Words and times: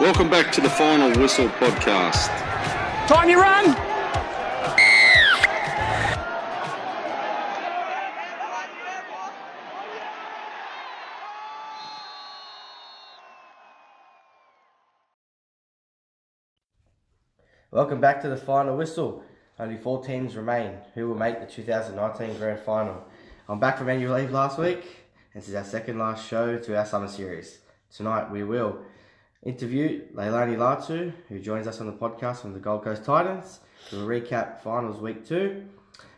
Welcome 0.00 0.30
back 0.30 0.52
to 0.52 0.60
the 0.60 0.70
Final 0.70 1.10
Whistle 1.20 1.48
podcast. 1.48 2.28
Time 3.08 3.28
you 3.28 3.40
run! 3.40 3.74
Welcome 17.72 18.00
back 18.00 18.22
to 18.22 18.28
the 18.28 18.36
final 18.36 18.76
whistle. 18.76 19.24
Only 19.58 19.76
four 19.76 20.04
teams 20.04 20.36
remain 20.36 20.74
who 20.94 21.08
will 21.08 21.16
make 21.16 21.40
the 21.40 21.46
2019 21.46 22.38
Grand 22.38 22.60
Final. 22.60 23.02
I'm 23.48 23.58
back 23.58 23.76
from 23.76 23.88
annual 23.88 24.14
leave 24.14 24.30
last 24.30 24.60
week, 24.60 24.84
and 25.34 25.42
this 25.42 25.48
is 25.48 25.56
our 25.56 25.64
second 25.64 25.98
last 25.98 26.24
show 26.24 26.56
to 26.56 26.78
our 26.78 26.86
summer 26.86 27.08
series. 27.08 27.58
Tonight 27.92 28.30
we 28.30 28.44
will 28.44 28.78
interview 29.44 30.06
Leilani 30.14 30.56
Latu, 30.56 31.12
who 31.28 31.38
joins 31.38 31.66
us 31.66 31.80
on 31.80 31.86
the 31.86 31.92
podcast 31.92 32.40
from 32.40 32.52
the 32.52 32.58
Gold 32.58 32.84
Coast 32.84 33.04
Titans. 33.04 33.60
We'll 33.92 34.06
recap 34.06 34.60
finals 34.60 35.00
week 35.00 35.26
two. 35.26 35.64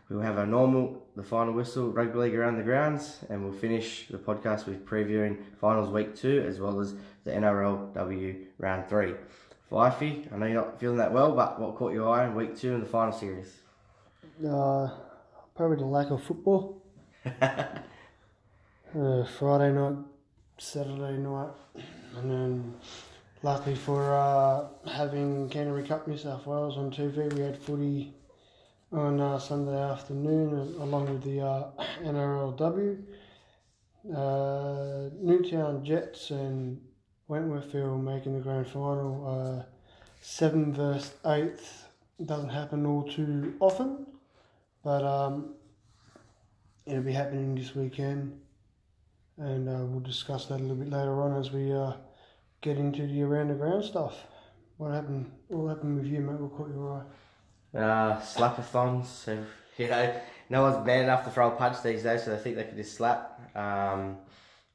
We'll 0.09 0.20
have 0.20 0.38
our 0.38 0.46
normal, 0.46 1.06
the 1.15 1.23
final 1.23 1.55
whistle, 1.55 1.91
rugby 1.91 2.19
league 2.19 2.34
around 2.34 2.56
the 2.56 2.65
grounds, 2.65 3.19
and 3.29 3.45
we'll 3.45 3.52
finish 3.52 4.09
the 4.09 4.19
podcast 4.19 4.66
with 4.66 4.84
previewing 4.84 5.37
finals 5.60 5.88
week 5.88 6.16
two 6.16 6.45
as 6.48 6.59
well 6.59 6.80
as 6.80 6.95
the 7.24 7.30
NRLW 7.30 8.46
round 8.59 8.88
three. 8.88 9.15
Fifey, 9.71 10.32
I 10.32 10.37
know 10.37 10.46
you're 10.46 10.57
not 10.57 10.80
feeling 10.80 10.96
that 10.96 11.12
well, 11.12 11.32
but 11.32 11.60
what 11.60 11.77
caught 11.77 11.93
your 11.93 12.09
eye 12.09 12.27
in 12.27 12.34
week 12.34 12.59
two 12.59 12.74
in 12.74 12.80
the 12.80 12.87
final 12.87 13.12
series? 13.12 13.60
Uh, 14.45 14.88
probably 15.55 15.77
the 15.77 15.84
lack 15.84 16.10
of 16.10 16.21
football. 16.24 16.82
uh, 17.41 17.66
Friday 19.38 19.73
night, 19.73 19.96
Saturday 20.59 21.18
night, 21.18 21.51
and 22.16 22.30
then 22.30 22.74
luckily 23.43 23.74
for 23.74 24.15
uh, 24.15 24.66
having 24.91 25.49
Canterbury 25.49 25.85
Cup 25.85 26.07
New 26.07 26.16
South 26.16 26.46
Wales 26.46 26.77
on 26.77 26.91
TV, 26.91 27.33
we 27.33 27.41
had 27.41 27.57
footy 27.57 28.13
on 28.93 29.21
uh, 29.21 29.38
Sunday 29.38 29.80
afternoon 29.80 30.74
along 30.80 31.13
with 31.13 31.23
the 31.23 31.41
uh, 31.41 31.71
NRLW. 32.02 33.02
Uh, 34.15 35.11
Newtown 35.21 35.85
Jets 35.85 36.30
and 36.30 36.80
Wentworthville 37.29 38.02
making 38.02 38.35
the 38.35 38.41
grand 38.41 38.66
final. 38.66 39.61
Uh, 39.61 39.65
seven 40.21 40.73
versus 40.73 41.15
eighth 41.27 41.88
doesn't 42.24 42.49
happen 42.51 42.85
all 42.85 43.02
too 43.02 43.55
often, 43.61 44.07
but 44.83 45.05
um, 45.05 45.55
it'll 46.87 47.02
be 47.02 47.13
happening 47.13 47.55
this 47.55 47.74
weekend, 47.74 48.38
and 49.38 49.68
uh, 49.68 49.85
we'll 49.85 50.01
discuss 50.01 50.46
that 50.46 50.57
a 50.57 50.63
little 50.63 50.77
bit 50.77 50.91
later 50.91 51.23
on 51.23 51.38
as 51.38 51.51
we 51.51 51.73
get 52.61 52.77
into 52.77 53.07
the 53.07 53.23
around 53.23 53.49
the 53.49 53.55
ground 53.55 53.85
stuff. 53.85 54.27
What 54.77 54.93
happened? 54.93 55.30
What 55.49 55.69
happened 55.69 55.99
with 55.99 56.07
you, 56.07 56.21
mate? 56.21 56.41
What 56.41 56.57
caught 56.57 56.69
your 56.69 57.07
eye? 57.75 57.79
Uh, 57.79 58.21
slapathons. 58.21 59.07
So, 59.07 59.45
you 59.79 59.89
know, 59.89 60.15
no 60.49 60.63
one's 60.63 60.85
man 60.87 61.05
enough 61.05 61.25
to 61.25 61.30
throw 61.30 61.49
a 61.49 61.57
punch 61.57 61.83
these 61.83 62.02
days, 62.02 62.25
so 62.25 62.30
they 62.30 62.43
think 62.43 62.57
they 62.57 62.65
can 62.65 62.77
just 62.77 62.95
slap. 62.95 63.41
Um, 63.55 64.17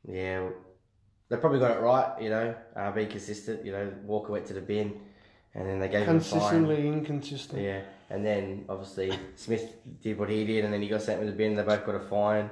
yeah, 0.07 0.47
they 1.29 1.37
probably 1.37 1.59
got 1.59 1.71
it 1.71 1.79
right. 1.79 2.21
You 2.21 2.29
know, 2.29 2.55
uh, 2.75 2.91
be 2.91 3.05
consistent. 3.05 3.65
You 3.65 3.71
know, 3.71 3.93
Walker 4.03 4.31
went 4.31 4.45
to 4.47 4.53
the 4.53 4.61
bin, 4.61 4.99
and 5.53 5.67
then 5.67 5.79
they 5.79 5.89
gave 5.89 6.07
him 6.07 6.17
a 6.17 6.19
fine. 6.19 6.39
Consistently 6.39 6.87
inconsistent. 6.87 7.61
Yeah, 7.61 7.81
and 8.09 8.25
then 8.25 8.65
obviously 8.69 9.17
Smith 9.35 9.75
did 10.01 10.17
what 10.17 10.29
he 10.29 10.45
did, 10.45 10.65
and 10.65 10.73
then 10.73 10.81
he 10.81 10.87
got 10.87 11.01
sent 11.01 11.19
with 11.19 11.29
the 11.29 11.35
bin. 11.35 11.55
They 11.55 11.63
both 11.63 11.85
got 11.85 11.95
a 11.95 11.99
fine. 11.99 12.49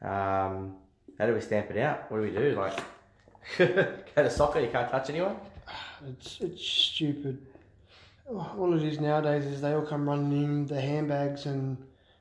Um, 0.00 0.76
how 1.18 1.26
do 1.26 1.34
we 1.34 1.40
stamp 1.40 1.70
it 1.70 1.78
out? 1.78 2.10
What 2.10 2.18
do 2.18 2.22
we 2.24 2.30
do? 2.30 2.54
Like, 2.58 2.78
go 3.58 3.96
to 4.16 4.30
soccer, 4.30 4.60
you 4.60 4.68
can't 4.68 4.90
touch 4.90 5.10
anyone. 5.10 5.36
It's 6.08 6.40
it's 6.40 6.66
stupid. 6.66 7.46
All 8.28 8.74
it 8.74 8.82
is 8.82 9.00
nowadays 9.00 9.44
is 9.44 9.60
they 9.60 9.72
all 9.72 9.82
come 9.82 10.08
running 10.08 10.42
in 10.42 10.66
their 10.66 10.80
handbags 10.80 11.46
and 11.46 11.76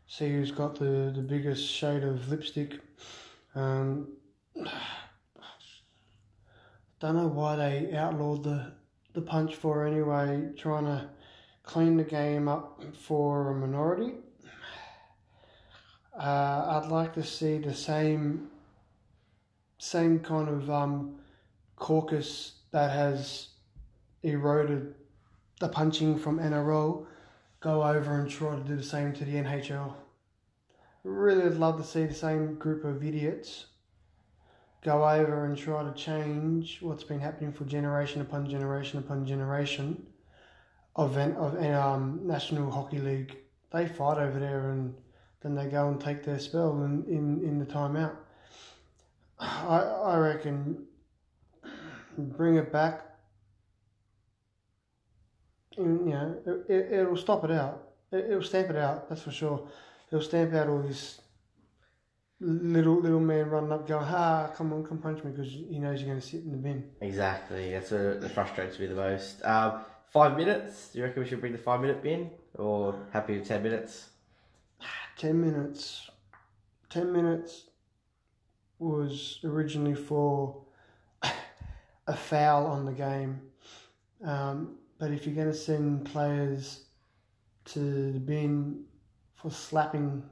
see 0.07 0.29
who's 0.29 0.51
got 0.51 0.77
the, 0.77 1.11
the 1.15 1.21
biggest 1.21 1.65
shade 1.65 2.03
of 2.03 2.29
lipstick. 2.29 2.79
Um, 3.55 4.07
don't 7.01 7.15
know 7.15 7.27
why 7.27 7.55
they 7.55 7.95
outlawed 7.95 8.43
the, 8.43 8.73
the 9.13 9.21
punch 9.21 9.55
for 9.55 9.87
anyway, 9.87 10.49
trying 10.55 10.85
to 10.85 11.09
clean 11.63 11.97
the 11.97 12.03
game 12.03 12.47
up 12.47 12.83
for 12.93 13.49
a 13.49 13.55
minority. 13.55 14.13
Uh, 16.15 16.81
I'd 16.83 16.91
like 16.91 17.13
to 17.13 17.23
see 17.23 17.57
the 17.57 17.73
same 17.73 18.50
same 19.81 20.19
kind 20.19 20.47
of 20.47 20.69
um, 20.69 21.15
caucus 21.75 22.59
that 22.69 22.91
has 22.91 23.47
eroded 24.21 24.93
the 25.59 25.67
punching 25.67 26.19
from 26.19 26.37
NRL 26.37 27.07
go 27.61 27.81
over 27.81 28.19
and 28.19 28.29
try 28.29 28.55
to 28.55 28.61
do 28.61 28.75
the 28.75 28.83
same 28.83 29.11
to 29.13 29.25
the 29.25 29.33
NHL. 29.33 29.93
Really 31.03 31.43
would 31.43 31.59
love 31.59 31.77
to 31.77 31.83
see 31.83 32.05
the 32.05 32.13
same 32.13 32.55
group 32.55 32.83
of 32.83 33.03
idiots 33.03 33.65
go 34.83 35.03
over 35.03 35.45
and 35.45 35.57
try 35.57 35.83
to 35.83 35.93
change 35.93 36.77
what's 36.81 37.03
been 37.03 37.19
happening 37.19 37.51
for 37.51 37.65
generation 37.65 38.21
upon 38.21 38.47
generation 38.47 38.99
upon 38.99 39.25
generation 39.25 40.05
of 40.95 41.17
an, 41.17 41.33
of 41.37 41.55
an, 41.55 41.73
um, 41.73 42.19
National 42.23 42.69
Hockey 42.69 42.99
League. 42.99 43.35
They 43.71 43.87
fight 43.87 44.19
over 44.19 44.39
there 44.39 44.69
and 44.69 44.93
then 45.41 45.55
they 45.55 45.65
go 45.65 45.87
and 45.87 45.99
take 45.99 46.23
their 46.23 46.37
spell 46.37 46.83
in, 46.83 47.03
in, 47.07 47.43
in 47.43 47.57
the 47.57 47.65
timeout. 47.65 48.15
I, 49.41 49.77
I 49.77 50.17
reckon 50.17 50.85
bring 52.17 52.55
it 52.55 52.71
back. 52.71 53.01
And, 55.77 56.07
you 56.07 56.13
know, 56.13 56.37
it, 56.45 56.73
it, 56.73 56.93
it'll 56.99 57.17
stop 57.17 57.43
it 57.45 57.51
out. 57.51 57.89
It, 58.11 58.25
it'll 58.29 58.43
stamp 58.43 58.69
it 58.69 58.75
out, 58.75 59.09
that's 59.09 59.21
for 59.21 59.31
sure. 59.31 59.67
It'll 60.11 60.23
stamp 60.23 60.53
out 60.53 60.67
all 60.67 60.81
this 60.81 61.21
little 62.41 62.99
little 62.99 63.19
man 63.19 63.49
running 63.49 63.71
up 63.71 63.87
going, 63.87 64.05
ha, 64.05 64.51
come 64.55 64.73
on, 64.73 64.83
come 64.83 64.97
punch 64.97 65.23
me 65.23 65.31
because 65.31 65.51
he 65.51 65.79
knows 65.79 66.01
you're 66.01 66.09
going 66.09 66.19
to 66.19 66.27
sit 66.27 66.43
in 66.43 66.51
the 66.51 66.57
bin. 66.57 66.89
Exactly. 66.99 67.71
That's 67.71 67.91
what 67.91 68.31
frustrates 68.31 68.79
me 68.79 68.87
the 68.87 68.95
most. 68.95 69.43
Um, 69.45 69.85
five 70.11 70.35
minutes. 70.35 70.89
Do 70.89 70.99
you 70.99 71.05
reckon 71.05 71.23
we 71.23 71.29
should 71.29 71.39
bring 71.39 71.53
the 71.53 71.57
five 71.57 71.81
minute 71.81 72.03
bin, 72.03 72.31
or 72.55 72.95
happy 73.11 73.37
with 73.37 73.47
ten 73.47 73.63
minutes? 73.63 74.09
10 75.17 75.39
minutes. 75.39 76.09
10 76.89 77.13
minutes 77.13 77.70
was 78.81 79.39
originally 79.43 79.93
for 79.93 80.55
a 82.07 82.15
foul 82.15 82.65
on 82.65 82.85
the 82.85 82.91
game. 82.91 83.41
Um, 84.23 84.77
but 84.97 85.11
if 85.11 85.25
you're 85.25 85.35
going 85.35 85.47
to 85.47 85.53
send 85.53 86.05
players 86.05 86.85
to 87.65 88.11
the 88.11 88.19
bin 88.19 88.83
for 89.33 89.51
slapping 89.51 90.23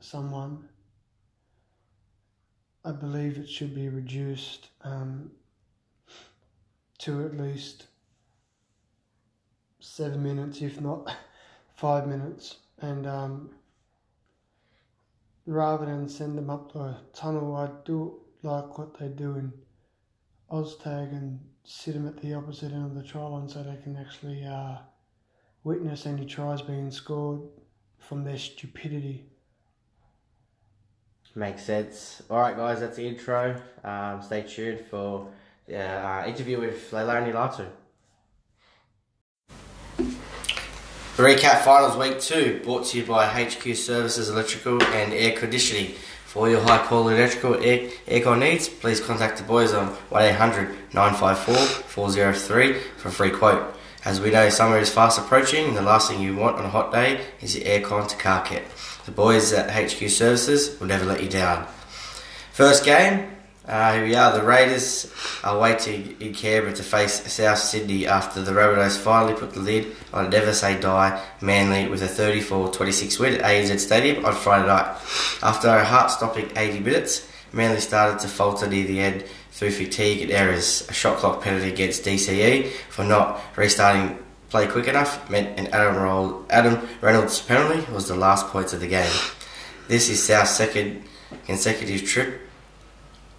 someone, 0.00 0.68
I 2.84 2.92
believe 2.92 3.36
it 3.36 3.48
should 3.48 3.74
be 3.74 3.88
reduced 3.88 4.68
um, 4.82 5.30
to 6.98 7.24
at 7.26 7.36
least 7.36 7.86
seven 9.78 10.22
minutes, 10.22 10.62
if 10.62 10.80
not 10.80 11.14
five 11.76 12.06
minutes. 12.06 12.56
And 12.80 13.06
um, 13.06 13.50
rather 15.46 15.86
than 15.86 16.08
send 16.08 16.36
them 16.36 16.50
up 16.50 16.72
the 16.72 16.96
tunnel, 17.12 17.56
I 17.56 17.68
do 17.84 18.20
like 18.42 18.78
what 18.78 18.98
they 18.98 19.08
do 19.08 19.36
in 19.36 19.52
Oztag 20.50 21.10
and 21.12 21.40
sit 21.64 21.94
them 21.94 22.06
at 22.06 22.20
the 22.20 22.34
opposite 22.34 22.72
end 22.72 22.84
of 22.84 22.94
the 22.94 23.02
try 23.02 23.22
line 23.22 23.48
so 23.48 23.62
they 23.62 23.80
can 23.82 23.96
actually 23.96 24.44
uh, 24.44 24.76
witness 25.64 26.06
any 26.06 26.26
tries 26.26 26.62
being 26.62 26.90
scored 26.90 27.42
from 27.98 28.24
their 28.24 28.38
stupidity. 28.38 29.26
Makes 31.36 31.62
sense. 31.62 32.22
All 32.28 32.40
right, 32.40 32.56
guys, 32.56 32.80
that's 32.80 32.96
the 32.96 33.06
intro. 33.06 33.60
Um, 33.84 34.20
stay 34.20 34.42
tuned 34.42 34.80
for 34.90 35.28
the 35.66 35.78
uh, 35.78 36.26
interview 36.26 36.58
with 36.58 36.90
Leilani 36.90 37.32
Latu. 37.32 37.66
The 41.20 41.26
recap 41.26 41.64
finals 41.64 41.98
week 41.98 42.18
two 42.18 42.62
brought 42.64 42.86
to 42.86 42.98
you 42.98 43.04
by 43.04 43.26
HQ 43.26 43.76
Services 43.76 44.30
Electrical 44.30 44.82
and 44.82 45.12
Air 45.12 45.36
Conditioning. 45.36 45.92
For 46.24 46.38
all 46.46 46.50
your 46.50 46.62
high 46.62 46.78
quality 46.78 47.18
electrical 47.18 47.56
air, 47.56 47.90
aircon 48.06 48.38
needs, 48.38 48.70
please 48.70 49.02
contact 49.02 49.36
the 49.36 49.44
boys 49.44 49.74
on 49.74 49.88
1800 50.08 50.94
954 50.94 51.54
403 51.56 52.72
for 52.96 53.08
a 53.08 53.12
free 53.12 53.30
quote. 53.30 53.76
As 54.02 54.18
we 54.18 54.30
know, 54.30 54.48
summer 54.48 54.78
is 54.78 54.88
fast 54.88 55.18
approaching, 55.18 55.66
and 55.66 55.76
the 55.76 55.82
last 55.82 56.10
thing 56.10 56.22
you 56.22 56.34
want 56.34 56.56
on 56.56 56.64
a 56.64 56.70
hot 56.70 56.90
day 56.90 57.20
is 57.42 57.54
your 57.54 57.66
aircon 57.66 58.08
to 58.08 58.16
car 58.16 58.42
kit. 58.42 58.64
The 59.04 59.12
boys 59.12 59.52
at 59.52 59.68
HQ 59.68 60.08
Services 60.08 60.80
will 60.80 60.86
never 60.86 61.04
let 61.04 61.22
you 61.22 61.28
down. 61.28 61.66
First 62.52 62.82
game, 62.82 63.30
uh, 63.70 63.94
here 63.94 64.04
we 64.04 64.14
are. 64.16 64.36
The 64.36 64.42
Raiders 64.42 65.12
are 65.44 65.56
waiting 65.56 66.16
in 66.18 66.34
Canberra 66.34 66.74
to 66.74 66.82
face 66.82 67.32
South 67.32 67.58
Sydney 67.58 68.04
after 68.04 68.42
the 68.42 68.50
Rabbitohs 68.50 68.98
finally 68.98 69.34
put 69.34 69.52
the 69.52 69.60
lid 69.60 69.94
on 70.12 70.28
never 70.28 70.52
say 70.52 70.80
die 70.80 71.24
Manly 71.40 71.88
with 71.88 72.02
a 72.02 72.08
34-26 72.08 73.20
win 73.20 73.34
at 73.34 73.42
ANZ 73.42 73.78
Stadium 73.78 74.24
on 74.24 74.34
Friday 74.34 74.66
night. 74.66 74.86
After 75.40 75.68
a 75.68 75.84
heart-stopping 75.84 76.50
80 76.56 76.80
minutes, 76.80 77.30
Manly 77.52 77.80
started 77.80 78.18
to 78.20 78.28
falter 78.28 78.66
near 78.66 78.84
the 78.84 78.98
end, 78.98 79.24
through 79.52 79.70
fatigue 79.70 80.22
and 80.22 80.32
errors. 80.32 80.84
A 80.88 80.92
shot 80.92 81.18
clock 81.18 81.40
penalty 81.40 81.68
against 81.68 82.04
DCE 82.04 82.72
for 82.88 83.04
not 83.04 83.40
restarting 83.56 84.18
play 84.48 84.66
quick 84.66 84.88
enough 84.88 85.30
meant 85.30 85.56
an 85.60 85.68
Adam, 85.68 85.94
Roll, 85.94 86.44
Adam 86.50 86.88
Reynolds 87.00 87.40
penalty 87.40 87.88
was 87.92 88.08
the 88.08 88.16
last 88.16 88.48
points 88.48 88.72
of 88.72 88.80
the 88.80 88.88
game. 88.88 89.12
This 89.86 90.08
is 90.08 90.20
South's 90.20 90.50
second 90.56 91.04
consecutive 91.46 92.04
trip 92.04 92.49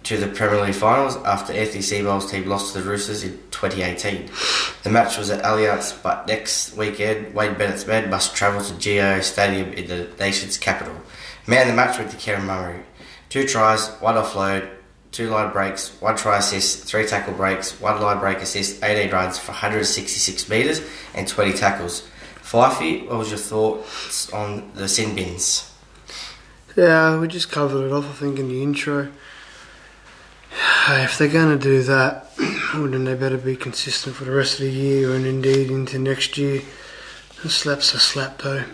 to 0.04 0.16
the 0.16 0.26
preliminary 0.26 0.72
finals 0.72 1.16
after 1.18 1.52
Anthony 1.52 1.82
Seibold's 1.82 2.30
team 2.30 2.46
lost 2.46 2.72
to 2.72 2.80
the 2.80 2.88
Roosters 2.88 3.22
in 3.22 3.32
2018. 3.50 4.30
The 4.82 4.90
match 4.90 5.16
was 5.16 5.30
at 5.30 5.44
Allianz, 5.44 6.00
but 6.02 6.26
next 6.26 6.76
weekend, 6.76 7.34
Wayne 7.34 7.54
Bennett's 7.54 7.86
men 7.86 8.10
must 8.10 8.34
travel 8.34 8.62
to 8.62 8.74
GIO 8.74 9.20
Stadium 9.20 9.72
in 9.72 9.86
the 9.86 10.08
nation's 10.18 10.58
capital. 10.58 10.94
Man 11.46 11.68
the 11.68 11.74
match 11.74 11.98
went 11.98 12.10
to 12.10 12.16
Kieran 12.16 12.46
Murray. 12.46 12.82
Two 13.28 13.46
tries, 13.46 13.88
one 14.00 14.16
offload, 14.16 14.68
two 15.12 15.28
line 15.28 15.52
breaks, 15.52 15.90
one 16.00 16.16
try 16.16 16.38
assist, 16.38 16.84
three 16.84 17.06
tackle 17.06 17.34
breaks, 17.34 17.80
one 17.80 18.00
line 18.00 18.18
break 18.18 18.38
assist, 18.38 18.82
18 18.82 19.10
runs 19.10 19.38
for 19.38 19.52
166 19.52 20.48
metres 20.48 20.80
and 21.14 21.28
20 21.28 21.52
tackles. 21.52 22.08
Fifey, 22.42 23.06
what 23.08 23.18
was 23.18 23.30
your 23.30 23.38
thoughts 23.38 24.32
on 24.32 24.72
the 24.74 24.88
sin 24.88 25.14
bins? 25.14 25.70
Yeah, 26.76 27.18
we 27.18 27.28
just 27.28 27.50
covered 27.50 27.86
it 27.86 27.92
off, 27.92 28.08
I 28.08 28.12
think, 28.12 28.38
in 28.38 28.48
the 28.48 28.62
intro. 28.62 29.12
If 30.88 31.18
they're 31.18 31.28
going 31.28 31.58
to 31.58 31.62
do 31.62 31.82
that, 31.84 32.26
wouldn't 32.74 33.04
they 33.04 33.14
better 33.14 33.38
be 33.38 33.56
consistent 33.56 34.16
for 34.16 34.24
the 34.24 34.32
rest 34.32 34.54
of 34.54 34.66
the 34.66 34.72
year 34.72 35.14
and 35.14 35.26
indeed 35.26 35.70
into 35.70 35.98
next 35.98 36.36
year. 36.36 36.62
A 37.44 37.48
slap's 37.48 37.94
a 37.94 37.98
slap, 37.98 38.42
though. 38.42 38.64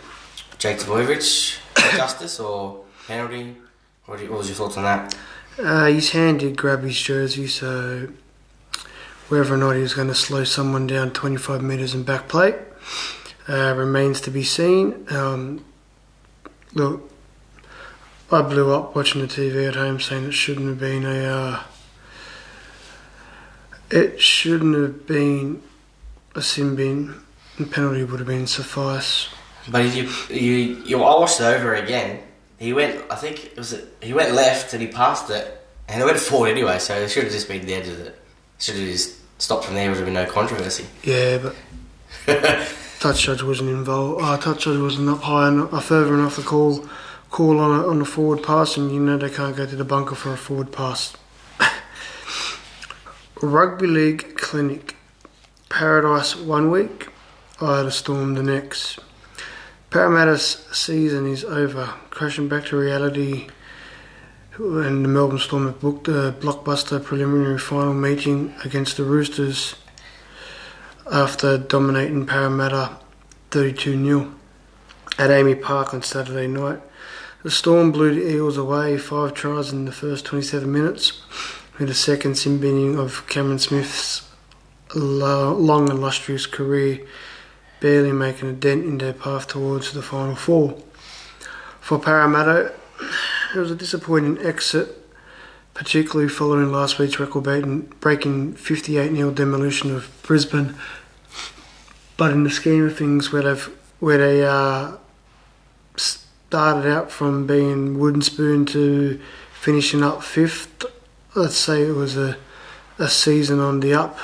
Jake 0.59 0.79
Trbojevic, 0.79 1.59
justice 1.97 2.41
or 2.41 2.85
penalty? 3.07 3.57
What, 4.07 4.21
you, 4.21 4.31
what 4.31 4.39
was 4.39 4.49
your 4.49 4.57
thoughts 4.57 4.77
on 4.77 4.85
that? 4.85 5.17
Uh, 5.59 5.87
his 5.87 6.11
hand 6.11 6.41
did 6.41 6.57
grab 6.57 6.83
his 6.83 7.01
jersey, 7.01 7.47
so 7.47 8.09
whether 9.29 9.53
or 9.53 9.57
not 9.57 9.77
he 9.77 9.83
was 9.83 9.95
going 9.95 10.09
to 10.09 10.15
slow 10.15 10.45
someone 10.45 10.87
down 10.87 11.11
25 11.11 11.63
metres 11.63 11.95
in 11.95 12.03
back 12.03 12.29
plate 12.29 12.57
uh, 13.49 13.75
remains 13.77 14.21
to 14.23 14.31
be 14.31 14.43
seen. 14.43 15.07
Um, 15.11 15.65
look, 16.75 17.11
I 18.31 18.43
blew 18.43 18.73
up 18.75 18.95
watching 18.95 19.23
the 19.23 19.27
TV 19.27 19.69
at 19.69 19.75
home 19.75 20.01
saying 20.01 20.25
it 20.25 20.33
shouldn't 20.33 20.69
have 20.69 20.79
been 20.79 21.07
a. 21.07 21.25
Uh, 21.25 21.63
it 23.91 24.21
shouldn't 24.21 24.75
have 24.75 25.07
been 25.07 25.63
a 26.35 26.43
sin 26.43 26.77
bin. 26.77 27.15
The 27.59 27.65
penalty 27.65 28.05
would 28.05 28.21
have 28.21 28.29
been 28.29 28.47
suffice. 28.47 29.29
But 29.67 29.95
you, 29.95 30.11
you, 30.29 30.83
you, 30.85 31.03
I 31.03 31.19
watched 31.19 31.41
it 31.41 31.45
over 31.45 31.75
again. 31.75 32.23
He 32.59 32.73
went, 32.73 33.03
I 33.11 33.15
think 33.15 33.47
it 33.47 33.57
was, 33.57 33.81
he 34.03 34.13
went 34.13 34.35
left 34.35 34.73
and 34.73 34.83
he 34.83 34.89
passed 34.89 35.31
it, 35.31 35.67
and 35.89 36.03
it 36.03 36.05
went 36.05 36.19
forward 36.19 36.51
anyway. 36.51 36.79
So 36.79 36.95
it 36.95 37.11
should 37.11 37.25
have 37.25 37.33
just 37.33 37.49
been 37.49 37.65
the 37.65 37.75
edge 37.75 37.89
of 37.89 37.99
it. 37.99 38.19
Should 38.59 38.77
have 38.77 38.85
just 38.85 39.17
stopped 39.41 39.65
from 39.65 39.75
there. 39.75 39.89
Would 39.89 39.97
have 39.97 40.05
been 40.05 40.15
no 40.15 40.27
controversy. 40.27 40.87
Yeah, 41.03 41.39
but 41.39 41.57
touch 43.01 43.23
judge 43.23 43.43
wasn't 43.43 43.71
involved. 43.71 44.21
Oh, 44.23 44.37
touch 44.37 44.65
judge 44.65 44.79
wasn't 44.79 45.09
up 45.09 45.23
high 45.23 45.49
enough, 45.49 45.73
uh, 45.73 45.81
further 45.81 46.15
enough 46.15 46.37
to 46.37 46.43
call 46.43 46.87
call 47.31 47.61
on 47.61 47.81
a, 47.81 47.87
on 47.89 48.01
a 48.01 48.05
forward 48.05 48.43
pass, 48.43 48.77
and 48.77 48.91
you 48.93 49.01
know 49.01 49.17
they 49.17 49.31
can't 49.31 49.57
go 49.57 49.67
to 49.67 49.77
the 49.77 49.85
bunker 49.85 50.15
for 50.15 50.33
a 50.33 50.37
forward 50.37 50.73
pass. 50.73 51.17
Rugby 53.43 53.87
league 53.87 54.37
clinic, 54.37 54.97
Paradise 55.69 56.35
one 56.37 56.71
week, 56.71 57.09
Isla 57.61 57.91
Storm 57.91 58.35
the 58.35 58.43
next. 58.43 58.99
Parramatta's 59.91 60.67
season 60.71 61.27
is 61.27 61.45
over, 61.45 61.87
crashing 62.11 62.49
back 62.49 62.67
to 62.67 62.77
reality. 62.77 63.49
And 64.59 65.05
the 65.05 65.09
Melbourne 65.09 65.39
Storm 65.39 65.67
have 65.67 65.81
booked 65.81 66.09
a 66.09 66.35
blockbuster 66.39 67.03
preliminary 67.03 67.59
final 67.59 67.95
meeting 67.95 68.55
against 68.65 68.97
the 68.97 69.05
Roosters 69.05 69.77
after 71.11 71.57
dominating 71.57 72.27
Parramatta 72.27 72.99
32 73.51 74.05
0 74.05 74.35
at 75.19 75.31
AAMI 75.31 75.63
Park 75.63 75.95
on 75.95 76.03
Saturday 76.03 76.49
night. 76.49 76.81
The 77.49 77.55
Storm 77.55 77.93
blew 77.93 78.15
the 78.15 78.31
Eels 78.31 78.59
away, 78.59 78.99
five 78.99 79.33
tries 79.33 79.73
in 79.73 79.87
the 79.87 79.91
first 79.91 80.27
27 80.27 80.71
minutes, 80.71 81.23
with 81.79 81.89
a 81.89 81.95
second 81.95 82.35
sin 82.35 82.61
binning 82.61 82.99
of 82.99 83.27
Cameron 83.27 83.59
Smith's 83.59 84.29
long 84.95 85.89
and 85.89 85.99
illustrious 85.99 86.45
career, 86.45 87.01
barely 87.81 88.13
making 88.13 88.51
a 88.51 88.53
dent 88.53 88.85
in 88.85 88.99
their 88.99 89.15
path 89.15 89.49
towards 89.49 89.95
the 89.95 90.03
final 90.03 90.35
four. 90.37 90.77
For 91.81 91.99
Parramatta, 91.99 92.75
it 93.55 93.59
was 93.59 93.71
a 93.71 93.77
disappointing 93.77 94.45
exit, 94.45 95.03
particularly 95.73 96.29
following 96.29 96.71
last 96.71 96.99
week's 96.99 97.19
record 97.19 97.45
breaking 97.99 98.53
58 98.57 99.17
0 99.17 99.31
demolition 99.31 99.97
of 99.97 100.11
Brisbane. 100.23 100.75
But 102.19 102.31
in 102.33 102.45
the 102.45 102.51
scheme 102.51 102.85
of 102.85 102.99
things, 102.99 103.33
where 103.33 103.41
they've 103.41 103.75
where 104.01 104.19
they 104.19 104.45
uh, 104.45 104.99
started 106.49 106.91
out 106.91 107.11
from 107.11 107.47
being 107.47 107.99
wooden 107.99 108.23
spoon 108.23 108.67
to 108.67 109.21
finishing 109.53 110.03
up 110.03 110.23
fifth, 110.23 110.85
let's 111.35 111.57
say 111.57 111.83
it 111.83 111.95
was 111.95 112.17
a 112.17 112.37
a 112.99 113.09
season 113.09 113.61
on 113.61 113.81
the 113.81 113.95
up 113.95 114.19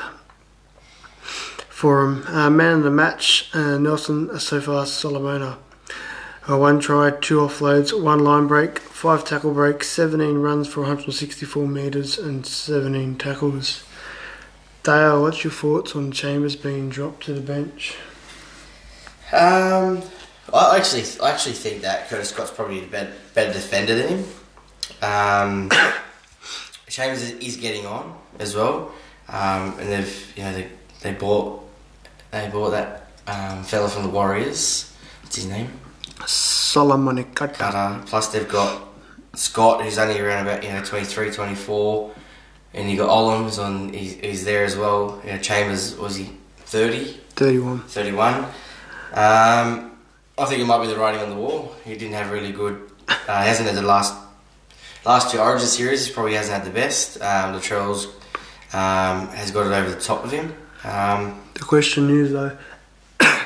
for 1.68 2.04
him. 2.04 2.26
Uh, 2.26 2.50
man 2.50 2.78
of 2.78 2.82
the 2.82 2.90
match, 2.90 3.50
uh, 3.54 3.78
Nelson 3.78 4.28
Asofa 4.28 4.86
Solomona. 4.86 5.58
Uh, 6.48 6.58
one 6.58 6.78
try, 6.78 7.10
two 7.10 7.38
offloads, 7.38 7.98
one 7.98 8.18
line 8.18 8.46
break, 8.46 8.78
five 8.78 9.24
tackle 9.24 9.54
breaks, 9.54 9.88
17 9.88 10.36
runs 10.38 10.68
for 10.68 10.80
164 10.80 11.66
metres, 11.66 12.18
and 12.18 12.44
17 12.44 13.16
tackles. 13.16 13.84
Dale, 14.82 15.22
what's 15.22 15.42
your 15.42 15.52
thoughts 15.52 15.96
on 15.96 16.12
Chambers 16.12 16.56
being 16.56 16.90
dropped 16.90 17.24
to 17.24 17.32
the 17.32 17.40
bench? 17.40 17.96
Um, 19.32 20.02
I 20.54 20.76
actually, 20.76 21.04
I 21.22 21.30
actually 21.30 21.54
think 21.54 21.82
that 21.82 22.08
Curtis 22.08 22.30
Scott's 22.30 22.50
probably 22.50 22.84
a 22.84 22.86
better, 22.86 23.12
better 23.34 23.52
defender 23.52 23.94
than 23.94 24.08
him. 24.08 24.24
Um, 25.02 25.70
Chambers 26.88 27.22
is 27.32 27.56
getting 27.56 27.86
on 27.86 28.16
as 28.38 28.54
well, 28.54 28.92
um, 29.28 29.78
and 29.78 29.90
they've, 29.90 30.32
you 30.36 30.44
know, 30.44 30.52
they, 30.52 30.68
they 31.00 31.12
bought, 31.12 31.68
they 32.30 32.48
bought 32.48 32.70
that 32.70 33.08
um, 33.26 33.64
fella 33.64 33.88
from 33.88 34.04
the 34.04 34.08
Warriors. 34.10 34.94
What's 35.22 35.36
his 35.36 35.46
name? 35.46 35.70
Solomon 36.26 37.24
Kata. 37.34 37.54
Kata. 37.54 38.02
Plus 38.06 38.28
they've 38.28 38.48
got 38.48 38.82
Scott, 39.34 39.82
who's 39.82 39.98
only 39.98 40.20
around 40.20 40.46
about 40.46 40.62
you 40.62 40.70
know 40.70 40.82
23, 40.82 41.30
24. 41.32 42.14
and 42.74 42.90
you 42.90 42.96
got 42.96 43.08
Olam's 43.08 43.58
on. 43.58 43.92
He's, 43.92 44.14
he's 44.14 44.44
there 44.44 44.64
as 44.64 44.76
well. 44.76 45.20
You 45.24 45.32
know, 45.32 45.38
Chambers 45.38 45.96
was 45.96 46.16
he 46.16 46.30
30? 46.58 47.04
31. 47.30 47.80
31. 47.80 48.44
Um, 49.14 49.93
I 50.36 50.44
think 50.46 50.60
it 50.60 50.64
might 50.66 50.80
be 50.82 50.88
the 50.88 50.96
writing 50.98 51.20
on 51.20 51.30
the 51.30 51.36
wall. 51.36 51.74
He 51.84 51.92
didn't 51.96 52.14
have 52.14 52.30
really 52.30 52.52
good. 52.52 52.90
Uh, 53.08 53.42
he 53.42 53.48
hasn't 53.48 53.68
had 53.68 53.76
the 53.76 53.82
last 53.82 54.14
last 55.04 55.30
two 55.30 55.38
Origin 55.38 55.66
series. 55.66 56.06
He 56.06 56.12
probably 56.12 56.34
hasn't 56.34 56.56
had 56.56 56.66
the 56.66 56.74
best. 56.74 57.20
Um, 57.20 57.54
Latrell's 57.54 58.06
um, 58.72 59.28
has 59.28 59.50
got 59.50 59.66
it 59.66 59.72
over 59.72 59.90
the 59.90 60.00
top 60.00 60.24
of 60.24 60.30
him. 60.32 60.52
Um, 60.84 61.40
The 61.54 61.60
question 61.60 62.10
is 62.10 62.32
though, 62.32 62.56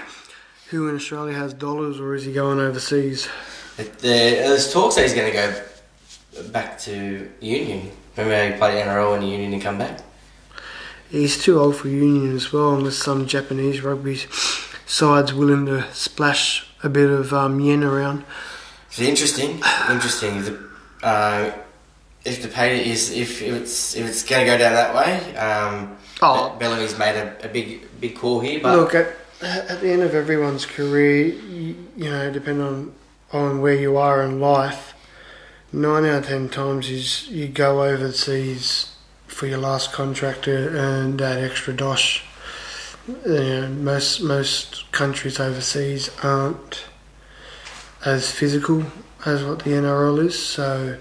who 0.71 0.89
in 0.89 0.97
Australia 0.97 1.35
has 1.37 1.53
dollars, 1.55 2.01
or 2.01 2.15
is 2.15 2.25
he 2.25 2.33
going 2.33 2.59
overseas? 2.59 3.29
it- 3.77 3.99
there- 3.99 4.49
there's 4.49 4.73
talks 4.73 4.95
that 4.97 5.03
he's 5.03 5.15
going 5.15 5.31
to 5.31 5.37
go 5.37 6.43
back 6.51 6.79
to 6.81 7.29
Union. 7.41 7.91
Remember 8.17 8.53
he 8.55 8.59
played 8.59 8.83
NRL 8.85 9.15
in 9.17 9.21
the 9.21 9.29
Union 9.29 9.53
and 9.53 9.63
come 9.63 9.79
back? 9.79 10.01
He's 11.11 11.43
too 11.43 11.59
old 11.61 11.77
for 11.77 11.89
Union 11.89 12.35
as 12.35 12.53
well, 12.53 12.75
unless 12.75 12.97
some 12.97 13.27
Japanese 13.27 13.81
rugby 13.83 14.21
side's 14.87 15.33
willing 15.33 15.67
to 15.67 15.85
splash 15.93 16.68
a 16.83 16.89
bit 16.89 17.11
of 17.11 17.33
um, 17.33 17.61
yen 17.61 17.83
around. 17.83 18.25
It's 18.89 19.01
interesting. 19.01 19.61
Interesting. 19.91 20.37
If 20.37 20.45
the, 20.47 20.69
uh, 21.03 21.53
if 22.25 22.43
the 22.43 22.49
pay 22.49 22.89
is 22.91 23.11
if, 23.13 23.43
if 23.43 23.55
it's 23.55 23.97
if 23.97 24.07
it's 24.07 24.23
going 24.23 24.45
to 24.45 24.53
go 24.53 24.59
down 24.59 24.73
that 24.73 24.95
way, 24.95 25.37
um, 25.37 25.97
Oh. 26.21 26.57
Bellamy's 26.59 26.99
made 26.99 27.17
a, 27.17 27.45
a 27.45 27.49
big 27.49 27.87
big 28.01 28.17
call 28.17 28.41
here. 28.41 28.61
But 28.61 28.77
Look, 28.77 28.95
at, 28.95 29.15
at 29.41 29.81
the 29.81 29.91
end 29.91 30.03
of 30.03 30.15
everyone's 30.15 30.67
career, 30.67 31.27
you, 31.27 31.77
you 31.97 32.11
know, 32.11 32.31
depending 32.33 32.67
on, 32.67 32.95
on 33.33 33.61
where 33.61 33.75
you 33.75 33.97
are 33.97 34.23
in 34.23 34.41
life, 34.41 34.95
nine 35.73 36.05
out 36.05 36.23
of 36.23 36.27
ten 36.27 36.49
times 36.49 36.91
is 36.91 37.29
you 37.29 37.47
go 37.49 37.85
overseas 37.85 38.95
for 39.27 39.47
your 39.47 39.59
last 39.59 39.93
contract 39.93 40.45
to 40.45 40.51
earn 40.51 41.19
that 41.19 41.39
extra 41.39 41.73
dosh. 41.73 42.25
You 43.07 43.33
know, 43.33 43.69
most 43.69 44.21
most 44.23 44.78
countries 44.93 45.39
overseas 45.41 46.11
aren't 46.23 46.85
as 48.05 48.31
physical 48.31 48.85
as 49.27 49.45
what 49.45 49.61
the 49.61 49.71
NRL 49.71 50.25
is, 50.27 50.39
so 50.39 50.99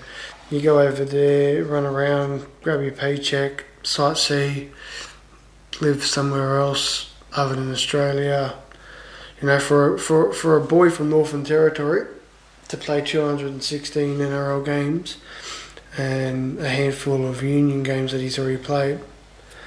you 0.49 0.61
go 0.61 0.79
over 0.79 1.05
there, 1.05 1.63
run 1.63 1.85
around, 1.85 2.45
grab 2.61 2.81
your 2.81 2.91
paycheck, 2.91 3.65
sightsee, 3.83 4.69
live 5.81 6.03
somewhere 6.03 6.57
else 6.57 7.13
other 7.33 7.55
than 7.55 7.71
Australia. 7.71 8.55
You 9.41 9.47
know, 9.47 9.59
for 9.59 9.97
for 9.97 10.33
for 10.33 10.57
a 10.57 10.61
boy 10.61 10.89
from 10.89 11.09
Northern 11.09 11.43
Territory 11.43 12.07
to 12.69 12.77
play 12.77 13.01
216 13.01 14.17
NRL 14.17 14.65
games 14.65 15.17
and 15.97 16.59
a 16.59 16.69
handful 16.69 17.27
of 17.27 17.43
union 17.43 17.83
games 17.83 18.11
that 18.11 18.21
he's 18.21 18.37
already 18.37 18.57
played. 18.57 18.99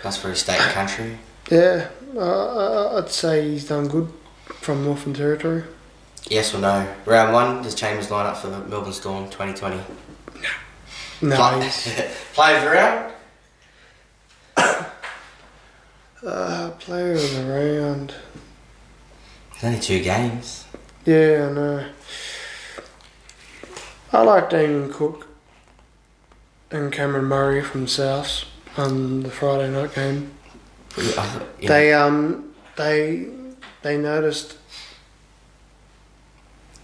That's 0.03 0.17
for 0.17 0.31
a 0.31 0.37
state 0.37 0.59
country. 0.59 1.19
Yeah, 1.51 1.89
uh, 2.17 2.99
I'd 2.99 3.11
say 3.11 3.51
he's 3.51 3.69
done 3.69 3.89
good 3.89 4.13
from 4.47 4.85
Northern 4.85 5.15
Territory. 5.15 5.65
Yes 6.29 6.55
or 6.55 6.59
no? 6.59 6.93
Round 7.07 7.33
one, 7.33 7.63
does 7.63 7.75
Chambers 7.75 8.11
line 8.11 8.27
up 8.27 8.37
for 8.37 8.49
the 8.49 8.59
Melbourne 8.61 8.93
Storm 8.93 9.25
2020? 9.31 9.81
No, 11.23 11.37
Play, 11.37 11.65
he's 11.65 11.85
play 12.33 12.57
of 12.57 12.63
the 12.65 12.71
round? 12.71 13.13
uh, 16.27 16.71
player 16.79 17.13
of 17.13 17.35
the 17.35 17.45
round. 17.45 18.15
There's 19.53 19.65
only 19.65 19.81
two 19.81 20.03
games. 20.03 20.65
Yeah, 21.05 21.49
I 21.51 21.53
know. 21.53 21.87
I 24.13 24.23
like 24.23 24.51
Damien 24.51 24.93
Cook 24.93 25.29
and 26.71 26.93
Cameron 26.93 27.27
Murray 27.27 27.63
from 27.63 27.87
South 27.87 28.45
on 28.77 29.23
the 29.23 29.31
Friday 29.31 29.71
night 29.71 29.95
game. 29.95 30.33
Yeah. 30.97 31.69
They 31.69 31.93
um 31.93 32.55
they 32.77 33.29
they 33.83 33.97
noticed 33.97 34.57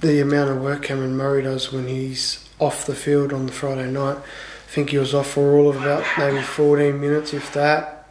the 0.00 0.20
amount 0.20 0.50
of 0.50 0.60
work 0.60 0.82
Cameron 0.82 1.16
Murray 1.16 1.42
does 1.42 1.72
when 1.72 1.88
he's 1.88 2.48
off 2.58 2.86
the 2.86 2.94
field 2.94 3.32
on 3.32 3.46
the 3.46 3.52
Friday 3.52 3.90
night. 3.90 4.18
I 4.18 4.70
think 4.70 4.90
he 4.90 4.98
was 4.98 5.14
off 5.14 5.30
for 5.30 5.56
all 5.56 5.68
of 5.70 5.80
about 5.80 6.04
maybe 6.18 6.42
14 6.42 7.00
minutes, 7.00 7.32
if 7.32 7.52
that. 7.54 8.06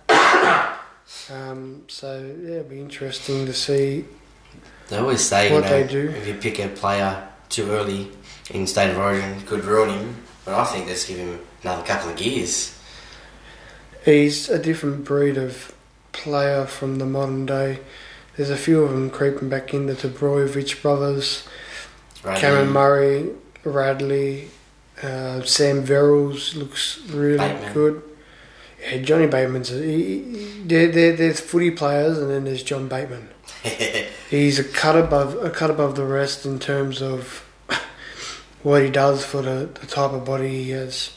Um, 1.30 1.84
so 1.88 2.20
yeah, 2.42 2.56
it'll 2.56 2.70
be 2.70 2.80
interesting 2.80 3.46
to 3.46 3.54
see. 3.54 4.06
They 4.88 4.98
always 4.98 5.22
say, 5.22 5.54
you 5.54 5.62
know, 5.62 5.68
they 5.68 5.86
do. 5.88 6.10
if 6.10 6.28
you 6.28 6.36
pick 6.36 6.60
a 6.60 6.68
player 6.70 7.28
too 7.50 7.70
early 7.72 8.12
in 8.52 8.68
state 8.68 8.92
of 8.92 8.98
origin, 8.98 9.32
it 9.32 9.46
could 9.46 9.64
ruin 9.66 9.90
him. 9.90 10.16
But 10.44 10.56
I 10.56 10.64
think 10.66 10.88
let's 10.88 11.06
give 11.06 11.18
him 11.18 11.40
another 11.64 11.84
couple 11.84 12.12
of 12.12 12.22
years. 12.22 12.78
He's 14.04 14.50
a 14.50 14.60
different 14.60 15.04
breed 15.04 15.38
of 15.38 15.75
player 16.20 16.66
from 16.66 16.98
the 16.98 17.06
modern 17.06 17.46
day. 17.46 17.80
There's 18.38 18.50
a 18.50 18.58
few 18.58 18.84
of 18.84 18.92
them 18.92 19.10
creeping 19.10 19.50
back 19.50 19.74
in 19.74 19.86
the 19.88 19.94
Trbojevic 19.94 20.82
brothers, 20.82 21.48
Radley, 22.24 22.42
Cameron 22.42 22.70
Murray, 22.72 23.30
Radley, 23.64 24.50
uh, 25.04 25.42
Sam 25.44 25.84
Verrills 25.86 26.56
looks 26.56 27.00
really 27.10 27.38
Bateman. 27.38 27.74
good. 27.74 28.04
Yeah, 28.82 28.98
Johnny 29.00 29.28
Bateman's 29.28 29.72
a, 29.72 29.76
he, 29.82 30.20
he- 30.24 30.62
there, 30.66 30.88
there, 30.92 31.14
there's 31.14 31.40
footy 31.40 31.72
players 31.72 32.18
and 32.18 32.30
then 32.30 32.46
there's 32.46 32.64
John 32.64 32.88
Bateman. 32.88 33.30
He's 34.30 34.60
a 34.60 34.64
cut 34.64 34.96
above 34.98 35.36
a 35.44 35.50
cut 35.50 35.70
above 35.70 35.96
the 35.96 36.06
rest 36.06 36.46
in 36.46 36.60
terms 36.60 37.02
of 37.02 37.46
what 38.64 38.82
he 38.84 38.90
does 38.90 39.24
for 39.26 39.42
the, 39.42 39.70
the 39.80 39.88
type 39.88 40.12
of 40.12 40.26
body 40.26 40.64
he 40.64 40.70
has. 40.72 41.12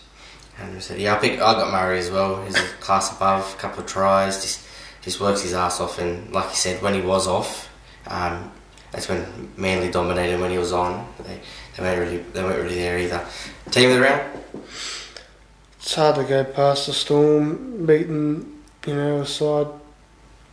And 0.60 0.82
said, 0.82 0.98
yeah, 0.98 1.14
I 1.14 1.18
pick. 1.18 1.34
I 1.34 1.52
got 1.54 1.70
Murray 1.72 1.98
as 2.00 2.10
well. 2.10 2.42
He's 2.44 2.56
a 2.56 2.62
class 2.80 3.14
above, 3.14 3.54
a 3.54 3.56
couple 3.58 3.80
of 3.80 3.86
tries, 3.86 4.42
just 4.42 4.66
just 5.02 5.20
works 5.20 5.42
his 5.42 5.54
ass 5.54 5.80
off. 5.80 5.98
And 5.98 6.32
like 6.32 6.50
you 6.50 6.56
said, 6.56 6.82
when 6.82 6.94
he 6.94 7.00
was 7.00 7.26
off, 7.26 7.70
um, 8.06 8.50
that's 8.90 9.08
when 9.08 9.52
Manly 9.56 9.90
dominated. 9.90 10.40
When 10.40 10.50
he 10.50 10.58
was 10.58 10.72
on, 10.72 11.06
they, 11.24 11.40
they 11.76 11.82
weren't 11.82 12.00
really 12.00 12.18
they 12.18 12.42
weren't 12.42 12.62
really 12.62 12.76
there 12.76 12.98
either. 12.98 13.26
Team 13.70 13.90
of 13.90 13.96
the 13.96 14.02
round, 14.02 14.42
It's 15.78 15.94
hard 15.94 16.16
to 16.16 16.24
go 16.24 16.44
past 16.44 16.86
the 16.86 16.92
storm, 16.94 17.84
beating, 17.84 18.62
you 18.86 18.94
know, 18.94 19.20
a 19.20 19.26
side, 19.26 19.68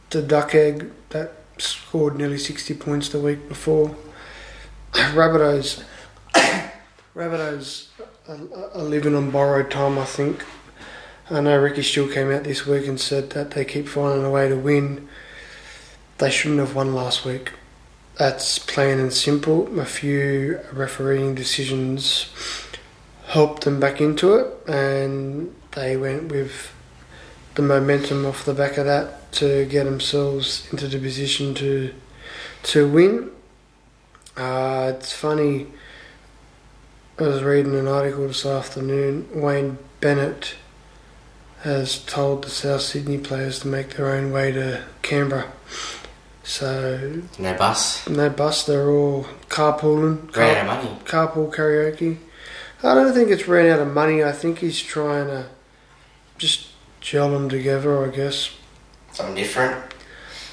the 0.09 0.21
Duck 0.21 0.53
Egg 0.53 0.91
that 1.09 1.33
scored 1.57 2.17
nearly 2.17 2.37
60 2.37 2.73
points 2.75 3.09
the 3.09 3.19
week 3.19 3.47
before. 3.47 3.95
Rabbitohs, 4.93 5.83
Rabbitohs 7.15 7.87
are, 8.27 8.71
are 8.73 8.83
living 8.83 9.15
on 9.15 9.31
borrowed 9.31 9.71
time, 9.71 9.97
I 9.97 10.05
think. 10.05 10.43
I 11.27 11.41
know 11.41 11.59
Ricky 11.59 11.81
Steele 11.81 12.07
came 12.07 12.31
out 12.31 12.43
this 12.43 12.67
week 12.67 12.85
and 12.85 12.99
said 12.99 13.31
that 13.31 13.51
they 13.51 13.65
keep 13.65 13.87
finding 13.87 14.23
a 14.23 14.29
way 14.29 14.47
to 14.47 14.55
win. 14.55 15.09
They 16.19 16.29
shouldn't 16.29 16.59
have 16.59 16.75
won 16.75 16.93
last 16.93 17.25
week. 17.25 17.51
That's 18.19 18.59
plain 18.59 18.99
and 18.99 19.11
simple. 19.11 19.79
A 19.79 19.85
few 19.85 20.59
refereeing 20.71 21.33
decisions 21.33 22.31
helped 23.25 23.63
them 23.63 23.79
back 23.79 23.99
into 23.99 24.35
it, 24.35 24.69
and 24.69 25.55
they 25.71 25.97
went 25.97 26.31
with 26.31 26.71
the 27.55 27.63
momentum 27.63 28.23
off 28.27 28.45
the 28.45 28.53
back 28.53 28.77
of 28.77 28.85
that 28.85 29.31
to 29.33 29.65
get 29.65 29.85
themselves 29.85 30.67
into 30.71 30.87
the 30.87 30.99
position 30.99 31.55
to 31.55 31.91
to 32.63 32.87
win. 32.87 33.31
Uh, 34.37 34.93
it's 34.95 35.11
funny. 35.11 35.67
I 37.17 37.23
was 37.23 37.41
reading 37.41 37.73
an 37.73 37.87
article 37.87 38.27
this 38.27 38.45
afternoon. 38.45 39.27
Wayne 39.33 39.79
Bennett 40.01 40.55
has 41.65 41.97
told 42.05 42.43
the 42.43 42.49
South 42.49 42.81
Sydney 42.81 43.17
players 43.17 43.59
to 43.59 43.67
make 43.67 43.95
their 43.95 44.13
own 44.13 44.31
way 44.31 44.51
to 44.51 44.83
Canberra. 45.01 45.51
So 46.43 47.23
no 47.39 47.55
bus, 47.55 48.07
no 48.07 48.29
bus. 48.29 48.67
They're 48.67 48.87
all 48.87 49.25
carpooling. 49.49 50.33
ran 50.35 50.67
out 50.67 50.77
of 50.77 50.85
money. 50.85 50.99
carpool 51.05 51.51
karaoke. 51.51 52.17
I 52.83 52.93
don't 52.93 53.13
think 53.13 53.31
it's 53.31 53.47
ran 53.47 53.71
out 53.71 53.79
of 53.79 53.91
money. 53.91 54.23
I 54.23 54.31
think 54.31 54.59
he's 54.59 54.79
trying 54.79 55.25
to 55.25 55.47
just 56.37 56.67
gel 57.01 57.31
them 57.31 57.49
together. 57.49 58.05
I 58.05 58.15
guess. 58.15 58.51
Something 59.11 59.35
different. 59.35 59.93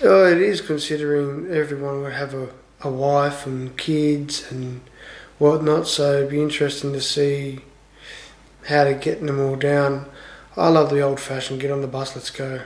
Oh, 0.03 0.25
it 0.25 0.41
is 0.41 0.63
considering 0.63 1.51
everyone 1.51 2.01
would 2.01 2.15
have 2.15 2.33
a, 2.33 2.49
a 2.81 2.91
wife 2.91 3.45
and 3.47 3.77
kids 3.77 4.51
and 4.51 4.81
whatnot. 5.39 5.89
So 5.89 6.15
it'd 6.15 6.31
be 6.31 6.41
interesting 6.41 6.95
to 6.95 7.03
see 7.03 7.59
how 8.67 8.85
to 8.85 8.95
get 8.95 9.21
them 9.21 9.41
all 9.41 9.57
down. 9.57 10.07
I 10.57 10.69
love 10.69 10.91
the 10.91 11.01
old 11.01 11.21
fashioned 11.21 11.61
get 11.61 11.71
on 11.71 11.81
the 11.81 11.87
bus, 11.87 12.15
let's 12.15 12.31
go. 12.31 12.61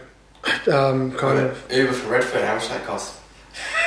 Um, 0.72 1.12
kind 1.12 1.38
of 1.38 1.72
Uber 1.72 1.92
from 1.92 2.10
Redfern. 2.10 2.46
How 2.46 2.54
much 2.54 2.68
that 2.68 2.84
cost? 2.84 3.20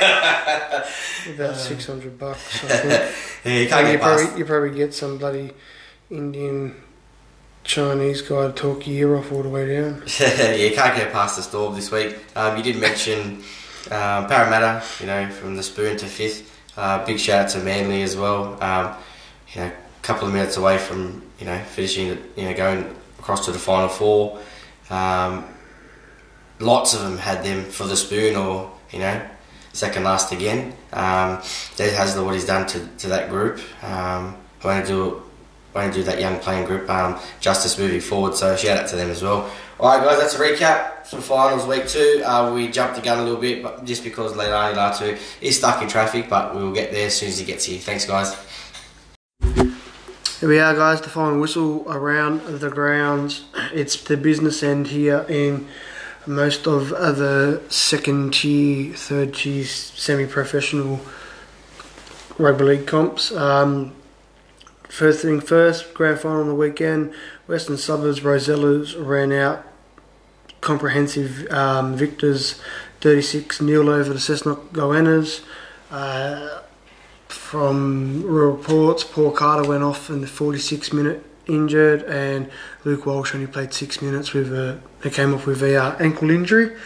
about 0.00 1.56
six 1.56 1.86
hundred 1.86 2.18
bucks. 2.18 2.64
Yeah, 3.42 3.54
you 3.54 3.68
can't 3.68 3.86
you 3.86 3.92
get 3.92 4.02
past. 4.02 4.22
probably 4.22 4.38
you 4.38 4.44
probably 4.44 4.70
get 4.76 4.92
some 4.92 5.16
bloody 5.16 5.50
Indian 6.10 6.76
Chinese 7.64 8.20
guy 8.20 8.48
to 8.48 8.52
talk 8.52 8.86
your 8.86 9.08
ear 9.08 9.16
off 9.16 9.32
all 9.32 9.42
the 9.42 9.48
way 9.48 9.74
down. 9.74 10.02
yeah, 10.20 10.52
you 10.52 10.74
can't 10.74 10.94
get 10.94 11.10
past 11.10 11.36
the 11.36 11.42
storm 11.42 11.74
this 11.74 11.90
week. 11.90 12.18
Um, 12.36 12.58
you 12.58 12.62
did 12.62 12.76
mention 12.76 13.36
um, 13.90 14.26
Parramatta, 14.26 14.82
you 15.00 15.06
know, 15.06 15.30
from 15.30 15.56
the 15.56 15.62
spoon 15.62 15.96
to 15.96 16.04
fifth. 16.04 16.54
Uh, 16.76 17.02
big 17.06 17.18
shout 17.18 17.46
out 17.46 17.50
to 17.52 17.60
Manly 17.60 18.02
as 18.02 18.14
well. 18.14 18.62
Um, 18.62 18.94
you 19.54 19.62
know, 19.62 19.68
a 19.68 20.02
couple 20.02 20.28
of 20.28 20.34
minutes 20.34 20.58
away 20.58 20.76
from 20.76 21.22
you 21.38 21.46
know 21.46 21.58
finishing, 21.64 22.08
you 22.36 22.44
know, 22.44 22.54
going 22.54 22.94
across 23.20 23.44
to 23.44 23.52
the 23.52 23.58
final 23.58 23.88
four. 23.88 24.40
Um, 24.90 25.44
lots 26.58 26.94
of 26.94 27.02
them 27.02 27.16
had 27.16 27.44
them 27.44 27.64
for 27.64 27.84
the 27.86 27.96
spoon 27.96 28.34
or 28.36 28.72
you 28.90 28.98
know 28.98 29.24
second 29.72 30.04
last 30.04 30.32
again. 30.32 30.74
Um, 30.92 31.40
Des 31.76 31.94
Hasler, 31.94 32.24
what 32.24 32.34
he's 32.34 32.46
done 32.46 32.66
to, 32.68 32.86
to 32.98 33.08
that 33.08 33.30
group. 33.30 33.60
Um, 33.84 34.36
I 34.62 34.66
want 34.66 34.86
to 34.86 34.92
do 34.92 35.22
want 35.74 35.92
to 35.92 36.00
do 36.00 36.04
that 36.04 36.20
young 36.20 36.38
playing 36.40 36.66
group 36.66 36.90
um, 36.90 37.18
justice 37.38 37.78
moving 37.78 38.00
forward. 38.00 38.34
So 38.34 38.56
shout 38.56 38.76
out 38.76 38.88
to 38.88 38.96
them 38.96 39.10
as 39.10 39.22
well. 39.22 39.50
All 39.78 39.88
right, 39.88 40.04
guys, 40.04 40.18
that's 40.18 40.34
a 40.34 40.38
recap 40.38 41.06
for 41.06 41.20
finals 41.20 41.66
week 41.66 41.86
two. 41.88 42.22
Uh, 42.24 42.52
we 42.52 42.68
jumped 42.68 42.96
the 42.96 43.02
gun 43.02 43.18
a 43.18 43.22
little 43.22 43.40
bit, 43.40 43.62
but 43.62 43.84
just 43.84 44.04
because 44.04 44.32
Leilani 44.32 44.74
Latu 44.74 45.18
is 45.40 45.56
stuck 45.56 45.80
in 45.82 45.88
traffic, 45.88 46.28
but 46.28 46.54
we 46.54 46.62
will 46.62 46.72
get 46.72 46.90
there 46.90 47.06
as 47.06 47.16
soon 47.16 47.28
as 47.28 47.38
he 47.38 47.44
gets 47.44 47.64
here. 47.64 47.78
Thanks, 47.78 48.04
guys. 48.04 48.36
Here 50.40 50.48
we 50.48 50.58
are, 50.58 50.74
guys. 50.74 51.02
The 51.02 51.10
final 51.10 51.38
whistle 51.38 51.84
around 51.86 52.40
the 52.60 52.70
grounds. 52.70 53.44
It's 53.74 54.02
the 54.02 54.16
business 54.16 54.62
end 54.62 54.86
here 54.86 55.26
in 55.28 55.68
most 56.26 56.66
of 56.66 56.88
the 56.88 57.60
second 57.68 58.32
tier, 58.32 58.94
third 58.94 59.34
tier, 59.34 59.66
semi-professional 59.66 61.00
rugby 62.38 62.64
league 62.64 62.86
comps. 62.86 63.30
Um, 63.32 63.92
first 64.88 65.20
thing 65.20 65.42
first, 65.42 65.92
grand 65.92 66.20
final 66.20 66.40
on 66.40 66.48
the 66.48 66.54
weekend. 66.54 67.12
Western 67.46 67.76
Suburbs 67.76 68.20
Rosellas 68.20 68.94
ran 68.98 69.32
out 69.32 69.66
comprehensive 70.62 71.48
um, 71.50 71.96
victors, 71.96 72.58
36 73.02 73.58
0 73.58 73.92
over 73.92 74.14
the 74.14 74.18
Cessnock 74.18 74.68
Goannas. 74.68 75.44
Uh, 75.90 76.62
from 77.30 78.22
reports, 78.24 79.04
Paul 79.04 79.30
Carter 79.30 79.68
went 79.68 79.82
off 79.82 80.10
in 80.10 80.20
the 80.20 80.26
46 80.26 80.92
minute 80.92 81.24
injured, 81.46 82.02
and 82.04 82.50
Luke 82.84 83.06
Walsh 83.06 83.34
only 83.34 83.46
played 83.46 83.72
six 83.72 84.02
minutes 84.02 84.32
with 84.32 84.52
a. 84.52 84.80
They 85.02 85.10
came 85.10 85.34
off 85.34 85.46
with 85.46 85.62
a 85.62 85.76
uh, 85.76 85.96
ankle 85.98 86.30
injury. 86.30 86.76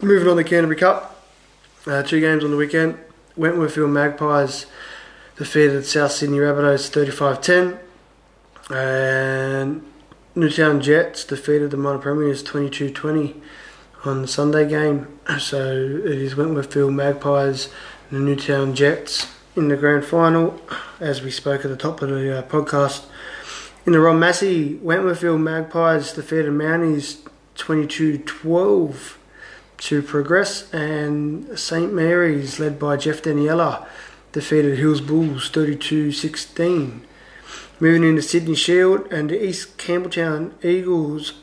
Moving 0.00 0.28
on 0.28 0.36
the 0.36 0.44
Canterbury 0.44 0.78
Cup, 0.78 1.22
uh, 1.86 2.02
two 2.02 2.20
games 2.20 2.44
on 2.44 2.50
the 2.50 2.56
weekend. 2.56 2.98
Wentworthville 3.36 3.90
Magpies 3.90 4.66
defeated 5.36 5.84
South 5.84 6.12
Sydney 6.12 6.38
Rabbitohs 6.38 6.90
35-10, 6.90 7.78
and 8.74 9.84
Newtown 10.34 10.80
Jets 10.80 11.24
defeated 11.24 11.70
the 11.70 11.76
Minor 11.76 11.98
Premiers 11.98 12.42
22-20 12.42 13.40
on 14.04 14.22
the 14.22 14.28
Sunday 14.28 14.68
game. 14.68 15.18
So 15.38 15.58
it 15.58 16.18
is 16.18 16.34
Wentworthville 16.34 16.92
Magpies 16.92 17.68
the 18.10 18.18
Newtown 18.18 18.74
Jets 18.74 19.28
in 19.54 19.68
the 19.68 19.76
grand 19.76 20.04
final. 20.04 20.60
As 20.98 21.22
we 21.22 21.30
spoke 21.30 21.64
at 21.64 21.70
the 21.70 21.76
top 21.76 22.02
of 22.02 22.08
the 22.10 22.38
uh, 22.38 22.42
podcast, 22.42 23.04
In 23.86 23.92
the 23.92 24.00
Ron 24.00 24.18
Massey, 24.18 24.78
Wentworthville 24.78 25.40
Magpies 25.40 26.12
defeated 26.12 26.52
Mounties 26.52 27.18
22-12 27.56 29.14
to 29.78 30.02
progress, 30.02 30.72
and 30.74 31.58
St 31.58 31.92
Mary's, 31.92 32.58
led 32.58 32.78
by 32.78 32.96
Jeff 32.96 33.22
Daniela, 33.22 33.86
defeated 34.32 34.78
Hills 34.78 35.00
Bulls 35.00 35.48
32-16. 35.50 37.02
Moving 37.78 38.04
into 38.04 38.22
Sydney 38.22 38.56
Shield, 38.56 39.10
and 39.12 39.30
the 39.30 39.42
East 39.42 39.78
Campbelltown 39.78 40.52
Eagles 40.64 41.34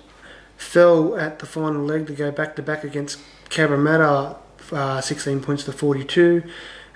fell 0.57 1.15
at 1.15 1.39
the 1.39 1.45
final 1.45 1.81
leg 1.83 2.07
to 2.07 2.13
go 2.13 2.29
back 2.29 2.55
to 2.57 2.61
back 2.61 2.83
against 2.83 3.19
Cabramatta, 3.49 4.37
uh, 4.71 5.01
16 5.01 5.41
points 5.41 5.63
to 5.65 5.71
42, 5.71 6.43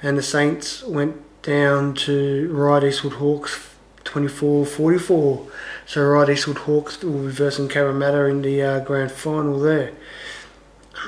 and 0.01 0.17
the 0.17 0.23
Saints 0.23 0.83
went 0.83 1.17
down 1.41 1.93
to 1.93 2.51
Ryde 2.53 2.83
Eastwood 2.83 3.13
Hawks 3.13 3.69
24 4.03 4.65
44. 4.65 5.47
So 5.85 6.03
Ryde 6.07 6.29
Eastwood 6.31 6.59
Hawks 6.59 7.01
will 7.03 7.25
be 7.25 7.31
versing 7.31 7.67
Cabramatta 7.67 8.29
in 8.29 8.41
the 8.41 8.61
uh, 8.61 8.79
grand 8.79 9.11
final 9.11 9.59
there. 9.59 9.93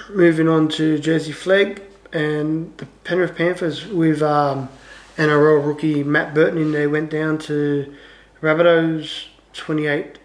Moving 0.09 0.47
on 0.47 0.69
to 0.69 0.99
Jersey 0.99 1.31
Flag 1.31 1.81
and 2.11 2.75
the 2.77 2.85
Penrith 3.03 3.35
Panthers 3.35 3.85
with 3.87 4.21
um, 4.21 4.69
NRL 5.17 5.65
rookie 5.65 6.03
Matt 6.03 6.33
Burton 6.33 6.57
in 6.57 6.71
there 6.71 6.89
went 6.89 7.09
down 7.09 7.37
to 7.39 7.93
Rabbitohs 8.41 9.27
28 9.53 10.19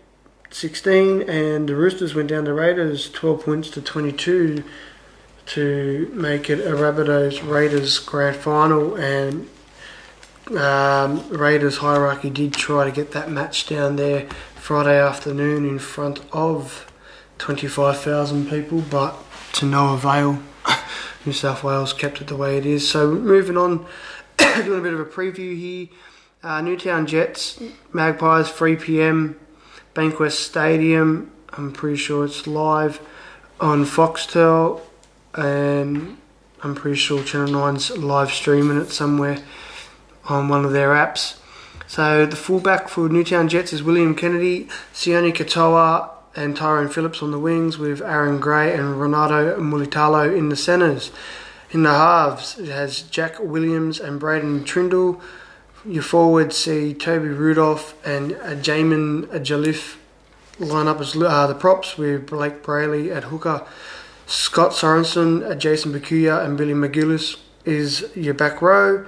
16 0.51 1.23
and 1.29 1.69
the 1.69 1.77
Roosters 1.77 2.15
went 2.15 2.29
down 2.29 2.47
to 2.47 2.55
Raiders 2.55 3.11
12 3.11 3.45
points 3.45 3.71
to 3.71 3.83
22 3.83 4.65
to 5.49 6.11
make 6.15 6.51
it 6.51 6.61
a 6.61 6.73
Rabbitohs 6.73 7.49
Raiders 7.49 7.99
grand 7.99 8.37
final 8.37 8.95
and 8.97 9.49
um, 10.57 11.29
Raiders 11.31 11.79
hierarchy 11.79 12.31
did 12.31 12.53
try 12.55 12.85
to 12.85 12.91
get 12.91 13.13
that 13.13 13.31
match 13.31 13.67
down 13.67 13.97
there 13.97 14.29
Friday 14.57 15.01
afternoon 15.01 15.67
in 15.67 15.79
front 15.79 16.21
of 16.33 16.91
25,000 17.39 18.49
people, 18.49 18.83
but 18.83 19.17
to 19.55 19.67
no 19.67 19.95
avail. 19.95 20.43
New 21.27 21.33
South 21.33 21.65
Wales 21.65 21.93
kept 21.93 22.21
it 22.21 22.27
the 22.27 22.37
way 22.37 22.59
it 22.59 22.67
is. 22.67 22.89
So 22.89 23.11
moving 23.13 23.57
on, 23.57 23.87
doing 24.37 24.81
a 24.81 24.83
bit 24.83 24.95
of 24.95 25.01
a 25.01 25.05
preview 25.05 25.57
here. 25.57 25.89
Uh, 26.43 26.61
Newtown 26.61 27.07
Jets, 27.07 27.61
Magpies, 27.93 28.51
3 28.51 28.77
p.m. 28.77 29.41
Bankwest 29.95 30.37
Stadium. 30.37 31.33
I'm 31.53 31.73
pretty 31.73 31.97
sure 31.97 32.25
it's 32.25 32.47
live 32.47 33.01
on 33.61 33.85
Foxtel, 33.85 34.81
and 35.35 36.19
I'm 36.63 36.75
pretty 36.75 36.97
sure 36.97 37.23
Channel 37.23 37.49
9's 37.49 37.97
live 37.99 38.33
streaming 38.33 38.79
it 38.79 38.91
somewhere 38.91 39.39
on 40.29 40.49
one 40.49 40.65
of 40.65 40.73
their 40.73 40.91
apps. 40.91 41.39
So 41.87 42.27
the 42.27 42.37
fullback 42.37 42.89
for 42.89 43.09
Newtown 43.09 43.49
Jets 43.49 43.73
is 43.73 43.83
William 43.83 44.15
Kennedy, 44.15 44.69
Sione 44.93 45.33
Katoa, 45.33 46.11
and 46.37 46.57
Tyrone 46.57 46.89
Phillips 46.89 47.23
on 47.23 47.31
the 47.31 47.39
wings, 47.39 47.79
with 47.79 48.03
Aaron 48.03 48.39
Gray 48.41 48.75
and 48.75 49.01
Renato 49.01 49.59
Mulitalo 49.59 50.37
in 50.37 50.51
the 50.51 50.57
centres. 50.57 51.11
In 51.71 51.83
the 51.83 51.91
halves, 51.91 52.59
it 52.59 52.69
has 52.69 53.03
Jack 53.03 53.41
Williams 53.41 54.01
and 54.01 54.21
Braden 54.21 54.65
Trindall. 54.65 55.21
Your 55.85 56.03
forwards 56.03 56.57
see 56.57 56.93
Toby 56.93 57.29
Rudolph 57.29 57.95
and 58.07 58.33
uh, 58.35 58.55
Jamin 58.57 59.27
Jalif 59.45 59.97
line 60.59 60.89
up 60.89 61.01
as 61.01 61.17
uh, 61.17 61.47
the 61.47 61.55
props, 61.55 61.97
with 61.97 62.27
Blake 62.27 62.63
Brailey 62.63 63.15
at 63.15 63.25
hooker. 63.25 63.67
Scott 64.29 64.73
Sorensen, 64.73 65.43
uh, 65.43 65.55
Jason 65.55 65.91
Bakuya, 65.91 66.45
and 66.45 66.59
Billy 66.59 66.75
McGillis 66.75 67.39
is 67.65 68.15
your 68.15 68.35
back 68.35 68.61
row. 68.61 69.07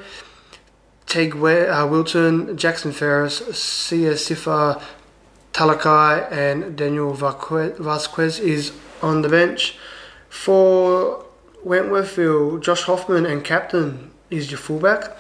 Teague 1.04 1.36
uh, 1.36 1.86
Wilton, 1.90 2.56
Jackson 2.56 2.90
Ferris, 2.90 3.36
Sia 3.54 4.12
Sifa 4.12 4.80
Talakai, 5.52 6.32
and 6.32 6.74
Daniel 6.74 7.12
Vasquez 7.12 8.38
is 8.38 8.72
on 9.02 9.20
the 9.20 9.28
bench. 9.28 9.76
For 10.30 11.22
Wentworthville, 11.66 12.62
Josh 12.62 12.84
Hoffman 12.84 13.26
and 13.26 13.44
captain 13.44 14.12
is 14.30 14.50
your 14.50 14.56
fullback. 14.58 15.18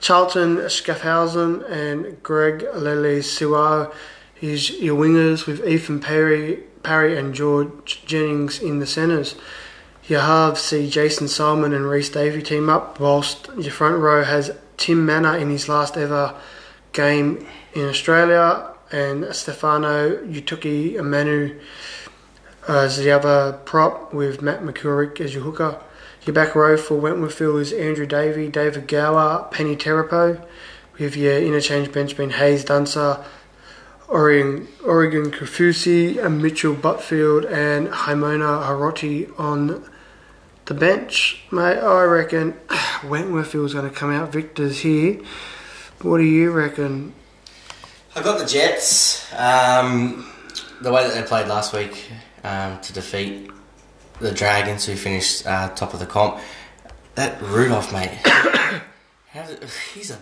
Charlton 0.00 0.56
Schaffhausen 0.62 1.62
and 1.70 2.20
Greg 2.24 2.62
Lele 2.74 3.20
Siwa 3.20 3.94
is 4.40 4.70
your 4.80 4.96
wingers 4.96 5.46
with 5.46 5.64
Ethan 5.64 6.00
Perry, 6.00 6.64
Parry 6.88 7.18
and 7.18 7.34
George 7.34 8.02
Jennings 8.06 8.62
in 8.62 8.78
the 8.78 8.86
centres. 8.86 9.34
Your 10.04 10.22
halves 10.22 10.62
see 10.62 10.88
Jason 10.88 11.28
Solomon 11.28 11.74
and 11.74 11.86
Reese 11.86 12.08
Davey 12.08 12.40
team 12.40 12.70
up, 12.70 12.98
whilst 12.98 13.46
your 13.58 13.72
front 13.72 13.98
row 13.98 14.24
has 14.24 14.56
Tim 14.78 15.04
Mannah 15.04 15.36
in 15.36 15.50
his 15.50 15.68
last 15.68 15.98
ever 15.98 16.34
game 16.94 17.46
in 17.74 17.84
Australia, 17.84 18.72
and 18.90 19.34
Stefano 19.34 20.16
Utoikamanu 20.24 21.60
as 22.66 22.96
the 22.96 23.10
other 23.10 23.58
prop 23.66 24.14
with 24.14 24.40
Matt 24.40 24.62
McCurrick 24.62 25.20
as 25.20 25.34
your 25.34 25.42
hooker. 25.42 25.78
Your 26.24 26.32
back 26.32 26.54
row 26.54 26.78
for 26.78 26.94
Wentworthville 26.94 27.60
is 27.60 27.70
Andrew 27.74 28.06
Davey, 28.06 28.48
David 28.48 28.88
Gower, 28.88 29.46
Penny 29.50 29.76
Terapo, 29.76 30.42
with 30.98 31.16
your 31.16 31.36
interchange 31.36 31.92
bench 31.92 32.16
being 32.16 32.30
Hayes 32.30 32.64
Dunser, 32.64 33.22
Oregon, 34.08 34.66
Oregon 34.84 35.30
Kafusi, 35.30 36.22
and 36.24 36.42
Mitchell 36.42 36.74
Butfield, 36.74 37.44
and 37.44 37.88
Haimona 37.88 38.66
Haroti 38.66 39.38
on 39.38 39.84
the 40.64 40.74
bench, 40.74 41.42
mate, 41.50 41.78
I 41.78 42.02
reckon 42.04 42.52
Wentworthville's 43.02 43.74
going 43.74 43.88
to 43.88 43.94
come 43.94 44.10
out 44.10 44.32
victors 44.32 44.80
here. 44.80 45.20
What 46.02 46.18
do 46.18 46.24
you 46.24 46.50
reckon? 46.50 47.14
I've 48.14 48.24
got 48.24 48.38
the 48.38 48.46
Jets. 48.46 49.32
Um, 49.34 50.30
the 50.80 50.92
way 50.92 51.04
that 51.06 51.14
they 51.14 51.22
played 51.22 51.48
last 51.48 51.72
week 51.72 52.10
um, 52.44 52.80
to 52.80 52.92
defeat 52.92 53.50
the 54.20 54.32
Dragons, 54.32 54.84
who 54.84 54.96
finished 54.96 55.46
uh, 55.46 55.70
top 55.70 55.94
of 55.94 56.00
the 56.00 56.06
comp. 56.06 56.40
That 57.14 57.40
Rudolph, 57.42 57.92
mate, 57.92 58.10
he's 59.94 60.10
a 60.10 60.18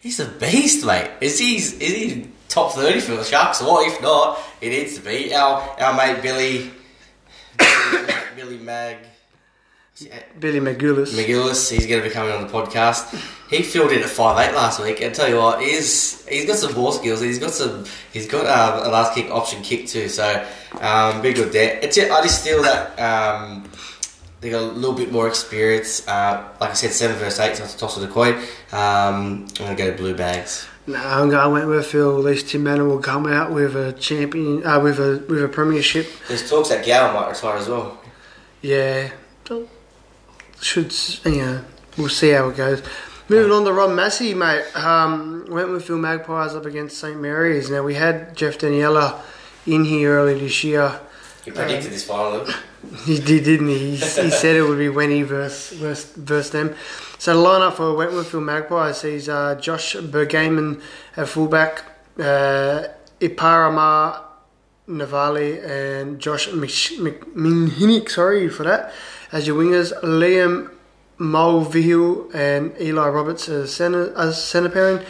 he's 0.00 0.20
a 0.20 0.26
beast, 0.26 0.84
mate. 0.84 1.10
Is 1.20 1.38
he 1.38 1.56
is 1.56 1.78
he 1.78 2.28
top 2.52 2.72
thirty 2.72 3.00
for 3.00 3.16
the 3.16 3.24
Sharks 3.24 3.62
or 3.62 3.72
what? 3.72 3.92
If 3.92 4.02
not, 4.02 4.38
he 4.60 4.68
needs 4.68 4.96
to 4.96 5.02
be. 5.02 5.34
Our 5.34 5.60
our 5.80 5.96
mate 5.96 6.22
Billy 6.22 6.70
Billy, 7.58 8.12
Billy 8.36 8.58
Mag 8.58 8.98
Billy 10.40 10.60
McGillis. 10.60 11.14
McGillis, 11.14 11.70
he's 11.70 11.86
going 11.86 12.02
to 12.02 12.08
be 12.08 12.12
coming 12.12 12.32
on 12.32 12.42
the 12.42 12.52
podcast. 12.52 13.14
He 13.48 13.62
filled 13.62 13.92
in 13.92 14.02
at 14.02 14.08
five 14.08 14.48
eight 14.48 14.54
last 14.54 14.80
week, 14.82 15.00
and 15.00 15.14
tell 15.14 15.28
you 15.28 15.36
what, 15.36 15.62
he's 15.62 16.26
he's 16.26 16.46
got 16.46 16.56
some 16.56 16.74
ball 16.74 16.92
skills. 16.92 17.20
He's 17.20 17.38
got 17.38 17.50
some. 17.50 17.84
He's 18.12 18.26
got 18.26 18.46
um, 18.46 18.86
a 18.86 18.90
last 18.90 19.14
kick 19.14 19.30
option 19.30 19.62
kick 19.62 19.86
too. 19.86 20.08
So 20.08 20.46
um, 20.80 21.22
big 21.22 21.36
good 21.36 21.52
there. 21.52 21.78
It's 21.82 21.98
I 21.98 22.22
just 22.22 22.42
feel 22.44 22.62
that 22.62 22.98
um, 22.98 23.70
they 24.40 24.50
got 24.50 24.62
a 24.62 24.66
little 24.66 24.94
bit 24.96 25.12
more 25.12 25.28
experience. 25.28 26.06
Uh, 26.08 26.48
like 26.60 26.70
I 26.70 26.74
said, 26.74 26.92
seven 26.92 27.16
versus 27.16 27.38
eight. 27.40 27.56
So 27.56 27.64
it's 27.64 27.74
a 27.74 27.78
toss 27.78 27.96
of 27.96 28.02
the 28.02 28.08
coin. 28.08 28.34
Um, 28.72 29.46
I'm 29.60 29.66
going 29.66 29.76
to 29.76 29.82
go 29.84 29.90
to 29.90 29.96
blue 29.96 30.14
bags. 30.14 30.66
No, 30.86 30.98
I'm 30.98 31.30
going 31.30 31.62
Wentworthville. 31.62 32.18
At 32.18 32.24
least 32.24 32.48
Tim 32.48 32.64
Mannah 32.64 32.84
will 32.84 32.98
come 32.98 33.26
out 33.26 33.52
with 33.52 33.76
a 33.76 33.92
champion, 33.92 34.66
uh, 34.66 34.80
with 34.80 34.98
a 34.98 35.24
with 35.28 35.42
a 35.42 35.48
premiership. 35.48 36.08
There's 36.26 36.48
talks 36.48 36.70
that 36.70 36.84
Gower 36.84 37.12
might 37.12 37.28
retire 37.30 37.56
as 37.56 37.68
well. 37.68 38.00
Yeah, 38.62 39.12
should 40.60 40.92
you 41.24 41.36
know 41.36 41.64
we'll 41.96 42.08
see 42.08 42.30
how 42.30 42.48
it 42.48 42.56
goes. 42.56 42.82
Moving 43.28 43.52
on 43.52 43.64
to 43.64 43.72
Ron 43.72 43.94
Massey, 43.94 44.34
mate. 44.34 44.64
Um, 44.76 45.46
Wentworthville 45.48 46.00
Magpies 46.00 46.54
up 46.54 46.66
against 46.66 46.98
St 46.98 47.20
Mary's. 47.20 47.70
Now 47.70 47.82
we 47.82 47.94
had 47.94 48.36
Jeff 48.36 48.58
Daniela 48.58 49.20
in 49.66 49.84
here 49.84 50.18
early 50.18 50.38
this 50.38 50.64
year. 50.64 51.00
He 51.44 51.50
predicted 51.50 51.92
this 51.92 52.04
final. 52.04 52.46
He 53.04 53.18
did, 53.18 53.44
didn't 53.44 53.68
he? 53.68 53.90
He, 53.90 53.96
said 54.30 54.56
it 54.56 54.62
would 54.62 54.78
be 54.78 54.88
Wenny 54.88 55.24
versus, 55.24 55.78
versus, 55.78 56.12
versus 56.12 56.50
them. 56.50 56.74
So 57.18 57.36
the 57.36 57.48
lineup 57.48 57.74
for 57.74 57.94
Wentworthville 57.94 58.42
Magpies 58.42 58.98
sees 58.98 59.28
uh, 59.28 59.54
Josh 59.54 59.94
Bergaman 59.94 60.82
at 61.16 61.28
fullback, 61.28 61.84
uh, 62.18 62.88
Iparama 63.20 64.20
Navali 64.88 65.64
and 65.64 66.18
Josh 66.18 66.48
Minhinik, 66.48 68.10
sorry 68.10 68.48
for 68.48 68.64
that, 68.64 68.92
as 69.30 69.46
your 69.46 69.56
wingers. 69.56 69.92
Liam 70.02 70.70
Mulvihill 71.18 72.34
and 72.34 72.74
Eli 72.80 73.08
Roberts 73.08 73.48
as 73.48 73.72
centre, 73.72 74.12
as 74.18 74.42
centre 74.42 74.68
pairing. 74.68 75.04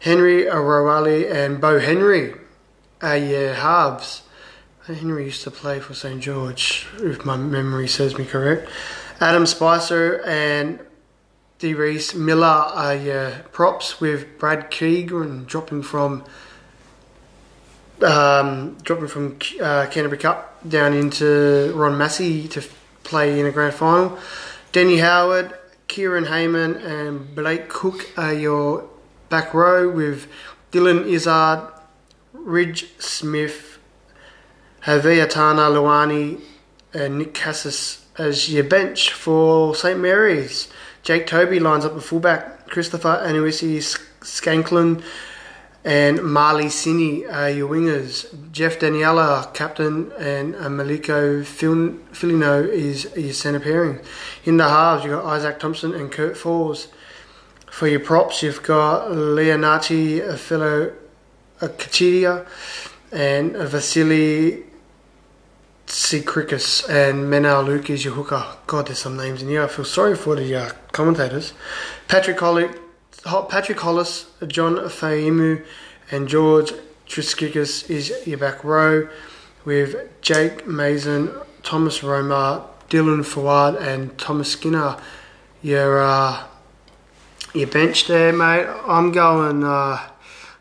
Henry 0.00 0.44
Arawali 0.44 1.30
and 1.30 1.60
Bo 1.60 1.80
Henry 1.80 2.34
are 3.02 3.16
your 3.16 3.54
halves. 3.54 4.22
Henry 4.86 5.24
used 5.24 5.42
to 5.42 5.50
play 5.50 5.80
for 5.80 5.94
St 5.94 6.20
George, 6.20 6.86
if 6.98 7.24
my 7.24 7.36
memory 7.36 7.88
serves 7.88 8.16
me 8.16 8.24
correct. 8.24 8.68
Adam 9.20 9.44
Spicer 9.44 10.22
and 10.24 10.78
D. 11.58 11.74
Reese 11.74 12.14
Miller 12.14 12.46
are 12.46 12.94
your 12.94 13.30
props 13.50 14.00
with 14.00 14.38
Brad 14.38 14.70
Keegan 14.70 15.44
dropping 15.46 15.82
from 15.82 16.22
um, 18.04 18.76
dropping 18.82 19.08
from 19.08 19.38
uh, 19.60 19.86
Canterbury 19.86 20.18
Cup 20.18 20.60
down 20.68 20.92
into 20.92 21.72
Ron 21.74 21.98
Massey 21.98 22.46
to 22.48 22.62
play 23.02 23.40
in 23.40 23.46
a 23.46 23.50
grand 23.50 23.74
final. 23.74 24.16
Denny 24.70 24.98
Howard, 24.98 25.52
Kieran 25.88 26.26
Heyman, 26.26 26.84
and 26.84 27.34
Blake 27.34 27.68
Cook 27.68 28.10
are 28.16 28.34
your 28.34 28.88
back 29.30 29.52
row 29.52 29.90
with 29.90 30.28
Dylan 30.70 31.06
Izzard, 31.06 31.72
Ridge 32.34 32.96
Smith, 33.00 33.65
Haviatana 34.86 35.68
Luani, 35.72 36.40
and 36.94 37.18
Nick 37.18 37.34
Cassis 37.34 38.06
as 38.16 38.48
your 38.52 38.62
bench 38.62 39.12
for 39.12 39.74
St 39.74 39.98
Mary's. 39.98 40.68
Jake 41.02 41.26
Toby 41.26 41.58
lines 41.58 41.84
up 41.84 41.94
the 41.94 42.00
fullback. 42.00 42.68
Christopher 42.68 43.20
Anuisi 43.26 43.78
Skanklin 44.20 45.02
and 45.84 46.22
Marley 46.22 46.66
Sini 46.66 47.28
are 47.28 47.50
your 47.50 47.68
wingers. 47.68 48.32
Jeff 48.52 48.78
Daniela, 48.78 49.52
captain, 49.52 50.12
and 50.20 50.54
uh, 50.54 50.68
Maliko 50.68 51.44
Filino 51.44 52.62
is 52.62 53.12
your 53.16 53.32
centre 53.32 53.58
pairing. 53.58 53.98
In 54.44 54.56
the 54.56 54.68
halves, 54.68 55.02
you've 55.04 55.14
got 55.14 55.24
Isaac 55.24 55.58
Thompson 55.58 55.94
and 55.94 56.12
Kurt 56.12 56.36
Falls. 56.36 56.86
For 57.72 57.88
your 57.88 57.98
props, 57.98 58.40
you've 58.44 58.62
got 58.62 59.10
Leonati 59.10 60.38
Philo 60.38 60.92
Kachidia 61.60 62.46
and 63.10 63.56
Vasily 63.56 64.62
Sikrikis 65.86 66.88
and 66.88 67.30
Menal 67.32 67.64
Luke 67.64 67.88
is 67.90 68.04
your 68.04 68.14
hooker. 68.14 68.44
God, 68.66 68.86
there's 68.86 68.98
some 68.98 69.16
names 69.16 69.42
in 69.42 69.48
here. 69.48 69.62
I 69.62 69.68
feel 69.68 69.84
sorry 69.84 70.16
for 70.16 70.34
the 70.34 70.54
uh, 70.54 70.70
commentators. 70.92 71.52
Patrick 72.08 72.38
Holly, 72.40 72.68
Patrick 73.24 73.78
Hollis, 73.78 74.26
John 74.46 74.76
Faimu, 74.76 75.64
and 76.10 76.28
George 76.28 76.72
Triskikis 77.06 77.88
is 77.88 78.26
your 78.26 78.38
back 78.38 78.64
row 78.64 79.08
with 79.64 80.20
Jake 80.22 80.66
Mason, 80.66 81.32
Thomas 81.62 82.02
Roma, 82.02 82.66
Dylan 82.88 83.20
Fawad, 83.20 83.80
and 83.80 84.16
Thomas 84.18 84.52
Skinner. 84.52 84.96
Your 85.62 86.02
uh, 86.02 86.44
your 87.54 87.68
bench 87.68 88.06
there, 88.06 88.32
mate. 88.32 88.66
I'm 88.86 89.12
going. 89.12 89.64
Uh, 89.64 89.98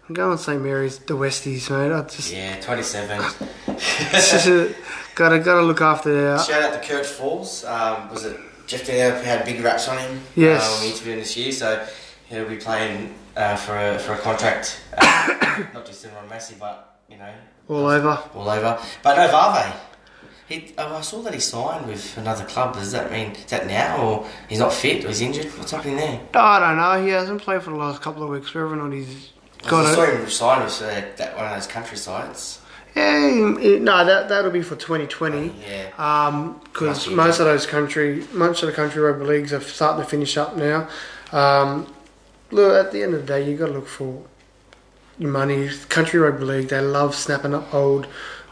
I'm 0.08 0.14
going 0.14 0.38
St 0.38 0.62
Mary's, 0.62 1.00
the 1.00 1.16
Westies, 1.16 1.72
mate. 1.72 1.92
I 1.92 2.04
just 2.04 2.32
Yeah, 2.32 2.60
27. 2.62 3.20
gotta 5.16 5.40
gotta 5.40 5.62
look 5.62 5.82
after. 5.82 6.38
Shout 6.40 6.62
out 6.64 6.82
to 6.82 6.88
Kurt 6.88 7.06
Falls. 7.06 7.64
Um, 7.66 8.10
was 8.10 8.26
it 8.26 8.38
Jeff 8.68 8.86
Daniel 8.86 9.22
had 9.24 9.46
big 9.46 9.62
raps 9.62 9.88
on 9.88 9.98
him? 9.98 10.22
Yes. 10.36 10.64
Uh, 10.64 10.74
when 10.76 10.82
we 10.84 10.92
interviewed 10.92 11.14
him 11.16 11.20
this 11.22 11.38
year, 11.38 11.52
so 11.52 11.86
he'll 12.28 12.48
be 12.48 12.58
playing 12.58 13.14
uh, 13.36 13.56
for 13.56 13.76
a 13.78 13.98
for 14.00 14.14
a 14.14 14.18
contract, 14.18 14.82
uh, 14.98 15.64
not 15.74 15.86
just 15.86 16.04
in 16.06 16.14
Ron 16.14 16.30
Massey, 16.30 16.56
but 16.60 17.00
you 17.10 17.18
know 17.18 17.34
all 17.68 17.88
over. 17.88 18.20
all 18.36 18.50
over. 18.50 18.80
But 19.04 19.16
no, 19.16 19.28
Varve. 19.28 19.74
He, 20.48 20.76
oh, 20.78 20.98
I 20.98 21.02
saw 21.02 21.24
that 21.24 21.34
he 21.34 21.40
signed 21.40 21.88
with 21.88 22.16
another 22.20 22.46
club. 22.46 22.76
Does 22.76 22.92
that 22.92 23.12
mean 23.12 23.32
is 23.32 23.46
that 23.46 23.66
now, 23.66 23.98
or 23.98 24.28
he's 24.48 24.60
not 24.60 24.74
fit, 24.74 25.04
or 25.04 25.08
he's 25.08 25.22
injured? 25.22 25.48
What's 25.58 25.72
happening 25.72 25.96
there? 25.98 26.22
I 26.36 26.60
don't 26.60 26.78
know. 26.78 27.04
He 27.04 27.12
hasn't 27.14 27.42
played 27.42 27.64
for 27.64 27.72
the 27.72 27.78
last 27.78 28.04
couple 28.04 28.22
of 28.22 28.30
weeks. 28.30 28.54
Whether 28.54 28.68
or 28.68 28.76
not 28.76 28.92
he's 28.92 29.32
got 29.68 29.88
I 29.88 29.92
it. 29.92 29.96
saw 29.96 30.06
him 30.06 30.30
sign 30.30 30.64
with 30.64 30.80
uh, 30.84 31.02
that 31.18 31.36
one 31.36 31.46
of 31.46 31.52
those 31.56 31.66
country 31.66 31.98
sides. 31.98 32.60
Yeah, 32.96 33.78
no, 33.80 34.06
that 34.06 34.30
that'll 34.30 34.52
be 34.52 34.62
for 34.62 34.76
2020. 34.76 35.54
Yeah. 35.68 36.52
because 36.64 37.08
Must 37.08 37.12
most 37.12 37.40
of 37.40 37.46
those 37.46 37.66
country, 37.66 38.26
most 38.32 38.64
of 38.64 38.68
the 38.68 38.74
country 38.74 39.02
rugby 39.02 39.26
leagues 39.26 39.52
are 39.52 39.62
starting 39.62 40.04
to 40.04 40.10
finish 40.10 40.38
up 40.38 40.56
now. 40.56 40.88
Um, 41.32 41.94
look, 42.52 42.86
at 42.86 42.92
the 42.92 43.04
end 43.04 43.14
of 43.14 43.22
the 43.22 43.28
day, 43.28 43.50
you 43.50 43.58
got 43.58 43.68
to 43.68 43.74
look 43.74 43.88
for 43.88 44.24
your 45.18 45.32
money. 45.32 45.70
Country 45.90 46.20
rugby 46.20 46.46
league, 46.46 46.70
they 46.70 46.80
love 46.80 47.16
snapping 47.16 47.54
up 47.54 47.74
old. 47.74 48.08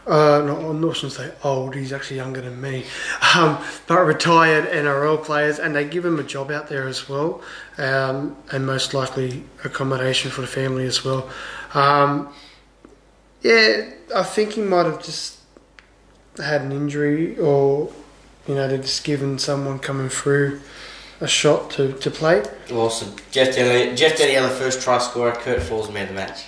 Uh, 0.06 0.42
not, 0.46 0.58
I'm 0.58 0.82
not 0.82 0.96
going 0.96 0.96
to 0.96 1.10
say 1.10 1.32
old. 1.46 1.76
He's 1.76 1.94
actually 1.94 2.18
younger 2.18 2.42
than 2.42 2.60
me, 2.60 2.86
um, 3.36 3.64
but 3.88 4.04
retired 4.04 4.66
NRL 4.66 5.24
players, 5.24 5.60
and 5.60 5.74
they 5.74 5.86
give 5.86 6.04
him 6.04 6.20
a 6.20 6.24
job 6.24 6.52
out 6.52 6.68
there 6.68 6.86
as 6.86 7.08
well, 7.08 7.42
um, 7.78 8.36
and 8.52 8.66
most 8.66 8.94
likely 8.94 9.46
accommodation 9.64 10.30
for 10.30 10.42
the 10.42 10.48
family 10.48 10.86
as 10.86 11.06
well. 11.06 11.30
Um, 11.74 12.34
yeah, 13.44 13.90
I 14.16 14.24
think 14.24 14.54
he 14.54 14.62
might 14.62 14.86
have 14.86 15.04
just 15.04 15.40
had 16.38 16.62
an 16.62 16.72
injury 16.72 17.38
or 17.38 17.92
you 18.48 18.56
know 18.56 18.68
they've 18.68 18.82
just 18.82 19.04
given 19.04 19.38
someone 19.38 19.78
coming 19.80 20.10
through 20.10 20.60
a 21.22 21.28
shot 21.28 21.70
to, 21.72 21.94
to 21.94 22.10
play 22.10 22.44
Awesome. 22.72 23.16
Jeff 23.32 23.56
Daniela, 23.56 23.96
Jeff 23.96 24.18
Daniela, 24.18 24.50
first 24.50 24.82
try 24.82 24.98
scorer. 24.98 25.32
Kurt 25.34 25.62
Falls 25.62 25.92
man 25.92 26.04
of 26.04 26.10
the 26.10 26.16
match. 26.16 26.46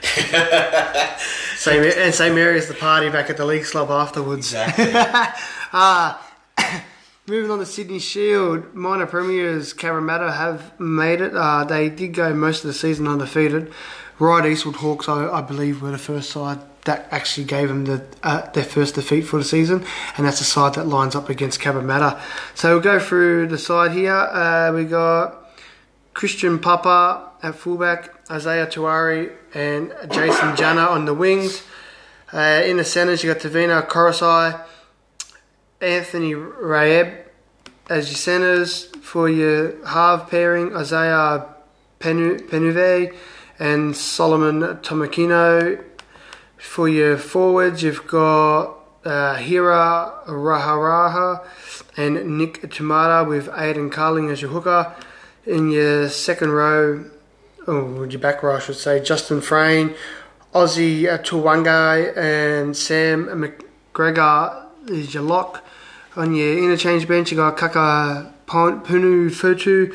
same 1.56 1.82
and 1.82 2.14
same 2.14 2.38
area 2.38 2.58
as 2.58 2.68
the 2.68 2.74
party 2.74 3.08
back 3.10 3.28
at 3.30 3.36
the 3.36 3.44
league 3.44 3.64
club 3.64 3.90
afterwards 3.90 4.52
Exactly. 4.52 4.92
Ah, 5.72 6.24
moving 7.26 7.50
on 7.50 7.58
to 7.58 7.66
Sydney 7.66 7.98
Shield 7.98 8.74
minor 8.74 9.06
premiers 9.06 9.74
Cabramatta 9.74 10.32
have 10.34 10.78
made 10.78 11.20
it 11.20 11.34
uh, 11.34 11.64
they 11.64 11.88
did 11.88 12.14
go 12.14 12.32
most 12.32 12.62
of 12.64 12.68
the 12.68 12.74
season 12.74 13.08
undefeated 13.08 13.72
Ryde 14.18 14.46
Eastwood 14.46 14.76
Hawks 14.76 15.08
I, 15.08 15.28
I 15.28 15.40
believe 15.42 15.80
were 15.80 15.90
the 15.90 15.98
first 15.98 16.30
side 16.30 16.58
that 16.84 17.06
actually 17.10 17.44
gave 17.44 17.68
them 17.68 17.84
the, 17.84 18.04
uh, 18.22 18.50
their 18.50 18.64
first 18.64 18.94
defeat 18.94 19.22
for 19.22 19.38
the 19.38 19.44
season, 19.44 19.84
and 20.16 20.26
that's 20.26 20.38
the 20.38 20.44
side 20.44 20.74
that 20.74 20.86
lines 20.86 21.14
up 21.14 21.28
against 21.28 21.60
Cabramatta. 21.60 22.20
So 22.54 22.74
we'll 22.74 22.82
go 22.82 22.98
through 22.98 23.48
the 23.48 23.58
side 23.58 23.92
here. 23.92 24.14
Uh, 24.14 24.72
we 24.74 24.84
got 24.84 25.50
Christian 26.14 26.58
Papa 26.58 27.30
at 27.42 27.54
fullback, 27.54 28.14
Isaiah 28.30 28.66
Tuari 28.66 29.32
and 29.54 29.92
Jason 30.10 30.56
Jana 30.56 30.82
on 30.82 31.04
the 31.04 31.14
wings. 31.14 31.62
Uh, 32.32 32.62
in 32.64 32.76
the 32.76 32.84
centres, 32.84 33.22
you 33.22 33.32
got 33.32 33.42
Tavina 33.42 33.86
Korosai, 33.86 34.60
Anthony 35.80 36.32
Raeb 36.34 37.24
as 37.88 38.08
your 38.08 38.16
centres. 38.16 38.86
For 39.02 39.30
your 39.30 39.86
half 39.86 40.30
pairing, 40.30 40.76
Isaiah 40.76 41.46
Penu- 42.00 42.46
Penuve 42.50 43.14
and 43.58 43.96
Solomon 43.96 44.60
Tomakino. 44.78 45.84
For 46.56 46.88
your 46.88 47.16
forwards, 47.16 47.82
you've 47.82 48.06
got 48.06 48.74
uh, 49.04 49.36
Hira 49.36 50.12
Raharaha 50.26 51.44
and 51.96 52.38
Nick 52.38 52.62
Tumara 52.62 53.26
with 53.26 53.48
Aidan 53.56 53.90
Carling 53.90 54.30
as 54.30 54.42
your 54.42 54.50
hooker. 54.50 54.94
In 55.46 55.70
your 55.70 56.08
second 56.08 56.50
row, 56.50 57.04
oh, 57.66 58.04
your 58.04 58.20
back 58.20 58.42
row, 58.42 58.56
I 58.56 58.58
should 58.58 58.76
say, 58.76 59.00
Justin 59.00 59.40
Frayne, 59.40 59.94
Ozzy 60.54 61.04
Tuwangai, 61.22 62.16
and 62.16 62.76
Sam 62.76 63.26
McGregor 63.26 64.66
is 64.88 65.14
your 65.14 65.22
lock. 65.22 65.64
On 66.16 66.34
your 66.34 66.58
interchange 66.58 67.06
bench, 67.06 67.30
you 67.30 67.36
got 67.36 67.56
Kaka 67.56 68.34
Punu 68.46 69.30
Futu, 69.30 69.94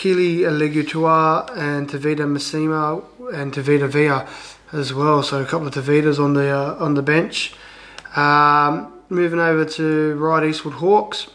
Kili 0.00 0.38
Legutua, 0.48 1.54
and 1.58 1.86
Tavita 1.86 2.24
Masima, 2.24 3.04
and 3.34 3.52
Tavita 3.52 3.86
Via 3.86 4.26
as 4.72 4.94
well. 4.94 5.22
So 5.22 5.42
a 5.42 5.44
couple 5.44 5.66
of 5.66 5.74
Tavitas 5.74 6.18
on 6.18 6.32
the 6.32 6.48
uh, 6.48 6.76
on 6.82 6.94
the 6.94 7.02
bench. 7.02 7.52
Um, 8.16 8.94
moving 9.10 9.38
over 9.38 9.66
to 9.66 10.14
Ryde 10.14 10.48
Eastwood 10.48 10.72
Hawks, 10.76 11.26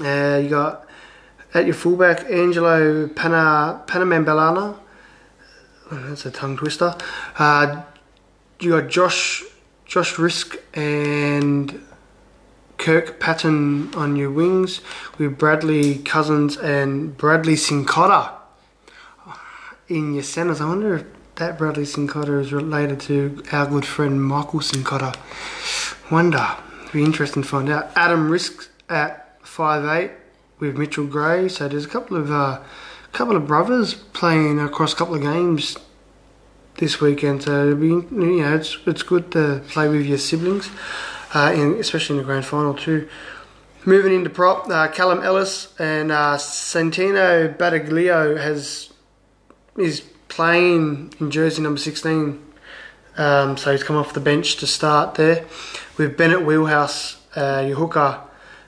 uh, 0.00 0.38
you 0.40 0.48
got 0.48 0.86
at 1.52 1.64
your 1.64 1.74
fullback 1.74 2.30
Angelo 2.30 3.08
Pana 3.08 3.82
That's 5.90 6.24
a 6.24 6.30
tongue 6.30 6.56
twister. 6.56 6.94
Uh, 7.36 7.82
you 8.60 8.80
got 8.80 8.88
Josh 8.88 9.42
Josh 9.86 10.20
Risk 10.20 10.56
and 10.72 11.84
Kirk 12.78 13.20
Patton 13.20 13.94
on 13.94 14.16
your 14.16 14.30
wings 14.30 14.80
with 15.18 15.36
Bradley 15.36 15.98
Cousins 15.98 16.56
and 16.56 17.16
Bradley 17.16 17.54
Sincotta 17.54 18.32
in 19.88 20.14
your 20.14 20.22
centres. 20.22 20.60
I 20.60 20.66
wonder 20.66 20.96
if 20.96 21.04
that 21.36 21.58
Bradley 21.58 21.84
Sincotta 21.84 22.40
is 22.40 22.52
related 22.52 23.00
to 23.00 23.42
our 23.52 23.66
good 23.66 23.84
friend 23.84 24.22
Michael 24.22 24.60
Sincotta. 24.60 25.16
Wonder. 26.10 26.56
It'd 26.80 26.92
Be 26.92 27.04
interesting 27.04 27.42
to 27.42 27.48
find 27.48 27.68
out. 27.68 27.90
Adam 27.96 28.30
Risk 28.30 28.70
at 28.88 29.38
five 29.42 29.84
eight 29.84 30.12
with 30.58 30.76
Mitchell 30.76 31.06
Gray. 31.06 31.48
So 31.48 31.68
there's 31.68 31.84
a 31.84 31.88
couple 31.88 32.16
of 32.16 32.30
uh, 32.30 32.60
couple 33.12 33.36
of 33.36 33.46
brothers 33.46 33.94
playing 33.94 34.60
across 34.60 34.92
a 34.92 34.96
couple 34.96 35.14
of 35.14 35.22
games 35.22 35.76
this 36.78 37.00
weekend. 37.00 37.42
So 37.42 37.66
it'll 37.66 37.76
be 37.78 37.88
you 37.88 38.42
know 38.42 38.54
it's 38.54 38.78
it's 38.86 39.02
good 39.02 39.30
to 39.32 39.62
play 39.68 39.88
with 39.88 40.06
your 40.06 40.18
siblings, 40.18 40.70
uh, 41.34 41.52
in, 41.54 41.74
especially 41.74 42.16
in 42.16 42.18
the 42.18 42.26
grand 42.26 42.44
final 42.44 42.74
too. 42.74 43.08
Moving 43.84 44.12
into 44.12 44.30
prop, 44.30 44.68
uh, 44.68 44.88
Callum 44.88 45.22
Ellis 45.22 45.72
and 45.78 46.12
uh, 46.12 46.36
Santino 46.36 47.56
Battaglio 47.56 48.36
has 48.36 48.92
is 49.76 50.00
playing 50.28 51.14
in 51.20 51.30
jersey 51.30 51.62
number 51.62 51.78
16. 51.78 52.44
Um, 53.16 53.56
so 53.56 53.72
he's 53.72 53.82
come 53.82 53.96
off 53.96 54.12
the 54.12 54.20
bench 54.20 54.56
to 54.56 54.66
start 54.66 55.14
there. 55.14 55.44
With 55.96 56.16
Bennett 56.16 56.44
Wheelhouse, 56.44 57.20
uh, 57.36 57.64
your 57.66 57.76
hooker. 57.76 58.20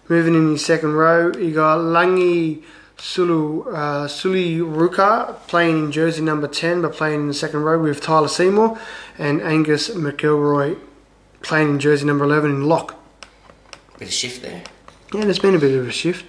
Moving 0.09 0.35
in 0.35 0.49
your 0.49 0.59
second 0.59 0.95
row, 0.95 1.33
you 1.37 1.55
got 1.55 1.79
Langi 1.79 2.65
Sulu, 2.97 3.63
uh, 3.71 4.09
Suli 4.09 4.59
Ruka 4.59 5.37
playing 5.47 5.85
in 5.85 5.93
jersey 5.93 6.23
number 6.23 6.49
10 6.49 6.83
but 6.83 6.93
playing 6.93 7.21
in 7.21 7.29
the 7.29 7.35
second 7.35 7.63
row 7.63 7.81
with 7.81 8.01
Tyler 8.01 8.29
Seymour. 8.29 8.79
And 9.19 9.41
Angus 9.41 9.91
McElroy 9.91 10.79
playing 11.43 11.71
in 11.71 11.79
jersey 11.79 12.07
number 12.07 12.25
11 12.25 12.51
in 12.51 12.65
lock. 12.65 12.97
Bit 13.99 14.09
of 14.09 14.15
shift 14.15 14.43
there. 14.43 14.63
Yeah, 15.13 15.25
there's 15.25 15.39
been 15.39 15.55
a 15.55 15.59
bit 15.59 15.77
of 15.77 15.89
a 15.89 15.93
shift. 15.93 16.25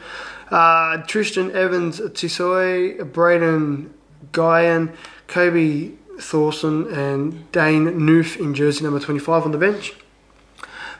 Uh, 0.49 0.97
Tristan 1.03 1.51
Evans, 1.51 1.99
Tisoy, 1.99 3.11
Braden 3.11 3.93
Guyan, 4.31 4.95
Kobe 5.27 5.91
Thorson 6.19 6.91
and 6.93 7.51
Dane 7.51 7.85
Noof 7.85 8.37
in 8.37 8.53
jersey 8.53 8.83
number 8.83 8.99
25 8.99 9.43
on 9.43 9.51
the 9.51 9.57
bench. 9.57 9.93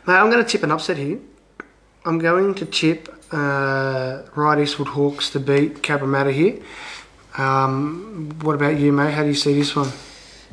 Mate, 0.08 0.16
I'm 0.16 0.32
going 0.32 0.44
to 0.44 0.50
tip 0.50 0.64
an 0.64 0.72
upset 0.72 0.98
here. 0.98 1.20
I'm 2.06 2.18
going 2.18 2.56
to 2.56 2.66
tip 2.66 3.10
uh, 3.32 4.24
Ryde 4.36 4.62
Eastwood 4.62 4.90
Hawks 4.90 5.30
to 5.32 5.40
beat 5.40 5.84
Cabramatta 5.84 6.34
here. 6.34 6.60
Um, 7.38 8.36
what 8.42 8.56
about 8.56 8.80
you, 8.80 8.92
mate? 8.92 9.14
How 9.14 9.22
do 9.22 9.30
you 9.30 9.36
see 9.36 9.54
this 9.54 9.76
one? 9.76 9.90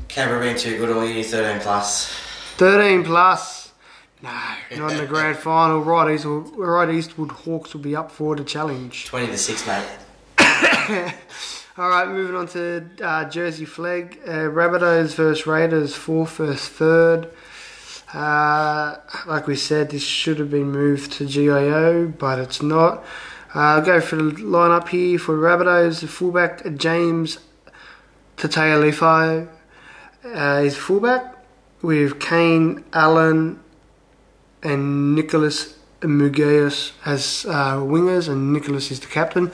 Canberra 0.09 0.41
been 0.41 0.57
too 0.57 0.77
good 0.79 0.91
all 0.91 1.05
year, 1.05 1.25
13 1.25 1.61
plus. 1.61 2.28
13 2.59 3.05
plus. 3.05 3.73
No, 4.21 4.31
not 4.77 4.91
in 4.93 4.99
the 4.99 5.07
grand 5.07 5.37
final. 5.39 5.81
Ryde 5.81 6.17
Eastwood, 6.17 6.57
Ryde 6.57 6.91
Eastwood 6.91 7.31
Hawks 7.31 7.73
will 7.73 7.81
be 7.81 7.95
up 7.95 8.11
for 8.11 8.35
the 8.35 8.43
challenge. 8.43 9.07
20 9.07 9.29
to 9.29 9.39
6, 9.39 9.67
mate. 9.67 9.87
All 11.79 11.89
right, 11.89 12.09
moving 12.09 12.35
on 12.35 12.49
to 12.49 12.85
uh, 13.01 13.31
Jersey 13.31 13.65
Flag. 13.65 14.19
Uh, 14.27 14.51
Rabbitohs 14.51 15.15
versus 15.15 15.47
Raiders, 15.47 15.95
fourth 15.95 16.39
versus 16.39 16.69
third. 16.69 17.31
Uh, 18.13 18.97
like 19.29 19.47
we 19.47 19.55
said, 19.55 19.91
this 19.91 20.03
should 20.03 20.41
have 20.41 20.51
been 20.51 20.73
moved 20.73 21.13
to 21.13 21.27
GIO, 21.27 22.09
but 22.09 22.41
it's 22.41 22.61
not. 22.61 23.05
Uh, 23.55 23.61
I'll 23.61 23.83
go 23.83 24.01
for 24.01 24.17
the 24.17 24.33
lineup 24.33 24.89
here 24.89 25.21
for 25.21 25.39
Rabbitohs. 25.39 26.01
The 26.01 26.09
fullback 26.09 26.75
James 26.75 27.39
Tatealifo 28.37 29.49
uh, 30.25 30.63
is 30.65 30.77
fullback 30.77 31.38
with 31.83 32.21
Kane 32.21 32.85
Allen 32.93 33.61
and 34.63 35.15
Nicholas 35.15 35.77
Mugeus 36.01 36.93
as 37.05 37.47
uh, 37.49 37.77
wingers, 37.77 38.29
and 38.29 38.53
Nicholas 38.53 38.91
is 38.91 39.01
the 39.01 39.07
captain. 39.07 39.51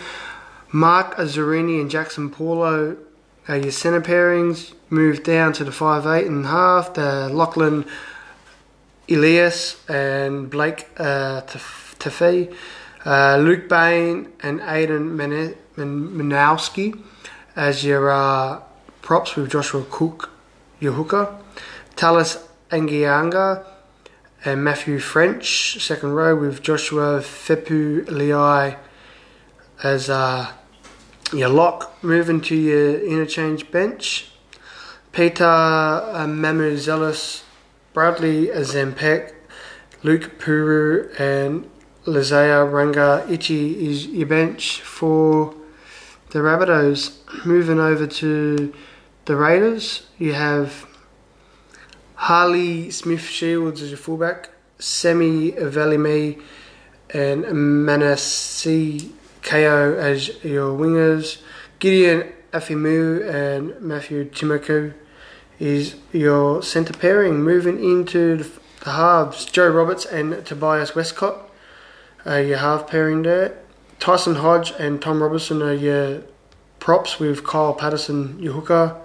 Mark 0.73 1.17
Azzarini 1.17 1.81
and 1.81 1.91
Jackson 1.91 2.31
Paulo 2.31 2.97
are 3.49 3.57
your 3.57 3.71
centre 3.71 4.01
pairings. 4.01 4.75
Move 4.91 5.23
down 5.23 5.53
to 5.55 5.65
the 5.65 5.73
five 5.73 6.07
eight 6.07 6.27
and 6.27 6.47
half. 6.47 6.95
The 6.95 7.29
Lachlan 7.29 7.87
Elias 9.09 9.77
and 9.89 10.51
Blake 10.51 10.89
uh. 10.99 11.43
Uh, 13.07 13.37
Luke 13.37 13.69
Bain 13.69 14.33
and 14.43 14.61
Aidan 14.61 15.17
Manowski 15.77 17.03
as 17.57 17.85
your 17.85 18.11
uh, 18.11 18.61
props 19.01 19.37
with 19.37 19.51
Joshua 19.51 19.85
Cook, 19.91 20.31
your 20.81 20.93
hooker. 20.93 21.35
Talis 21.97 22.39
Engianga 22.71 23.65
and 24.45 24.63
Matthew 24.65 24.99
French, 24.99 25.81
second 25.81 26.13
row 26.13 26.35
with 26.37 26.63
Joshua 26.63 27.21
Fepu 27.21 28.05
Liai 28.07 28.77
as 29.83 30.11
uh, 30.11 30.51
your 31.33 31.49
lock. 31.49 32.03
Moving 32.03 32.41
to 32.43 32.57
your 32.57 32.99
interchange 33.01 33.71
bench. 33.71 34.31
Peter 35.13 35.45
uh, 35.45 36.27
Mamuzelis, 36.27 37.45
Bradley 37.93 38.49
Zempek, 38.49 39.33
Luke 40.03 40.39
Puru, 40.39 41.09
and 41.21 41.71
Lizaya 42.05 42.71
Ranga 42.71 43.25
Ichi 43.31 43.89
is 43.89 44.07
your 44.09 44.27
bench 44.27 44.81
for 44.81 45.55
the 46.31 46.41
Rabbitohs. 46.41 47.19
Moving 47.47 47.79
over 47.79 48.07
to 48.07 48.75
the 49.27 49.37
Raiders, 49.37 50.09
you 50.19 50.33
have 50.33 50.87
Harley 52.25 52.91
Smith 52.91 53.21
Shields 53.21 53.83
as 53.83 53.91
your 53.91 53.99
fullback, 53.99 54.49
Semi 54.79 55.51
Valime 55.53 56.41
and 57.11 57.45
Manassi 57.45 59.11
KO 59.43 59.95
as 59.99 60.43
your 60.43 60.75
wingers, 60.75 61.43
Gideon 61.81 62.33
Afimu 62.51 63.29
and 63.29 63.79
Matthew 63.79 64.25
Timoko 64.31 64.95
is 65.61 65.97
your 66.13 66.63
centre 66.63 66.95
pairing. 66.95 67.43
Moving 67.43 67.79
into 67.85 68.39
the, 68.39 68.51
the 68.85 68.93
halves, 68.93 69.45
Joe 69.45 69.69
Roberts 69.69 70.07
and 70.07 70.47
Tobias 70.47 70.95
Westcott 70.95 71.51
are 72.25 72.41
your 72.41 72.57
half 72.57 72.89
pairing 72.89 73.21
there. 73.21 73.59
Tyson 74.01 74.37
Hodge 74.37 74.73
and 74.79 75.03
Tom 75.03 75.23
Robertson 75.23 75.61
are 75.61 75.75
your 75.75 76.23
props 76.81 77.21
with 77.21 77.45
Kyle 77.45 77.75
Patterson, 77.75 78.39
your 78.39 78.55
hooker. 78.55 79.04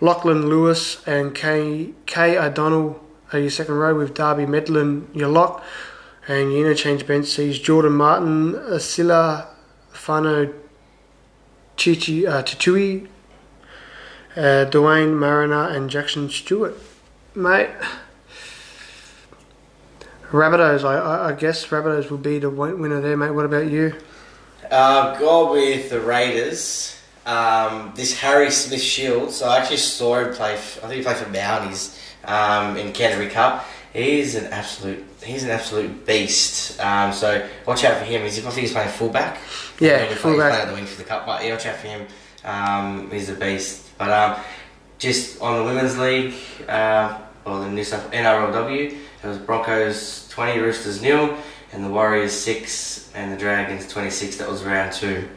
Lachlan 0.00 0.48
Lewis 0.48 1.06
and 1.06 1.34
Kay, 1.34 1.92
Kay 2.06 2.38
O'Donnell 2.38 3.02
are 3.32 3.38
your 3.38 3.50
second 3.50 3.74
row 3.74 3.94
with 3.94 4.14
Darby 4.14 4.46
Medlin, 4.46 5.08
your 5.14 5.28
lock. 5.28 5.64
And 6.28 6.52
your 6.52 6.66
interchange 6.66 7.06
bench 7.06 7.26
sees 7.26 7.58
Jordan 7.58 7.92
Martin, 7.92 8.54
Asila 8.54 9.46
Fano 9.90 10.52
Chichi 11.76 12.26
uh, 12.26 12.42
Tutui, 12.42 13.06
uh, 14.34 14.66
Dwayne 14.68 15.16
Mariner, 15.16 15.68
and 15.68 15.88
Jackson 15.88 16.28
Stewart. 16.28 16.76
Mate, 17.34 17.70
Rabbitohs, 20.32 20.84
I, 20.84 20.96
I, 20.96 21.28
I 21.28 21.32
guess 21.34 21.66
Rabbitohs 21.66 22.10
will 22.10 22.18
be 22.18 22.38
the 22.40 22.50
win- 22.50 22.80
winner 22.80 23.00
there, 23.00 23.16
mate. 23.16 23.30
What 23.30 23.44
about 23.44 23.70
you? 23.70 23.94
Uh, 24.70 25.16
go 25.18 25.52
with 25.52 25.90
the 25.90 26.00
Raiders. 26.00 26.95
Um, 27.26 27.92
this 27.96 28.18
Harley 28.18 28.50
Smith 28.50 28.80
Shields, 28.80 29.42
I 29.42 29.58
actually 29.58 29.78
saw 29.78 30.16
him 30.20 30.32
play. 30.34 30.56
For, 30.56 30.84
I 30.84 30.88
think 30.88 30.98
he 30.98 31.02
played 31.02 31.16
for 31.16 31.24
Mounties 31.30 31.98
um, 32.24 32.76
in 32.76 32.92
Canterbury 32.92 33.28
Cup. 33.30 33.66
He's 33.92 34.34
an 34.36 34.46
absolute. 34.52 35.04
He's 35.22 35.42
an 35.42 35.50
absolute 35.50 36.06
beast. 36.06 36.78
Um, 36.80 37.12
so 37.12 37.46
watch 37.66 37.84
out 37.84 37.98
for 37.98 38.04
him. 38.04 38.22
He's, 38.22 38.38
I 38.38 38.42
think 38.50 38.60
he's 38.62 38.72
playing 38.72 38.90
fullback. 38.90 39.38
Yeah, 39.80 39.94
I 39.94 39.98
think 39.98 40.10
he's 40.12 40.18
playing- 40.20 40.36
fullback. 40.36 40.52
He's 40.52 40.60
playing 40.60 40.62
at 40.62 40.68
the 40.68 40.74
wing 40.74 40.86
for 40.86 40.98
the 41.02 41.08
cup. 41.08 41.26
But 41.26 41.44
yeah, 41.44 41.50
watch 41.52 41.66
out 41.66 41.76
for 41.76 41.86
him. 41.88 42.06
Um, 42.44 43.10
he's 43.10 43.28
a 43.28 43.34
beast. 43.34 43.88
But 43.98 44.10
um, 44.10 44.40
just 44.98 45.40
on 45.42 45.58
the 45.58 45.64
women's 45.64 45.98
league, 45.98 46.34
uh, 46.68 47.18
or 47.44 47.60
the 47.60 47.68
New 47.70 47.82
South 47.84 48.08
NRLW, 48.12 48.92
it 48.92 49.26
was 49.26 49.38
Broncos 49.38 50.28
twenty, 50.28 50.60
Roosters 50.60 51.02
nil, 51.02 51.36
and 51.72 51.84
the 51.84 51.88
Warriors 51.88 52.32
six, 52.32 53.10
and 53.14 53.32
the 53.32 53.36
Dragons 53.36 53.88
twenty 53.88 54.10
six. 54.10 54.36
That 54.36 54.48
was 54.48 54.62
round 54.62 54.92
two. 54.92 55.28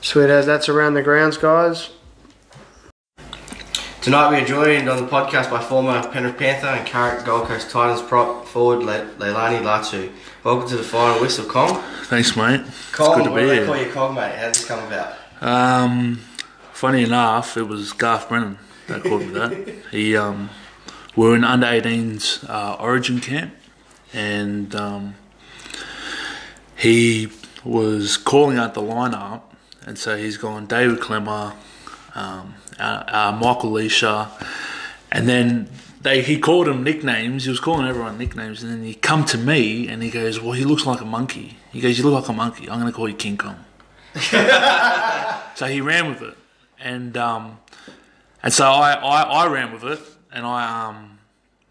Sweet 0.00 0.30
as 0.30 0.46
that's 0.46 0.68
around 0.68 0.94
the 0.94 1.02
grounds, 1.02 1.36
guys. 1.36 1.90
Tonight 4.00 4.30
we 4.30 4.36
are 4.36 4.44
joined 4.46 4.88
on 4.88 4.96
the 5.04 5.08
podcast 5.10 5.50
by 5.50 5.60
former 5.62 6.06
Penrith 6.08 6.38
Panther 6.38 6.68
and 6.68 6.86
current 6.86 7.26
Gold 7.26 7.46
Coast 7.48 7.70
Titans 7.70 8.00
prop 8.00 8.46
forward 8.46 8.82
Le- 8.84 9.06
Leilani 9.18 9.60
Latu. 9.60 10.10
Welcome 10.44 10.68
to 10.68 10.76
the 10.76 10.82
final 10.84 11.20
whistle, 11.20 11.44
Kong. 11.46 11.82
Thanks, 12.04 12.36
mate. 12.36 12.60
Kong, 12.92 13.08
it's 13.08 13.16
good 13.16 13.24
to 13.24 13.30
what 13.30 13.34
be 13.36 13.40
do 13.42 13.46
they 13.48 13.54
here. 13.56 13.66
call 13.66 13.76
you 13.76 13.90
Kong, 13.92 14.14
mate? 14.14 14.34
How 14.36 14.46
did 14.46 14.54
this 14.54 14.64
come 14.64 14.86
about? 14.86 15.14
Um, 15.42 16.16
funny 16.72 17.02
enough, 17.02 17.56
it 17.56 17.64
was 17.64 17.92
Garth 17.92 18.28
Brennan 18.28 18.58
that 18.86 19.02
called 19.02 19.22
me 19.22 19.28
that. 19.32 19.74
He, 19.90 20.16
um, 20.16 20.48
we 21.16 21.26
were 21.28 21.34
in 21.36 21.44
under 21.44 21.66
18s 21.66 22.48
uh, 22.48 22.76
Origin 22.78 23.20
camp, 23.20 23.52
and 24.14 24.74
um, 24.74 25.16
he 26.76 27.30
was 27.64 28.16
calling 28.16 28.56
out 28.56 28.74
the 28.74 28.80
lineup, 28.80 29.42
and 29.88 29.98
so 29.98 30.18
he's 30.18 30.36
gone 30.36 30.66
David 30.66 30.98
Klemmer, 30.98 31.54
um, 32.14 32.54
uh, 32.78 33.04
uh, 33.08 33.38
Michael 33.40 33.72
Leisha, 33.72 34.28
and 35.10 35.26
then 35.26 35.70
they 36.02 36.20
he 36.20 36.38
called 36.38 36.68
him 36.68 36.84
nicknames. 36.84 37.44
He 37.44 37.50
was 37.50 37.58
calling 37.58 37.88
everyone 37.88 38.18
nicknames, 38.18 38.62
and 38.62 38.70
then 38.70 38.84
he 38.84 38.94
come 38.94 39.24
to 39.24 39.38
me 39.38 39.88
and 39.88 40.02
he 40.02 40.10
goes, 40.10 40.40
"Well, 40.40 40.52
he 40.52 40.64
looks 40.64 40.84
like 40.84 41.00
a 41.00 41.06
monkey." 41.06 41.56
He 41.72 41.80
goes, 41.80 41.98
"You 41.98 42.04
look 42.04 42.20
like 42.20 42.28
a 42.28 42.34
monkey. 42.34 42.68
I'm 42.68 42.80
going 42.80 42.92
to 42.92 42.96
call 42.96 43.08
you 43.08 43.16
King 43.16 43.38
Kong." 43.38 43.64
So 45.58 45.66
he 45.66 45.80
ran 45.80 46.08
with 46.08 46.22
it, 46.22 46.36
and 46.78 47.16
um, 47.16 47.58
and 48.44 48.52
so 48.52 48.64
I, 48.64 48.92
I, 48.92 49.22
I 49.22 49.48
ran 49.48 49.72
with 49.72 49.82
it, 49.82 49.98
and 50.32 50.46
I 50.46 50.86
um, 50.86 51.18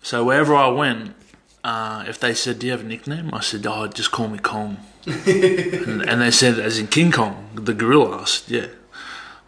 so 0.01 0.25
wherever 0.25 0.53
I 0.53 0.67
went, 0.67 1.15
uh, 1.63 2.03
if 2.05 2.19
they 2.19 2.33
said, 2.33 2.59
"Do 2.59 2.65
you 2.65 2.73
have 2.73 2.81
a 2.81 2.83
nickname?" 2.83 3.29
I 3.31 3.39
said, 3.39 3.65
"Oh, 3.65 3.87
just 3.87 4.11
call 4.11 4.27
me 4.27 4.39
Kong," 4.39 4.79
and, 5.07 6.01
and 6.01 6.21
they 6.21 6.31
said, 6.31 6.59
"As 6.59 6.77
in 6.77 6.87
King 6.87 7.11
Kong, 7.11 7.49
the 7.55 7.73
gorilla." 7.73 8.21
I 8.21 8.25
said, 8.25 8.51
"Yeah." 8.51 8.67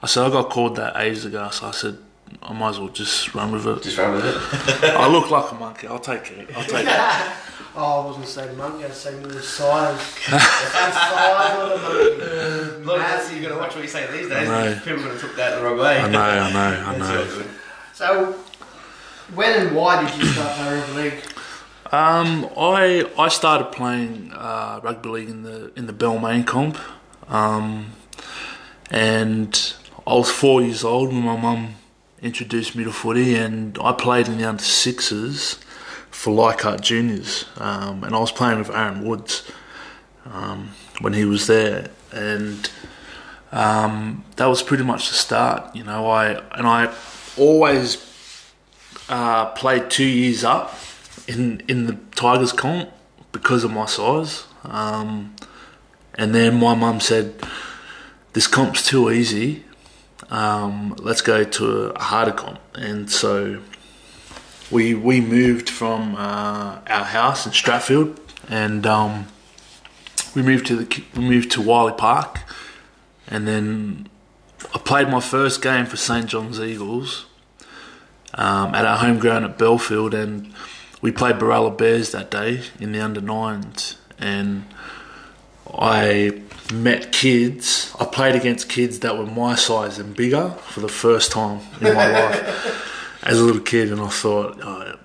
I 0.01 0.07
said, 0.07 0.25
"I 0.25 0.29
got 0.29 0.49
called 0.49 0.77
that 0.77 0.95
ages 0.97 1.25
ago," 1.25 1.49
so 1.51 1.67
I 1.67 1.71
said, 1.71 1.97
"I 2.41 2.53
might 2.53 2.69
as 2.69 2.79
well 2.79 2.89
just 2.89 3.33
run 3.35 3.51
with 3.51 3.67
it." 3.67 3.83
Just 3.83 3.97
run 3.97 4.15
with 4.15 4.25
it. 4.25 4.83
I 4.95 5.07
look 5.07 5.29
like 5.29 5.51
a 5.51 5.55
monkey. 5.55 5.87
I'll 5.87 5.99
take 5.99 6.31
it. 6.31 6.55
I'll 6.55 6.63
take 6.63 6.87
it. 6.87 7.31
Oh, 7.75 8.01
I 8.01 8.05
wasn't 8.07 8.27
saying 8.27 8.57
monkey, 8.57 8.83
I 8.83 8.87
was 8.87 8.97
saying 8.97 9.21
the 9.21 9.41
size. 9.41 10.01
size 10.01 11.59
of 11.59 11.69
the 11.69 11.87
monkey. 11.87 12.83
Look, 12.83 12.97
that's, 12.97 13.31
you 13.31 13.41
got 13.43 13.49
to 13.49 13.57
watch 13.57 13.75
what 13.75 13.83
you 13.83 13.87
say 13.87 14.11
these 14.11 14.27
days. 14.27 14.49
I 14.49 14.73
know. 14.73 14.79
People 14.83 15.03
would 15.03 15.11
have 15.11 15.21
took 15.21 15.35
that 15.35 15.55
the 15.55 15.63
wrong 15.63 15.77
way. 15.77 15.99
I 15.99 16.09
know. 16.09 16.19
I 16.19 16.51
know. 16.51 16.83
I 16.87 16.97
know. 16.97 17.43
So, 17.93 18.33
when 19.35 19.67
and 19.67 19.75
why 19.75 20.03
did 20.03 20.19
you 20.19 20.25
start 20.25 20.57
playing 20.57 20.81
rugby 20.81 20.93
league? 20.93 21.23
Um, 21.91 22.47
I 22.55 23.09
I 23.17 23.29
started 23.29 23.71
playing 23.71 24.31
uh, 24.31 24.79
rugby 24.83 25.09
league 25.09 25.29
in 25.29 25.41
the 25.41 25.71
in 25.75 25.87
the 25.87 25.93
Balmain 25.93 26.45
comp, 26.45 26.77
um, 27.27 27.93
and 28.91 29.73
I 30.05 30.13
was 30.13 30.29
four 30.29 30.61
years 30.61 30.83
old 30.83 31.09
when 31.09 31.23
my 31.23 31.35
mum 31.35 31.77
introduced 32.21 32.75
me 32.75 32.83
to 32.83 32.91
footy, 32.91 33.33
and 33.33 33.75
I 33.81 33.93
played 33.93 34.27
in 34.27 34.37
the 34.37 34.47
under 34.47 34.61
sixes 34.61 35.53
for 36.11 36.31
Leichhardt 36.31 36.81
Juniors, 36.81 37.45
um, 37.57 38.03
and 38.03 38.13
I 38.13 38.19
was 38.19 38.31
playing 38.31 38.59
with 38.59 38.69
Aaron 38.69 39.03
Woods 39.03 39.49
um, 40.31 40.69
when 41.01 41.13
he 41.13 41.25
was 41.25 41.47
there, 41.47 41.89
and 42.11 42.69
um, 43.51 44.23
that 44.35 44.45
was 44.45 44.61
pretty 44.61 44.83
much 44.83 45.09
the 45.09 45.15
start. 45.15 45.75
You 45.75 45.85
know, 45.85 46.07
I 46.07 46.33
and 46.55 46.67
I 46.67 46.93
always 47.35 47.97
uh, 49.09 49.47
played 49.53 49.89
two 49.89 50.05
years 50.05 50.43
up 50.43 50.75
in 51.29 51.61
in 51.67 51.85
the 51.85 51.93
Tigers 52.15 52.51
comp 52.51 52.89
because 53.31 53.63
of 53.63 53.71
my 53.71 53.85
size. 53.85 54.45
Um, 54.63 55.35
and 56.15 56.33
then 56.33 56.59
my 56.59 56.75
mum 56.75 56.99
said, 56.99 57.35
"This 58.33 58.47
comp's 58.47 58.85
too 58.85 59.11
easy. 59.11 59.63
Um, 60.29 60.95
let's 60.99 61.21
go 61.21 61.43
to 61.43 61.65
a 61.91 62.01
harder 62.01 62.31
comp." 62.31 62.59
And 62.75 63.09
so 63.09 63.61
we 64.71 64.95
we 64.95 65.21
moved 65.21 65.69
from 65.69 66.15
uh, 66.15 66.79
our 66.87 67.05
house 67.05 67.45
in 67.45 67.51
Strathfield, 67.51 68.17
and 68.49 68.85
um, 68.87 69.27
we 70.35 70.41
moved 70.41 70.65
to 70.67 70.75
the 70.75 71.03
we 71.15 71.23
moved 71.23 71.51
to 71.51 71.61
Wiley 71.61 71.93
Park, 71.93 72.39
and 73.27 73.47
then 73.47 74.09
I 74.73 74.79
played 74.79 75.09
my 75.09 75.21
first 75.21 75.61
game 75.61 75.85
for 75.85 75.95
St 75.95 76.25
John's 76.25 76.59
Eagles 76.59 77.27
um, 78.33 78.73
at 78.73 78.83
our 78.85 78.97
home 78.97 79.19
ground 79.19 79.45
at 79.45 79.57
Belfield, 79.57 80.13
and 80.13 80.53
we 81.01 81.11
played 81.11 81.35
Berala 81.35 81.75
Bears 81.77 82.11
that 82.11 82.29
day 82.31 82.61
in 82.79 82.91
the 82.91 83.01
under 83.01 83.21
nines, 83.21 83.97
and 84.17 84.65
I 85.73 86.41
met 86.73 87.11
kids. 87.11 87.95
I 87.99 88.05
played 88.05 88.35
against 88.35 88.69
kids 88.69 88.99
that 88.99 89.17
were 89.17 89.25
my 89.25 89.55
size 89.55 89.97
and 89.99 90.15
bigger 90.15 90.49
for 90.49 90.81
the 90.81 90.89
first 90.89 91.31
time 91.31 91.61
in 91.81 91.93
my 91.93 92.11
life 92.11 93.23
as 93.23 93.39
a 93.39 93.43
little 93.43 93.61
kid, 93.61 93.91
and 93.91 94.01
I 94.01 94.09
thought, 94.09 94.59
oh, 94.61 94.99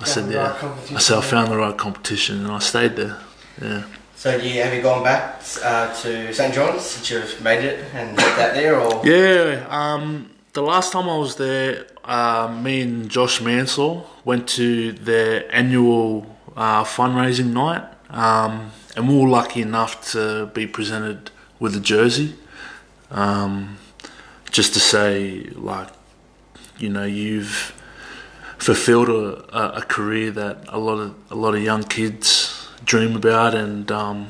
I 0.00 0.04
said, 0.04 0.28
the 0.28 0.36
right 0.36 0.52
yeah, 0.52 0.58
competition, 0.58 0.96
I 0.96 1.00
said 1.00 1.18
I 1.18 1.20
found 1.20 1.52
the 1.52 1.56
right 1.56 1.76
competition, 1.76 2.44
and 2.44 2.52
I 2.52 2.58
stayed 2.58 2.96
there. 2.96 3.18
Yeah. 3.60 3.84
So, 4.16 4.40
do 4.40 4.48
you, 4.48 4.62
have 4.62 4.72
you 4.72 4.82
gone 4.82 5.02
back 5.02 5.42
uh, 5.64 5.92
to 6.02 6.32
St 6.32 6.54
John's 6.54 6.82
since 6.82 7.10
you've 7.10 7.42
made 7.42 7.64
it 7.64 7.84
and 7.92 8.16
got 8.16 8.36
that 8.36 8.54
there, 8.54 8.80
or 8.80 9.04
Yeah, 9.06 9.66
um, 9.68 10.30
the 10.52 10.62
last 10.62 10.92
time 10.92 11.08
I 11.08 11.16
was 11.16 11.36
there, 11.36 11.86
uh, 12.04 12.58
me 12.62 12.82
and 12.82 13.08
Josh 13.08 13.40
Mansour 13.40 14.02
went 14.24 14.48
to 14.50 14.92
their 14.92 15.52
annual 15.54 16.26
uh, 16.56 16.84
fundraising 16.84 17.52
night, 17.52 17.84
um, 18.10 18.72
and 18.96 19.08
we 19.08 19.16
were 19.18 19.28
lucky 19.28 19.62
enough 19.62 20.10
to 20.12 20.46
be 20.46 20.66
presented 20.66 21.30
with 21.58 21.76
a 21.76 21.80
jersey, 21.80 22.34
um, 23.10 23.78
just 24.50 24.74
to 24.74 24.80
say, 24.80 25.44
like, 25.54 25.88
you 26.78 26.88
know, 26.88 27.04
you've 27.04 27.72
fulfilled 28.58 29.08
a, 29.08 29.78
a, 29.78 29.82
career 29.82 30.30
that 30.30 30.64
a 30.68 30.78
lot 30.78 30.98
of 30.98 31.14
a 31.30 31.34
lot 31.34 31.54
of 31.54 31.62
young 31.62 31.82
kids 31.82 32.68
dream 32.84 33.16
about, 33.16 33.54
and 33.54 33.90
um, 33.90 34.28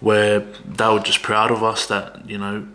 where 0.00 0.40
they 0.40 0.88
were 0.88 1.00
just 1.00 1.22
proud 1.22 1.50
of 1.50 1.62
us 1.62 1.86
that 1.86 2.28
you 2.28 2.38
know 2.38 2.66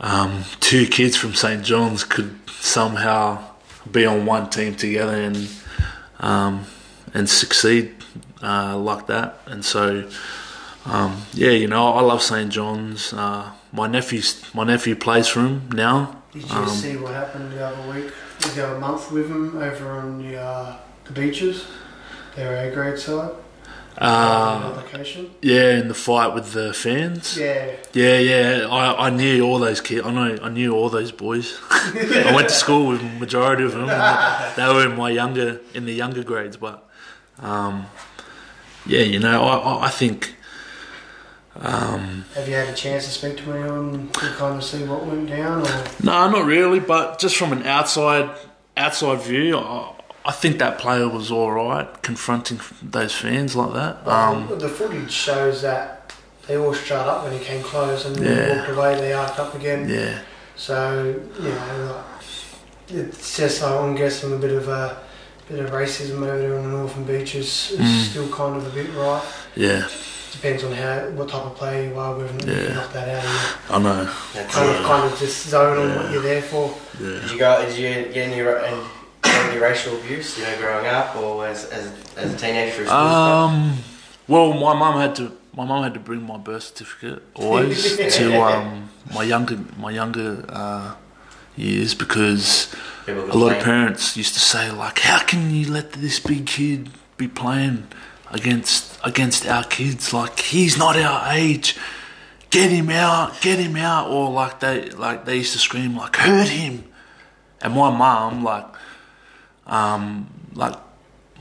um, 0.00 0.44
two 0.60 0.86
kids 0.86 1.16
from 1.16 1.34
St 1.34 1.64
John's 1.64 2.04
could 2.04 2.43
somehow 2.64 3.44
be 3.90 4.06
on 4.06 4.24
one 4.24 4.48
team 4.48 4.74
together 4.74 5.14
and 5.14 5.48
um, 6.20 6.64
and 7.12 7.28
succeed 7.28 7.94
uh, 8.42 8.76
like 8.76 9.06
that. 9.06 9.38
And 9.46 9.64
so, 9.64 10.08
um, 10.86 11.22
yeah, 11.34 11.50
you 11.50 11.66
know, 11.68 11.88
I 11.92 12.00
love 12.00 12.22
St 12.22 12.50
John's. 12.50 13.12
Uh, 13.12 13.50
my 13.72 13.86
nephew's 13.86 14.42
my 14.54 14.64
nephew 14.64 14.96
plays 14.96 15.28
for 15.28 15.40
him 15.40 15.68
now. 15.72 16.22
Did 16.32 16.48
you 16.48 16.56
Um, 16.56 16.68
see 16.68 16.96
what 16.96 17.12
happened 17.14 17.52
the 17.52 17.64
other 17.64 17.92
week, 17.92 18.12
We 18.42 18.50
the 18.50 18.66
other 18.66 18.78
month 18.78 19.12
with 19.12 19.28
him 19.28 19.56
over 19.56 19.90
on 19.92 20.18
the, 20.22 20.36
uh, 20.36 20.76
the 21.04 21.12
beaches? 21.12 21.64
Their 22.34 22.68
A 22.68 22.74
grade 22.74 22.98
side. 22.98 23.30
Uh, 23.96 24.82
yeah, 25.40 25.78
in 25.78 25.88
the 25.88 25.94
fight 25.94 26.34
with 26.34 26.52
the 26.52 26.74
fans. 26.74 27.38
Yeah. 27.38 27.76
Yeah, 27.92 28.18
yeah. 28.18 28.66
I, 28.68 29.06
I 29.06 29.10
knew 29.10 29.44
all 29.44 29.58
those 29.58 29.80
kids. 29.80 30.04
I 30.04 30.10
know. 30.10 30.36
I 30.42 30.48
knew 30.48 30.74
all 30.74 30.88
those 30.88 31.12
boys. 31.12 31.58
I 31.70 32.32
went 32.34 32.48
to 32.48 32.54
school 32.54 32.88
with 32.88 33.02
majority 33.20 33.64
of 33.64 33.72
them. 33.72 33.88
They 34.56 34.66
were 34.66 34.86
in 34.90 34.96
my 34.96 35.10
younger 35.10 35.60
in 35.74 35.84
the 35.84 35.92
younger 35.92 36.24
grades, 36.24 36.56
but 36.56 36.88
um, 37.40 37.86
yeah, 38.86 39.02
you 39.02 39.18
know, 39.20 39.42
I, 39.42 39.56
I, 39.56 39.86
I 39.86 39.90
think 39.90 40.34
um, 41.60 42.24
Have 42.34 42.48
you 42.48 42.54
had 42.54 42.68
a 42.68 42.74
chance 42.74 43.04
to 43.04 43.10
speak 43.10 43.36
to 43.38 43.52
anyone 43.52 44.08
to 44.08 44.28
kind 44.34 44.56
of 44.56 44.64
see 44.64 44.84
what 44.84 45.06
went 45.06 45.28
down? 45.28 45.62
Or 45.62 45.84
no, 46.02 46.30
not 46.30 46.44
really. 46.46 46.80
But 46.80 47.18
just 47.18 47.36
from 47.36 47.52
an 47.52 47.64
outside 47.64 48.30
outside 48.76 49.20
view, 49.20 49.56
I, 49.56 49.93
I 50.26 50.32
think 50.32 50.58
that 50.58 50.78
player 50.78 51.08
was 51.08 51.30
all 51.30 51.50
right 51.52 51.86
confronting 52.02 52.60
those 52.82 53.14
fans 53.14 53.54
like 53.54 53.72
that. 53.74 54.06
Um, 54.08 54.48
the 54.58 54.68
footage 54.68 55.10
shows 55.12 55.60
that 55.62 56.12
they 56.46 56.56
all 56.56 56.72
shut 56.72 57.06
up 57.06 57.24
when 57.24 57.32
he 57.38 57.44
came 57.44 57.62
close, 57.62 58.06
and 58.06 58.18
when 58.18 58.28
Yeah. 58.28 58.44
he 58.52 58.58
walked 58.58 58.70
away, 58.70 58.94
they 58.96 59.12
arced 59.12 59.38
up 59.38 59.54
again. 59.54 59.88
yeah, 59.88 60.18
So 60.56 61.14
you 61.38 61.48
know, 61.48 61.94
like, 61.94 62.04
it's 63.06 63.36
just 63.36 63.62
like, 63.62 63.72
I'm 63.72 63.94
guessing 63.94 64.32
a 64.32 64.36
bit 64.36 64.52
of 64.52 64.68
a 64.68 64.96
bit 65.48 65.58
of 65.60 65.70
racism 65.72 66.22
over 66.22 66.38
there 66.38 66.56
on 66.56 66.62
the 66.64 66.70
northern 66.70 67.04
beaches 67.04 67.72
is 67.72 67.78
Mm. 67.80 68.10
still 68.10 68.28
kind 68.28 68.56
of 68.56 68.66
a 68.66 68.70
bit 68.70 68.88
right. 68.96 69.22
yeah, 69.54 69.86
Depends 70.32 70.64
on 70.64 70.72
how 70.72 71.00
what 71.16 71.28
type 71.28 71.44
of 71.44 71.54
player 71.54 71.90
you 71.90 71.98
are, 71.98 72.14
whether 72.16 72.30
or 72.30 72.32
not 72.32 72.46
Yeah. 72.46 72.64
can 72.66 72.74
knock 72.76 72.92
that 72.94 73.08
out. 73.10 73.24
of 73.24 73.70
I 73.70 73.78
know. 73.78 74.10
kind 74.50 74.70
of 74.70 74.84
kind 74.86 75.12
of 75.12 75.18
just 75.18 75.46
zone 75.48 75.78
on 75.78 75.96
what 75.96 76.10
you're 76.12 76.22
there 76.22 76.40
for. 76.42 76.74
Yeah. 76.98 77.20
Did 77.20 77.30
you 77.30 77.38
go? 77.38 77.62
Did 77.66 77.76
you 77.76 78.12
get 78.12 78.28
any, 78.32 78.40
ra- 78.40 78.62
and 78.64 78.76
get 78.76 78.84
any 79.50 79.60
racial 79.60 79.96
abuse? 79.96 80.38
You 80.38 80.44
know, 80.44 80.58
growing 80.58 80.86
up 80.86 81.16
or 81.16 81.46
as 81.46 81.64
as, 81.66 81.92
as 82.16 82.34
a 82.34 82.36
teenager 82.36 82.74
through 82.74 82.86
school? 82.86 82.98
Um, 82.98 83.78
well, 84.28 84.52
my 84.52 84.74
mum 84.74 85.00
had 85.00 85.14
to. 85.16 85.36
My 85.56 85.64
mum 85.64 85.84
had 85.84 85.94
to 85.94 86.00
bring 86.00 86.26
my 86.26 86.36
birth 86.36 86.64
certificate 86.64 87.22
always 87.34 87.96
to 88.16 88.42
um, 88.42 88.90
my 89.14 89.22
younger 89.22 89.58
my 89.78 89.90
younger 89.90 90.44
uh, 90.48 90.94
years 91.56 91.94
because 91.94 92.74
a 93.06 93.12
lot 93.12 93.56
of 93.56 93.62
parents 93.62 94.16
used 94.16 94.34
to 94.34 94.40
say 94.40 94.70
like, 94.70 94.98
"How 95.00 95.24
can 95.24 95.50
you 95.54 95.70
let 95.70 95.92
this 95.92 96.18
big 96.18 96.46
kid 96.46 96.90
be 97.16 97.28
playing 97.28 97.86
against 98.30 98.98
against 99.04 99.46
our 99.46 99.64
kids? 99.64 100.12
Like 100.12 100.40
he's 100.40 100.76
not 100.76 100.96
our 100.96 101.32
age. 101.32 101.76
Get 102.50 102.70
him 102.70 102.90
out, 102.90 103.40
get 103.40 103.58
him 103.58 103.76
out!" 103.76 104.10
Or 104.10 104.30
like 104.30 104.60
they 104.60 104.90
like 104.90 105.24
they 105.24 105.36
used 105.36 105.52
to 105.52 105.58
scream 105.58 105.96
like, 105.96 106.16
"Hurt 106.16 106.48
him!" 106.48 106.84
And 107.60 107.74
my 107.74 107.90
mum 107.90 108.44
like, 108.44 108.66
um, 109.66 110.28
like 110.54 110.74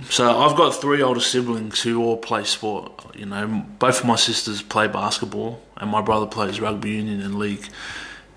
so 0.10 0.40
I've 0.40 0.58
got 0.58 0.72
three 0.72 1.02
older 1.02 1.20
siblings 1.20 1.82
who 1.82 2.04
all 2.04 2.18
play 2.18 2.44
sport. 2.44 3.16
You 3.16 3.26
know, 3.26 3.66
both 3.80 4.02
of 4.02 4.06
my 4.06 4.16
sisters 4.16 4.62
play 4.62 4.88
basketball, 4.88 5.62
and 5.78 5.90
my 5.90 6.02
brother 6.02 6.26
plays 6.26 6.60
rugby 6.60 6.92
union 6.92 7.22
and 7.22 7.36
league. 7.36 7.68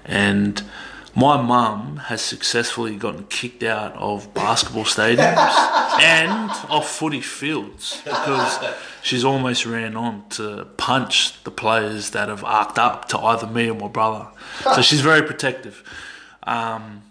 And 0.05 0.63
my 1.15 1.41
mum 1.41 1.97
has 1.97 2.21
successfully 2.21 2.95
gotten 2.95 3.25
kicked 3.25 3.63
out 3.63 3.95
of 3.97 4.33
basketball 4.35 4.85
stadiums 4.85 5.19
and 6.01 6.51
off 6.69 6.89
footy 6.89 7.23
fields 7.23 8.03
because 8.05 8.59
she's 9.03 9.25
almost 9.25 9.65
ran 9.65 9.97
on 9.97 10.29
to 10.29 10.67
punch 10.77 11.43
the 11.45 11.51
players 11.51 12.11
that 12.11 12.29
have 12.29 12.45
arced 12.45 12.79
up 12.79 13.09
to 13.09 13.19
either 13.19 13.47
me 13.47 13.71
or 13.71 13.75
my 13.75 13.89
brother. 13.89 14.29
So 14.75 14.83
she's 14.83 15.01
very 15.01 15.23
protective. 15.23 15.83
Um, 16.43 17.03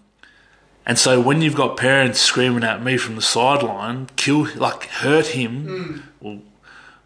and 0.86 0.98
so 0.98 1.20
when 1.20 1.42
you've 1.42 1.56
got 1.56 1.76
parents 1.76 2.20
screaming 2.20 2.62
at 2.62 2.82
me 2.82 2.96
from 2.96 3.16
the 3.16 3.22
sideline, 3.22 4.08
kill, 4.16 4.46
like 4.54 4.84
hurt 4.84 5.28
him. 5.28 6.04
Well, 6.20 6.40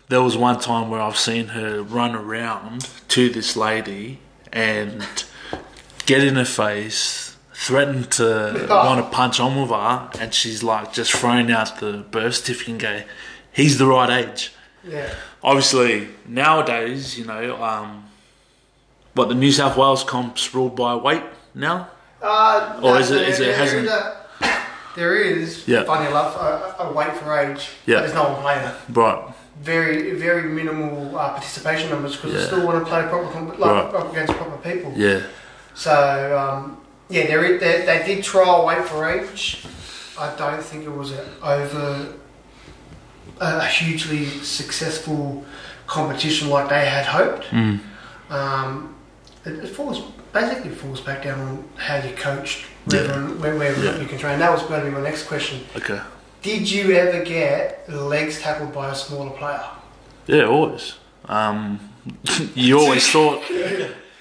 there 0.09 0.23
was 0.23 0.37
one 0.37 0.59
time 0.61 0.91
where 0.91 1.01
I've 1.01 1.17
seen 1.17 1.49
her 1.49 1.83
run 1.83 2.15
around 2.15 2.89
to 3.09 3.31
this 3.31 3.57
lady 3.57 4.19
and 4.53 5.07
get 6.05 6.23
in 6.23 6.35
her 6.35 6.45
face, 6.45 7.37
threaten 7.55 8.05
to 8.05 8.67
want 8.71 9.03
to 9.05 9.11
punch 9.11 9.41
on 9.41 9.61
with 9.61 9.71
her, 9.71 10.11
and 10.21 10.35
she's 10.35 10.63
like 10.63 10.93
just 10.93 11.13
throwing 11.13 11.51
out 11.51 11.81
the 11.81 12.05
birth 12.11 12.35
certificate 12.35 12.69
and 12.69 12.81
go, 12.81 13.03
"He's 13.53 13.79
the 13.79 13.87
right 13.87 14.11
age." 14.27 14.53
Yeah. 14.85 15.15
Obviously, 15.43 16.09
nowadays, 16.27 17.19
you 17.19 17.25
know, 17.25 17.63
um, 17.63 18.07
what 19.15 19.29
the 19.29 19.35
New 19.35 19.53
South 19.53 19.77
Wales 19.77 20.05
comps 20.05 20.55
ruled 20.55 20.77
by 20.77 20.95
weight 20.97 21.23
now. 21.55 21.89
Uh, 22.23 22.77
Or 22.83 22.93
no, 22.93 22.95
is 22.97 23.11
it- 23.11 23.15
there- 23.15 23.29
is 23.29 23.41
it- 23.41 23.57
hasn't- 23.57 23.91
there 24.97 25.15
is, 25.17 25.67
Yeah. 25.67 25.85
funny 25.85 26.07
enough, 26.09 26.37
a, 26.37 26.77
a 26.81 26.93
weight 26.93 27.15
for 27.17 27.39
age. 27.39 27.69
Yeah. 27.87 28.01
There's 28.01 28.15
no 28.15 28.25
one 28.25 28.43
playing 28.43 28.61
it. 28.67 28.75
Right. 28.93 29.25
Very, 29.63 30.13
very 30.13 30.43
minimal 30.45 31.19
uh, 31.19 31.31
participation 31.31 31.91
numbers 31.91 32.17
because 32.17 32.35
Yeah. 32.41 32.47
still 32.47 32.67
want 32.67 32.79
to 32.85 32.85
play 32.91 33.03
proper, 33.03 33.41
like, 33.59 33.93
Right. 33.93 34.11
against 34.11 34.33
proper 34.35 34.57
people. 34.59 34.93
Yeah. 34.97 35.21
So, 35.75 36.39
um, 36.39 36.79
yeah, 37.09 37.27
there 37.27 37.59
they, 37.59 37.85
they 37.87 38.03
did 38.07 38.25
trial 38.25 38.67
weight 38.67 38.85
for 38.85 39.09
age. 39.09 39.65
I 40.19 40.31
don't 40.37 40.63
think 40.63 40.85
it 40.85 40.91
was 40.93 41.13
a 41.13 41.25
over 41.43 42.07
a 43.41 43.65
hugely 43.65 44.27
successful 44.43 45.45
competition 45.87 46.51
like 46.51 46.69
they 46.69 46.85
had 46.85 47.07
hoped. 47.07 47.47
Mm. 47.51 47.81
Um, 48.29 48.95
it, 49.45 49.53
it 49.65 49.69
falls 49.69 50.01
basically 50.33 50.71
falls 50.71 51.01
back 51.01 51.25
down 51.25 51.41
on 51.41 51.65
how 51.77 51.97
you 51.97 52.15
coached, 52.17 52.65
Yeah. 52.87 53.01
whether 53.01 53.23
where, 53.41 53.57
where 53.57 53.85
Yeah. 53.85 53.99
you 54.01 54.07
can 54.07 54.19
train. 54.19 54.39
That 54.39 54.53
was 54.53 54.63
going 54.63 54.81
to 54.81 54.87
be 54.87 54.93
my 54.93 55.01
next 55.03 55.25
question. 55.25 55.61
Okay. 55.77 56.01
Did 56.43 56.71
you 56.71 56.93
ever 56.93 57.25
get 57.25 57.89
legs 57.89 58.41
tackled 58.41 58.73
by 58.73 58.91
a 58.91 58.95
smaller 58.95 59.31
player? 59.31 59.63
Yeah, 60.27 60.45
always. 60.45 60.95
Um, 61.27 61.81
you 62.55 62.79
always 62.79 63.07
thought 63.13 63.43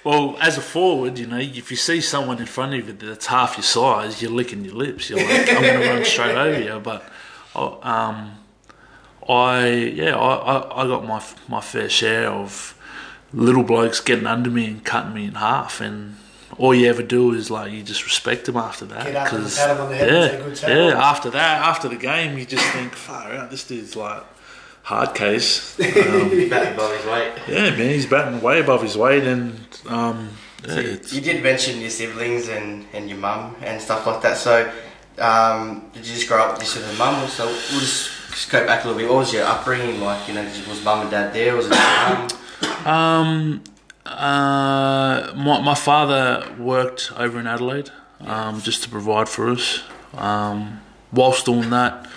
Well, 0.03 0.37
as 0.41 0.57
a 0.57 0.61
forward, 0.61 1.17
you 1.19 1.27
know, 1.27 1.37
if 1.37 1.69
you 1.71 1.77
see 1.77 2.01
someone 2.01 2.39
in 2.39 2.45
front 2.45 2.73
of 2.73 2.87
you 2.87 2.93
that's 2.93 3.27
half 3.27 3.55
your 3.57 3.63
size, 3.63 4.21
you're 4.21 4.31
licking 4.31 4.63
your 4.65 4.73
lips. 4.75 5.09
You're 5.09 5.19
like, 5.19 5.49
I'm 5.49 5.61
going 5.61 5.81
to 5.81 5.89
run 5.89 6.05
straight 6.05 6.35
over 6.37 6.59
you. 6.59 6.79
But, 6.79 7.03
I- 7.55 7.77
um, 7.83 8.31
I 9.27 9.67
yeah, 9.67 10.15
I, 10.15 10.35
I, 10.57 10.83
I 10.83 10.87
got 10.87 11.05
my 11.05 11.21
my 11.47 11.61
fair 11.61 11.89
share 11.89 12.29
of 12.31 12.75
little 13.33 13.63
blokes 13.63 13.99
getting 13.99 14.27
under 14.27 14.49
me 14.49 14.65
and 14.65 14.83
cutting 14.83 15.13
me 15.13 15.25
in 15.25 15.35
half, 15.35 15.81
and 15.81 16.15
all 16.57 16.73
you 16.73 16.87
ever 16.89 17.03
do 17.03 17.33
is 17.33 17.49
like 17.51 17.71
you 17.71 17.83
just 17.83 18.03
respect 18.05 18.45
them 18.45 18.57
after 18.57 18.85
that. 18.85 19.05
Get 19.05 19.15
up 19.15 19.31
and 19.33 19.43
'cause- 19.43 19.57
pat 19.57 19.69
'em 19.69 19.81
on 19.81 19.89
the 19.89 19.95
head 19.97 20.11
yeah, 20.11 20.23
and 20.25 20.43
"Good 20.55 20.61
yeah. 20.91 21.09
After 21.09 21.29
that, 21.31 21.61
after 21.63 21.87
the 21.87 21.95
game, 21.95 22.37
you 22.37 22.45
just 22.45 22.65
think, 22.67 22.93
far 22.93 23.31
out, 23.33 23.51
this 23.51 23.63
dude's 23.63 23.95
like 23.95 24.23
hard 24.83 25.13
case. 25.13 25.75
Um, 25.79 26.49
Batting 26.49 26.73
above 26.73 26.95
his 26.97 27.05
weight. 27.05 27.31
yeah, 27.47 27.69
man, 27.71 27.77
he's 27.89 28.05
batting 28.07 28.41
way 28.41 28.59
above 28.59 28.81
his 28.81 28.97
weight, 28.97 29.23
and 29.23 29.59
um, 29.87 30.29
yeah, 30.67 30.73
So 30.73 30.79
it's- 30.79 31.13
you 31.13 31.21
did 31.21 31.43
mention 31.43 31.79
your 31.79 31.91
siblings 31.91 32.47
and, 32.49 32.85
and 32.93 33.07
your 33.07 33.19
mum 33.19 33.55
and 33.61 33.79
stuff 33.81 34.05
like 34.07 34.21
that. 34.23 34.37
So, 34.37 34.69
um, 35.19 35.83
did 35.93 36.05
you 36.07 36.15
just 36.15 36.27
grow 36.27 36.41
up 36.43 36.53
with 36.57 36.63
your 36.63 36.83
sort 36.83 36.91
of 36.91 36.97
mum? 36.97 37.27
So, 37.29 37.45
we'll 37.45 37.79
just, 37.79 38.09
just 38.31 38.49
go 38.49 38.65
back 38.65 38.83
a 38.83 38.87
little 38.87 38.99
bit. 38.99 39.07
What 39.09 39.19
was 39.19 39.33
your 39.33 39.45
upbringing 39.45 40.01
like? 40.01 40.27
You 40.27 40.33
know, 40.33 40.43
did- 40.43 40.67
was 40.67 40.83
mum 40.83 41.01
and 41.01 41.11
dad 41.11 41.33
there? 41.33 41.55
Was 41.55 41.67
it 41.67 41.73
your 41.75 42.17
mum? 42.17 42.27
Um, 42.85 43.63
uh, 44.05 45.33
my, 45.35 45.61
my 45.61 45.75
father 45.75 46.55
worked 46.57 47.11
over 47.15 47.39
in 47.39 47.47
Adelaide 47.47 47.91
um, 48.21 48.61
just 48.61 48.83
to 48.83 48.89
provide 48.89 49.29
for 49.29 49.49
us. 49.49 49.83
Um, 50.13 50.81
whilst 51.11 51.45
doing 51.45 51.69
that, 51.69 52.09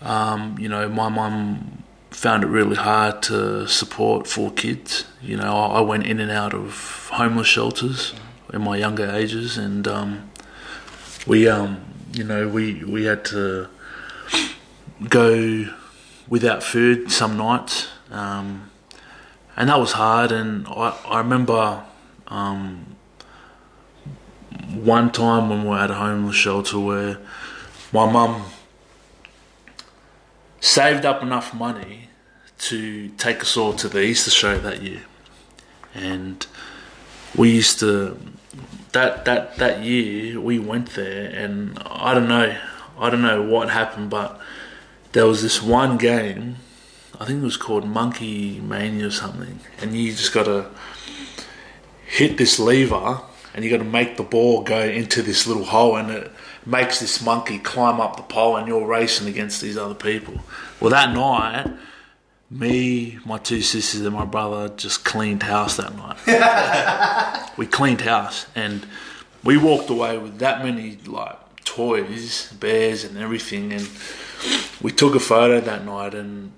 um, 0.00 0.56
you 0.58 0.68
know, 0.68 0.88
my 0.88 1.08
mum 1.08 1.82
found 2.10 2.42
it 2.42 2.46
really 2.46 2.76
hard 2.76 3.22
to 3.22 3.66
support 3.68 4.26
four 4.26 4.50
kids. 4.50 5.04
You 5.22 5.36
know, 5.36 5.56
I, 5.56 5.78
I 5.78 5.80
went 5.80 6.06
in 6.06 6.20
and 6.20 6.30
out 6.30 6.54
of 6.54 7.08
homeless 7.12 7.46
shelters 7.46 8.14
in 8.52 8.62
my 8.62 8.76
younger 8.76 9.10
ages, 9.10 9.58
and 9.58 9.86
um, 9.86 10.30
we, 11.26 11.48
um, 11.48 11.84
you 12.12 12.24
know, 12.24 12.48
we 12.48 12.82
we 12.84 13.04
had 13.04 13.24
to 13.26 13.68
go 15.08 15.66
without 16.28 16.62
food 16.62 17.10
some 17.10 17.36
nights. 17.36 17.88
Um, 18.10 18.67
and 19.58 19.68
that 19.68 19.78
was 19.78 19.92
hard. 19.92 20.30
And 20.32 20.66
I, 20.68 20.96
I 21.04 21.18
remember 21.18 21.84
um, 22.28 22.96
one 24.72 25.10
time 25.10 25.50
when 25.50 25.64
we 25.64 25.68
were 25.68 25.78
at 25.78 25.90
a 25.90 25.94
homeless 25.94 26.36
shelter 26.36 26.78
where 26.78 27.18
my 27.92 28.10
mum 28.10 28.44
saved 30.60 31.04
up 31.04 31.22
enough 31.22 31.52
money 31.52 32.08
to 32.58 33.08
take 33.10 33.40
us 33.40 33.56
all 33.56 33.72
to 33.74 33.88
the 33.88 34.00
Easter 34.00 34.30
show 34.30 34.58
that 34.58 34.82
year, 34.82 35.02
and 35.94 36.46
we 37.36 37.50
used 37.50 37.78
to 37.80 38.18
that 38.92 39.24
that 39.24 39.56
that 39.56 39.82
year 39.82 40.40
we 40.40 40.58
went 40.58 40.90
there, 40.90 41.30
and 41.30 41.78
I 41.84 42.14
don't 42.14 42.28
know, 42.28 42.56
I 42.98 43.10
don't 43.10 43.22
know 43.22 43.42
what 43.42 43.70
happened, 43.70 44.10
but 44.10 44.40
there 45.12 45.26
was 45.26 45.42
this 45.42 45.62
one 45.62 45.98
game 45.98 46.56
I 47.20 47.24
think 47.24 47.42
it 47.42 47.44
was 47.44 47.56
called 47.56 47.84
Monkey 47.84 48.60
Mania 48.60 49.08
or 49.08 49.10
something, 49.10 49.58
and 49.80 49.96
you 49.96 50.12
just 50.12 50.32
got 50.32 50.44
to 50.44 50.70
hit 52.06 52.38
this 52.38 52.60
lever, 52.60 53.20
and 53.54 53.64
you 53.64 53.70
got 53.70 53.78
to 53.78 53.84
make 53.84 54.16
the 54.16 54.22
ball 54.22 54.62
go 54.62 54.80
into 54.80 55.22
this 55.22 55.44
little 55.44 55.64
hole, 55.64 55.96
and 55.96 56.10
it 56.10 56.30
makes 56.64 57.00
this 57.00 57.20
monkey 57.20 57.58
climb 57.58 58.00
up 58.00 58.16
the 58.16 58.22
pole, 58.22 58.56
and 58.56 58.68
you're 58.68 58.86
racing 58.86 59.26
against 59.26 59.60
these 59.60 59.76
other 59.76 59.94
people. 59.96 60.34
Well, 60.78 60.90
that 60.90 61.12
night, 61.12 61.66
me, 62.50 63.18
my 63.24 63.38
two 63.38 63.62
sisters, 63.62 64.02
and 64.02 64.14
my 64.14 64.24
brother 64.24 64.68
just 64.76 65.04
cleaned 65.04 65.42
house 65.42 65.76
that 65.76 65.96
night. 65.96 67.50
we 67.58 67.66
cleaned 67.66 68.02
house, 68.02 68.46
and 68.54 68.86
we 69.42 69.56
walked 69.56 69.90
away 69.90 70.18
with 70.18 70.38
that 70.38 70.64
many 70.64 70.98
like 71.04 71.64
toys, 71.64 72.52
bears, 72.52 73.02
and 73.02 73.18
everything, 73.18 73.72
and 73.72 73.88
we 74.80 74.92
took 74.92 75.16
a 75.16 75.20
photo 75.20 75.60
that 75.60 75.84
night, 75.84 76.14
and 76.14 76.52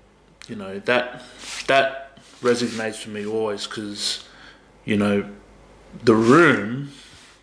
you 0.51 0.57
know 0.57 0.79
that 0.79 1.23
that 1.67 2.19
resonates 2.41 2.97
for 2.97 3.09
me 3.09 3.25
always 3.25 3.65
because 3.65 4.27
you 4.83 4.97
know 4.97 5.25
the 6.03 6.13
room 6.13 6.91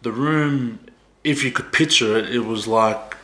the 0.02 0.12
room 0.12 0.78
if 1.24 1.42
you 1.42 1.50
could 1.50 1.72
picture 1.72 2.18
it 2.18 2.28
it 2.28 2.40
was 2.40 2.68
like 2.68 3.16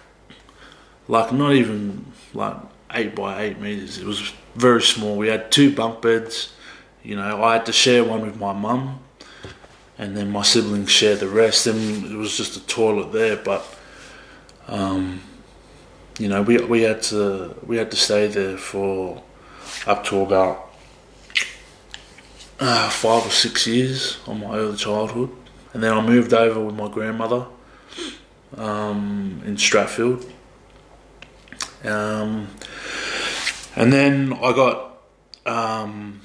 like 1.07 1.33
not 1.33 1.53
even 1.53 2.07
like 2.33 2.57
eight 2.95 3.15
by 3.15 3.43
eight 3.43 3.61
meters. 3.61 3.99
It 3.99 4.07
was 4.07 4.33
very 4.55 4.81
small. 4.81 5.17
We 5.17 5.29
had 5.29 5.53
two 5.53 5.75
bunk 5.75 6.01
beds. 6.01 6.53
You 7.03 7.17
know 7.17 7.45
i 7.45 7.53
had 7.53 7.67
to 7.67 7.73
share 7.73 8.03
one 8.03 8.23
with 8.23 8.37
my 8.41 8.55
mum 8.55 9.01
and 9.99 10.17
then 10.17 10.31
my 10.31 10.43
siblings 10.43 10.91
shared 10.91 11.21
the 11.21 11.29
rest. 11.29 11.67
And 11.67 12.07
it 12.11 12.17
was 12.17 12.35
just 12.35 12.57
a 12.57 12.67
toilet 12.67 13.13
there 13.13 13.37
but 13.37 13.63
um 14.67 15.21
you 16.19 16.29
know 16.29 16.41
we 16.41 16.57
we 16.57 16.81
had 16.83 17.03
to 17.03 17.55
we 17.67 17.77
had 17.77 17.91
to 17.91 17.99
stay 17.99 18.27
there 18.29 18.57
for 18.57 19.23
up 19.87 20.05
to 20.05 20.21
about 20.21 20.73
uh, 22.61 22.89
five 22.89 23.27
or 23.27 23.31
six 23.31 23.67
years 23.67 24.19
on 24.27 24.41
my 24.41 24.57
early 24.57 24.77
childhood, 24.77 25.31
and 25.73 25.83
then 25.83 25.93
I 25.93 26.01
moved 26.01 26.33
over 26.33 26.61
with 26.61 26.75
my 26.75 26.89
grandmother 26.89 27.47
um, 28.57 29.43
in 29.45 29.57
Strathfield, 29.57 30.25
um, 31.85 32.49
and 33.77 33.93
then 33.93 34.33
I 34.33 34.53
got 34.53 34.99
um, 35.47 36.21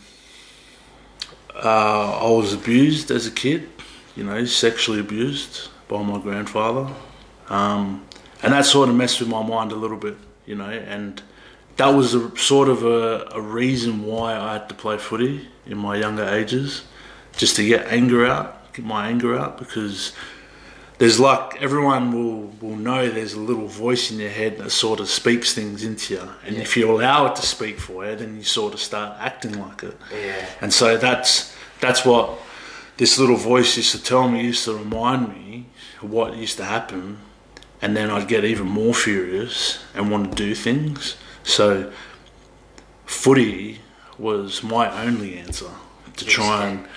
uh, 1.55 2.19
I 2.19 2.29
was 2.29 2.53
abused 2.53 3.11
as 3.11 3.27
a 3.27 3.31
kid, 3.31 3.69
you 4.15 4.23
know, 4.23 4.45
sexually 4.45 4.99
abused 4.99 5.69
by 5.87 6.01
my 6.03 6.19
grandfather, 6.19 6.93
um, 7.49 8.05
and 8.41 8.53
that 8.53 8.65
sort 8.65 8.89
of 8.89 8.95
messed 8.95 9.19
with 9.19 9.29
my 9.29 9.45
mind 9.45 9.71
a 9.71 9.75
little 9.75 9.97
bit, 9.97 10.15
you 10.45 10.55
know, 10.55 10.69
and 10.69 11.21
that 11.79 11.95
was 11.95 12.13
a, 12.13 12.37
sort 12.37 12.67
of 12.67 12.83
a, 12.83 13.29
a 13.31 13.41
reason 13.41 14.05
why 14.05 14.35
I 14.35 14.53
had 14.53 14.67
to 14.67 14.75
play 14.75 14.97
footy 14.97 15.47
in 15.65 15.77
my 15.77 15.95
younger 15.95 16.25
ages, 16.25 16.83
just 17.37 17.55
to 17.55 17.65
get 17.65 17.87
anger 17.87 18.25
out, 18.25 18.73
get 18.73 18.83
my 18.83 19.07
anger 19.07 19.39
out, 19.39 19.57
because 19.57 20.11
there's 20.97 21.21
like 21.21 21.61
everyone 21.61 22.11
will 22.11 22.51
will 22.59 22.75
know 22.75 23.09
there's 23.09 23.33
a 23.33 23.39
little 23.39 23.67
voice 23.67 24.11
in 24.11 24.19
your 24.19 24.29
head 24.29 24.57
that 24.57 24.71
sort 24.71 24.99
of 24.99 25.07
speaks 25.07 25.53
things 25.53 25.85
into 25.85 26.15
you, 26.15 26.29
and 26.45 26.57
if 26.57 26.75
you 26.75 26.91
allow 26.91 27.27
it 27.27 27.37
to 27.37 27.43
speak 27.43 27.79
for 27.79 28.05
you, 28.05 28.13
then 28.17 28.35
you 28.35 28.43
sort 28.43 28.73
of 28.73 28.81
start 28.81 29.15
acting 29.17 29.57
like 29.57 29.81
it. 29.83 29.97
Yeah. 30.13 30.45
And 30.59 30.73
so 30.73 30.97
that's 30.97 31.55
that's 31.79 32.03
what 32.03 32.37
this 32.97 33.17
little 33.17 33.37
voice 33.37 33.77
used 33.77 33.93
to 33.95 34.03
tell 34.03 34.27
me, 34.27 34.43
used 34.43 34.65
to 34.65 34.73
remind 34.73 35.29
me 35.29 35.67
of 36.01 36.11
what 36.11 36.35
used 36.35 36.57
to 36.57 36.65
happen, 36.65 37.19
and 37.81 37.95
then 37.95 38.09
I'd 38.09 38.27
get 38.27 38.43
even 38.43 38.67
more 38.67 38.93
furious 38.93 39.79
and 39.95 40.11
want 40.11 40.31
to 40.31 40.35
do 40.35 40.53
things. 40.53 41.15
So 41.49 41.91
footy 43.05 43.79
was 44.17 44.61
my 44.61 45.03
only 45.03 45.37
answer 45.37 45.71
to 46.17 46.25
try 46.25 46.67
and 46.67 46.87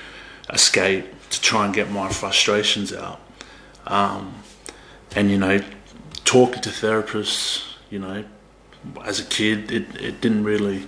escape, 0.50 1.06
to 1.30 1.40
try 1.40 1.64
and 1.64 1.74
get 1.74 1.90
my 1.90 2.08
frustrations 2.10 2.92
out. 2.92 3.20
Um, 3.86 4.42
and 5.16 5.30
you 5.30 5.38
know, 5.38 5.60
talking 6.24 6.60
to 6.62 6.68
therapists, 6.68 7.74
you 7.90 7.98
know, 7.98 8.24
as 9.04 9.20
a 9.20 9.24
kid, 9.24 9.70
it, 9.72 10.00
it 10.00 10.20
didn't 10.20 10.44
really 10.44 10.84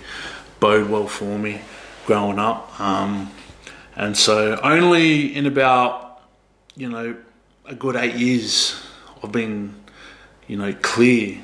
bode 0.61 0.91
well 0.91 1.07
for 1.07 1.39
me 1.39 1.61
growing 2.07 2.39
up. 2.39 2.79
Um, 2.79 3.31
and 3.97 4.17
so 4.17 4.61
only 4.63 5.35
in 5.35 5.47
about, 5.47 6.21
you 6.77 6.89
know, 6.89 7.17
a 7.65 7.75
good 7.75 7.97
eight 7.97 8.17
years, 8.17 8.83
I've 9.23 9.33
been, 9.33 9.75
you 10.49 10.57
know, 10.59 10.75
clear 10.83 11.39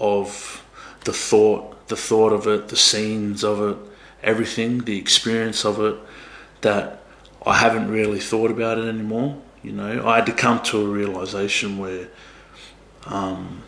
of 0.00 0.63
the 1.04 1.12
thought, 1.12 1.88
the 1.88 1.96
thought 1.96 2.32
of 2.32 2.46
it, 2.46 2.68
the 2.68 2.76
scenes 2.76 3.44
of 3.44 3.60
it, 3.60 3.76
everything, 4.22 4.78
the 4.84 4.98
experience 4.98 5.64
of 5.64 5.80
it, 5.80 5.96
that 6.62 7.02
I 7.46 7.58
haven't 7.58 7.90
really 7.90 8.20
thought 8.20 8.50
about 8.50 8.78
it 8.78 8.86
anymore. 8.86 9.40
You 9.62 9.72
know, 9.72 10.06
I 10.06 10.16
had 10.16 10.26
to 10.26 10.32
come 10.32 10.62
to 10.64 10.80
a 10.80 10.88
realization 10.88 11.78
where 11.78 12.08
um, 13.06 13.62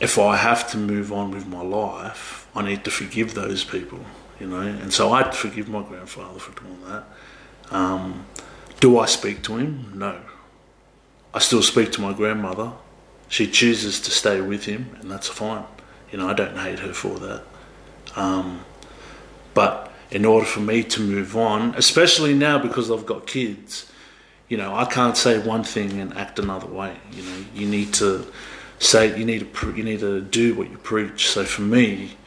if 0.00 0.18
I 0.18 0.36
have 0.36 0.70
to 0.72 0.76
move 0.76 1.12
on 1.12 1.30
with 1.30 1.46
my 1.46 1.62
life, 1.62 2.48
I 2.54 2.62
need 2.62 2.84
to 2.84 2.90
forgive 2.90 3.34
those 3.34 3.64
people. 3.64 4.00
You 4.38 4.48
know, 4.48 4.60
and 4.60 4.92
so 4.92 5.12
I 5.12 5.22
had 5.22 5.32
to 5.32 5.38
forgive 5.38 5.68
my 5.68 5.82
grandfather 5.82 6.38
for 6.38 6.58
doing 6.60 6.82
that. 6.86 7.04
Um, 7.70 8.26
do 8.80 8.98
I 8.98 9.06
speak 9.06 9.42
to 9.44 9.56
him? 9.56 9.92
No. 9.94 10.20
I 11.32 11.38
still 11.38 11.62
speak 11.62 11.92
to 11.92 12.00
my 12.00 12.12
grandmother. 12.12 12.72
She 13.28 13.46
chooses 13.46 14.00
to 14.00 14.10
stay 14.10 14.40
with 14.40 14.64
him, 14.64 14.96
and 15.00 15.10
that's 15.10 15.28
fine. 15.28 15.64
You 16.12 16.18
know, 16.18 16.28
I 16.28 16.34
don't 16.34 16.56
hate 16.56 16.78
her 16.80 16.92
for 16.92 17.18
that. 17.18 17.42
Um, 18.14 18.64
but 19.54 19.90
in 20.10 20.26
order 20.26 20.44
for 20.44 20.60
me 20.60 20.82
to 20.84 21.00
move 21.00 21.36
on, 21.36 21.74
especially 21.74 22.34
now 22.34 22.58
because 22.58 22.90
I've 22.90 23.06
got 23.06 23.26
kids, 23.26 23.90
you 24.48 24.58
know, 24.58 24.74
I 24.74 24.84
can't 24.84 25.16
say 25.16 25.38
one 25.38 25.64
thing 25.64 25.98
and 25.98 26.14
act 26.14 26.38
another 26.38 26.66
way. 26.66 26.94
You 27.10 27.22
know, 27.22 27.44
you 27.54 27.66
need 27.66 27.94
to 27.94 28.30
say, 28.78 29.18
you 29.18 29.24
need 29.24 29.38
to, 29.38 29.46
pre- 29.46 29.74
you 29.74 29.82
need 29.82 30.00
to 30.00 30.20
do 30.20 30.54
what 30.54 30.70
you 30.70 30.76
preach. 30.76 31.30
So 31.30 31.44
for 31.44 31.62
me, 31.62 32.18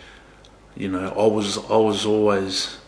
you 0.76 0.90
know, 0.90 1.10
I 1.10 1.28
was, 1.28 1.58
I 1.70 1.78
was 1.78 2.06
always 2.08 2.80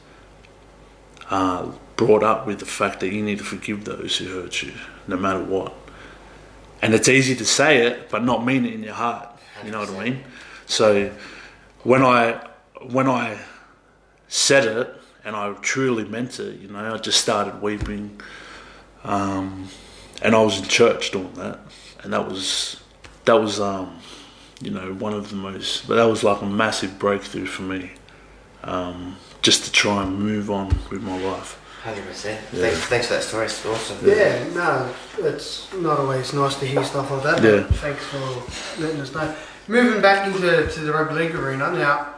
uh, 1.30 1.72
brought 1.96 2.24
up 2.24 2.48
with 2.48 2.60
the 2.60 2.66
fact 2.66 3.00
that 3.02 3.14
you 3.14 3.22
need 3.22 3.38
to 3.38 3.44
forgive 3.44 3.86
those 3.86 4.18
who 4.18 4.26
hurt 4.42 4.64
you, 4.64 4.74
no 5.08 5.18
matter 5.18 5.44
what. 5.44 5.74
And 6.82 6.96
it's 6.96 7.08
easy 7.08 7.36
to 7.36 7.46
say 7.46 7.86
it, 7.86 8.10
but 8.10 8.24
not 8.24 8.44
mean 8.44 8.66
it 8.66 8.74
in 8.74 8.84
your 8.84 8.94
heart. 8.94 9.30
You 9.64 9.72
know 9.72 9.80
what 9.80 9.90
I 9.90 10.04
mean? 10.04 10.24
So 10.68 11.12
when 11.84 12.04
I 12.04 12.48
when 12.90 13.08
I 13.08 13.40
said 14.28 14.66
it 14.66 14.94
and 15.24 15.36
I 15.36 15.54
truly 15.62 16.06
meant 16.06 16.40
it, 16.40 16.60
you 16.60 16.68
know, 16.68 16.94
I 16.94 16.98
just 16.98 17.20
started 17.20 17.62
weeping. 17.62 18.22
Um, 19.04 19.70
and 20.22 20.36
I 20.36 20.42
was 20.42 20.60
in 20.60 20.66
church 20.66 21.12
doing 21.12 21.34
that, 21.34 21.60
and 22.04 22.14
that 22.14 22.28
was 22.28 22.82
that 23.26 23.36
was 23.36 23.60
um, 23.60 24.00
you 24.62 24.72
know 24.72 24.94
one 24.94 25.14
of 25.14 25.30
the 25.30 25.36
most. 25.36 25.88
But 25.88 25.96
that 25.96 26.06
was 26.06 26.24
like 26.24 26.42
a 26.42 26.46
massive 26.46 27.00
breakthrough 27.00 27.46
for 27.46 27.62
me, 27.62 27.92
um, 28.64 29.16
just 29.42 29.64
to 29.66 29.72
try 29.72 30.04
and 30.04 30.20
move 30.20 30.50
on 30.52 30.70
with 30.90 31.02
my 31.02 31.18
life. 31.22 31.62
Hundred 31.84 32.06
percent. 32.06 32.44
Thanks, 32.48 32.80
thanks 32.86 33.08
for 33.08 33.14
that 33.14 33.24
story. 33.24 33.46
It's 33.46 33.66
awesome. 33.66 34.06
Yeah, 34.06 34.44
no, 34.54 34.94
it's 35.20 35.72
not 35.74 36.00
always 36.00 36.34
nice 36.34 36.56
to 36.60 36.66
hear 36.66 36.84
stuff 36.84 37.10
like 37.12 37.24
that. 37.24 37.44
Yeah. 37.44 37.64
Thanks 37.64 38.04
for 38.06 38.82
letting 38.82 39.00
us 39.00 39.14
know. 39.14 39.34
Moving 39.68 40.02
back 40.02 40.28
into 40.28 40.68
to 40.68 40.80
the 40.80 40.94
rugby 40.94 41.16
league 41.16 41.36
arena 41.36 41.72
now. 41.72 42.14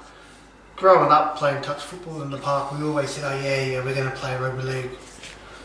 Growing 0.75 1.11
up 1.11 1.35
playing 1.35 1.61
touch 1.61 1.81
football 1.81 2.21
in 2.21 2.29
the 2.29 2.37
park, 2.37 2.71
we 2.77 2.85
always 2.85 3.09
said, 3.09 3.23
"Oh 3.25 3.37
yeah, 3.43 3.65
yeah, 3.65 3.83
we're 3.83 3.95
going 3.95 4.09
to 4.09 4.15
play 4.15 4.37
rugby 4.37 4.63
league." 4.63 4.89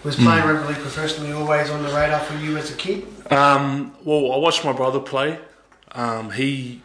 Was 0.02 0.16
playing 0.16 0.42
Hmm. 0.42 0.48
rugby 0.48 0.68
league 0.74 0.82
professionally 0.82 1.32
always 1.32 1.70
on 1.70 1.82
the 1.82 1.88
radar 1.90 2.20
for 2.20 2.34
you 2.36 2.56
as 2.56 2.70
a 2.70 2.74
kid? 2.74 3.06
Um, 3.32 3.92
well, 4.04 4.32
I 4.32 4.36
watched 4.38 4.64
my 4.64 4.72
brother 4.72 5.00
play. 5.00 5.38
Um, 5.92 6.30
he, 6.32 6.82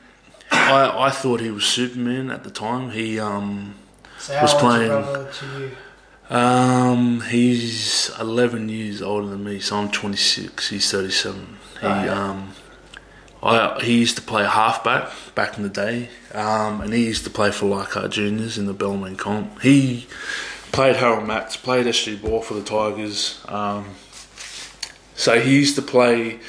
I, 0.52 1.08
I 1.08 1.10
thought 1.10 1.42
he 1.42 1.50
was 1.52 1.66
Superman 1.66 2.30
at 2.30 2.44
the 2.44 2.52
time. 2.52 2.92
He, 2.92 3.20
um, 3.20 3.76
So 4.20 4.40
Was 4.42 4.54
playing- 4.54 4.88
your 4.92 5.02
brother 5.02 5.32
to 5.32 5.46
you? 5.60 6.36
um, 6.38 7.22
he's 7.22 8.12
11 8.20 8.70
years 8.70 9.02
older 9.02 9.28
than 9.28 9.44
me, 9.44 9.60
so 9.60 9.78
I'm 9.78 9.90
26. 9.92 10.70
He's 10.70 10.90
37. 10.92 11.58
He, 11.82 11.88
Oh, 11.88 12.04
yeah. 12.04 12.14
um, 12.30 12.54
I, 13.42 13.80
he 13.82 13.98
used 14.00 14.16
to 14.18 14.22
play 14.22 14.46
halfback 14.46 15.10
back 15.36 15.56
in 15.58 15.64
the 15.64 15.70
day, 15.70 16.10
um, 16.34 16.82
and 16.82 16.94
he 16.94 17.06
used 17.06 17.24
to 17.24 17.30
play 17.30 17.52
for 17.52 17.68
Leichhardt 17.68 18.12
Juniors 18.12 18.58
in 18.58 18.66
the 18.66 18.74
Balmain 18.74 19.18
comp. 19.18 19.62
He 19.62 20.08
played 20.72 20.98
Harold 20.98 21.26
Matthews, 21.26 21.58
played 21.58 21.86
SG 21.86 22.22
Ball 22.22 22.42
for 22.42 22.54
the 22.56 22.64
Tigers. 22.64 23.42
Um, 23.48 23.86
so 25.16 25.40
he 25.40 25.56
used 25.56 25.76
to 25.76 25.82
play 25.82 26.40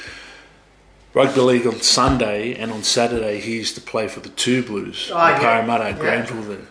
rugby 1.13 1.39
league 1.41 1.67
on 1.67 1.79
Sunday, 1.81 2.55
and 2.55 2.71
on 2.71 2.83
Saturday 2.83 3.39
he 3.39 3.55
used 3.55 3.75
to 3.75 3.81
play 3.81 4.07
for 4.09 4.19
the 4.19 4.29
Two 4.29 4.61
Blues, 4.63 5.09
Oh, 5.11 5.15
the 5.15 5.19
yeah. 5.31 5.39
Parramatta 5.39 5.85
at 5.85 5.95
Yeah. 5.95 6.01
Granville 6.01 6.41
there, 6.43 6.67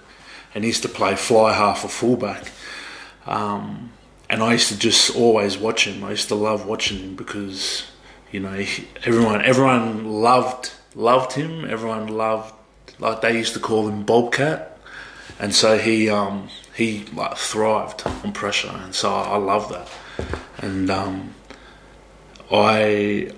and 0.54 0.64
he 0.64 0.68
used 0.68 0.82
to 0.82 0.88
play 0.88 1.14
fly 1.16 1.54
half 1.54 1.82
or 1.84 1.88
fullback. 1.88 2.50
Um, 3.26 3.92
and 4.28 4.42
I 4.42 4.52
used 4.52 4.68
to 4.68 4.78
just 4.78 5.16
always 5.16 5.56
watch 5.58 5.86
him. 5.86 6.04
I 6.04 6.10
used 6.10 6.28
to 6.28 6.34
love 6.34 6.66
watching 6.66 6.98
him 6.98 7.16
because 7.16 7.84
you 8.32 8.40
know 8.40 8.64
everyone 9.04 9.42
everyone 9.44 10.04
loved 10.22 10.72
loved 10.94 11.32
him. 11.32 11.64
Everyone 11.64 12.08
loved 12.08 12.54
like 12.98 13.20
they 13.20 13.36
used 13.36 13.54
to 13.54 13.60
call 13.60 13.88
him 13.88 14.04
Bobcat, 14.04 14.78
and 15.38 15.54
so 15.54 15.78
he 15.78 16.08
um, 16.08 16.48
he 16.74 17.04
like 17.14 17.36
thrived 17.36 18.06
on 18.06 18.32
pressure, 18.32 18.72
and 18.72 18.94
so 18.94 19.12
I, 19.12 19.22
I 19.22 19.36
love 19.36 19.68
that. 19.70 19.88
And 20.58 20.90
um, 20.90 21.34
I 22.50 23.32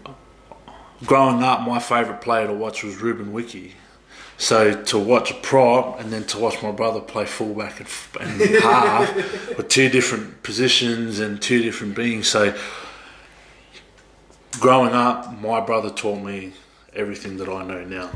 growing 1.05 1.43
up, 1.43 1.67
my 1.67 1.79
favourite 1.79 2.21
player 2.21 2.47
to 2.47 2.53
watch 2.53 2.83
was 2.83 2.97
Ruben 2.97 3.33
Wiki. 3.33 3.75
So 4.39 4.83
to 4.85 4.99
watch 4.99 5.31
a 5.31 5.35
prop 5.35 6.01
and 6.01 6.13
then 6.13 6.25
to 6.25 6.39
watch 6.39 6.63
my 6.65 6.73
brother 6.73 7.01
play 7.01 7.27
fullback 7.27 7.79
and, 7.79 7.89
and 8.21 8.41
half 8.63 9.57
were 9.57 9.63
two 9.63 9.89
different 9.89 10.43
positions 10.43 11.21
and 11.21 11.41
two 11.41 11.63
different 11.63 11.95
beings. 11.95 12.27
So 12.27 12.53
growing 14.61 14.93
up, 14.95 15.41
my 15.41 15.61
brother 15.61 15.91
taught 15.91 16.23
me 16.23 16.53
everything 16.95 17.37
that 17.39 17.49
I 17.49 17.65
know 17.65 17.85
now. 17.85 18.11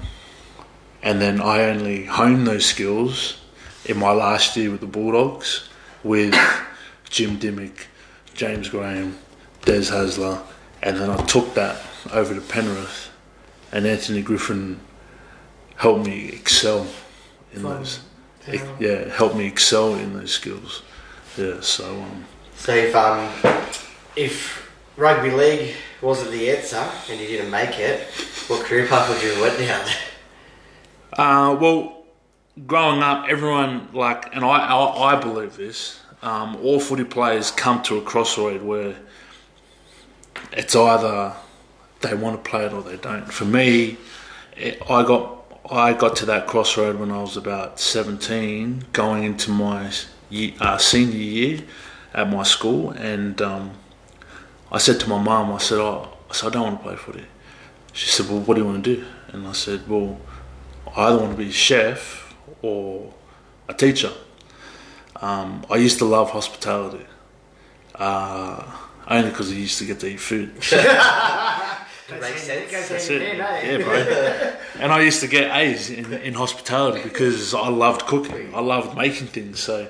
And 1.03 1.21
then 1.21 1.41
I 1.41 1.65
only 1.65 2.05
honed 2.05 2.47
those 2.47 2.67
skills 2.67 3.41
in 3.85 3.99
my 3.99 4.13
last 4.13 4.57
year 4.57 4.71
with 4.71 4.81
the 4.81 4.87
Bulldogs 4.87 5.69
with 6.03 6.35
Jim 7.09 7.39
Dymock, 7.39 7.87
James 8.35 8.69
Graham, 8.69 9.19
Des 9.65 9.91
Hasler, 9.91 10.43
and 10.83 10.99
then 10.99 11.11
I 11.11 11.17
took 11.25 11.55
that 11.55 11.81
over 12.13 12.35
to 12.35 12.41
Penrith, 12.41 13.11
and 13.73 13.87
Anthony 13.87 14.23
Griffin 14.23 14.81
helped 15.77 16.07
me 16.07 16.29
excel 16.29 16.87
in 17.53 17.61
From 17.61 17.71
those. 17.71 18.01
Penrith. 18.45 18.81
Yeah, 18.81 19.09
helped 19.15 19.37
me 19.37 19.47
excel 19.47 19.95
in 19.95 20.13
those 20.15 20.33
skills. 20.33 20.83
Yeah, 21.37 21.61
so 21.61 22.01
um, 22.01 22.25
So 22.57 22.75
if 22.75 22.95
um, 22.95 23.29
if 24.15 24.66
rugby 24.97 25.31
league 25.31 25.75
wasn't 26.01 26.31
the 26.31 26.51
answer 26.51 26.89
and 27.11 27.21
you 27.21 27.27
didn't 27.27 27.51
make 27.51 27.79
it, 27.79 28.09
what 28.49 28.65
career 28.65 28.87
path 28.87 29.09
would 29.09 29.23
you 29.23 29.31
have 29.31 29.41
went 29.41 29.59
down? 29.59 29.87
Uh, 31.13 31.57
well, 31.61 32.05
growing 32.67 33.03
up, 33.03 33.27
everyone 33.29 33.89
like, 33.93 34.35
and 34.35 34.45
I, 34.45 34.59
I, 34.59 35.15
I 35.15 35.21
believe 35.21 35.57
this. 35.57 36.01
Um, 36.23 36.57
all 36.57 36.81
footy 36.81 37.05
players 37.05 37.51
come 37.51 37.83
to 37.83 37.99
a 37.99 38.03
crossroad 38.03 38.63
where 38.63 38.97
it's 40.53 40.75
either 40.75 41.35
they 42.01 42.15
want 42.15 42.43
to 42.43 42.51
play 42.51 42.67
it 42.67 42.73
or 42.73 42.83
they 42.83 42.97
don't. 42.97 43.31
For 43.33 43.45
me, 43.45 43.99
it, 44.57 44.83
I 44.91 45.03
got 45.05 45.45
I 45.71 45.93
got 45.93 46.17
to 46.17 46.27
that 46.27 46.47
crossroad 46.47 46.97
when 46.97 47.11
I 47.11 47.21
was 47.21 47.37
about 47.37 47.79
seventeen, 47.79 48.85
going 48.93 49.25
into 49.25 49.51
my 49.51 49.93
uh, 50.61 50.79
senior 50.79 51.17
year 51.17 51.61
at 52.15 52.29
my 52.31 52.43
school, 52.43 52.91
and 52.91 53.41
um, 53.43 53.73
I 54.71 54.79
said 54.79 55.01
to 55.01 55.09
my 55.09 55.23
mum, 55.23 55.53
I 55.53 55.59
said, 55.59 55.79
oh, 55.79 56.09
I 56.31 56.35
said 56.35 56.49
I 56.49 56.51
don't 56.51 56.63
want 56.63 56.79
to 56.79 56.85
play 56.85 56.97
footy. 56.97 57.27
She 57.93 58.09
said, 58.09 58.29
well, 58.29 58.41
what 58.41 58.55
do 58.55 58.61
you 58.61 58.67
want 58.67 58.85
to 58.85 58.97
do? 58.97 59.05
And 59.29 59.47
I 59.47 59.53
said, 59.53 59.89
well. 59.89 60.21
I 60.97 61.09
either 61.09 61.19
want 61.19 61.33
to 61.33 61.37
be 61.37 61.51
a 61.51 61.53
chef 61.53 62.35
or 62.63 63.13
a 63.69 63.75
teacher. 63.75 64.13
Um, 65.21 65.65
I 65.71 65.77
used 65.77 65.99
to 65.99 66.07
love 66.07 66.31
hospitality, 66.31 67.05
uh, 67.95 68.65
only 69.07 69.31
because 69.31 69.51
I 69.51 69.57
used 69.57 69.79
to 69.79 69.85
get 69.85 70.01
to 70.01 70.09
eat 70.09 70.21
food. 70.21 70.55
Makes 72.21 72.43
sense. 72.45 72.89
That's 72.89 73.11
it. 73.11 73.37
Yeah, 73.37 73.79
bro. 73.79 73.95
and 74.81 74.93
I 74.93 75.01
used 75.01 75.21
to 75.21 75.27
get 75.27 75.55
A's 75.55 75.91
in, 75.91 76.13
in 76.13 76.35
hospitality 76.35 77.03
because 77.03 77.53
I 77.53 77.69
loved 77.69 78.07
cooking. 78.07 78.55
I 78.55 78.61
loved 78.61 78.97
making 78.97 79.27
things. 79.27 79.59
So 79.61 79.89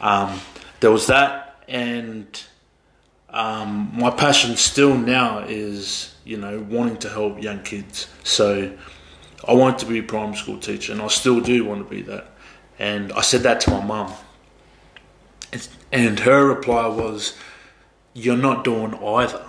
um, 0.00 0.40
there 0.80 0.90
was 0.90 1.06
that, 1.06 1.64
and 1.68 2.26
um, 3.32 3.92
my 3.94 4.10
passion 4.10 4.56
still 4.56 4.96
now 4.96 5.40
is 5.40 6.14
you 6.24 6.36
know 6.36 6.60
wanting 6.68 6.98
to 6.98 7.08
help 7.08 7.42
young 7.42 7.62
kids. 7.62 8.08
So 8.24 8.72
I 9.46 9.54
wanted 9.54 9.78
to 9.80 9.86
be 9.86 9.98
a 9.98 10.02
primary 10.02 10.36
school 10.36 10.58
teacher, 10.58 10.92
and 10.92 11.00
I 11.00 11.08
still 11.08 11.40
do 11.40 11.64
want 11.64 11.88
to 11.88 11.94
be 11.94 12.02
that. 12.02 12.26
And 12.78 13.12
I 13.12 13.22
said 13.22 13.42
that 13.42 13.60
to 13.62 13.70
my 13.70 13.84
mum, 13.84 14.12
and, 15.52 15.68
and 15.90 16.20
her 16.20 16.46
reply 16.46 16.86
was, 16.86 17.36
"You're 18.12 18.36
not 18.36 18.64
doing 18.64 18.94
either." 18.94 19.44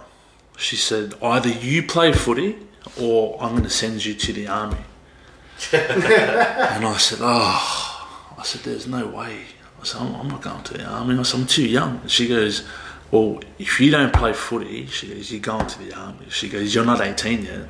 She 0.58 0.78
said, 0.78 1.16
"Either 1.22 1.50
you 1.50 1.84
play 1.84 2.14
footy, 2.14 2.56
or 3.00 3.38
I'm 3.42 3.52
going 3.52 3.64
to 3.64 3.70
send 3.70 4.06
you 4.06 4.14
to 4.14 4.34
the 4.34 4.48
army." 4.48 4.78
and 5.74 6.86
I 6.86 6.98
said, 6.98 7.20
"Oh," 7.22 8.36
I 8.38 8.44
said, 8.44 8.62
"There's 8.62 8.88
no 8.88 9.08
way." 9.08 9.40
I 9.82 9.86
said, 9.86 10.02
"I'm, 10.02 10.16
I'm 10.16 10.28
not 10.30 10.42
going 10.42 10.64
to 10.64 10.74
the 10.76 10.86
army." 10.86 11.20
I 11.20 11.24
said, 11.24 11.42
"I'm 11.42 11.48
too 11.48 11.68
young." 11.68 12.00
And 12.02 12.12
she 12.12 12.30
goes, 12.30 12.66
"Well, 13.14 13.40
if 13.60 13.80
you 13.80 13.90
don't 13.92 14.12
play 14.22 14.34
footy," 14.34 14.88
she 14.88 15.06
goes, 15.14 15.32
"You're 15.32 15.40
going 15.52 15.68
to 15.68 15.80
the 15.84 15.92
army." 16.06 16.26
She 16.30 16.48
goes, 16.50 16.74
"You're 16.74 16.86
not 16.94 17.00
18 17.02 17.46
yet." 17.46 17.68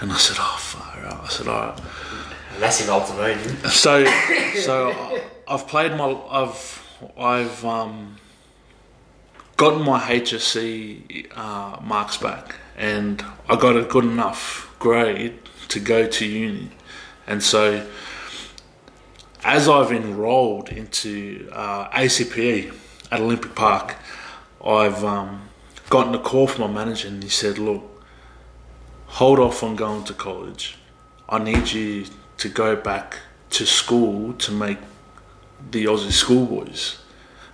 And 0.00 0.12
I 0.12 0.16
said, 0.26 0.36
"Oh, 0.38 0.56
far 0.58 1.04
out." 1.06 1.24
I 1.24 1.28
said, 1.28 1.48
"All 1.48 1.60
right." 1.66 1.78
Massive 2.60 2.88
ultimatum. 2.90 3.70
So, 3.70 4.04
so 4.68 4.90
I- 4.92 5.22
I've 5.48 5.66
played 5.66 5.92
my, 5.96 6.08
I've, 6.40 6.62
I've 7.18 7.64
um, 7.64 8.16
gotten 9.56 9.82
my 9.82 9.98
HSC 10.00 11.26
uh, 11.36 11.78
marks 11.82 12.16
back, 12.18 12.54
and 12.76 13.24
I 13.48 13.56
got 13.56 13.76
a 13.76 13.82
good 13.82 14.04
enough 14.04 14.72
grade 14.78 15.34
to 15.68 15.80
go 15.80 16.06
to 16.06 16.24
uni, 16.26 16.70
and 17.26 17.42
so 17.42 17.84
as 19.42 19.68
I've 19.68 19.92
enrolled 19.92 20.68
into 20.68 21.48
uh, 21.52 21.88
ACPE 21.92 22.72
at 23.10 23.20
Olympic 23.20 23.54
Park, 23.54 23.96
I've 24.64 25.04
um, 25.04 25.48
gotten 25.88 26.14
a 26.14 26.18
call 26.18 26.46
from 26.46 26.72
my 26.72 26.84
manager, 26.84 27.08
and 27.08 27.22
he 27.22 27.28
said, 27.28 27.58
"Look, 27.58 27.82
hold 29.06 29.38
off 29.38 29.62
on 29.62 29.76
going 29.76 30.04
to 30.04 30.14
college. 30.14 30.76
I 31.28 31.38
need 31.38 31.70
you 31.70 32.06
to 32.38 32.48
go 32.48 32.76
back 32.76 33.18
to 33.50 33.66
school 33.66 34.34
to 34.34 34.52
make 34.52 34.78
the 35.70 35.84
Aussie 35.86 36.12
schoolboys." 36.12 36.98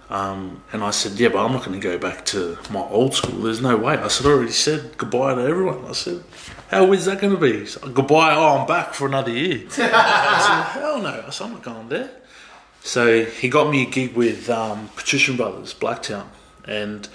Um, 0.09 0.63
and 0.73 0.83
I 0.83 0.91
said, 0.91 1.13
"Yeah, 1.13 1.29
but 1.29 1.45
I'm 1.45 1.53
not 1.53 1.65
going 1.65 1.81
to 1.81 1.89
go 1.89 1.99
back 1.99 2.25
to 2.27 2.59
my 2.71 2.81
old 2.81 3.15
school. 3.15 3.43
There's 3.43 3.61
no 3.61 3.77
way." 3.77 3.97
I 3.97 4.09
said, 4.09 4.27
"I 4.27 4.31
already 4.31 4.53
said 4.53 4.97
goodbye 4.99 5.35
to 5.35 5.43
everyone." 5.43 5.85
I 5.87 5.93
said, 5.93 6.25
"How 6.71 6.93
is 6.93 7.05
that 7.07 7.21
going 7.21 7.35
to 7.35 7.41
be?" 7.41 7.67
So, 7.67 7.89
goodbye. 7.89 8.35
Oh, 8.35 8.59
I'm 8.59 8.67
back 8.67 8.95
for 8.95 9.07
another 9.07 9.31
year. 9.31 9.67
I 9.71 10.71
said, 10.71 10.81
"Hell 10.81 11.03
no!" 11.03 11.25
I 11.27 11.31
said, 11.31 11.45
"I'm 11.45 11.53
not 11.53 11.63
going 11.63 11.89
there." 11.89 12.11
So 12.83 13.25
he 13.25 13.49
got 13.49 13.69
me 13.69 13.83
a 13.83 13.91
gig 13.91 14.15
with 14.15 14.49
um, 14.49 14.91
Patrician 14.95 15.37
Brothers, 15.37 15.75
Blacktown, 15.75 16.27
and 16.67 17.09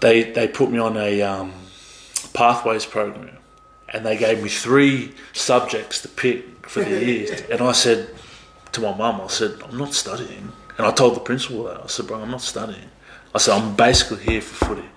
they 0.00 0.32
they 0.32 0.48
put 0.48 0.70
me 0.70 0.78
on 0.78 0.96
a 0.96 1.22
um, 1.22 1.52
pathways 2.32 2.86
program, 2.86 3.36
and 3.88 4.04
they 4.04 4.16
gave 4.16 4.42
me 4.42 4.48
three 4.48 5.14
subjects 5.32 6.02
to 6.02 6.08
pick 6.08 6.66
for 6.66 6.82
the 6.82 7.04
year, 7.04 7.46
and 7.50 7.60
I 7.60 7.72
said 7.72 8.10
to 8.72 8.80
my 8.80 8.94
mum, 8.96 9.20
I 9.20 9.26
said 9.28 9.60
I'm 9.64 9.76
not 9.76 9.94
studying, 9.94 10.52
and 10.78 10.86
I 10.86 10.90
told 10.92 11.16
the 11.16 11.20
principal 11.20 11.64
that 11.64 11.82
I 11.82 11.86
said, 11.86 12.06
bro, 12.06 12.20
I'm 12.20 12.30
not 12.30 12.42
studying. 12.42 12.90
I 13.34 13.38
said 13.38 13.54
I'm 13.60 13.76
basically 13.76 14.24
here 14.24 14.40
for 14.40 14.66
footy. 14.66 14.88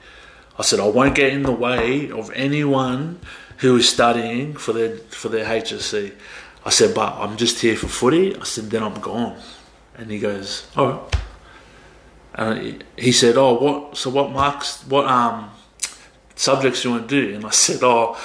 I 0.57 0.61
said 0.61 0.80
I 0.80 0.88
won't 0.88 1.15
get 1.15 1.34
in 1.34 1.43
the 1.43 1.51
way 1.51 2.11
of 2.11 2.32
anyone 2.34 3.19
who 3.57 3.76
is 3.76 3.89
studying 3.89 4.55
for 4.55 4.74
their 4.74 4.97
for 4.97 5.30
their 5.30 5.45
HSC. 5.45 6.13
I 6.65 6.69
said, 6.69 6.95
but 6.95 7.13
I'm 7.15 7.36
just 7.38 7.59
here 7.59 7.76
for 7.76 7.88
footy. 7.88 8.36
I 8.38 8.43
said, 8.43 8.69
then 8.69 8.84
I'm 8.84 8.99
gone. 9.01 9.38
And 9.97 10.09
he 10.09 10.19
goes, 10.19 10.65
all 10.78 10.88
right. 10.88 11.15
And 12.36 12.84
he- 12.98 13.12
said, 13.12 13.38
oh, 13.38 13.54
what? 13.54 13.98
So 13.98 14.10
what 14.10 14.32
marks? 14.32 14.84
What 14.88 15.06
um 15.08 15.52
subjects 16.36 16.82
do 16.82 16.90
you 16.90 16.96
want 16.96 17.10
to 17.10 17.22
do? 17.22 17.36
And 17.36 17.46
I 17.46 17.50
said, 17.66 17.80
oh, 17.84 18.18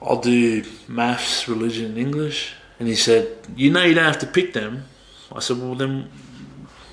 I'll 0.00 0.20
do 0.20 0.64
maths, 0.88 1.48
religion, 1.48 1.86
and 1.86 1.98
English. 1.98 2.54
And 2.78 2.88
he 2.88 2.94
said, 2.94 3.28
you 3.56 3.70
know, 3.70 3.82
you 3.82 3.94
don't 3.94 4.04
have 4.04 4.18
to 4.20 4.26
pick 4.26 4.52
them. 4.52 4.84
I 5.32 5.40
said, 5.40 5.58
well, 5.58 5.74
then, 5.74 6.10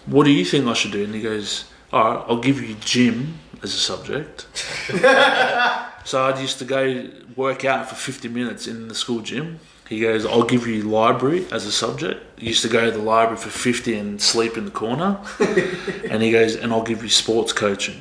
what 0.06 0.24
do 0.24 0.32
you 0.32 0.46
think 0.46 0.66
I 0.68 0.74
should 0.74 0.92
do? 0.92 1.04
And 1.04 1.14
he 1.14 1.22
goes, 1.22 1.66
all 1.92 2.04
right, 2.04 2.26
I'll 2.28 2.40
give 2.40 2.62
you 2.62 2.76
gym 2.76 3.40
as 3.62 3.74
a 3.74 3.78
subject. 3.80 4.48
So 6.04 6.24
I 6.24 6.40
used 6.40 6.58
to 6.60 6.66
go 6.66 7.10
work 7.36 7.64
out 7.64 7.88
for 7.88 7.96
50 7.96 8.28
minutes 8.30 8.68
in 8.68 8.88
the 8.88 8.96
school 8.96 9.22
gym. 9.22 9.60
He 9.92 10.00
goes, 10.00 10.26
I'll 10.26 10.46
give 10.46 10.68
you 10.68 10.84
library 10.84 11.46
as 11.52 11.66
a 11.66 11.72
subject. 11.72 12.24
I 12.40 12.46
used 12.46 12.62
to 12.62 12.70
go 12.70 12.86
to 12.86 12.92
the 12.92 13.04
library 13.04 13.36
for 13.36 13.50
50 13.50 13.94
and 13.98 14.22
sleep 14.22 14.56
in 14.56 14.64
the 14.64 14.72
corner. 14.72 15.20
and 16.10 16.24
he 16.24 16.32
goes, 16.32 16.56
and 16.56 16.72
I'll 16.72 16.82
give 16.82 17.04
you 17.04 17.10
sports 17.10 17.52
coaching 17.52 18.00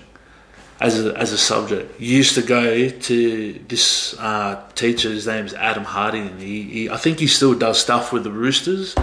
as 0.80 1.04
a, 1.04 1.12
as 1.18 1.32
a 1.32 1.36
subject. 1.36 2.00
You 2.00 2.16
used 2.16 2.36
to 2.36 2.42
go 2.42 2.90
to 2.90 3.52
this 3.66 4.16
uh, 4.20 4.64
teacher, 4.76 5.08
his 5.08 5.26
name's 5.26 5.52
Adam 5.52 5.82
Hardy, 5.82 6.20
and 6.20 6.40
he, 6.40 6.62
he, 6.62 6.90
I 6.90 6.96
think 6.96 7.18
he 7.18 7.26
still 7.26 7.58
does 7.58 7.80
stuff 7.80 8.12
with 8.12 8.22
the 8.22 8.30
Roosters. 8.30 8.94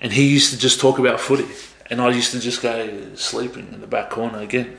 And 0.00 0.12
he 0.12 0.28
used 0.28 0.52
to 0.52 0.60
just 0.60 0.78
talk 0.78 1.00
about 1.00 1.18
footy. 1.18 1.48
And 1.90 2.00
I 2.00 2.10
used 2.10 2.30
to 2.30 2.38
just 2.38 2.62
go 2.62 3.16
sleeping 3.16 3.66
in 3.72 3.80
the 3.80 3.88
back 3.88 4.10
corner 4.10 4.38
again 4.38 4.76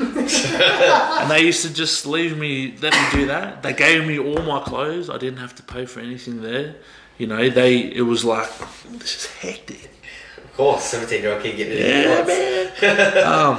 and 1.20 1.30
they 1.30 1.42
used 1.42 1.62
to 1.66 1.72
just 1.72 2.06
leave 2.06 2.36
me, 2.38 2.74
let 2.80 2.92
me 2.92 3.20
do 3.20 3.26
that. 3.26 3.62
They 3.62 3.74
gave 3.74 4.06
me 4.06 4.18
all 4.18 4.42
my 4.42 4.60
clothes. 4.60 5.10
I 5.10 5.18
didn't 5.18 5.40
have 5.40 5.54
to 5.56 5.62
pay 5.62 5.84
for 5.84 6.00
anything 6.00 6.42
there. 6.42 6.76
You 7.18 7.26
know, 7.26 7.50
they 7.50 7.80
it 7.80 8.02
was 8.02 8.24
like 8.24 8.48
this 8.92 9.16
is 9.16 9.26
hectic. 9.26 9.90
Of 10.38 10.56
course, 10.56 10.84
17 10.84 11.22
year 11.22 11.34
old 11.34 11.42
kid 11.42 11.56
getting 11.56 11.78
Yeah, 11.78 12.24
man. 12.24 13.24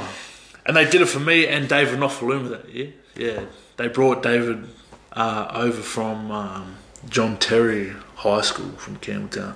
and 0.66 0.76
they 0.76 0.84
did 0.88 1.00
it 1.00 1.06
for 1.06 1.20
me 1.20 1.46
and 1.46 1.68
David 1.68 2.00
Nofoaluma 2.00 2.50
that 2.50 2.68
year. 2.68 2.92
Yeah, 3.14 3.44
they 3.76 3.86
brought 3.86 4.22
David 4.22 4.66
uh, 5.12 5.48
over 5.54 5.80
from 5.80 6.32
um, 6.32 6.76
John 7.08 7.36
Therry 7.36 7.94
High 8.16 8.40
School 8.40 8.70
from 8.72 8.96
Campbelltown, 8.96 9.54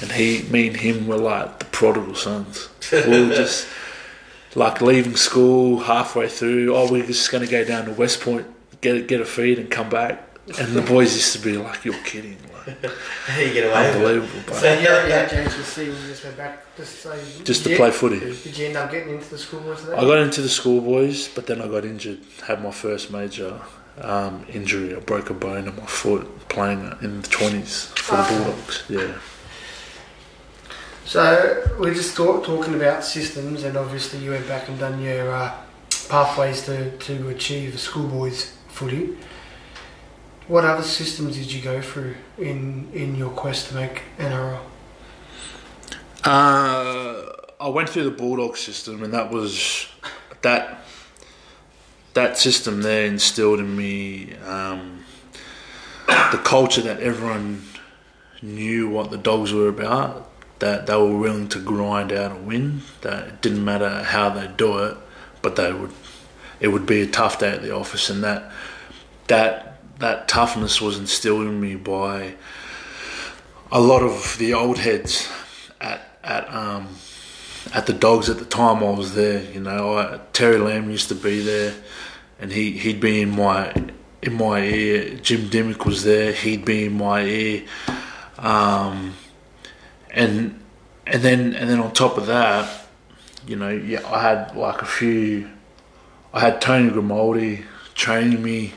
and 0.00 0.12
he, 0.12 0.44
me 0.50 0.68
and 0.68 0.76
him 0.76 1.06
were 1.06 1.18
like 1.18 1.58
the 1.58 1.64
prodigal 1.66 2.14
sons. 2.14 2.68
We 2.90 3.26
were 3.26 3.34
just 3.34 3.68
like 4.54 4.80
leaving 4.80 5.16
school 5.16 5.80
halfway 5.80 6.28
through. 6.28 6.74
Oh, 6.74 6.90
we're 6.90 7.06
just 7.06 7.30
going 7.30 7.44
to 7.44 7.50
go 7.50 7.64
down 7.64 7.86
to 7.86 7.92
West 7.92 8.20
Point, 8.20 8.46
get 8.80 8.96
a, 8.96 9.00
get 9.02 9.20
a 9.20 9.24
feed, 9.24 9.58
and 9.58 9.70
come 9.70 9.88
back. 9.88 10.28
And 10.58 10.74
the 10.74 10.82
boys 10.82 11.14
used 11.14 11.32
to 11.34 11.38
be 11.38 11.56
like, 11.56 11.84
"You're 11.84 12.02
kidding!" 12.02 12.36
Like, 12.66 12.84
How 13.26 13.38
you 13.40 13.52
get 13.52 13.64
away 13.64 13.86
with 13.86 13.96
it? 13.96 13.96
unbelievable. 13.96 14.54
So 14.54 14.66
Yeah, 14.66 14.80
you're, 14.80 15.08
yeah, 15.08 15.28
JHC, 15.28 15.86
you 15.86 15.92
just 16.08 16.24
went 16.24 16.36
back 16.36 16.76
to 16.76 16.84
say. 16.84 17.18
just 17.44 17.62
did 17.62 17.64
to 17.64 17.70
you- 17.70 17.76
play 17.76 17.90
footy. 17.92 18.18
Did 18.18 18.58
you 18.58 18.66
end 18.66 18.76
up 18.76 18.90
getting 18.90 19.14
into 19.14 19.30
the 19.30 19.38
school 19.38 19.60
boys 19.60 19.88
I 19.88 20.00
got 20.00 20.18
into 20.18 20.42
the 20.42 20.48
schoolboys, 20.48 21.28
but 21.28 21.46
then 21.46 21.62
I 21.62 21.68
got 21.68 21.84
injured. 21.84 22.18
Had 22.46 22.62
my 22.62 22.72
first 22.72 23.10
major 23.12 23.60
um, 24.00 24.44
injury. 24.48 24.96
I 24.96 24.98
broke 25.00 25.30
a 25.30 25.34
bone 25.34 25.68
in 25.68 25.76
my 25.76 25.86
foot 25.86 26.48
playing 26.48 26.92
in 27.02 27.22
the 27.22 27.28
twenties 27.28 27.86
for 27.96 28.16
the 28.16 28.22
Bulldogs. 28.24 28.82
Yeah. 28.88 29.14
So 31.12 31.62
we're 31.78 31.92
just 31.92 32.16
talk, 32.16 32.42
talking 32.42 32.72
about 32.74 33.04
systems, 33.04 33.64
and 33.64 33.76
obviously 33.76 34.20
you 34.20 34.30
went 34.30 34.48
back 34.48 34.70
and 34.70 34.78
done 34.78 34.98
your 35.02 35.30
uh, 35.30 35.54
pathways 36.08 36.64
to, 36.64 36.96
to 36.96 37.28
achieve 37.28 37.78
schoolboys 37.78 38.56
footy. 38.68 39.18
What 40.48 40.64
other 40.64 40.82
systems 40.82 41.36
did 41.36 41.52
you 41.52 41.60
go 41.60 41.82
through 41.82 42.14
in, 42.38 42.88
in 42.94 43.14
your 43.14 43.28
quest 43.28 43.68
to 43.68 43.74
make 43.74 44.00
NRL? 44.16 44.58
Uh, 46.24 47.24
I 47.60 47.68
went 47.68 47.90
through 47.90 48.04
the 48.04 48.10
Bulldog 48.10 48.56
system, 48.56 49.02
and 49.02 49.12
that 49.12 49.30
was 49.30 49.88
that. 50.40 50.78
That 52.14 52.38
system 52.38 52.80
there 52.80 53.04
instilled 53.04 53.60
in 53.60 53.76
me 53.76 54.34
um, 54.46 55.04
the 56.06 56.40
culture 56.42 56.80
that 56.80 57.00
everyone 57.00 57.64
knew 58.40 58.88
what 58.88 59.10
the 59.10 59.18
dogs 59.18 59.52
were 59.52 59.68
about. 59.68 60.31
That 60.62 60.86
they 60.86 60.96
were 60.96 61.18
willing 61.18 61.48
to 61.48 61.58
grind 61.58 62.12
out 62.12 62.30
a 62.30 62.36
win. 62.36 62.82
That 63.00 63.26
it 63.26 63.42
didn't 63.42 63.64
matter 63.64 64.04
how 64.04 64.30
they 64.30 64.46
do 64.46 64.78
it, 64.78 64.96
but 65.42 65.56
they 65.56 65.72
would. 65.72 65.90
It 66.60 66.68
would 66.68 66.86
be 66.86 67.02
a 67.02 67.06
tough 67.08 67.40
day 67.40 67.50
at 67.50 67.62
the 67.62 67.74
office, 67.74 68.08
and 68.08 68.22
that 68.22 68.52
that 69.26 69.80
that 69.98 70.28
toughness 70.28 70.80
was 70.80 70.98
instilled 70.98 71.42
in 71.42 71.60
me 71.60 71.74
by 71.74 72.34
a 73.72 73.80
lot 73.80 74.02
of 74.02 74.36
the 74.38 74.54
old 74.54 74.78
heads 74.78 75.28
at 75.80 76.18
at 76.22 76.48
um, 76.54 76.94
at 77.74 77.86
the 77.86 77.92
dogs 77.92 78.28
at 78.28 78.38
the 78.38 78.44
time 78.44 78.84
I 78.84 78.90
was 78.90 79.14
there. 79.16 79.42
You 79.50 79.60
know, 79.60 79.98
I, 79.98 80.20
Terry 80.32 80.58
Lamb 80.58 80.90
used 80.90 81.08
to 81.08 81.16
be 81.16 81.40
there, 81.40 81.74
and 82.38 82.52
he 82.52 82.78
he'd 82.78 83.00
be 83.00 83.22
in 83.22 83.34
my 83.34 83.72
in 84.22 84.34
my 84.34 84.60
ear. 84.60 85.16
Jim 85.16 85.48
Dymock 85.48 85.84
was 85.84 86.04
there. 86.04 86.32
He'd 86.32 86.64
be 86.64 86.86
in 86.86 86.94
my 86.96 87.24
ear, 87.24 87.64
um, 88.38 89.14
and 90.12 90.60
and 91.06 91.22
then 91.22 91.54
and 91.54 91.68
then 91.68 91.80
on 91.80 91.92
top 91.92 92.16
of 92.16 92.26
that, 92.26 92.86
you 93.46 93.56
know, 93.56 93.70
yeah, 93.70 94.06
I 94.08 94.22
had 94.22 94.56
like 94.56 94.82
a 94.82 94.86
few. 94.86 95.50
I 96.32 96.40
had 96.40 96.60
Tony 96.60 96.90
Grimaldi 96.90 97.64
training 97.94 98.42
me. 98.42 98.74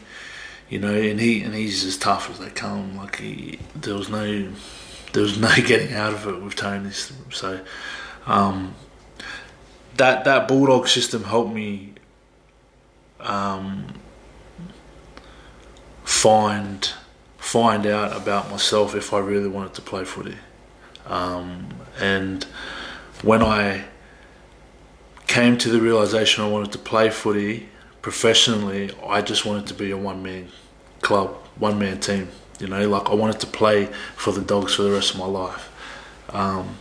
You 0.68 0.80
know, 0.80 0.94
and 0.94 1.20
he 1.20 1.42
and 1.44 1.54
he's 1.54 1.86
as 1.86 1.96
tough 1.96 2.28
as 2.32 2.40
they 2.40 2.50
come. 2.50 2.98
Like 2.98 3.18
he, 3.18 3.60
there 3.76 3.94
was 3.94 4.10
no 4.10 4.50
there 5.14 5.24
was 5.24 5.38
no 5.38 5.54
getting 5.66 5.94
out 5.94 6.14
of 6.14 6.28
it 6.28 6.42
with 6.42 6.56
Tony. 6.56 6.90
So 6.92 7.62
um, 8.26 8.76
that 9.98 10.26
that 10.26 10.48
bulldog 10.48 10.88
system 10.88 11.24
helped 11.24 11.54
me 11.54 11.94
um, 13.20 13.86
find 16.04 16.92
find 17.38 17.86
out 17.86 18.16
about 18.16 18.50
myself 18.50 18.96
if 18.96 19.14
I 19.14 19.20
really 19.20 19.48
wanted 19.48 19.74
to 19.76 19.82
play 19.82 20.04
footy. 20.04 20.36
Um, 21.08 21.68
and 22.00 22.44
when 23.22 23.42
I 23.42 23.86
came 25.28 25.58
to 25.58 25.70
the 25.70 25.82
realization 25.82 26.44
I 26.44 26.48
wanted 26.48 26.72
to 26.74 26.78
play 26.78 27.10
footy 27.10 27.70
professionally, 28.02 28.92
I 29.06 29.22
just 29.22 29.46
wanted 29.46 29.68
to 29.68 29.74
be 29.74 29.92
a 29.92 29.98
one 29.98 30.24
man 30.24 30.50
club, 31.02 31.36
one 31.58 31.80
man 31.80 32.00
team. 32.00 32.30
You 32.60 32.68
know, 32.68 32.88
like 32.88 33.10
I 33.10 33.14
wanted 33.14 33.40
to 33.42 33.48
play 33.48 33.88
for 34.16 34.32
the 34.32 34.42
dogs 34.42 34.76
for 34.76 34.84
the 34.84 34.92
rest 34.92 35.14
of 35.14 35.20
my 35.20 35.26
life. 35.26 35.72
Um, 36.30 36.78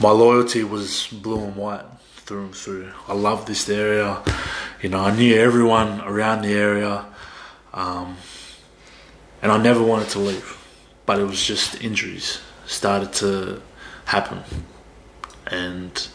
my 0.00 0.10
loyalty 0.10 0.64
was 0.64 1.06
blue 1.06 1.42
and 1.44 1.56
white 1.56 1.84
through 2.16 2.46
and 2.46 2.54
through. 2.54 2.90
I 3.06 3.14
loved 3.14 3.46
this 3.46 3.68
area. 3.68 4.22
You 4.82 4.88
know, 4.88 5.00
I 5.00 5.14
knew 5.14 5.36
everyone 5.36 6.00
around 6.00 6.42
the 6.42 6.52
area, 6.52 7.06
um, 7.72 8.16
and 9.40 9.52
I 9.52 9.62
never 9.62 9.82
wanted 9.82 10.08
to 10.10 10.18
leave. 10.18 10.58
But 11.06 11.20
it 11.20 11.24
was 11.24 11.44
just 11.44 11.82
injuries 11.82 12.40
started 12.66 13.12
to 13.14 13.62
happen, 14.06 14.42
and 15.46 16.08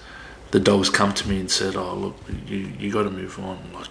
the 0.52 0.60
dogs 0.60 0.90
come 0.90 1.14
to 1.14 1.28
me 1.28 1.40
and 1.40 1.50
said, 1.52 1.76
"Oh, 1.76 1.94
look, 1.96 2.16
you 2.48 2.72
you 2.80 2.92
got 2.92 3.04
to 3.04 3.12
move 3.12 3.40
on. 3.40 3.60
Like, 3.74 3.88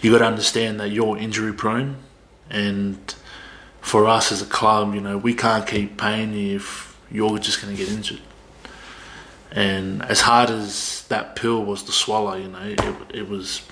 you 0.00 0.10
got 0.12 0.18
to 0.18 0.26
understand 0.26 0.80
that 0.80 0.90
you're 0.90 1.16
injury 1.16 1.52
prone, 1.52 1.96
and 2.50 3.14
for 3.80 4.06
us 4.06 4.32
as 4.32 4.42
a 4.42 4.46
club, 4.46 4.94
you 4.94 5.00
know, 5.00 5.16
we 5.18 5.34
can't 5.34 5.66
keep 5.66 5.96
paying 5.96 6.32
you 6.32 6.56
if 6.56 6.96
you're 7.10 7.38
just 7.38 7.62
going 7.62 7.76
to 7.76 7.84
get 7.84 7.92
injured." 7.92 8.20
And 9.52 10.02
as 10.02 10.22
hard 10.22 10.50
as 10.50 11.06
that 11.08 11.36
pill 11.36 11.64
was 11.64 11.82
to 11.84 11.92
swallow, 11.92 12.34
you 12.34 12.48
know, 12.48 12.60
it, 12.60 12.80
it 13.14 13.28
was 13.28 13.62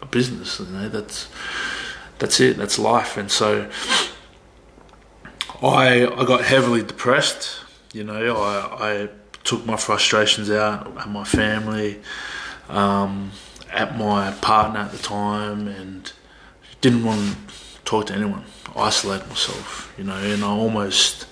a 0.00 0.06
business. 0.06 0.60
You 0.60 0.66
know, 0.66 0.88
that's 0.88 1.28
that's 2.18 2.40
it. 2.40 2.56
That's 2.56 2.78
life. 2.78 3.16
And 3.16 3.30
so 3.30 3.70
I 5.62 6.06
I 6.06 6.24
got 6.24 6.44
heavily 6.44 6.82
depressed. 6.82 7.60
You 7.92 8.04
know, 8.04 8.36
I 8.36 8.90
I 8.90 9.08
took 9.44 9.64
my 9.66 9.76
frustrations 9.76 10.50
out 10.50 10.96
at 10.98 11.08
my 11.08 11.24
family, 11.24 12.00
um, 12.68 13.32
at 13.72 13.96
my 13.96 14.32
partner 14.40 14.80
at 14.80 14.92
the 14.92 14.98
time, 14.98 15.66
and 15.68 16.12
didn't 16.80 17.04
want 17.04 17.20
to 17.20 17.84
talk 17.84 18.06
to 18.06 18.14
anyone. 18.14 18.44
Isolate 18.76 19.26
myself. 19.28 19.92
You 19.98 20.04
know, 20.04 20.16
and 20.16 20.44
I 20.44 20.48
almost 20.48 21.26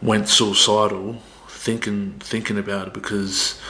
went 0.00 0.28
suicidal 0.28 1.20
thinking 1.48 2.16
thinking 2.20 2.58
about 2.58 2.88
it 2.88 2.94
because 2.94 3.60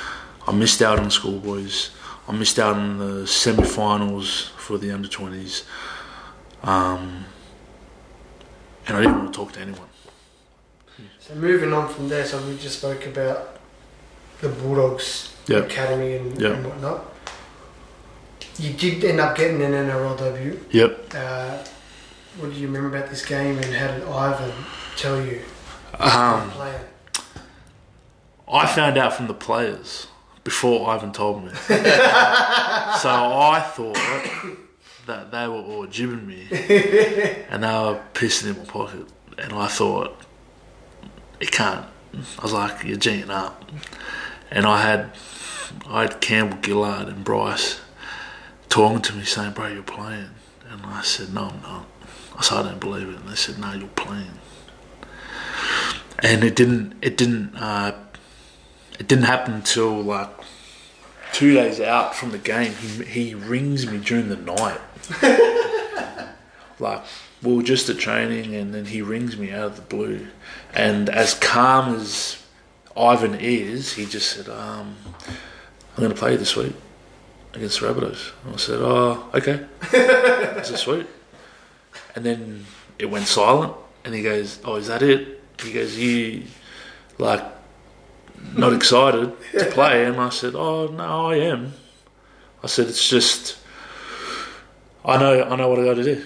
I 0.47 0.53
missed 0.53 0.83
out 0.83 0.99
on 0.99 1.11
schoolboys. 1.11 1.91
I 2.29 2.33
missed 2.33 2.59
out 2.59 2.77
on 2.77 2.99
the 2.99 3.27
semi-finals 3.27 4.51
for 4.57 4.79
the 4.79 4.91
under 4.93 5.09
twenties, 5.09 5.65
um, 6.63 7.25
and 8.87 8.97
I 8.97 9.01
didn't 9.01 9.19
want 9.19 9.33
to 9.33 9.37
talk 9.39 9.53
to 9.53 9.61
anyone. 9.61 9.89
So 11.21 11.35
moving 11.35 11.73
on 11.73 11.89
from 11.89 12.09
there, 12.09 12.25
so 12.25 12.41
we 12.47 12.57
just 12.57 12.79
spoke 12.79 13.07
about 13.07 13.59
the 14.41 14.49
Bulldogs 14.49 15.35
Yep. 15.47 15.67
academy 15.67 16.17
and, 16.17 16.41
Yep. 16.41 16.53
and 16.53 16.67
whatnot. 16.67 17.05
You 18.59 18.73
did 18.75 19.03
end 19.05 19.21
up 19.21 19.37
getting 19.37 19.63
an 19.63 19.73
NRL 19.73 20.17
debut. 20.17 20.61
Yep. 20.71 21.15
Uh, 21.15 21.59
what 22.39 22.53
do 22.53 22.59
you 22.59 22.67
remember 22.67 22.97
about 22.97 23.09
this 23.11 23.25
game, 23.25 23.57
and 23.59 23.75
how 23.75 23.89
did 23.89 24.05
Ivan 24.05 24.53
tell 24.97 25.21
you? 25.25 25.41
Um. 25.99 26.53
I 28.53 28.67
found 28.67 28.99
out 28.99 29.15
from 29.15 29.29
the 29.29 29.35
players 29.35 30.09
before 30.45 30.91
Ivan 30.91 31.13
told 31.13 31.45
me. 31.45 31.51
so 31.69 31.79
I 31.79 33.63
thought 33.75 33.97
that 35.07 35.31
they 35.31 35.49
were 35.49 35.55
all 35.55 35.87
jibbing 35.87 36.27
me 36.27 36.47
and 37.49 37.63
they 37.63 37.69
were 37.69 38.03
pissing 38.15 38.51
in 38.51 38.59
my 38.59 38.65
pocket. 38.65 39.07
And 39.39 39.53
I 39.53 39.67
thought, 39.67 40.21
it 41.41 41.51
can't. 41.51 41.87
I 42.39 42.43
was 42.43 42.53
like, 42.53 42.85
you're 42.85 42.99
G'ing 42.99 43.31
up. 43.31 43.65
And 44.51 44.67
I 44.67 44.83
had, 44.83 45.11
I 45.87 46.03
had 46.03 46.21
Campbell 46.21 46.59
Gillard 46.63 47.09
and 47.09 47.25
Bryce 47.25 47.81
talking 48.69 49.01
to 49.03 49.15
me 49.15 49.25
saying, 49.25 49.53
bro, 49.53 49.69
you're 49.69 49.83
playing. 49.83 50.31
And 50.71 50.87
I 50.87 51.03
said, 51.03 51.33
no, 51.33 51.47
I'm 51.49 51.63
not. 51.63 51.87
I 52.37 52.43
said, 52.43 52.59
I 52.59 52.63
don't 52.71 52.81
believe 52.81 53.09
it. 53.09 53.17
And 53.17 53.29
they 53.29 53.35
said, 53.35 53.59
no, 53.59 53.73
you're 53.73 53.89
playing. 53.89 54.39
And 56.19 56.45
it 56.45 56.55
didn't, 56.55 56.95
it 57.03 57.17
didn't, 57.17 57.57
uh, 57.57 57.95
it 58.99 59.09
didn't 59.09 59.25
happen 59.25 59.55
until 59.55 60.01
like 60.03 60.31
two 61.33 61.55
days 61.55 61.81
out 61.81 62.15
from 62.15 62.31
the 62.31 62.39
game. 62.39 62.73
He 62.75 63.05
he 63.05 63.35
rings 63.35 63.87
me 63.87 63.99
during 63.99 64.29
the 64.29 64.37
night, 64.37 64.81
like 66.79 67.03
we 67.43 67.55
were 67.55 67.63
just 67.63 67.89
at 67.89 67.99
training, 67.99 68.55
and 68.55 68.75
then 68.75 68.87
he 68.87 69.03
rings 69.03 69.37
me 69.37 69.51
out 69.51 69.65
of 69.65 69.77
the 69.77 69.83
blue. 69.83 70.29
And 70.75 71.09
as 71.09 71.35
calm 71.35 71.95
as 71.95 72.43
Ivan 72.97 73.35
is, 73.35 73.95
he 73.95 74.07
just 74.07 74.31
said, 74.31 74.49
um, 74.49 74.97
"I'm 75.97 76.03
going 76.03 76.11
to 76.11 76.19
play 76.19 76.37
this 76.37 76.57
week 76.57 76.75
against 77.55 77.81
the 77.81 77.87
Rabbitohs." 77.87 78.33
And 78.45 78.55
I 78.55 78.59
said, 78.59 78.79
"Oh, 78.81 79.29
okay." 79.35 79.65
I 79.83 80.63
said, 80.63 80.79
"Sweet." 80.79 81.07
And 82.15 82.25
then 82.25 82.67
it 82.99 83.07
went 83.07 83.27
silent, 83.27 83.75
and 84.05 84.15
he 84.15 84.23
goes, 84.23 84.61
"Oh, 84.65 84.77
is 84.77 84.89
that 84.89 85.03
it?" 85.03 85.43
He 85.63 85.73
goes, 85.73 85.99
"You 85.99 86.45
like." 87.19 87.43
not 88.55 88.73
excited 88.73 89.33
to 89.53 89.65
play, 89.71 90.05
and 90.05 90.17
I 90.17 90.29
said, 90.31 90.55
"Oh 90.55 90.89
no, 90.89 91.31
I 91.31 91.37
am." 91.37 91.75
I 92.63 92.67
said, 92.67 92.89
"It's 92.89 93.09
just, 93.09 93.59
I 95.05 95.17
know, 95.19 95.43
I 95.43 95.57
know 95.57 95.69
what 95.69 95.79
I 95.81 95.85
got 95.85 95.95
to 95.95 96.05
do." 96.05 96.25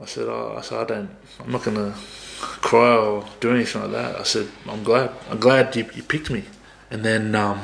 I 0.00 0.04
said, 0.04 0.26
oh, 0.28 0.54
"I 0.58 0.60
said 0.60 0.78
I 0.78 0.84
don't, 0.84 1.10
I'm 1.40 1.50
not 1.50 1.64
gonna 1.64 1.94
cry 2.38 2.96
or 2.96 3.24
do 3.40 3.50
anything 3.50 3.82
like 3.82 3.92
that." 3.92 4.20
I 4.20 4.22
said, 4.24 4.48
"I'm 4.68 4.84
glad, 4.84 5.10
I'm 5.30 5.40
glad 5.40 5.74
you, 5.74 5.88
you 5.94 6.02
picked 6.02 6.30
me." 6.30 6.44
And 6.90 7.04
then 7.04 7.34
um, 7.34 7.62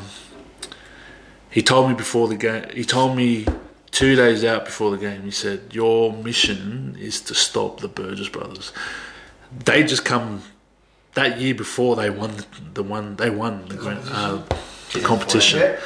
he 1.51 1.62
told 1.62 1.90
me 1.90 1.95
before 1.95 2.26
the 2.28 2.36
game. 2.36 2.64
He 2.74 2.84
told 2.84 3.16
me 3.16 3.47
two 3.90 4.16
days 4.16 4.43
out 4.45 4.64
before 4.64 4.90
the 4.90 4.97
game. 4.97 5.22
He 5.22 5.30
said, 5.30 5.61
"Your 5.72 6.12
mission 6.12 6.97
is 6.99 7.20
to 7.22 7.34
stop 7.34 7.80
the 7.80 7.88
Burgess 7.88 8.28
brothers. 8.28 8.72
They 9.64 9.84
just 9.84 10.05
come." 10.05 10.43
That 11.14 11.38
year 11.38 11.55
before 11.55 11.95
they 11.95 12.09
won 12.09 12.38
the, 12.38 12.47
the 12.72 12.82
one 12.82 13.16
they 13.16 13.28
won 13.28 13.68
the, 13.68 13.74
grand, 13.74 14.01
uh, 14.11 14.40
the 14.95 15.01
competition, 15.01 15.76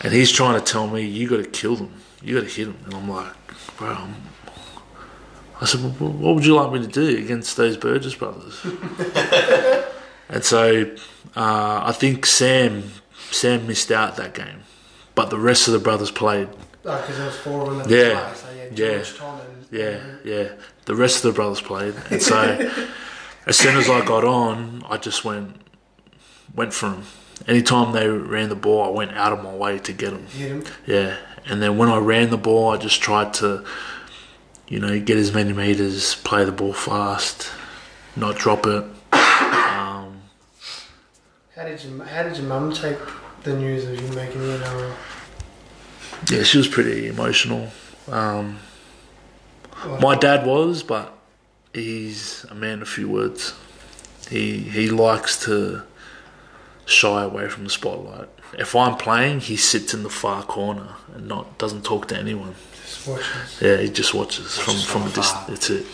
and 0.00 0.12
he's 0.12 0.32
trying 0.32 0.58
to 0.58 0.72
tell 0.72 0.88
me 0.88 1.02
you 1.02 1.28
got 1.28 1.36
to 1.36 1.44
kill 1.44 1.76
them, 1.76 1.92
you 2.20 2.34
got 2.34 2.48
to 2.48 2.52
hit 2.52 2.64
them, 2.64 2.76
and 2.86 2.94
I'm 2.94 3.08
like, 3.08 3.32
bro, 3.76 3.88
I'm, 3.88 5.66
said, 5.66 5.80
well, 6.00 6.10
what 6.12 6.34
would 6.34 6.44
you 6.46 6.54
like 6.54 6.72
me 6.72 6.80
to 6.80 6.86
do 6.86 7.16
against 7.18 7.56
those 7.56 7.76
Burgess 7.76 8.14
brothers? 8.14 8.60
and 10.28 10.44
so 10.44 10.94
uh, 11.36 11.82
I 11.84 11.92
think 11.92 12.26
Sam 12.26 12.84
Sam 13.30 13.66
missed 13.66 13.90
out 13.90 14.16
that 14.16 14.34
game, 14.34 14.60
but 15.14 15.30
the 15.30 15.38
rest 15.38 15.66
of 15.68 15.72
the 15.72 15.80
brothers 15.80 16.10
played. 16.10 16.48
because 16.82 17.16
there 17.16 17.26
was 17.26 17.36
four 17.38 17.62
of 17.62 17.70
them 17.70 17.80
at 17.80 17.90
Yeah. 17.90 18.08
the 18.08 18.14
time. 18.14 18.34
So 18.34 18.46
yeah, 18.56 18.68
George, 18.70 18.78
Yeah. 19.12 19.18
Tom, 19.18 19.40
and 19.40 19.66
Yeah, 19.70 20.00
yeah. 20.24 20.48
The 20.84 20.94
rest 20.94 21.16
of 21.16 21.22
the 21.22 21.32
brothers 21.32 21.60
played, 21.60 21.94
and 22.10 22.22
so 22.22 22.70
as 23.46 23.56
soon 23.58 23.76
as 23.76 23.88
I 23.88 24.04
got 24.04 24.24
on, 24.24 24.84
I 24.88 24.96
just 24.98 25.24
went 25.24 25.56
went 26.54 26.72
for 26.72 26.90
them. 26.90 27.02
Anytime 27.46 27.92
they 27.92 28.08
ran 28.08 28.48
the 28.48 28.56
ball, 28.56 28.84
I 28.84 28.88
went 28.88 29.12
out 29.12 29.32
of 29.32 29.42
my 29.42 29.54
way 29.54 29.78
to 29.80 29.92
get 29.92 30.10
them. 30.12 30.26
hit 30.28 30.50
him. 30.50 30.64
Yeah, 30.86 31.16
and 31.48 31.62
then 31.62 31.78
when 31.78 31.88
I 31.88 31.98
ran 31.98 32.30
the 32.30 32.36
ball, 32.38 32.70
I 32.70 32.76
just 32.76 33.00
tried 33.00 33.34
to, 33.34 33.64
you 34.68 34.80
know, 34.80 34.98
get 35.00 35.16
as 35.16 35.32
many 35.32 35.52
meters, 35.52 36.14
play 36.16 36.44
the 36.44 36.52
ball 36.52 36.72
fast, 36.72 37.50
not 38.16 38.36
drop 38.36 38.66
it. 38.66 38.84
Um, 39.12 40.20
How 41.54 41.64
did 41.64 41.82
you 41.84 42.00
How 42.02 42.22
did 42.22 42.36
your 42.36 42.46
mum 42.46 42.72
take 42.72 42.98
the 43.44 43.54
news 43.56 43.84
of 43.84 44.00
you 44.00 44.08
making 44.16 44.40
the 44.40 44.58
NRL? 44.58 44.94
yeah, 46.30 46.42
she 46.42 46.58
was 46.58 46.66
pretty 46.68 47.06
emotional. 47.08 47.68
Um, 48.10 48.58
my 50.00 50.16
dad 50.16 50.46
was, 50.46 50.82
but 50.82 51.12
he's 51.72 52.44
a 52.50 52.54
man 52.54 52.82
of 52.82 52.88
few 52.88 53.08
words. 53.08 53.54
He 54.30 54.60
he 54.60 54.88
likes 54.88 55.44
to 55.44 55.82
shy 56.86 57.22
away 57.22 57.48
from 57.48 57.64
the 57.64 57.70
spotlight. 57.70 58.28
If 58.54 58.74
I'm 58.74 58.96
playing, 58.96 59.40
he 59.40 59.56
sits 59.56 59.92
in 59.94 60.02
the 60.02 60.10
far 60.10 60.42
corner 60.42 60.88
and 61.14 61.28
not 61.28 61.58
doesn't 61.58 61.84
talk 61.84 62.08
to 62.08 62.16
anyone. 62.18 62.54
just 62.84 63.06
watches. 63.08 63.60
Yeah, 63.60 63.76
he 63.78 63.88
just 63.90 64.14
watches 64.14 64.56
from 64.58 64.76
from 64.76 65.02
a 65.02 65.10
distance. 65.10 65.46
That's 65.48 65.70
it. 65.70 65.86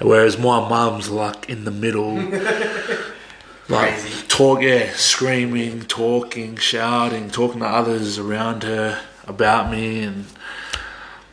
Whereas 0.00 0.38
my 0.38 0.66
mum's 0.68 1.10
like 1.10 1.48
in 1.50 1.64
the 1.64 1.70
middle, 1.70 2.14
like 3.68 3.94
Crazy. 3.94 4.26
talk, 4.28 4.62
yeah, 4.62 4.92
screaming, 4.94 5.82
talking, 5.82 6.56
shouting, 6.56 7.30
talking 7.30 7.60
to 7.60 7.66
others 7.66 8.18
around 8.18 8.62
her 8.62 9.00
about 9.26 9.70
me, 9.70 10.02
and 10.02 10.24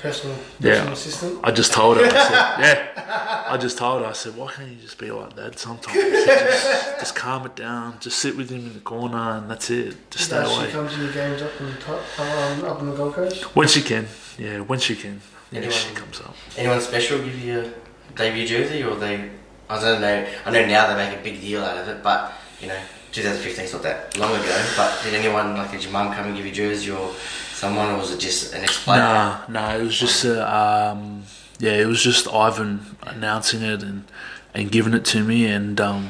Personal, 0.07 0.37
Yeah. 0.59 0.71
personal 0.71 0.93
assistant. 0.93 1.39
I 1.43 1.51
just 1.51 1.73
told 1.73 1.97
her, 1.97 2.05
I 2.05 2.09
said, 2.09 2.31
yeah, 2.59 3.45
I 3.49 3.57
just 3.57 3.77
told 3.77 4.01
her, 4.01 4.07
I 4.07 4.13
said, 4.13 4.35
why 4.37 4.51
can't 4.51 4.69
you 4.69 4.77
just 4.77 4.97
be 4.97 5.11
like 5.11 5.35
that 5.35 5.59
sometimes? 5.59 5.97
I 5.97 6.25
said, 6.25 6.47
just, 6.49 6.99
just 6.99 7.15
calm 7.15 7.45
it 7.45 7.55
down, 7.55 7.97
just 7.99 8.19
sit 8.19 8.37
with 8.37 8.49
him 8.49 8.65
in 8.67 8.73
the 8.73 8.79
corner, 8.79 9.17
and 9.17 9.49
that's 9.51 9.69
it. 9.69 9.95
Just 10.11 10.25
stay 10.25 10.37
Does 10.37 10.51
she 10.51 10.57
away 10.59 10.71
come 10.71 10.87
to 10.89 10.95
your 11.03 11.11
games 11.13 11.41
up 11.41 11.51
in 11.59 11.73
top, 11.77 12.01
um, 12.19 12.65
up 12.65 12.79
in 12.79 12.89
the 12.89 12.95
Gold 12.95 13.13
Coast? 13.15 13.43
when 13.55 13.67
she 13.67 13.81
can. 13.81 14.07
Yeah, 14.37 14.59
when 14.61 14.79
she 14.79 14.95
can. 14.95 15.21
Yeah, 15.51 15.57
Anyone- 15.59 15.75
she 15.77 15.93
comes 15.93 16.21
up. 16.21 16.35
Anyone 16.57 16.81
special 16.81 17.19
give 17.19 17.39
you 17.39 17.59
a 17.59 18.17
debut 18.17 18.47
jersey, 18.47 18.83
or 18.83 18.95
they? 18.95 19.29
I 19.69 19.81
don't 19.81 19.99
know. 20.01 20.25
I 20.45 20.51
know 20.51 20.65
now 20.65 20.87
they 20.87 20.95
make 21.09 21.19
a 21.19 21.21
big 21.23 21.41
deal 21.41 21.61
out 21.63 21.77
of 21.77 21.87
it, 21.89 22.01
but 22.01 22.31
you 22.61 22.67
know, 22.67 22.79
2015 23.11 23.65
is 23.65 23.73
not 23.73 23.83
that 23.83 24.17
long 24.17 24.31
ago. 24.33 24.65
But 24.77 25.01
did 25.03 25.13
anyone 25.13 25.55
like 25.57 25.71
did 25.71 25.83
your 25.83 25.91
mum 25.91 26.13
come 26.13 26.27
and 26.27 26.35
give 26.37 26.45
you 26.45 26.51
a 26.51 26.55
jersey, 26.55 26.91
or 26.91 27.11
someone, 27.57 27.89
or 27.89 27.97
was 27.97 28.13
it 28.13 28.19
just 28.19 28.53
an 28.53 28.63
ex-player? 28.63 28.99
Nah, 28.99 29.41
nah, 29.49 29.75
it 29.75 29.81
was 29.81 29.97
just 29.97 30.23
uh, 30.25 30.93
um, 30.93 31.23
yeah, 31.59 31.71
it 31.73 31.87
was 31.87 32.01
just 32.01 32.27
Ivan 32.27 32.95
announcing 33.01 33.63
it 33.63 33.81
and 33.81 34.05
and 34.53 34.71
giving 34.71 34.93
it 34.93 35.05
to 35.05 35.23
me, 35.23 35.47
and 35.47 35.81
um, 35.81 36.09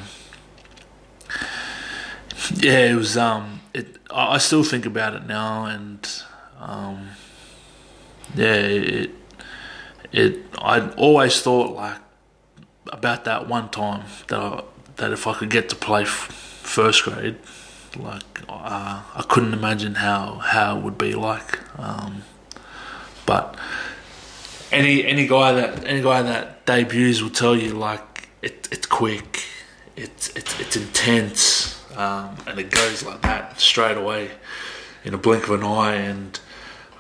yeah, 2.55 2.91
it 2.91 2.95
was 2.95 3.15
um, 3.17 3.61
it. 3.73 3.97
I 4.11 4.35
I 4.35 4.37
still 4.39 4.63
think 4.63 4.85
about 4.85 5.13
it 5.15 5.25
now, 5.25 5.65
and 5.65 6.07
um, 6.59 7.09
yeah, 8.35 8.53
it 8.53 9.11
it. 10.11 10.39
I 10.61 10.89
always 10.91 11.41
thought 11.41 11.73
like 11.73 11.97
about 12.91 13.23
that 13.25 13.47
one 13.47 13.69
time 13.69 14.05
that 14.27 14.39
I, 14.39 14.63
that 14.97 15.11
if 15.13 15.27
I 15.27 15.33
could 15.33 15.49
get 15.49 15.69
to 15.69 15.75
play 15.75 16.01
f- 16.01 16.09
first 16.63 17.03
grade, 17.03 17.37
like 17.97 18.23
uh, 18.49 19.01
I 19.15 19.25
couldn't 19.27 19.53
imagine 19.53 19.95
how 19.95 20.35
how 20.35 20.77
it 20.77 20.83
would 20.83 20.97
be 20.97 21.13
like. 21.13 21.59
Um, 21.79 22.23
but 23.25 23.55
any 24.71 25.05
any 25.05 25.27
guy 25.27 25.53
that 25.53 25.83
any 25.85 26.01
guy 26.01 26.21
that 26.21 26.65
debuts 26.65 27.21
will 27.21 27.29
tell 27.29 27.55
you 27.55 27.73
like 27.73 28.29
it, 28.41 28.67
it's 28.71 28.85
quick, 28.85 29.43
it's 29.95 30.29
it's 30.35 30.59
it's 30.59 30.75
intense, 30.75 31.83
um, 31.97 32.35
and 32.47 32.59
it 32.59 32.71
goes 32.71 33.03
like 33.03 33.21
that 33.21 33.59
straight 33.59 33.97
away 33.97 34.31
in 35.03 35.13
a 35.13 35.17
blink 35.17 35.43
of 35.45 35.51
an 35.51 35.63
eye, 35.63 35.95
and 35.95 36.39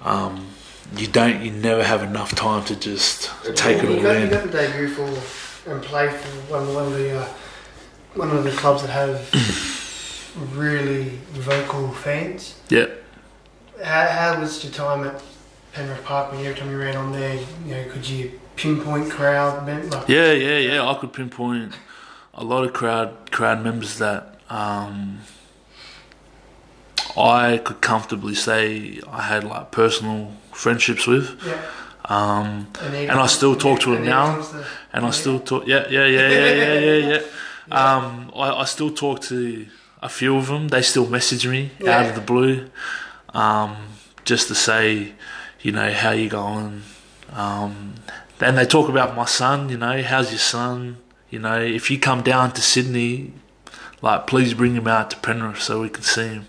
um, 0.03 0.47
you 0.95 1.07
don't 1.07 1.41
you 1.43 1.51
never 1.51 1.83
have 1.83 2.03
enough 2.03 2.33
time 2.35 2.63
to 2.65 2.75
just 2.75 3.31
take 3.55 3.83
it 3.83 3.89
all 3.89 4.01
got, 4.01 4.13
You 4.17 4.23
in. 4.25 4.29
got 4.29 4.43
the 4.43 4.51
debut 4.51 4.87
for 4.89 5.71
and 5.71 5.81
play 5.83 6.07
for 6.09 6.29
one, 6.53 6.73
one 6.73 6.85
of 6.85 6.93
the 6.93 7.19
uh, 7.19 7.27
one 8.15 8.31
of 8.31 8.43
the 8.43 8.51
clubs 8.51 8.81
that 8.83 8.89
have 8.91 9.29
really 10.53 11.09
vocal 11.33 11.91
fans. 11.91 12.59
Yeah. 12.69 12.87
How, 13.83 14.07
how 14.07 14.39
was 14.39 14.63
your 14.63 14.73
time 14.73 15.05
at 15.07 15.21
Penrith 15.73 16.03
Park 16.03 16.31
when 16.31 16.45
every 16.45 16.59
time 16.59 16.71
you 16.71 16.79
ran 16.79 16.95
on 16.95 17.11
there, 17.11 17.35
you 17.65 17.71
know, 17.75 17.83
could 17.91 18.07
you 18.07 18.39
pinpoint 18.55 19.11
crowd? 19.11 19.67
Like, 19.67 20.07
Yeah, 20.07 20.31
yeah, 20.31 20.57
yeah. 20.57 20.87
I 20.87 20.93
could 20.95 21.13
pinpoint 21.13 21.73
a 22.33 22.43
lot 22.43 22.63
of 22.63 22.73
crowd 22.73 23.31
crowd 23.31 23.63
members 23.63 23.97
that 23.99 24.39
um, 24.49 25.19
I 27.15 27.59
could 27.63 27.81
comfortably 27.81 28.35
say 28.35 28.99
I 29.09 29.21
had 29.23 29.43
like 29.43 29.71
personal 29.71 30.33
friendships 30.53 31.07
with. 31.07 31.39
Yeah. 31.45 31.61
Um, 32.05 32.67
he- 32.91 33.07
and 33.07 33.19
I 33.19 33.27
still 33.27 33.55
talk 33.55 33.81
to 33.81 33.93
him 33.93 34.05
now, 34.05 34.41
and 34.93 35.05
I 35.05 35.11
still 35.11 35.39
talk. 35.39 35.67
Yeah, 35.67 35.87
yeah, 35.89 36.05
yeah, 36.05 36.29
yeah, 36.29 36.53
yeah, 36.53 36.73
yeah, 36.79 37.19
yeah. 37.69 37.75
Um, 37.95 38.31
I, 38.33 38.61
I 38.61 38.65
still 38.65 38.91
talk 38.91 39.21
to 39.23 39.65
a 40.01 40.09
few 40.09 40.35
of 40.37 40.47
them. 40.47 40.69
They 40.69 40.81
still 40.81 41.07
message 41.07 41.47
me 41.47 41.71
out 41.87 42.05
of 42.07 42.15
the 42.15 42.21
blue, 42.21 42.69
um, 43.33 43.75
just 44.25 44.47
to 44.49 44.55
say, 44.55 45.13
you 45.61 45.71
know, 45.71 45.91
how 45.91 46.11
you 46.11 46.29
going. 46.29 46.83
Um, 47.31 47.95
then 48.39 48.55
they 48.55 48.65
talk 48.65 48.89
about 48.89 49.15
my 49.15 49.25
son. 49.25 49.69
You 49.69 49.77
know, 49.77 50.01
how's 50.03 50.31
your 50.31 50.39
son? 50.39 50.97
You 51.29 51.39
know, 51.39 51.59
if 51.59 51.91
you 51.91 51.99
come 51.99 52.21
down 52.21 52.53
to 52.53 52.61
Sydney, 52.61 53.33
like 54.01 54.27
please 54.27 54.53
bring 54.53 54.75
him 54.75 54.87
out 54.87 55.11
to 55.11 55.17
Penrith 55.17 55.61
so 55.61 55.81
we 55.81 55.89
can 55.89 56.03
see 56.03 56.27
him. 56.27 56.47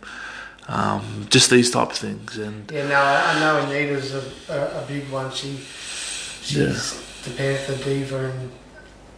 Um, 0.68 1.26
just 1.30 1.48
these 1.48 1.70
type 1.70 1.90
of 1.90 1.96
things, 1.96 2.36
and 2.36 2.70
Yeah, 2.70 2.86
no, 2.88 3.00
I, 3.00 3.40
know 3.40 3.58
Anita's 3.60 4.14
a, 4.14 4.52
a, 4.52 4.82
a 4.82 4.86
big 4.86 5.08
one. 5.08 5.32
She 5.32 5.56
she's 5.56 7.22
the 7.22 7.30
Panther 7.30 7.76
diva 7.82 8.30
and 8.30 8.50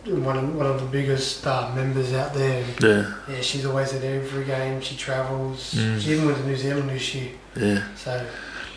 one 0.07 0.37
of, 0.37 0.55
one 0.57 0.67
of 0.67 0.81
the 0.81 0.87
biggest 0.87 1.47
uh, 1.47 1.73
members 1.75 2.13
out 2.13 2.33
there. 2.35 2.65
Yeah, 2.81 3.15
yeah, 3.29 3.41
she's 3.41 3.67
always 3.67 3.93
at 3.93 4.03
every 4.03 4.45
game. 4.45 4.81
She 4.81 4.97
travels. 4.97 5.75
Mm. 5.75 6.01
She 6.01 6.13
even 6.13 6.27
went 6.27 6.39
to 6.39 6.47
New 6.47 6.57
Zealand 6.57 6.91
this 6.91 7.15
year. 7.15 7.33
yeah. 7.57 7.85
So, 7.97 8.27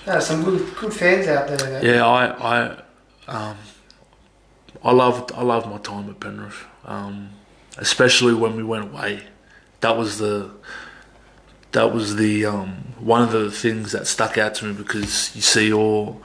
no, 0.06 0.20
some 0.20 0.44
good 0.44 0.76
good 0.76 0.94
fans 0.94 1.28
out 1.28 1.48
there. 1.48 1.58
That, 1.58 1.84
Yeah, 1.84 2.06
I, 2.06 2.26
I, 2.28 2.82
um, 3.28 3.58
I 4.84 4.92
loved, 4.92 5.32
I 5.32 5.44
loved 5.44 5.68
my 5.68 5.78
time 5.78 6.10
at 6.10 6.20
Penrith, 6.20 6.66
um, 6.86 7.30
especially 7.78 8.34
when 8.34 8.56
we 8.56 8.64
went 8.64 8.86
away. 8.92 9.24
That 9.80 9.98
was 9.98 10.18
the, 10.18 10.52
that 11.72 11.94
was 11.94 12.18
the 12.18 12.46
um, 12.46 12.94
one 13.00 13.22
of 13.22 13.32
the 13.32 13.50
things 13.50 13.94
that 13.94 14.08
stuck 14.08 14.38
out 14.38 14.56
to 14.56 14.66
me 14.66 14.74
because 14.74 15.34
you 15.36 15.42
see 15.42 15.72
all 15.72 16.22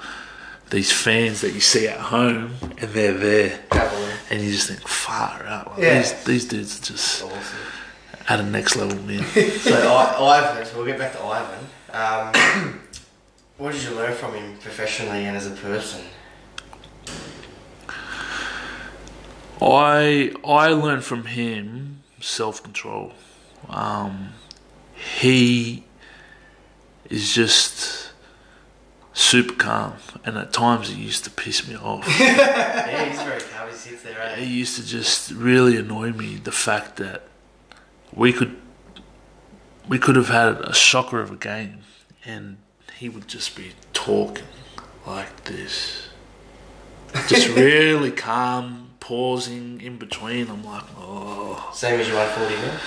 these 0.71 0.93
fans 0.93 1.41
that 1.41 1.53
you 1.55 1.61
see 1.61 1.89
at 1.89 1.99
home 1.99 2.55
and 2.79 2.91
they're 2.91 3.15
there. 3.15 3.61
And 4.31 4.41
you 4.43 4.51
just 4.53 4.69
think, 4.69 4.87
far 4.87 5.43
out. 5.45 5.73
Like, 5.73 5.81
Yeah. 5.83 5.99
these, 6.01 6.25
these 6.25 6.45
dudes 6.47 6.79
are 6.81 6.85
just 6.85 7.23
Awesome. 7.25 7.39
at 8.29 8.41
a 8.41 8.43
next 8.43 8.77
level, 8.77 8.99
man. 9.03 9.25
So 9.61 9.75
I, 9.75 10.39
Ivan, 10.39 10.67
so 10.67 10.77
we'll 10.77 10.87
get 10.87 10.99
back 10.99 11.13
to 11.13 11.23
Ivan. 11.23 11.67
Um, 11.93 12.81
what 13.59 13.73
did 13.73 13.83
you 13.83 13.91
learn 13.93 14.15
from 14.15 14.35
him 14.35 14.59
professionally 14.59 15.25
and 15.25 15.37
as 15.37 15.47
a 15.47 15.51
person? 15.53 16.03
I 19.61 20.33
I 20.45 20.69
learned 20.69 21.05
from 21.05 21.25
him 21.27 22.03
self 22.21 22.63
control. 22.63 23.13
Um, 23.69 24.31
he 24.95 25.85
is 27.11 27.35
just 27.35 28.08
super 29.19 29.55
calm, 29.55 29.95
and 30.25 30.39
at 30.39 30.53
times 30.53 30.91
it 30.91 30.97
used 30.97 31.25
to 31.25 31.31
piss 31.31 31.67
me 31.69 31.75
off. 31.77 32.07
yeah, 32.21 33.05
he's 33.11 33.21
very 33.23 33.41
calm. 33.41 33.69
He 33.69 33.75
sits 33.75 34.03
there. 34.03 34.17
it 34.23 34.39
Eh? 34.39 34.43
used 34.45 34.77
to 34.77 34.87
just 34.87 35.33
really 35.33 35.77
annoy 35.77 36.13
me 36.13 36.37
the 36.37 36.53
fact 36.53 36.97
that 36.97 37.25
we 38.13 38.33
could 38.33 38.57
we 39.89 39.99
could 39.99 40.17
have 40.17 40.29
had 40.29 40.61
a 40.61 40.73
shocker 40.75 41.21
of 41.21 41.31
a 41.33 41.37
game, 41.37 41.81
and 42.25 42.59
he 42.99 43.09
would 43.09 43.27
just 43.27 43.57
be 43.57 43.73
talking 43.93 44.45
like 45.07 45.45
this, 45.45 46.09
just 47.27 47.49
really 47.57 48.11
calm, 48.13 48.91
pausing 49.01 49.81
in 49.81 49.97
between. 49.97 50.49
I'm 50.49 50.63
like, 50.65 50.85
oh, 50.99 51.71
Same 51.75 51.99
as 52.01 52.07
you 52.09 52.15
140 52.15 52.55
now. 52.67 52.81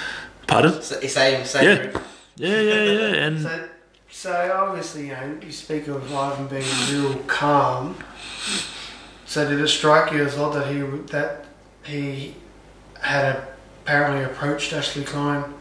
pardon? 0.47 0.82
So, 0.82 0.99
same, 1.01 1.43
same. 1.45 1.63
Yeah. 1.65 2.01
Yeah, 2.38 2.61
yeah, 2.61 2.84
yeah, 2.84 3.25
and 3.25 3.41
So, 3.49 3.69
so 4.12 4.51
obviously, 4.53 5.07
you 5.07 5.14
know, 5.14 5.38
you 5.41 5.51
speak 5.51 5.88
of 5.88 6.14
Ivan 6.14 6.47
being 6.47 6.66
real 6.91 7.16
calm. 7.24 7.95
So 9.26 9.47
did 9.49 9.59
it 9.62 9.68
strike 9.70 10.12
you 10.12 10.26
as 10.26 10.38
odd 10.38 10.53
that 10.55 10.68
he 10.68 10.80
that 11.12 11.45
he 11.84 12.36
had 12.99 13.41
apparently 13.84 14.24
approached 14.24 14.74
Ashley 14.74 15.03
Klein 15.03 15.53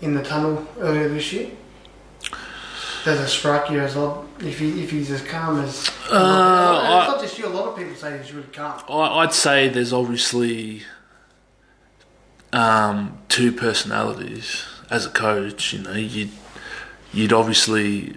in 0.00 0.14
the 0.14 0.22
tunnel 0.22 0.66
earlier 0.78 1.08
this 1.08 1.32
year? 1.32 1.50
Does 3.04 3.20
it 3.20 3.28
strike 3.28 3.70
you 3.70 3.80
as 3.80 3.96
odd 3.96 4.26
if 4.42 4.58
he 4.60 4.82
if 4.82 4.90
he's 4.90 5.10
as 5.10 5.22
calm 5.22 5.60
as? 5.60 5.88
Uh, 6.10 6.80
it's 6.82 6.88
I- 6.88 7.06
not 7.08 7.20
just 7.20 7.38
you. 7.38 7.46
A 7.46 7.48
lot 7.48 7.68
of 7.68 7.76
people 7.76 7.94
say 7.94 8.16
he's 8.18 8.32
really 8.32 8.48
calm. 8.52 8.80
I, 8.88 9.18
I'd 9.20 9.32
say 9.32 9.68
there's 9.68 9.92
obviously 9.92 10.82
um, 12.52 13.18
two 13.28 13.52
personalities 13.52 14.64
as 14.90 15.06
a 15.06 15.10
coach. 15.10 15.72
You 15.72 15.80
know, 15.82 15.92
you'd 15.92 16.30
you'd 17.16 17.32
obviously 17.32 18.14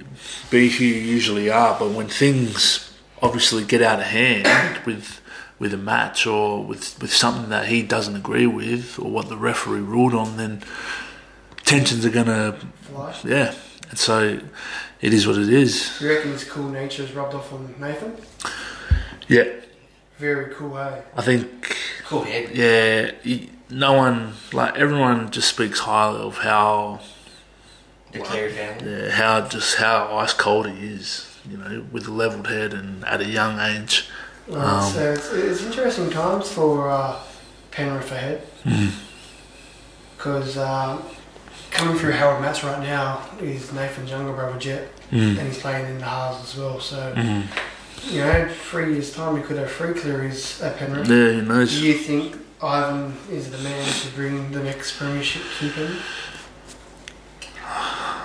be 0.51 0.69
who 0.69 0.83
you 0.83 0.95
usually 0.95 1.49
are, 1.49 1.77
but 1.79 1.91
when 1.91 2.07
things 2.07 2.91
obviously 3.21 3.63
get 3.63 3.81
out 3.81 3.99
of 3.99 4.05
hand 4.05 4.83
with 4.85 5.21
with 5.59 5.73
a 5.73 5.77
match 5.77 6.25
or 6.27 6.63
with 6.63 6.99
with 7.01 7.13
something 7.13 7.49
that 7.49 7.67
he 7.67 7.81
doesn't 7.83 8.15
agree 8.15 8.47
with 8.47 8.97
or 8.99 9.09
what 9.11 9.27
the 9.29 9.37
referee 9.37 9.81
ruled 9.81 10.13
on, 10.13 10.37
then 10.37 10.61
tensions 11.65 12.05
are 12.05 12.09
gonna 12.09 12.57
Fly. 12.81 13.15
yeah. 13.25 13.53
And 13.89 13.97
so 13.97 14.39
it 15.01 15.13
is 15.13 15.25
what 15.27 15.37
it 15.37 15.49
is. 15.49 15.99
You 16.01 16.09
reckon 16.13 16.31
his 16.31 16.43
cool 16.43 16.69
nature 16.69 17.03
has 17.05 17.15
rubbed 17.15 17.33
off 17.33 17.51
on 17.53 17.73
Nathan? 17.79 18.15
Yeah, 19.27 19.45
Very 20.17 20.53
cool, 20.55 20.75
hey. 20.75 21.03
I 21.15 21.21
think 21.21 21.75
Cool 22.05 22.23
head. 22.23 22.49
yeah, 22.55 23.11
y- 23.25 23.49
no 23.69 23.93
one 23.93 24.33
like 24.53 24.75
everyone 24.77 25.29
just 25.31 25.47
speaks 25.49 25.79
highly 25.79 26.19
of 26.21 26.37
how 26.37 26.99
The 28.11 28.19
family. 28.25 28.91
yeah, 28.91 29.09
how 29.11 29.41
just 29.47 29.75
how 29.77 30.15
ice 30.17 30.33
cold 30.33 30.67
he 30.69 30.87
is. 30.87 31.25
You 31.49 31.57
know, 31.57 31.85
with 31.91 32.07
a 32.07 32.11
leveled 32.11 32.47
head 32.47 32.73
and 32.73 33.03
at 33.05 33.21
a 33.21 33.25
young 33.25 33.59
age. 33.59 34.07
Right, 34.47 34.63
Um, 34.63 34.91
so 34.91 35.13
it's, 35.13 35.31
it's 35.31 35.63
interesting 35.63 36.09
times 36.09 36.51
for 36.51 36.89
uh, 36.89 37.15
Penrith 37.71 38.11
ahead 38.11 38.45
Mm. 38.65 38.91
because 40.17 40.57
uh, 40.57 41.01
coming 41.71 41.97
through 41.97 42.11
Harold 42.11 42.41
Matthews 42.41 42.65
right 42.65 42.81
now 42.83 43.21
is 43.41 43.71
Nathan's 43.73 44.09
younger 44.11 44.33
brother 44.33 44.59
Jet, 44.59 44.89
Mm. 45.11 45.39
and 45.39 45.47
he's 45.47 45.57
playing 45.57 45.87
in 45.87 45.97
the 45.97 46.05
halves 46.05 46.43
as 46.43 46.59
well. 46.59 46.79
So 46.79 47.13
Mm. 47.15 47.43
you 48.11 48.21
know, 48.21 48.47
three 48.69 48.93
years 48.93 49.11
time 49.13 49.33
we 49.33 49.41
could 49.41 49.57
have 49.57 49.71
three 49.71 49.93
Clearys 49.93 50.61
at 50.61 50.77
Penrith. 50.77 51.07
Yeah, 51.07 51.39
who 51.41 51.65
Do 51.65 51.85
you 51.87 51.93
think 51.95 52.35
Ivan 52.61 53.17
is 53.31 53.49
the 53.49 53.57
man 53.59 53.85
to 53.87 54.07
bring 54.09 54.51
the 54.51 54.61
next 54.63 54.97
premiership 54.97 55.41
to 55.59 55.69
Penrith? 55.71 56.01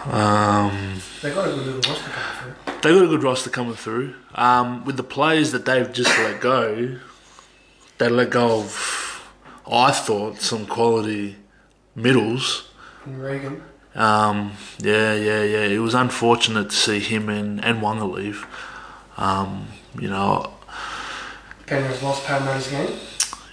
Um, 0.07 1.01
They 1.23 1.33
got 1.33 1.49
a 1.49 1.53
good 1.53 1.67
little 1.67 1.81
roster 1.81 2.11
coming 2.11 2.25
through. 2.65 2.75
they 2.83 2.91
got 2.95 3.05
a 3.05 3.09
good 3.09 3.23
roster 3.23 3.51
coming 3.51 3.75
through. 3.75 4.15
Um, 4.35 4.85
with 4.85 4.97
the 4.97 5.03
players 5.05 5.53
that 5.53 5.65
they've 5.65 5.91
just 5.93 6.11
let 6.19 6.41
go, 6.41 6.99
they 7.99 8.09
let 8.09 8.31
go 8.31 8.61
of, 8.61 9.31
I 9.71 9.93
thought, 9.93 10.41
some 10.41 10.67
quality 10.67 11.37
middles. 11.95 12.69
And 13.07 13.23
Reagan, 13.23 13.63
Um, 13.95 14.53
yeah, 14.79 15.15
yeah, 15.15 15.43
yeah. 15.43 15.65
It 15.65 15.79
was 15.79 15.95
unfortunate 15.95 16.71
to 16.71 16.77
see 16.77 16.99
him 17.01 17.29
and, 17.29 17.65
and 17.65 17.81
Waqa 17.81 18.11
leave. 18.13 18.47
Um, 19.17 19.69
you 19.99 20.09
know, 20.11 20.53
Penrith 21.67 22.03
lost 22.03 22.25
Parramatta's 22.27 22.69
game. 22.69 22.91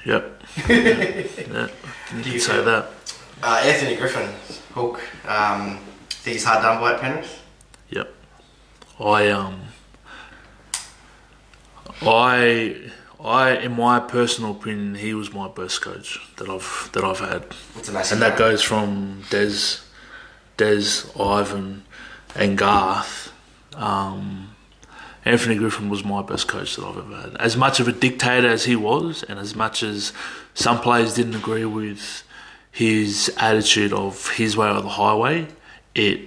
yep. 0.05 0.43
yeah, 0.67 1.67
you 2.17 2.23
can 2.23 2.39
say 2.39 2.61
that. 2.63 2.89
Uh, 3.43 3.61
Anthony 3.65 3.95
Griffin, 3.95 4.29
Hook. 4.73 5.01
Um, 5.27 5.79
think 6.21 6.35
he's 6.35 6.43
hard 6.43 6.61
done 6.61 6.79
by 6.79 6.93
at 6.93 7.01
Penrith. 7.01 7.41
Yep. 7.89 8.13
I 8.99 9.29
um 9.29 9.61
I 12.01 12.91
I 13.19 13.51
in 13.57 13.75
my 13.75 13.99
personal 13.99 14.51
opinion 14.51 14.95
he 14.95 15.13
was 15.13 15.33
my 15.33 15.47
best 15.47 15.81
coach 15.81 16.19
that 16.37 16.47
I've 16.47 16.89
that 16.93 17.03
I've 17.03 17.19
had. 17.19 17.47
It's 17.77 17.89
a 17.89 17.91
massive. 17.91 18.13
And 18.13 18.21
that 18.21 18.37
game. 18.37 18.49
goes 18.49 18.61
from 18.61 19.23
Des 19.31 19.79
Des, 20.57 21.09
Ivan 21.19 21.85
and 22.35 22.57
Garth. 22.57 23.33
Um 23.73 24.55
Anthony 25.25 25.55
Griffin 25.55 25.89
was 25.89 26.03
my 26.03 26.21
best 26.21 26.47
coach 26.47 26.75
that 26.75 26.85
I've 26.85 26.97
ever 26.97 27.15
had. 27.15 27.35
As 27.37 27.55
much 27.55 27.79
of 27.79 27.87
a 27.87 27.91
dictator 27.91 28.47
as 28.47 28.65
he 28.65 28.75
was, 28.75 29.23
and 29.23 29.39
as 29.39 29.55
much 29.55 29.83
as 29.83 30.13
some 30.55 30.79
players 30.79 31.13
didn't 31.13 31.35
agree 31.35 31.65
with 31.65 32.23
his 32.71 33.33
attitude 33.37 33.93
of 33.93 34.29
his 34.31 34.55
way 34.55 34.69
or 34.69 34.81
the 34.81 34.89
highway, 34.89 35.47
it 35.93 36.21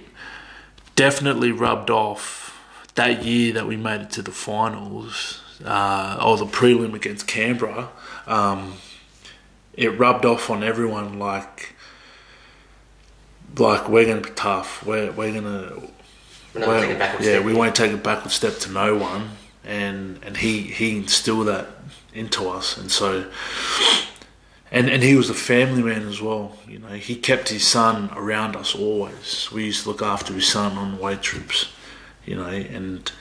definitely 0.95 1.51
rubbed 1.51 1.89
off 1.89 2.61
that 2.95 3.23
year 3.25 3.53
that 3.53 3.67
we 3.67 3.75
made 3.75 4.01
it 4.01 4.09
to 4.11 4.21
the 4.21 4.31
finals, 4.31 5.41
uh, 5.65 6.17
or 6.23 6.37
the 6.37 6.45
prelim 6.45 6.93
against 6.93 7.27
Canberra. 7.27 7.89
Um, 8.27 8.75
it 9.73 9.89
rubbed 9.99 10.25
off 10.25 10.49
on 10.49 10.63
everyone 10.63 11.19
like, 11.19 11.73
like 13.57 13.89
we're 13.89 14.05
gonna 14.05 14.21
be 14.21 14.29
tough. 14.31 14.85
We're 14.85 15.11
we're 15.11 15.33
gonna 15.33 15.81
We're 16.53 16.81
taking 16.81 16.99
yeah, 16.99 17.19
step. 17.19 17.43
we 17.43 17.53
won't 17.53 17.75
take 17.75 17.91
a 17.91 17.97
backward 17.97 18.31
step 18.31 18.57
to 18.59 18.71
no 18.71 18.95
one, 18.95 19.31
and 19.65 20.19
and 20.23 20.37
he 20.37 20.61
he 20.61 20.97
instilled 20.97 21.47
that 21.47 21.67
into 22.13 22.47
us, 22.49 22.77
and 22.77 22.89
so 22.89 23.25
and 24.71 24.89
and 24.89 25.03
he 25.03 25.15
was 25.15 25.29
a 25.29 25.35
family 25.35 25.83
man 25.83 26.07
as 26.07 26.21
well. 26.21 26.57
You 26.67 26.79
know, 26.79 26.89
he 26.89 27.15
kept 27.15 27.49
his 27.49 27.65
son 27.65 28.09
around 28.15 28.55
us 28.55 28.75
always. 28.75 29.51
We 29.51 29.65
used 29.65 29.83
to 29.83 29.89
look 29.89 30.01
after 30.01 30.33
his 30.33 30.47
son 30.47 30.77
on 30.77 30.97
away 30.99 31.15
trips. 31.17 31.71
You 32.25 32.37
know, 32.37 32.47
and 32.47 33.11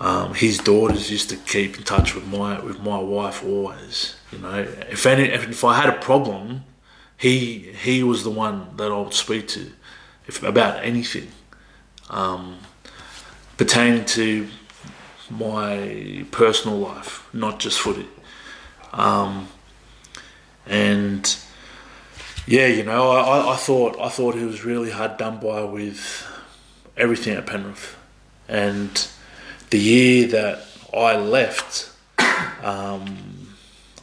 um, 0.00 0.34
his 0.34 0.58
daughters 0.58 1.10
used 1.10 1.30
to 1.30 1.36
keep 1.36 1.76
in 1.76 1.84
touch 1.84 2.14
with 2.14 2.26
my 2.26 2.60
with 2.60 2.80
my 2.80 2.98
wife 2.98 3.44
always. 3.44 4.16
You 4.32 4.38
know, 4.38 4.66
if 4.90 5.06
any 5.06 5.24
if, 5.24 5.64
I 5.64 5.74
had 5.80 5.88
a 5.88 5.98
problem, 5.98 6.64
he 7.16 7.72
he 7.72 8.02
was 8.02 8.24
the 8.24 8.30
one 8.30 8.76
that 8.76 8.90
I 8.90 8.98
would 8.98 9.14
speak 9.14 9.48
to 9.48 9.72
if 10.26 10.42
about 10.42 10.84
anything 10.84 11.28
um, 12.10 12.58
pertaining 13.56 14.04
to 14.06 14.48
my 15.30 16.24
personal 16.30 16.78
life, 16.78 17.28
not 17.32 17.58
just 17.58 17.78
footy. 17.80 18.08
Um, 18.92 19.48
and 20.66 21.36
yeah, 22.46 22.66
you 22.66 22.84
know, 22.84 23.10
I, 23.10 23.54
I 23.54 23.56
thought 23.56 23.98
I 24.00 24.08
thought 24.08 24.34
he 24.34 24.44
was 24.44 24.64
really 24.64 24.90
hard 24.90 25.16
done 25.16 25.38
by 25.40 25.62
with 25.62 26.26
everything 26.96 27.36
at 27.36 27.46
Penrith, 27.46 27.96
and 28.48 29.08
the 29.70 29.78
year 29.78 30.28
that 30.28 30.64
I 30.94 31.16
left, 31.16 31.90
um, 32.62 33.48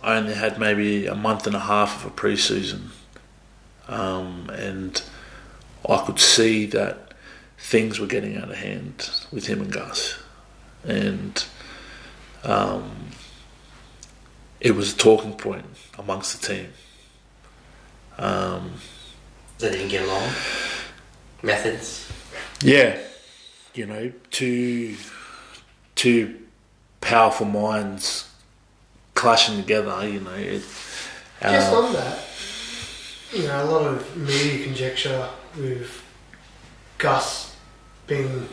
I 0.02 0.18
only 0.18 0.34
had 0.34 0.60
maybe 0.60 1.08
a 1.08 1.16
month 1.16 1.48
and 1.48 1.56
a 1.56 1.60
half 1.60 2.04
of 2.04 2.12
a 2.12 2.14
pre-season, 2.14 2.92
um, 3.88 4.50
and 4.54 5.02
I 5.88 6.04
could 6.06 6.20
see 6.20 6.66
that 6.68 7.14
things 7.58 8.00
were 8.00 8.08
getting 8.08 8.38
out 8.38 8.50
of 8.50 8.58
hand 8.58 9.10
with 9.32 9.48
him 9.48 9.62
and 9.62 9.72
Gus, 9.72 10.20
and 10.84 11.46
um, 12.44 13.08
it 14.60 14.76
was 14.76 14.94
a 14.94 14.98
talking 14.98 15.34
point 15.34 15.66
amongst 15.98 16.42
the 16.42 16.48
team. 16.48 16.68
Um, 18.18 18.74
They 19.60 19.72
didn't 19.72 19.90
get 19.90 20.04
along. 20.04 20.30
Methods. 21.42 22.10
yeah, 22.62 22.98
you 23.74 23.86
know, 23.86 24.12
two 24.32 24.96
two 25.96 26.40
powerful 27.02 27.46
minds 27.46 28.30
clashing 29.14 29.58
together. 29.58 30.08
You 30.08 30.22
know, 30.22 30.34
it, 30.34 30.62
Just 31.42 31.74
uh, 31.74 31.78
on 31.82 31.94
that, 31.94 32.20
you 33.34 33.44
know, 33.44 33.64
a 33.64 33.68
lot 33.70 33.86
of 33.88 34.16
media 34.18 34.64
conjecture 34.64 35.28
with 35.58 36.02
Gus 36.98 37.56
being 38.08 38.48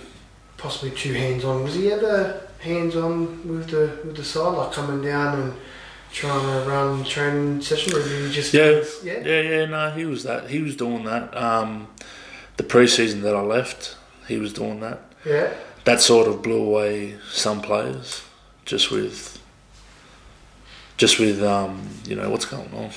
possibly 0.57 0.91
too 0.91 1.12
hands 1.12 1.45
on. 1.45 1.62
Was 1.62 1.74
he 1.74 1.93
ever 1.93 2.49
hands 2.59 2.97
on 2.97 3.47
with 3.49 3.68
the 3.70 4.01
with 4.05 4.16
the 4.16 4.24
side, 4.24 4.57
like 4.57 4.72
coming 4.72 5.03
down 5.03 5.41
and 5.41 5.55
trying 6.13 6.43
to 6.65 6.69
run 6.69 7.05
training 7.05 7.61
session, 7.63 7.95
or 7.95 8.03
did 8.03 8.27
he 8.29 8.33
just 8.33 8.53
Yeah, 8.53 8.83
yeah, 9.03 9.21
yeah, 9.27 9.41
yeah. 9.41 9.65
No, 9.67 9.91
he 9.91 10.05
was 10.05 10.25
that. 10.25 10.51
He 10.51 10.61
was 10.61 10.77
doing 10.77 11.05
that. 11.05 11.37
Um, 11.37 11.89
the 12.57 12.63
preseason 12.65 13.23
that 13.23 13.35
I 13.35 13.41
left, 13.41 13.97
he 14.29 14.37
was 14.39 14.53
doing 14.53 14.81
that. 14.81 15.01
yeah? 15.25 15.53
That 15.85 16.01
sort 16.01 16.29
of 16.29 16.43
blew 16.43 16.63
away 16.63 17.17
some 17.33 17.63
players, 17.63 18.23
just 18.67 18.91
with, 18.91 19.41
just 20.99 21.19
with 21.19 21.43
um, 21.43 21.89
you 22.05 22.17
know 22.17 22.29
what's 22.31 22.45
going 22.45 22.71
on. 22.75 22.91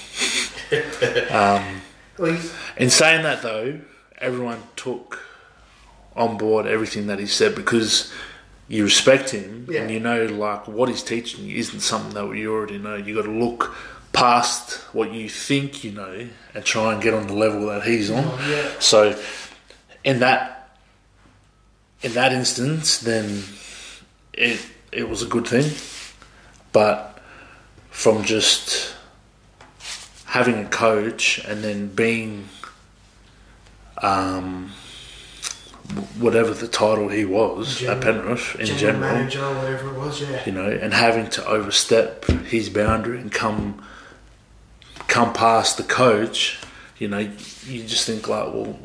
um, 1.60 1.82
Well, 2.18 2.40
in 2.78 2.90
saying 2.90 3.24
that 3.24 3.42
though, 3.42 3.80
everyone 4.18 4.62
took 4.76 5.20
on 6.16 6.38
board 6.38 6.68
everything 6.68 7.08
that 7.08 7.20
he 7.20 7.26
said 7.26 7.56
because 7.56 8.14
you 8.68 8.84
respect 8.86 9.30
him 9.32 9.68
Yeah. 9.70 9.82
and 9.82 9.92
you 9.92 10.00
know 10.00 10.26
like 10.26 10.68
what 10.68 10.90
he's 10.90 11.04
teaching 11.04 11.46
you 11.46 11.58
isn't 11.58 11.82
something 11.82 12.14
that 12.14 12.36
you 12.38 12.54
already 12.54 12.78
know. 12.78 12.96
You 12.96 13.16
got 13.16 13.26
to 13.26 13.32
look 13.32 13.76
past 14.14 14.74
what 14.94 15.12
you 15.12 15.28
think 15.28 15.84
you 15.84 15.92
know 15.92 16.28
and 16.54 16.64
try 16.66 16.94
and 16.94 17.02
get 17.02 17.14
on 17.14 17.28
the 17.28 17.34
level 17.34 17.66
that 17.68 17.84
he's 17.84 18.10
on. 18.12 18.24
Oh, 18.26 18.48
yeah. 18.50 18.80
So 18.80 19.20
in 20.04 20.20
that 20.20 20.70
in 22.02 22.14
that 22.14 22.32
instance, 22.34 22.98
then 23.00 23.44
it 24.34 24.60
it 24.92 25.10
was 25.10 25.22
a 25.24 25.26
good 25.28 25.48
thing, 25.48 25.72
but 26.72 27.20
from 27.90 28.24
just 28.24 28.94
having 30.26 30.66
a 30.66 30.70
coach 30.70 31.40
and 31.46 31.64
then 31.64 31.88
being 31.88 32.48
um, 34.02 34.72
whatever 36.18 36.54
the 36.54 36.68
title 36.68 37.10
he 37.10 37.26
was 37.26 37.80
General- 37.80 37.98
at 37.98 38.04
Penrith 38.04 38.56
in 38.60 38.66
general, 38.66 38.80
general, 38.80 39.00
manager, 39.00 39.54
whatever 39.56 39.90
it 39.90 39.98
was, 39.98 40.22
yeah. 40.22 40.46
you 40.46 40.52
know, 40.52 40.70
and 40.70 40.94
having 40.94 41.30
to 41.32 41.46
overstep 41.46 42.26
his 42.26 42.70
boundary 42.70 43.20
and 43.20 43.32
come 43.32 43.84
come 45.08 45.34
past 45.34 45.78
the 45.78 45.84
coach, 45.84 46.60
you 46.98 47.08
know, 47.08 47.20
you 47.20 47.84
just 47.84 48.08
think 48.08 48.28
like, 48.28 48.52
well, 48.54 48.80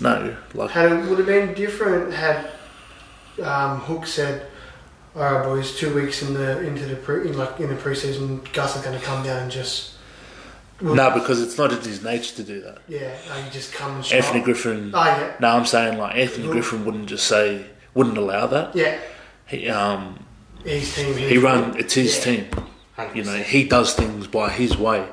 no, 0.00 0.36
like 0.54 0.70
Had 0.70 0.92
it 0.92 1.08
would 1.08 1.18
have 1.18 1.26
been 1.26 1.54
different 1.54 2.12
had 2.12 2.50
um, 3.42 3.80
Hook 3.80 4.06
said, 4.06 4.46
"All 5.14 5.22
right, 5.22 5.44
boys, 5.44 5.76
two 5.76 5.94
weeks 5.94 6.22
in 6.22 6.34
the 6.34 6.60
into 6.60 6.86
the 6.86 6.96
pre, 6.96 7.28
in 7.28 7.36
like 7.36 7.60
in 7.60 7.68
the 7.68 7.74
preseason, 7.74 8.50
Gus 8.52 8.76
is 8.76 8.82
going 8.82 8.98
to 8.98 9.04
come 9.04 9.24
down 9.24 9.42
and 9.42 9.50
just 9.50 9.94
no, 10.80 11.10
because 11.10 11.40
it's 11.42 11.58
not 11.58 11.72
in 11.72 11.80
his 11.80 12.02
nature 12.02 12.36
to 12.36 12.42
do 12.42 12.60
that. 12.62 12.78
yeah, 12.88 13.16
like 13.30 13.50
just 13.52 13.72
come 13.72 13.96
and 13.96 14.12
Anthony 14.12 14.38
shop. 14.38 14.44
Griffin. 14.44 14.90
Oh 14.94 15.04
yeah, 15.04 15.32
No, 15.40 15.48
I'm 15.48 15.66
saying 15.66 15.98
like 15.98 16.16
Anthony 16.16 16.46
Who- 16.46 16.52
Griffin 16.52 16.84
wouldn't 16.84 17.06
just 17.06 17.26
say, 17.26 17.66
wouldn't 17.94 18.16
allow 18.18 18.46
that. 18.46 18.74
yeah, 18.76 18.98
He 19.46 19.68
um 19.68 20.24
his 20.64 20.94
team. 20.94 21.14
His 21.14 21.30
he 21.30 21.38
run 21.38 21.76
it's 21.78 21.94
his 21.94 22.16
yeah. 22.18 22.24
team. 22.24 22.46
100%. 22.98 23.14
You 23.14 23.24
know, 23.24 23.36
he 23.36 23.64
does 23.64 23.94
things 23.94 24.26
by 24.26 24.50
his 24.50 24.76
way. 24.76 25.06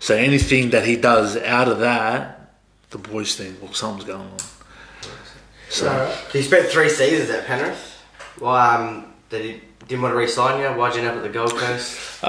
So 0.00 0.14
anything 0.14 0.70
that 0.70 0.84
he 0.84 0.96
does 0.96 1.36
out 1.36 1.68
of 1.68 1.78
that, 1.80 2.52
the 2.90 2.98
boys 2.98 3.34
think, 3.36 3.60
well, 3.62 3.72
something's 3.72 4.04
going 4.04 4.20
on. 4.22 4.36
So 5.70 5.88
Alright. 5.88 6.14
So 6.30 6.38
you 6.38 6.44
spent 6.44 6.66
three 6.68 6.88
seasons 6.88 7.30
at 7.30 7.46
Penrith. 7.46 8.02
Well, 8.40 8.54
um, 8.54 9.12
did 9.30 9.44
he 9.44 9.60
didn't 9.86 10.02
want 10.02 10.12
to 10.14 10.18
re-sign 10.18 10.60
you? 10.60 10.66
Why'd 10.78 10.94
you 10.94 11.00
end 11.00 11.08
up 11.10 11.16
at 11.16 11.22
the 11.22 11.28
Gold 11.28 11.52
Coast? 11.56 12.22
uh, 12.24 12.26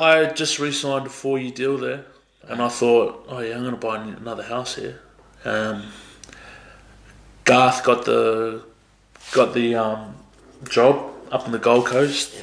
I 0.00 0.32
just 0.34 0.58
re-signed 0.58 1.06
a 1.06 1.10
four-year 1.10 1.50
deal 1.52 1.78
there, 1.78 2.04
and 2.48 2.62
I 2.62 2.68
thought, 2.68 3.26
oh 3.28 3.40
yeah, 3.40 3.56
I'm 3.56 3.62
going 3.62 3.72
to 3.72 3.80
buy 3.80 3.96
another 3.96 4.42
house 4.42 4.76
here. 4.76 5.00
Um, 5.44 5.84
Garth 7.44 7.84
got 7.84 8.04
the 8.04 8.62
got 9.32 9.54
the 9.54 9.74
um, 9.74 10.14
job 10.68 11.12
up 11.30 11.44
on 11.44 11.52
the 11.52 11.58
Gold 11.58 11.86
Coast. 11.86 12.34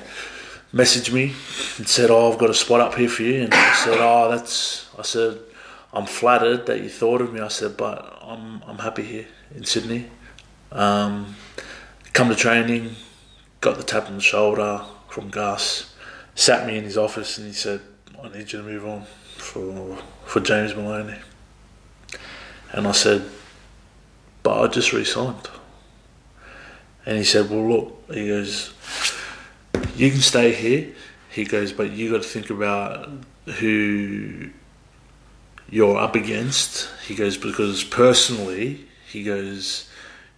Messaged 0.73 1.13
me 1.13 1.33
and 1.77 1.87
said, 1.87 2.09
"Oh, 2.09 2.31
I've 2.31 2.39
got 2.39 2.49
a 2.49 2.53
spot 2.53 2.79
up 2.79 2.95
here 2.95 3.09
for 3.09 3.23
you." 3.23 3.43
And 3.43 3.53
I 3.53 3.73
said, 3.73 3.97
"Oh, 3.99 4.31
that's." 4.31 4.89
I 4.97 5.01
said, 5.03 5.39
"I'm 5.93 6.05
flattered 6.05 6.65
that 6.67 6.81
you 6.81 6.89
thought 6.89 7.21
of 7.21 7.33
me." 7.33 7.41
I 7.41 7.49
said, 7.49 7.77
"But 7.77 8.19
I'm 8.21 8.63
I'm 8.63 8.79
happy 8.79 9.03
here 9.03 9.27
in 9.53 9.65
Sydney." 9.65 10.09
Um, 10.71 11.35
come 12.13 12.29
to 12.29 12.35
training, 12.35 12.95
got 13.61 13.77
the 13.77 13.83
tap 13.83 14.07
on 14.07 14.15
the 14.15 14.21
shoulder 14.21 14.83
from 15.09 15.29
Gus, 15.29 15.93
sat 16.33 16.65
me 16.65 16.77
in 16.77 16.85
his 16.85 16.97
office, 16.97 17.37
and 17.37 17.45
he 17.45 17.53
said, 17.53 17.81
"I 18.23 18.29
need 18.29 18.51
you 18.53 18.59
to 18.59 18.63
move 18.63 18.87
on 18.87 19.05
for 19.43 19.97
for 20.25 20.39
James 20.39 20.75
Maloney." 20.75 21.19
And 22.71 22.87
I 22.87 22.91
said, 22.91 23.23
"But 24.41 24.61
I 24.61 24.67
just 24.67 24.93
re-signed." 24.93 25.49
And 27.05 27.17
he 27.17 27.23
said, 27.23 27.49
"Well, 27.49 27.69
look," 27.69 28.05
he 28.11 28.27
goes, 28.27 28.73
"You 29.95 30.09
can 30.11 30.21
stay 30.21 30.53
here." 30.53 30.87
He 31.29 31.43
goes, 31.45 31.71
"But 31.73 31.91
you 31.91 32.11
got 32.11 32.23
to 32.23 32.27
think 32.27 32.49
about 32.49 33.09
who 33.59 34.49
you're 35.69 35.97
up 35.97 36.15
against." 36.15 36.89
He 37.07 37.15
goes, 37.15 37.37
"Because 37.37 37.83
personally," 37.83 38.87
he 39.07 39.23
goes, 39.23 39.89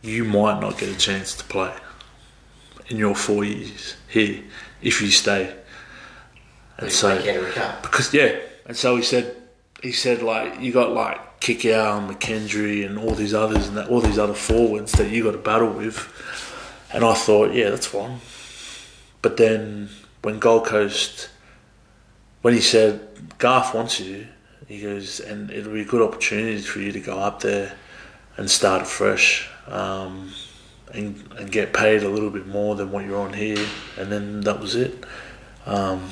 "you 0.02 0.24
might 0.26 0.60
not 0.60 0.78
get 0.78 0.90
a 0.90 0.98
chance 0.98 1.36
to 1.36 1.44
play." 1.46 1.74
in 2.90 2.98
your 2.98 3.16
four 3.16 3.44
years 3.44 3.96
here 4.08 4.44
if 4.82 5.02
you 5.02 5.10
stay. 5.10 5.54
And 6.78 6.92
so, 6.92 7.16
Make 7.16 7.26
Henry 7.26 7.52
Cup. 7.52 7.82
because 7.82 8.14
yeah, 8.14 8.38
and 8.66 8.76
so 8.76 8.96
he 8.96 9.04
said, 9.04 9.36
he 9.82 9.92
said 9.92 10.22
like 10.22 10.60
you 10.60 10.72
got 10.72 10.92
like 10.92 11.40
Kikau 11.40 12.00
and 12.00 12.10
McKendry 12.10 12.86
and 12.86 12.98
all 12.98 13.12
these 13.12 13.34
others 13.34 13.68
and 13.68 13.78
that, 13.78 13.90
all 13.90 14.02
these 14.02 14.18
other 14.18 14.34
forwards 14.34 14.94
that 14.94 15.10
you 15.10 15.24
got 15.24 15.32
to 15.32 15.38
battle 15.38 15.70
with, 15.70 16.10
and 16.94 17.04
I 17.04 17.14
thought, 17.14 17.54
yeah, 17.54 17.70
that's 17.70 17.88
fine. 17.88 18.20
But 19.22 19.38
then 19.38 19.90
when 20.22 20.40
Gold 20.40 20.66
Coast, 20.66 21.30
when 22.42 22.54
he 22.54 22.62
said 22.62 23.38
Garth 23.38 23.74
wants 23.74 24.00
you, 24.00 24.28
he 24.68 24.82
goes, 24.82 25.20
and 25.20 25.52
it'll 25.52 25.74
be 25.74 25.82
a 25.82 25.86
good 25.86 26.02
opportunity 26.02 26.62
for 26.62 26.80
you 26.80 26.92
to 26.92 27.00
go 27.00 27.20
up 27.20 27.42
there 27.42 27.76
and 28.38 28.50
start 28.50 28.82
afresh. 28.82 29.48
Um, 29.68 30.32
and, 30.94 31.24
and 31.38 31.52
get 31.52 31.74
paid 31.74 32.04
a 32.04 32.10
little 32.10 32.30
bit 32.30 32.48
more 32.48 32.76
than 32.76 32.92
what 32.92 33.06
you're 33.06 33.20
on 33.20 33.34
here, 33.34 33.66
and 33.98 34.12
then 34.12 34.42
that 34.42 34.60
was 34.60 34.76
it. 34.76 35.04
Um, 35.66 36.10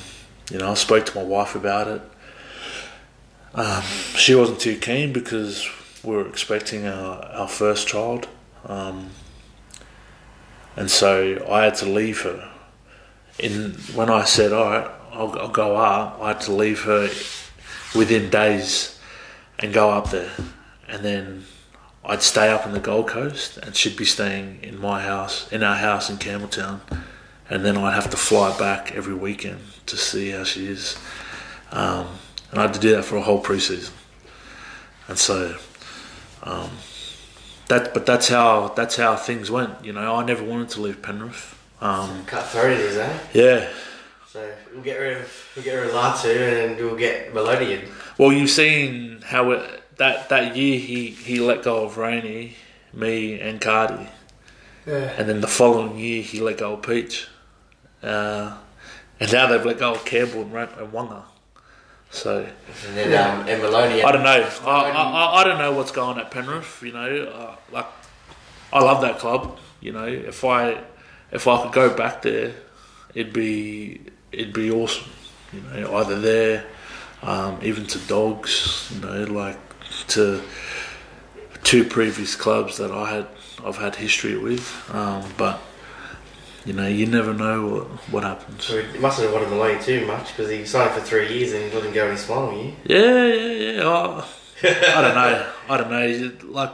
you 0.50 0.58
know, 0.58 0.70
I 0.70 0.74
spoke 0.74 1.06
to 1.06 1.16
my 1.16 1.22
wife 1.22 1.54
about 1.54 1.88
it. 1.88 2.02
Um, 3.54 3.82
she 4.16 4.34
wasn't 4.34 4.58
too 4.58 4.76
keen 4.76 5.12
because 5.12 5.68
we 6.02 6.16
were 6.16 6.26
expecting 6.26 6.86
our, 6.86 7.22
our 7.26 7.48
first 7.48 7.86
child, 7.86 8.26
um, 8.66 9.10
and 10.76 10.90
so 10.90 11.46
I 11.48 11.64
had 11.64 11.76
to 11.76 11.86
leave 11.86 12.22
her. 12.22 12.50
In 13.38 13.74
when 13.94 14.10
I 14.10 14.24
said, 14.24 14.52
"All 14.52 14.64
right, 14.64 14.90
I'll, 15.12 15.38
I'll 15.38 15.48
go 15.48 15.76
up," 15.76 16.18
I 16.20 16.28
had 16.28 16.40
to 16.42 16.52
leave 16.52 16.82
her 16.82 17.08
within 17.94 18.28
days 18.28 18.98
and 19.60 19.72
go 19.72 19.90
up 19.90 20.10
there, 20.10 20.32
and 20.88 21.04
then 21.04 21.44
I'd 22.04 22.22
stay 22.22 22.50
up 22.50 22.66
in 22.66 22.72
the 22.72 22.80
Gold 22.80 23.06
Coast, 23.06 23.56
and 23.58 23.76
she'd 23.76 23.96
be 23.96 24.04
staying 24.04 24.58
in 24.62 24.80
my 24.80 25.00
house, 25.00 25.50
in 25.52 25.62
our 25.62 25.76
house 25.76 26.10
in 26.10 26.16
Campbelltown, 26.16 26.80
and 27.48 27.64
then 27.64 27.76
I'd 27.76 27.94
have 27.94 28.10
to 28.10 28.16
fly 28.16 28.56
back 28.58 28.92
every 28.96 29.14
weekend 29.14 29.60
to 29.86 29.96
see 29.96 30.30
how 30.30 30.42
she 30.42 30.66
is, 30.66 30.98
um, 31.70 32.08
and 32.54 32.60
I 32.60 32.66
had 32.66 32.74
to 32.74 32.80
do 32.80 32.92
that 32.94 33.04
for 33.04 33.16
a 33.16 33.20
whole 33.22 33.42
preseason, 33.42 33.90
and 35.08 35.18
so. 35.18 35.56
Um, 36.42 36.70
that, 37.68 37.94
but 37.94 38.04
that's 38.04 38.28
how 38.28 38.68
that's 38.76 38.96
how 38.96 39.16
things 39.16 39.50
went. 39.50 39.82
You 39.82 39.94
know, 39.94 40.14
I 40.16 40.24
never 40.24 40.44
wanted 40.44 40.68
to 40.70 40.82
leave 40.82 41.00
Penrith. 41.00 41.58
Um, 41.80 42.26
Cutthroat 42.26 42.72
it 42.72 42.80
is, 42.80 42.96
eh? 42.98 43.18
yeah, 43.32 43.68
So 44.28 44.46
we'll 44.74 44.82
get 44.82 44.98
rid 44.98 45.16
of 45.16 45.48
we'll 45.56 45.64
get 45.64 45.74
rid 45.74 45.86
of 45.88 45.92
Latu 45.94 46.66
and 46.66 46.76
we'll 46.76 46.96
get 46.96 47.32
Melodian. 47.32 47.88
Well, 48.18 48.30
you've 48.32 48.50
seen 48.50 49.22
how 49.22 49.50
it, 49.52 49.96
that 49.96 50.28
that 50.28 50.54
year 50.54 50.78
he, 50.78 51.06
he 51.10 51.40
let 51.40 51.62
go 51.62 51.84
of 51.84 51.96
Rainey, 51.96 52.56
me, 52.92 53.40
and 53.40 53.58
Cardi, 53.60 54.08
Yeah. 54.86 55.14
and 55.16 55.26
then 55.26 55.40
the 55.40 55.48
following 55.48 55.98
year 55.98 56.22
he 56.22 56.40
let 56.42 56.58
go 56.58 56.74
of 56.74 56.82
Peach, 56.82 57.28
uh, 58.02 58.58
and 59.18 59.32
now 59.32 59.46
they've 59.46 59.64
let 59.64 59.78
go 59.78 59.92
of 59.94 60.04
Campbell 60.04 60.42
and, 60.42 60.52
Ra- 60.52 60.68
and 60.78 60.92
Waqa. 60.92 61.22
So 62.14 62.46
And 62.86 62.96
then 62.96 63.10
Yeah. 63.10 63.32
um, 63.40 63.48
and 63.48 63.62
Melodian. 63.62 64.06
I 64.06 64.12
don't 64.12 64.22
know. 64.22 64.48
I, 64.64 64.70
I, 64.70 64.90
I- 64.90 65.40
I 65.40 65.44
don't 65.44 65.58
know 65.58 65.72
what's 65.72 65.90
going 65.90 66.16
on 66.16 66.20
at 66.24 66.30
Penrith. 66.30 66.82
You 66.82 66.92
know, 66.92 67.24
uh, 67.24 67.56
like 67.72 67.86
I 68.72 68.80
love 68.82 69.00
that 69.02 69.18
club. 69.18 69.58
You 69.80 69.92
know, 69.92 70.06
if 70.06 70.44
I 70.44 70.80
if 71.32 71.46
I 71.48 71.62
could 71.62 71.72
go 71.72 71.94
back 71.94 72.22
there, 72.22 72.52
it'd 73.14 73.32
be 73.32 74.00
it'd 74.32 74.54
be 74.54 74.70
awesome. 74.70 75.10
You 75.52 75.60
know, 75.60 75.96
either 75.98 76.20
there, 76.20 76.64
um, 77.22 77.58
even 77.62 77.86
to 77.86 77.98
Dogs. 78.00 78.90
You 78.94 79.00
know, 79.00 79.24
like 79.24 79.58
to 80.08 80.42
two 81.62 81.84
previous 81.84 82.34
clubs 82.36 82.76
that 82.78 82.90
I 82.90 83.10
had 83.14 83.26
I've 83.64 83.76
had 83.78 83.96
history 83.96 84.36
with. 84.36 84.64
Um, 84.92 85.24
but 85.36 85.60
you 86.64 86.72
know, 86.72 86.86
you 86.86 87.06
never 87.06 87.32
know 87.34 87.66
what 87.66 87.86
what 88.12 88.22
happens. 88.24 88.64
So 88.64 88.80
he 88.82 88.98
mustn't 88.98 89.24
have 89.26 89.34
wanted 89.34 89.50
the 89.50 89.56
Maloney 89.56 89.82
too 89.82 90.06
much 90.06 90.28
because 90.28 90.50
he 90.50 90.64
signed 90.64 90.92
for 90.92 91.00
three 91.00 91.28
years 91.32 91.52
and 91.52 91.64
he 91.64 91.70
let 91.76 91.84
him 91.84 91.92
go 91.92 92.04
in 92.06 92.12
his 92.12 92.24
final 92.24 92.52
year. 92.52 92.72
Yeah, 92.86 93.26
yeah, 93.26 93.72
yeah. 93.72 93.82
Oh, 93.84 94.28
I 94.62 95.02
don't 95.02 95.14
know. 95.14 95.50
I 95.68 95.76
don't 95.76 95.90
know. 95.90 96.48
Like, 96.50 96.70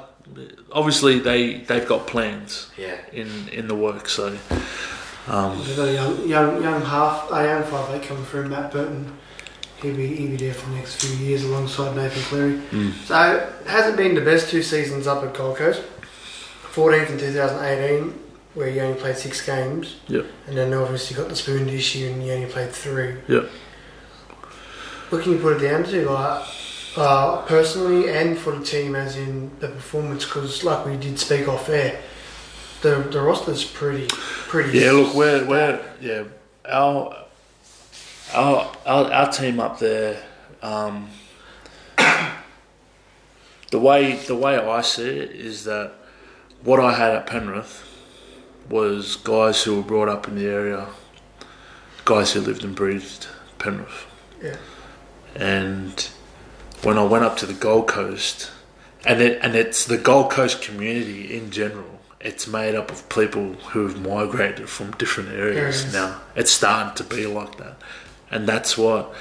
obviously 0.73 1.19
they 1.19 1.59
they've 1.59 1.87
got 1.89 2.07
plans 2.07 2.71
Yeah. 2.77 2.97
in 3.13 3.49
in 3.49 3.67
the 3.69 3.75
work. 3.75 4.09
So, 4.09 4.37
um, 5.29 5.59
We've 5.59 5.77
got 5.77 5.89
a 5.89 5.93
young, 5.93 6.29
young, 6.29 6.63
young 6.63 6.83
half, 6.83 7.29
a 7.33 7.45
young 7.45 7.65
five 7.65 7.95
eight 7.95 8.03
coming 8.07 8.25
through, 8.25 8.49
Matt 8.49 8.71
Burton. 8.73 9.17
He'll 9.83 9.97
be, 9.97 10.09
he'll 10.09 10.31
be 10.33 10.37
there 10.37 10.53
for 10.53 10.69
the 10.69 10.77
next 10.77 11.03
few 11.03 11.17
years 11.27 11.43
alongside 11.43 11.97
Nathan 11.97 12.23
Cleary. 12.25 12.59
Mm. 12.71 12.93
So, 13.07 13.51
it 13.63 13.67
hasn't 13.67 13.97
been 13.97 14.15
the 14.15 14.21
best 14.21 14.51
two 14.51 14.63
seasons 14.63 15.07
up 15.07 15.25
at 15.25 15.33
Gold 15.33 15.57
Coast. 15.57 15.83
14th 16.75 17.09
in 17.11 17.19
2018, 17.19 18.21
where 18.55 18.69
you 18.69 18.81
only 18.81 18.99
played 18.99 19.17
six 19.17 19.45
games. 19.45 19.97
Yep. 20.09 20.27
And 20.47 20.57
then 20.57 20.75
obviously 20.75 21.17
got 21.17 21.29
the 21.29 21.37
spoon 21.37 21.69
issue 21.69 22.11
and 22.13 22.25
you 22.25 22.33
only 22.33 22.51
played 22.51 22.71
three. 22.71 23.17
Yep. 23.29 23.51
What 25.11 25.23
can 25.23 25.33
you 25.33 25.39
put 25.39 25.63
it 25.63 25.69
down 25.69 25.85
to? 25.85 26.09
Like, 26.09 26.49
uh, 26.97 27.43
personally 27.43 28.11
and 28.11 28.37
for 28.39 28.53
the 28.53 28.65
team, 28.65 28.95
as 28.95 29.17
in 29.17 29.51
the 29.61 29.69
performance, 29.69 30.25
because 30.25 30.65
like 30.65 30.85
we 30.87 30.97
did 30.97 31.19
speak 31.19 31.49
off 31.49 31.69
air, 31.69 32.01
the 32.83 32.97
the 33.11 33.21
roster's 33.21 33.65
pretty, 33.65 34.07
pretty. 34.09 34.79
yeah. 34.79 34.93
Look, 34.93 35.15
we're 35.15 35.47
we're 35.47 35.81
yeah 36.01 36.25
our 36.69 37.27
our 38.35 38.73
our, 38.87 39.13
our 39.13 39.33
team 39.33 39.61
up 39.61 39.79
there. 39.79 40.23
Um, 40.63 41.11
the 43.71 43.79
way 43.79 44.15
the 44.15 44.37
way 44.37 44.57
I 44.57 44.81
see 44.81 45.09
it 45.09 45.31
is 45.31 45.65
that 45.65 45.93
what 46.63 46.81
I 46.81 46.95
had 46.95 47.15
at 47.15 47.27
Penrith 47.27 47.90
was 48.71 49.17
guys 49.17 49.65
who 49.65 49.77
were 49.77 49.83
brought 49.83 50.09
up 50.09 50.27
in 50.29 50.37
the 50.37 50.47
area, 50.47 50.87
guys 52.05 52.33
who 52.33 52.41
lived 52.41 52.65
and 52.65 52.75
breathed 52.75 53.27
Penrith. 53.59 54.07
Yeah. 54.43 54.57
And 55.35 56.09
when 56.83 56.97
I 56.97 57.05
went 57.05 57.25
up 57.25 57.37
to 57.39 57.47
the 57.47 57.53
Gold 57.53 57.89
Coast, 57.89 58.51
and 59.05 59.21
it 59.21 59.39
and 59.43 59.55
it's 59.55 59.85
the 59.85 59.99
Gold 59.99 60.31
Coast 60.31 60.63
community 60.63 61.37
in 61.37 61.51
general. 61.51 61.99
It's 62.21 62.47
made 62.47 62.75
up 62.75 62.91
of 62.91 63.09
people 63.09 63.55
who 63.55 63.89
have 63.89 63.99
migrated 63.99 64.69
from 64.69 64.91
different 64.93 65.31
areas 65.31 65.85
Areas. 65.85 65.93
now. 65.95 66.21
It's 66.37 66.51
starting 66.51 66.95
to 66.97 67.05
be 67.05 67.27
like 67.27 67.57
that, 67.57 67.77
and 68.31 68.47
that's 68.47 68.77
what 68.77 69.15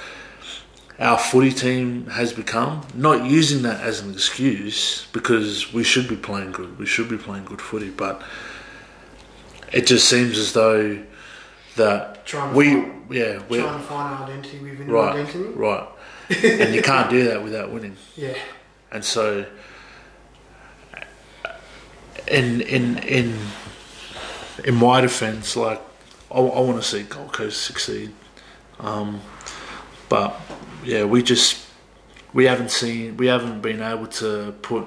our 0.99 1.17
footy 1.17 1.51
team 1.51 2.07
has 2.07 2.33
become. 2.33 2.85
Not 2.93 3.25
using 3.25 3.61
that 3.61 3.79
as 3.79 4.01
an 4.01 4.11
excuse 4.11 5.07
because 5.13 5.71
we 5.73 5.85
should 5.85 6.09
be 6.09 6.17
playing 6.17 6.51
good. 6.51 6.77
We 6.77 6.85
should 6.85 7.07
be 7.07 7.17
playing 7.17 7.45
good 7.45 7.61
footy, 7.61 7.89
but 7.89 8.21
it 9.71 9.85
just 9.87 10.07
seems 10.09 10.37
as 10.37 10.53
though 10.53 10.99
that 11.75 12.25
Trying 12.25 12.53
we 12.53 12.71
find, 12.71 13.13
yeah 13.13 13.41
we're 13.49 13.61
trying 13.61 13.79
to 13.79 13.85
find 13.85 14.15
an 14.15 14.29
identity 14.29 14.59
within 14.59 14.81
an 14.81 14.91
right 14.91 15.15
identity. 15.15 15.49
right, 15.55 15.87
and 16.43 16.73
you 16.75 16.81
can't 16.81 17.09
do 17.09 17.25
that 17.25 17.43
without 17.43 17.71
winning. 17.71 17.95
Yeah. 18.15 18.35
And 18.91 19.03
so, 19.05 19.45
in 22.27 22.61
in 22.61 22.97
in 22.99 23.37
in 24.65 24.75
my 24.75 25.01
defence, 25.01 25.55
like 25.55 25.81
I, 26.31 26.37
I 26.39 26.59
want 26.59 26.81
to 26.81 26.87
see 26.87 27.03
Gold 27.03 27.33
Coast 27.33 27.61
succeed, 27.63 28.11
um, 28.79 29.21
but 30.09 30.39
yeah, 30.83 31.03
we 31.05 31.23
just 31.23 31.65
we 32.33 32.45
haven't 32.45 32.71
seen 32.71 33.17
we 33.17 33.27
haven't 33.27 33.61
been 33.61 33.81
able 33.81 34.07
to 34.07 34.53
put 34.61 34.85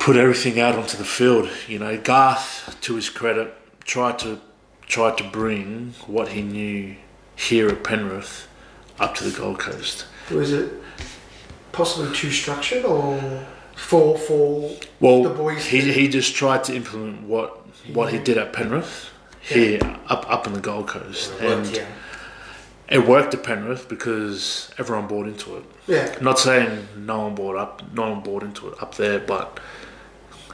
put 0.00 0.16
everything 0.16 0.58
out 0.58 0.74
onto 0.74 0.96
the 0.96 1.04
field. 1.04 1.48
You 1.68 1.78
know, 1.78 1.96
Garth, 2.00 2.76
to 2.80 2.96
his 2.96 3.08
credit, 3.08 3.54
tried 3.84 4.18
to 4.20 4.40
tried 4.88 5.16
to 5.18 5.24
bring 5.24 5.94
what 6.08 6.28
he 6.28 6.42
knew 6.42 6.96
here 7.36 7.68
at 7.68 7.84
Penrith 7.84 8.48
up 8.98 9.14
to 9.14 9.24
the 9.24 9.38
Gold 9.38 9.60
Coast. 9.60 10.06
Was 10.32 10.52
it 10.52 10.72
possibly 11.70 12.12
too 12.16 12.30
structured 12.30 12.84
or 12.84 13.46
for 13.76 14.18
for 14.18 14.70
Well, 14.98 15.22
the 15.22 15.30
boys 15.30 15.64
he, 15.64 15.80
to- 15.82 15.92
he 15.92 16.08
just 16.08 16.34
tried 16.34 16.64
to 16.64 16.74
implement 16.74 17.22
what 17.22 17.56
what 17.94 18.12
he 18.12 18.18
did 18.18 18.36
at 18.36 18.52
Penrith 18.52 19.10
here 19.40 19.78
up 20.08 20.28
up 20.28 20.46
in 20.46 20.52
the 20.54 20.60
Gold 20.60 20.88
Coast, 20.88 21.32
It 21.40 21.44
worked, 21.44 21.66
and 21.68 21.76
yeah. 21.76 21.86
it 22.90 23.06
worked 23.06 23.32
at 23.34 23.42
Penrith 23.44 23.88
because 23.88 24.70
everyone 24.78 25.06
bought 25.06 25.26
into 25.26 25.56
it. 25.56 25.64
yeah 25.86 26.14
Not 26.20 26.38
saying 26.38 26.88
no 26.96 27.20
one 27.22 27.34
bought 27.34 27.56
up, 27.56 27.82
no 27.94 28.10
one 28.10 28.20
bought 28.22 28.42
into 28.42 28.68
it 28.68 28.82
up 28.82 28.96
there, 28.96 29.18
but 29.20 29.58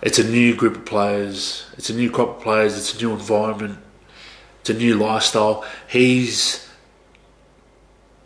it's 0.03 0.19
a 0.19 0.25
new 0.25 0.55
group 0.55 0.77
of 0.77 0.85
players. 0.85 1.67
It's 1.77 1.91
a 1.91 1.95
new 1.95 2.11
crop 2.11 2.37
of 2.37 2.43
players. 2.43 2.77
It's 2.77 2.95
a 2.95 2.99
new 3.05 3.13
environment. 3.13 3.79
It's 4.61 4.71
a 4.71 4.75
new 4.75 4.95
lifestyle. 4.97 5.65
He's 5.89 6.69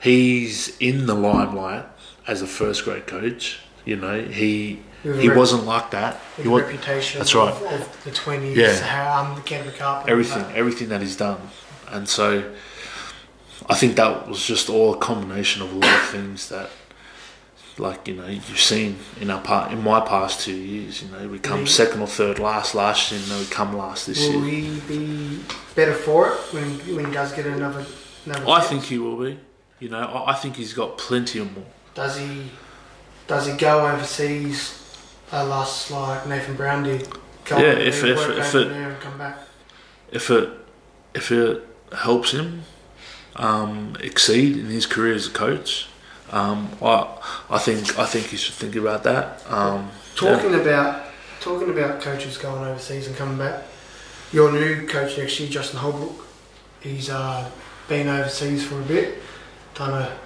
he's 0.01 0.77
in 0.79 1.07
the 1.07 1.15
limelight 1.15 1.87
as 2.27 2.43
a 2.43 2.47
first 2.47 2.85
grade 2.85 3.07
coach. 3.07 3.61
You 3.85 3.97
know, 3.97 4.23
he 4.23 4.83
he 5.03 5.29
rep- 5.29 5.37
wasn't 5.37 5.65
like 5.65 5.91
that. 5.93 6.21
He 6.37 6.49
was 6.49 6.63
reputation 6.63 7.19
that's 7.19 7.35
right. 7.35 7.53
of, 7.53 7.63
of 7.63 8.05
the 8.05 8.11
twenties 8.11 8.57
Yeah. 8.57 8.77
how 8.81 9.23
um 9.25 9.35
the 9.37 9.43
Canberra 9.43 9.75
Cup 9.75 10.09
everything, 10.09 10.43
that. 10.43 10.57
everything 10.57 10.89
that 10.89 11.01
he's 11.01 11.17
done, 11.17 11.41
and 11.89 12.09
so 12.09 12.53
I 13.69 13.75
think 13.75 13.97
that 13.97 14.29
was 14.29 14.45
just 14.45 14.69
all 14.69 14.95
a 14.95 14.99
combination 14.99 15.63
of 15.63 15.73
a 15.73 15.77
lot 15.77 15.95
of 15.95 16.09
things 16.09 16.49
that, 16.51 16.71
like 17.81 18.07
you 18.09 18.15
know, 18.15 18.27
you've 18.27 18.59
seen 18.61 18.98
in 19.20 19.31
our 19.31 19.40
part 19.40 19.73
in 19.73 19.82
my 19.82 20.01
past 20.01 20.40
two 20.40 20.55
years. 20.55 21.02
You 21.02 21.09
know, 21.11 21.28
we 21.28 21.39
come 21.39 21.61
Me- 21.61 21.66
second 21.66 22.01
or 22.01 22.07
third 22.07 22.39
last 22.39 22.74
last 22.74 23.11
year, 23.11 23.20
and 23.20 23.31
then 23.31 23.39
we 23.40 23.47
come 23.47 23.77
last 23.77 24.07
this 24.07 24.19
Will 24.19 24.32
year. 24.32 24.40
Will 24.40 24.48
he 24.48 24.81
be 24.81 25.40
better 25.74 25.94
for 25.94 26.28
it 26.28 26.39
when 26.52 26.65
when 26.94 27.07
he 27.07 27.12
does 27.12 27.32
get 27.32 27.47
another 27.47 27.85
another 28.27 28.48
I 28.48 28.61
think 28.61 28.85
he 28.85 28.98
will 28.98 29.16
be. 29.16 29.39
You 29.81 29.89
know, 29.89 29.98
I 30.01 30.32
I 30.32 30.35
think 30.35 30.57
he's 30.57 30.73
got 30.74 30.98
plenty 30.98 31.39
of 31.40 31.52
more. 31.55 31.65
Does 31.94 32.19
he 32.19 32.51
does 33.27 33.47
he 33.47 33.57
go 33.57 33.86
overseas 33.86 34.77
uh, 35.32 35.44
last 35.47 35.90
like 35.90 36.27
Nathan 36.27 36.55
Brown 36.57 36.82
did? 36.85 37.09
Go 37.44 37.59
Yeah, 37.59 37.73
if- 37.73 38.05
if- 38.05 38.28
if 38.39 38.55
it- 38.55 39.01
come 39.01 39.19
back. 39.19 39.39
If 40.12 40.31
it 40.31 40.48
if 41.15 41.31
it 41.32 41.66
helps 41.93 42.32
him 42.32 42.62
um, 43.36 43.97
exceed 44.01 44.57
in 44.57 44.66
his 44.66 44.86
career 44.86 45.15
as 45.15 45.27
a 45.27 45.31
coach, 45.31 45.86
um, 46.31 46.70
I 46.82 47.07
I 47.51 47.59
think 47.59 47.98
I 47.98 48.07
think 48.07 48.27
he 48.27 48.36
should 48.36 48.55
think 48.55 48.77
about 48.77 49.02
that. 49.05 49.43
Um, 49.51 49.90
yeah. 49.90 49.90
Talking 50.16 50.55
about 50.55 51.05
talking 51.40 51.70
about 51.70 52.01
coaches 52.01 52.36
going 52.39 52.65
overseas 52.65 53.07
and 53.07 53.16
coming 53.16 53.39
back. 53.39 53.65
Your 54.32 54.52
new 54.52 54.86
coach 54.86 55.19
next 55.19 55.40
year, 55.40 55.48
Justin 55.48 55.81
Holbrook, 55.81 56.24
he's 56.81 57.11
uh, 57.11 57.51
been 57.89 58.07
overseas 58.09 58.65
for 58.65 58.78
a 58.81 58.85
bit, 58.85 59.19
done 59.74 59.90
a, 59.90 60.16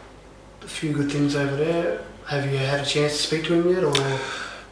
a 0.63 0.67
few 0.69 0.93
good 0.93 1.11
things 1.11 1.35
over 1.37 1.57
there. 1.57 2.03
Have 2.27 2.51
you 2.51 2.59
had 2.59 2.81
a 2.81 2.85
chance 2.85 3.13
to 3.17 3.23
speak 3.23 3.45
to 3.45 3.55
him 3.55 3.75
yet, 3.75 3.85
or 3.85 4.21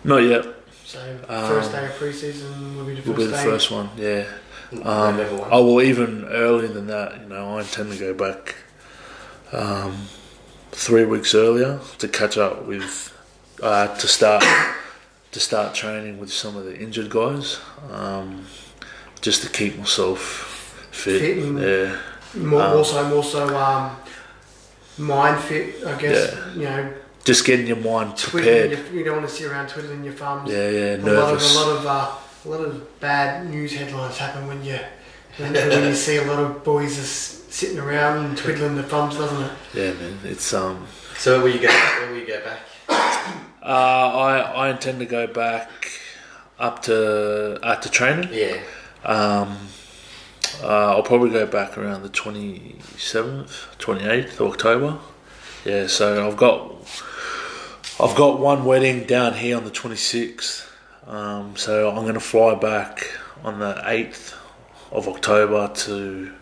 Not 0.04 0.18
yet. 0.18 0.44
so 0.84 0.98
Um, 1.28 1.46
first 1.48 1.72
day 1.72 1.86
of 1.86 1.92
preseason 1.92 2.76
will 2.76 2.84
be 2.84 2.94
the 2.96 3.02
Will 3.10 3.16
first 3.16 3.18
be 3.18 3.24
the 3.24 3.36
day? 3.36 3.44
first 3.44 3.70
one, 3.70 3.88
yeah. 3.96 4.24
Um, 4.84 5.18
oh 5.50 5.74
well, 5.76 5.82
even 5.82 6.24
earlier 6.26 6.68
than 6.68 6.86
that, 6.88 7.20
you 7.20 7.28
know, 7.28 7.56
I 7.56 7.60
intend 7.60 7.92
to 7.92 7.98
go 7.98 8.12
back 8.14 8.54
um, 9.52 9.96
three 10.72 11.04
weeks 11.04 11.34
earlier 11.34 11.78
to 11.98 12.08
catch 12.08 12.36
up 12.38 12.64
with 12.66 13.12
uh, 13.62 13.94
to 13.96 14.08
start 14.08 14.44
to 15.32 15.40
start 15.40 15.74
training 15.74 16.18
with 16.18 16.32
some 16.32 16.56
of 16.56 16.64
the 16.64 16.76
injured 16.78 17.08
guys, 17.10 17.60
um, 17.90 18.44
just 19.20 19.42
to 19.42 19.48
keep 19.48 19.78
myself 19.78 20.20
fit. 20.90 21.20
Fit 21.20 21.38
and- 21.44 21.58
yeah, 21.60 21.96
More, 22.34 22.62
Um, 22.62 22.76
also, 22.78 23.08
more 23.08 23.24
so 23.24 23.56
um, 23.56 23.96
mind 24.98 25.42
fit, 25.42 25.84
I 25.86 25.94
guess. 26.00 26.34
Yeah. 26.34 26.52
You 26.54 26.60
know, 26.62 26.92
just 27.24 27.44
getting 27.46 27.66
your 27.66 27.76
mind 27.76 28.16
twiddling. 28.16 28.70
prepared. 28.70 28.70
Your, 28.90 28.98
you 28.98 29.04
don't 29.04 29.16
want 29.18 29.28
to 29.28 29.34
sit 29.34 29.46
around 29.50 29.68
twiddling 29.68 30.02
your 30.04 30.14
thumbs. 30.14 30.50
Yeah, 30.50 30.68
yeah, 30.68 30.96
a 30.96 30.98
lot 30.98 30.98
of 30.98 31.04
nervous. 31.04 31.54
a 31.54 31.58
lot 31.58 31.76
of 31.76 31.86
uh, 31.86 32.10
a 32.44 32.48
lot 32.48 32.60
of 32.66 33.00
bad 33.00 33.48
news 33.48 33.72
headlines 33.74 34.18
happen 34.18 34.46
when 34.48 34.64
you 34.64 34.78
when, 35.38 35.52
when 35.52 35.84
you 35.88 35.94
see 35.94 36.16
a 36.16 36.24
lot 36.24 36.40
of 36.40 36.64
boys 36.64 36.96
just 36.96 37.41
sitting 37.52 37.78
around 37.78 38.24
and 38.24 38.36
twiddling 38.36 38.76
the 38.76 38.82
thumbs, 38.82 39.16
doesn't 39.16 39.42
it? 39.42 39.52
Yeah, 39.74 39.92
man, 39.92 40.18
it's 40.24 40.52
um. 40.54 40.86
So 41.18 41.34
where 41.36 41.44
will 41.44 41.54
you 41.54 41.60
go? 41.60 41.68
Where 41.68 42.10
will 42.10 42.18
you 42.18 42.26
go 42.26 42.42
back? 42.42 42.60
Uh, 43.62 43.66
I 43.66 44.38
I 44.38 44.70
intend 44.70 44.98
to 45.00 45.06
go 45.06 45.26
back 45.26 45.70
up 46.58 46.82
to 46.82 47.58
after 47.62 47.88
training. 47.88 48.30
Yeah. 48.32 48.60
Um, 49.04 49.68
uh, 50.62 50.96
I'll 50.96 51.02
probably 51.02 51.30
go 51.30 51.46
back 51.46 51.76
around 51.76 52.02
the 52.02 52.08
27th, 52.08 53.76
28th 53.78 54.40
of 54.40 54.52
October. 54.52 54.98
Yeah, 55.64 55.86
so 55.86 56.26
I've 56.26 56.36
got 56.36 56.72
I've 58.00 58.16
got 58.16 58.40
one 58.40 58.64
wedding 58.64 59.04
down 59.04 59.34
here 59.34 59.56
on 59.56 59.64
the 59.64 59.70
26th. 59.70 60.68
Um, 61.06 61.56
so 61.56 61.90
I'm 61.90 62.02
going 62.02 62.14
to 62.14 62.20
fly 62.20 62.54
back 62.54 63.10
on 63.44 63.58
the 63.58 63.74
8th 63.74 64.34
of 64.90 65.08
October 65.08 65.68
to 65.74 66.32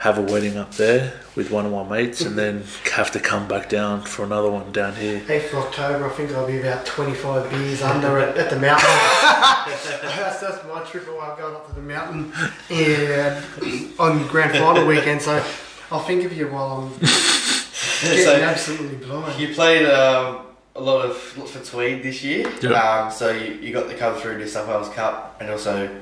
have 0.00 0.16
a 0.16 0.22
wedding 0.22 0.56
up 0.56 0.72
there 0.76 1.12
with 1.36 1.50
one 1.50 1.66
of 1.66 1.72
my 1.72 1.86
mates 1.86 2.22
and 2.22 2.36
then 2.36 2.64
have 2.94 3.10
to 3.10 3.20
come 3.20 3.46
back 3.46 3.68
down 3.68 4.00
for 4.00 4.24
another 4.24 4.50
one 4.50 4.72
down 4.72 4.96
here. 4.96 5.20
8th 5.20 5.52
of 5.52 5.54
October, 5.66 6.06
I 6.06 6.08
think 6.08 6.32
I'll 6.32 6.46
be 6.46 6.58
about 6.58 6.86
25 6.86 7.50
beers 7.50 7.82
under 7.82 8.18
at, 8.18 8.34
at 8.38 8.48
the 8.48 8.58
mountain. 8.58 8.88
that's, 10.02 10.40
that's 10.40 10.66
my 10.66 10.82
trip 10.84 11.06
away. 11.06 11.20
I'm 11.20 11.38
going 11.38 11.54
up 11.54 11.68
to 11.68 11.74
the 11.74 11.82
mountain 11.82 12.32
yeah, 12.70 13.42
on 13.98 14.26
grand 14.28 14.52
final 14.52 14.86
weekend, 14.86 15.20
so 15.20 15.44
I'll 15.92 16.00
think 16.00 16.24
of 16.24 16.32
you 16.32 16.48
while 16.48 16.80
I'm 16.80 16.88
getting 16.98 18.24
so 18.24 18.40
absolutely 18.42 18.96
blind. 19.06 19.38
you 19.38 19.54
played 19.54 19.84
um, 19.84 20.46
a 20.76 20.80
lot 20.80 21.04
of 21.04 21.14
for 21.18 21.62
Tweed 21.62 22.02
this 22.02 22.24
year. 22.24 22.50
Yeah. 22.62 22.70
Um, 22.70 23.12
so 23.12 23.32
you, 23.32 23.52
you 23.56 23.70
got 23.74 23.86
the 23.86 23.94
come 23.94 24.14
through 24.14 24.38
New 24.38 24.48
South 24.48 24.66
Wales 24.66 24.88
Cup 24.88 25.36
and 25.42 25.50
also 25.50 25.94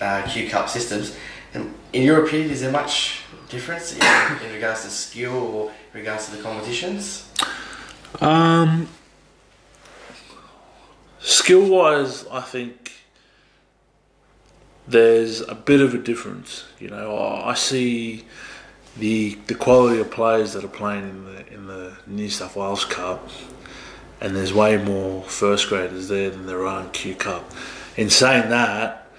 uh, 0.00 0.22
Q 0.26 0.48
Cup 0.48 0.70
systems. 0.70 1.14
And 1.54 1.74
in 1.92 2.02
your 2.02 2.24
opinion, 2.24 2.50
is 2.50 2.60
there 2.60 2.70
much 2.70 3.22
difference 3.48 3.94
in, 3.94 4.02
in 4.46 4.52
regards 4.54 4.84
to 4.84 4.90
skill 4.90 5.34
or 5.34 5.72
in 5.92 6.00
regards 6.00 6.26
to 6.28 6.36
the 6.36 6.42
competitions? 6.42 7.28
Um, 8.20 8.88
skill 11.18 11.68
wise, 11.68 12.26
I 12.28 12.40
think 12.40 12.92
there's 14.86 15.40
a 15.40 15.54
bit 15.54 15.80
of 15.80 15.94
a 15.94 15.98
difference. 15.98 16.64
You 16.78 16.88
know, 16.88 17.16
I 17.16 17.50
I 17.50 17.54
see 17.54 18.24
the 18.96 19.36
the 19.46 19.54
quality 19.54 20.00
of 20.00 20.10
players 20.10 20.52
that 20.52 20.64
are 20.64 20.68
playing 20.68 21.08
in 21.08 21.24
the 21.24 21.54
in 21.54 21.66
the 21.66 21.96
New 22.06 22.28
South 22.28 22.56
Wales 22.56 22.84
Cup, 22.84 23.28
and 24.20 24.34
there's 24.34 24.52
way 24.52 24.76
more 24.76 25.22
first 25.24 25.68
graders 25.68 26.08
there 26.08 26.30
than 26.30 26.46
there 26.46 26.66
are 26.66 26.82
in 26.82 26.90
Q 26.90 27.14
Cup. 27.14 27.50
In 27.96 28.10
saying 28.10 28.50
that, 28.50 29.09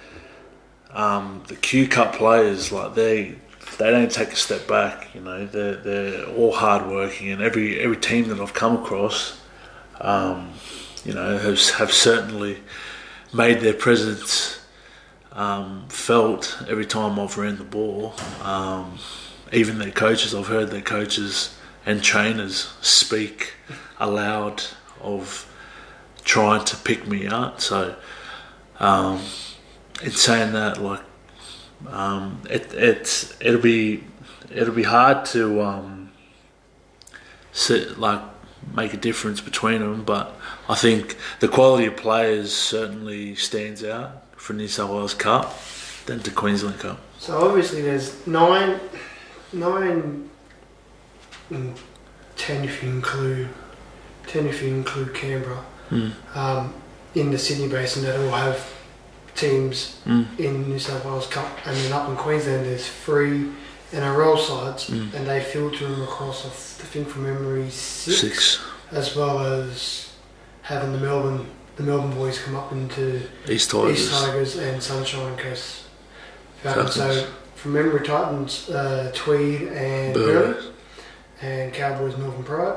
um, 0.93 1.43
the 1.47 1.55
Q 1.55 1.87
Cup 1.87 2.15
players 2.15 2.71
like 2.71 2.95
they 2.95 3.35
they 3.77 3.91
don't 3.91 4.11
take 4.11 4.29
a 4.29 4.35
step 4.35 4.67
back. 4.67 5.13
You 5.13 5.21
know, 5.21 5.45
they're 5.45 5.75
they're 5.75 6.25
all 6.25 6.51
hard 6.51 6.87
working, 6.89 7.29
and 7.29 7.41
every 7.41 7.79
every 7.79 7.97
team 7.97 8.27
that 8.29 8.39
I've 8.39 8.53
come 8.53 8.77
across, 8.77 9.39
um, 9.99 10.53
you 11.03 11.13
know, 11.13 11.37
have 11.37 11.59
have 11.71 11.91
certainly 11.91 12.57
made 13.33 13.61
their 13.61 13.73
presence 13.73 14.59
um, 15.31 15.85
felt 15.87 16.61
every 16.67 16.85
time 16.85 17.19
I've 17.19 17.37
ran 17.37 17.57
the 17.57 17.63
ball. 17.63 18.13
Um, 18.43 18.99
even 19.53 19.79
their 19.79 19.91
coaches, 19.91 20.33
I've 20.33 20.47
heard 20.47 20.69
their 20.69 20.81
coaches 20.81 21.57
and 21.85 22.01
trainers 22.01 22.73
speak 22.81 23.53
aloud 23.99 24.63
of 25.01 25.47
trying 26.23 26.63
to 26.65 26.77
pick 26.77 27.07
me 27.07 27.27
out. 27.27 27.61
So, 27.61 27.95
um, 28.79 29.21
in 30.03 30.11
saying 30.11 30.53
that, 30.53 30.81
like, 30.81 31.01
um, 31.89 32.41
it, 32.49 32.73
it's 32.73 33.35
it'll 33.41 33.61
be 33.61 34.03
it'll 34.53 34.73
be 34.73 34.83
hard 34.83 35.25
to 35.27 35.61
um, 35.61 36.11
sit, 37.51 37.97
like 37.99 38.21
make 38.75 38.93
a 38.93 38.97
difference 38.97 39.41
between 39.41 39.79
them, 39.81 40.03
but 40.03 40.37
I 40.69 40.75
think 40.75 41.17
the 41.39 41.47
quality 41.47 41.85
of 41.87 41.97
players 41.97 42.53
certainly 42.53 43.35
stands 43.35 43.83
out 43.83 44.23
for 44.35 44.53
New 44.53 44.67
South 44.67 44.91
Wales 44.91 45.13
Cup 45.13 45.57
than 46.05 46.19
to 46.21 46.31
Queensland 46.31 46.79
Cup. 46.79 46.99
So 47.17 47.37
obviously 47.47 47.81
there's 47.81 48.25
nine, 48.27 48.79
nine, 49.53 50.29
mm, 51.51 51.77
ten 52.35 52.63
if 52.63 52.83
you 52.83 52.89
include, 52.89 53.49
ten 54.27 54.45
if 54.47 54.61
you 54.61 54.69
include 54.69 55.13
Canberra, 55.13 55.65
Mm. 55.91 56.13
um, 56.37 56.73
in 57.15 57.31
the 57.31 57.37
Sydney 57.37 57.67
Basin 57.67 58.03
that 58.03 58.17
all 58.17 58.31
have 58.31 58.57
teams 59.35 59.95
Mm. 60.07 60.25
in 60.39 60.69
New 60.69 60.79
South 60.79 61.03
Wales 61.05 61.27
Cup, 61.27 61.47
and 61.65 61.75
then 61.77 61.93
up 61.93 62.09
in 62.09 62.15
Queensland 62.15 62.65
there's 62.65 62.87
three 62.87 63.49
NRL 63.93 64.37
sides, 64.37 64.89
Mm. 64.89 65.13
and 65.13 65.27
they 65.27 65.41
filter 65.41 65.87
them 65.87 66.01
across. 66.03 66.45
I 66.45 66.49
think 66.49 67.09
from 67.09 67.23
memory 67.23 67.69
six, 67.69 68.19
Six 68.19 68.59
as 68.91 69.15
well 69.15 69.39
as 69.39 70.07
having 70.63 70.91
the 70.93 70.99
Melbourne, 70.99 71.45
the 71.77 71.83
Melbourne 71.83 72.13
boys 72.13 72.37
come 72.39 72.55
up 72.55 72.71
into 72.71 73.21
East 73.47 73.71
Tigers. 73.71 73.99
East 74.01 74.11
Tigers 74.11 74.55
and 74.57 74.81
Sunshine 74.83 75.37
Coast 75.37 75.83
Falcons. 76.63 76.93
So 76.95 77.27
from 77.55 77.73
memory, 77.73 78.05
Titans, 78.05 78.69
uh, 78.69 79.11
Tweed 79.15 79.63
and. 79.69 80.13
Burleigh, 80.13 80.61
and 81.41 81.73
Cowboys, 81.73 82.17
Northern 82.17 82.43
Pride. 82.43 82.75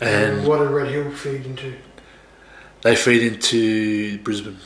and 0.00 0.46
what 0.46 0.58
did 0.58 0.70
Red 0.70 0.88
Hill 0.88 1.10
feed 1.10 1.44
into? 1.46 1.74
they 2.82 2.94
feed 2.96 3.22
into 3.32 4.18
Brisbane. 4.18 4.58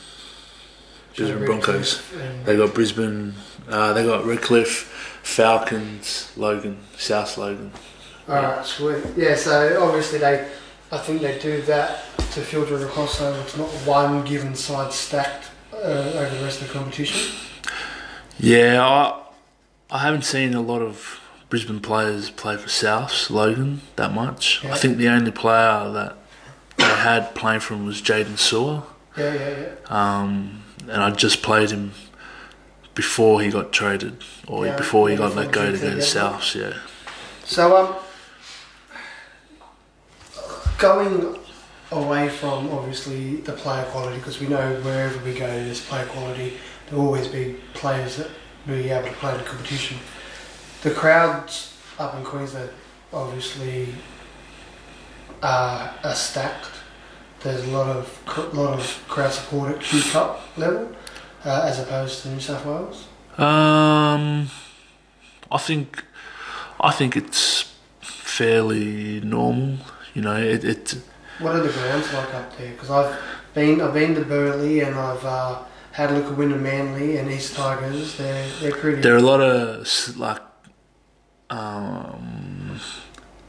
Brisbane 1.19 1.45
Broncos. 1.45 2.01
And- 2.19 2.45
They 2.45 2.57
got 2.57 2.73
Brisbane. 2.73 3.33
Uh, 3.67 3.93
they 3.93 4.03
got 4.05 4.25
Redcliffe, 4.25 5.19
Falcons, 5.23 6.31
Logan, 6.35 6.77
South 6.97 7.37
Logan. 7.37 7.71
All 8.27 8.35
right, 8.35 8.65
sweet. 8.65 9.03
Yeah, 9.15 9.35
so 9.35 9.81
obviously 9.83 10.19
they, 10.19 10.47
I 10.91 10.97
think 10.97 11.21
they 11.21 11.37
do 11.39 11.61
that 11.63 12.03
to 12.17 12.41
filter 12.41 12.75
it 12.75 12.83
across, 12.83 13.17
so 13.17 13.33
it's 13.41 13.57
not 13.57 13.67
one 13.85 14.23
given 14.25 14.55
side 14.55 14.91
stacked 14.91 15.49
uh, 15.73 15.77
over 15.77 16.35
the 16.35 16.43
rest 16.43 16.61
of 16.61 16.67
the 16.67 16.73
competition. 16.73 17.35
Yeah, 18.39 18.83
I 18.85 19.21
I 19.91 19.99
haven't 19.99 20.23
seen 20.23 20.53
a 20.53 20.61
lot 20.61 20.81
of 20.81 21.19
Brisbane 21.49 21.79
players 21.79 22.29
play 22.29 22.57
for 22.57 22.67
Souths 22.69 23.29
Logan 23.29 23.81
that 23.95 24.13
much. 24.13 24.63
Yeah. 24.63 24.73
I 24.73 24.77
think 24.77 24.97
the 24.97 25.09
only 25.09 25.31
player 25.31 25.89
that 25.91 26.15
they 26.77 26.83
had 26.85 27.33
playing 27.35 27.59
for 27.61 27.73
him 27.73 27.85
was 27.87 28.01
Jaydn 28.01 28.37
Su'A, 28.37 28.83
Yeah, 29.17 29.33
yeah, 29.33 29.49
yeah. 29.59 29.67
um, 29.89 30.63
and 30.89 31.03
I 31.03 31.11
just 31.11 31.41
played 31.41 31.71
him 31.71 31.91
before 32.95 33.41
he 33.41 33.49
got 33.49 33.71
traded 33.71 34.23
or 34.47 34.65
Yeah, 34.65 34.75
before 34.75 35.09
he 35.09 35.15
got 35.15 35.35
let 35.35 35.51
go 35.51 35.71
to 35.71 35.77
go 35.77 35.91
to. 35.91 35.97
Souths. 35.97 36.55
Yeah. 36.55 36.77
So 37.45 37.77
um, 37.77 37.95
going 40.77 41.37
away 41.91 42.29
from 42.29 42.69
obviously 42.71 43.37
the 43.37 43.53
player 43.53 43.83
quality 43.85 44.17
because 44.17 44.39
we 44.39 44.47
know 44.47 44.75
wherever 44.81 45.17
we 45.23 45.33
go 45.33 45.47
there's 45.47 45.81
player 45.81 46.05
quality. 46.07 46.57
There 46.87 46.97
will 46.97 47.07
always 47.07 47.27
be 47.27 47.55
players 47.73 48.17
that 48.17 48.27
will 48.67 48.75
be 48.81 48.89
able 48.89 49.07
to 49.07 49.13
play 49.15 49.37
the 49.37 49.43
competition. 49.43 49.97
The 50.81 50.91
crowds 50.91 51.77
up 51.97 52.15
in 52.15 52.23
Queensland 52.23 52.69
obviously 53.13 53.93
are, 55.41 55.93
are 56.03 56.15
stacked. 56.15 56.69
There's 57.41 57.63
a 57.65 57.71
lot 57.71 57.87
of 57.87 58.53
lot 58.53 58.79
of 58.79 59.05
crowd 59.07 59.31
support 59.31 59.75
at 59.75 59.81
Q 59.81 60.01
Cup 60.11 60.41
level 60.57 60.91
uh, 61.45 61.65
as 61.65 61.79
opposed 61.79 62.23
to 62.23 62.29
New 62.29 62.39
South 62.39 62.65
Wales. 62.65 63.07
Um, 63.37 64.49
I 65.51 65.57
think 65.57 66.03
I 66.79 66.91
think 66.91 67.15
it's 67.15 67.73
fairly 68.01 69.21
normal. 69.21 69.77
You 70.13 70.21
know, 70.21 70.35
it, 70.35 70.63
it 70.63 70.97
What 71.39 71.55
are 71.55 71.63
the 71.63 71.71
grounds 71.71 72.11
like 72.13 72.33
up 72.33 72.57
there? 72.57 72.71
Because 72.71 72.89
I've 72.89 73.17
been 73.53 73.81
I've 73.81 73.93
been 73.93 74.15
to 74.15 74.25
Burleigh 74.25 74.81
and 74.81 74.95
I've 74.95 75.23
uh, 75.23 75.63
had 75.93 76.11
a 76.11 76.13
look 76.15 76.25
at 76.25 76.37
Wynnum 76.37 76.61
Manly 76.61 77.17
and 77.17 77.31
East 77.31 77.55
Tigers. 77.55 78.17
They're 78.17 78.49
they're 78.59 78.71
pretty. 78.71 79.01
there 79.01 79.13
are 79.13 79.17
a 79.17 79.21
lot 79.21 79.41
of 79.41 80.17
like 80.17 80.41
um, 81.49 82.79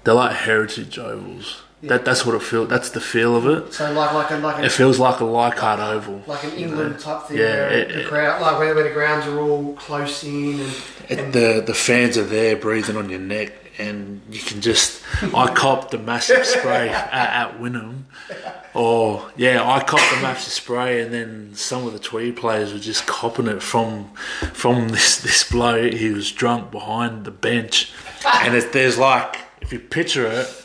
they're 0.05 0.15
like 0.15 0.37
heritage 0.37 0.99
ovals. 0.99 1.63
Yeah. 1.83 1.89
That 1.97 2.05
that's 2.05 2.27
what 2.27 2.35
it 2.35 2.43
feels. 2.43 2.69
That's 2.69 2.91
the 2.91 3.01
feel 3.01 3.35
of 3.37 3.47
it. 3.47 3.73
so 3.73 3.91
like 3.93 4.13
like 4.13 4.31
a 4.31 4.37
like 4.37 4.65
It 4.65 4.71
feels 4.73 4.99
like 4.99 5.21
a 5.21 5.25
Leichhardt 5.25 5.81
oval. 5.81 6.23
like 6.27 6.45
an 6.45 6.51
you 6.59 6.67
England 6.69 6.93
know. 6.93 6.99
type 6.99 7.23
thing 7.27 7.39
Yeah, 7.39 7.45
where 7.45 7.71
it- 7.71 7.89
the 7.89 8.01
it- 8.03 8.07
crowd 8.09 8.43
like 8.43 8.59
where, 8.59 8.75
where 8.75 8.85
the 8.85 8.91
grounds 8.91 9.27
are 9.27 9.39
all 9.41 9.73
close 9.75 10.23
in 10.25 10.61
and, 10.61 10.73
It, 11.09 11.19
and 11.19 11.33
the 11.33 11.63
the 11.67 11.75
fans 11.75 12.19
are 12.19 12.25
there 12.25 12.55
breathing 12.57 12.97
on 12.99 13.09
your 13.09 13.21
neck 13.21 13.53
and 13.79 14.21
you 14.31 14.41
can 14.41 14.61
just. 14.61 15.01
I 15.35 15.51
copped 15.55 15.95
a 15.95 15.99
massive 15.99 16.45
spray 16.45 16.91
at, 16.91 17.11
at 17.13 17.61
Wynnum, 17.61 18.03
or 18.75 19.31
yeah, 19.37 19.63
I 19.67 19.83
copped 19.83 20.13
a 20.19 20.21
massive 20.21 20.53
spray, 20.53 21.01
and 21.01 21.15
then 21.15 21.55
some 21.55 21.87
of 21.87 21.95
the 21.95 21.99
Tweed 21.99 22.37
players 22.37 22.73
were 22.75 22.79
just 22.79 23.07
copping 23.07 23.47
it 23.47 23.63
from 23.63 24.11
from 24.53 24.89
this 24.97 25.17
this 25.23 25.51
bloke. 25.51 25.95
He 25.95 26.11
was 26.11 26.31
drunk 26.31 26.71
behind 26.71 27.25
the 27.25 27.31
bench, 27.31 27.91
and 28.43 28.55
it, 28.55 28.73
there's 28.73 28.99
like 28.99 29.39
if 29.63 29.73
you 29.73 29.79
picture 29.79 30.27
it. 30.27 30.60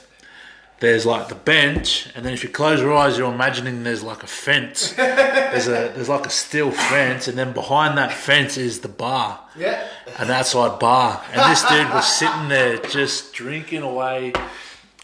There's 0.82 1.06
like 1.06 1.30
the 1.30 1.36
bench, 1.36 2.10
and 2.16 2.26
then 2.26 2.34
if 2.34 2.44
you 2.44 2.50
close 2.50 2.82
your 2.82 2.94
eyes, 2.94 3.18
you're 3.18 3.34
imagining 3.34 3.84
there's 3.84 4.04
like 4.04 4.24
a 4.24 4.28
fence. 4.28 4.92
There's 4.98 5.68
a 5.68 5.94
there's 5.96 6.10
like 6.10 6.26
a 6.26 6.30
steel 6.30 6.70
fence, 6.72 7.30
and 7.30 7.38
then 7.38 7.54
behind 7.54 7.98
that 7.98 8.12
fence 8.12 8.58
is 8.58 8.82
the 8.82 8.90
bar 8.90 9.40
Yeah. 9.56 9.88
an 10.20 10.30
outside 10.30 10.78
bar, 10.80 11.24
and 11.32 11.50
this 11.50 11.64
dude 11.64 11.90
was 11.94 12.06
sitting 12.06 12.50
there 12.50 12.78
just 12.78 13.32
drinking 13.34 13.84
away, 13.84 14.34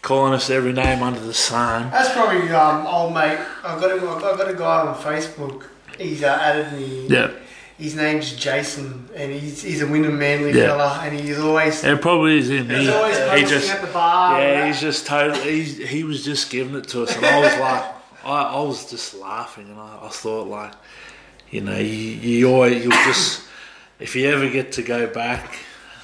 calling 0.02 0.34
us 0.34 0.50
every 0.50 0.74
name 0.74 1.02
under 1.02 1.20
the 1.20 1.32
sun. 1.34 1.90
That's 1.90 2.12
probably 2.12 2.50
um, 2.50 2.86
old 2.86 3.14
mate. 3.14 3.38
I've 3.64 3.80
got 3.80 3.90
a, 3.92 4.06
I've 4.10 4.36
got 4.38 4.50
a 4.50 4.54
guy 4.54 4.80
on 4.86 4.94
Facebook. 4.96 5.64
He's 5.98 6.22
uh, 6.22 6.38
added 6.40 6.72
me. 6.74 7.06
Yeah, 7.08 7.30
His 7.82 7.96
name's 7.96 8.32
Jason, 8.36 9.08
and 9.14 9.32
he's 9.32 9.60
he's 9.62 9.82
a 9.82 9.86
Wynnum 9.86 10.16
Manly 10.16 10.52
Yeah. 10.52 10.68
fella, 10.68 11.00
and 11.02 11.18
he's 11.18 11.38
always 11.38 11.82
it 11.82 12.00
probably 12.00 12.38
is 12.38 12.48
him. 12.48 12.68
He, 12.70 12.76
he's 12.76 12.88
always 12.88 13.16
he 13.16 13.22
posting 13.24 13.48
just 13.48 13.70
at 13.72 13.80
the 13.80 13.86
bar. 13.88 14.40
yeah, 14.40 14.66
he's 14.66 14.80
just 14.80 15.06
totally. 15.06 15.62
He, 15.62 15.86
he 15.86 16.04
was 16.04 16.24
just 16.24 16.48
giving 16.50 16.76
it 16.76 16.86
to 16.88 17.02
us, 17.02 17.16
and 17.16 17.26
I 17.26 17.40
was 17.40 17.58
like, 17.58 17.84
I, 18.24 18.42
I 18.42 18.60
was 18.60 18.88
just 18.88 19.14
laughing, 19.14 19.68
and 19.68 19.78
I, 19.80 19.98
I 20.02 20.08
thought 20.10 20.46
like, 20.46 20.72
you 21.50 21.60
know, 21.60 21.76
you, 21.76 21.84
you 22.28 22.48
always 22.50 22.84
you'll 22.84 22.92
just 22.92 23.42
if 23.98 24.14
you 24.14 24.28
ever 24.30 24.48
get 24.48 24.72
to 24.72 24.82
go 24.82 25.06
back. 25.08 25.56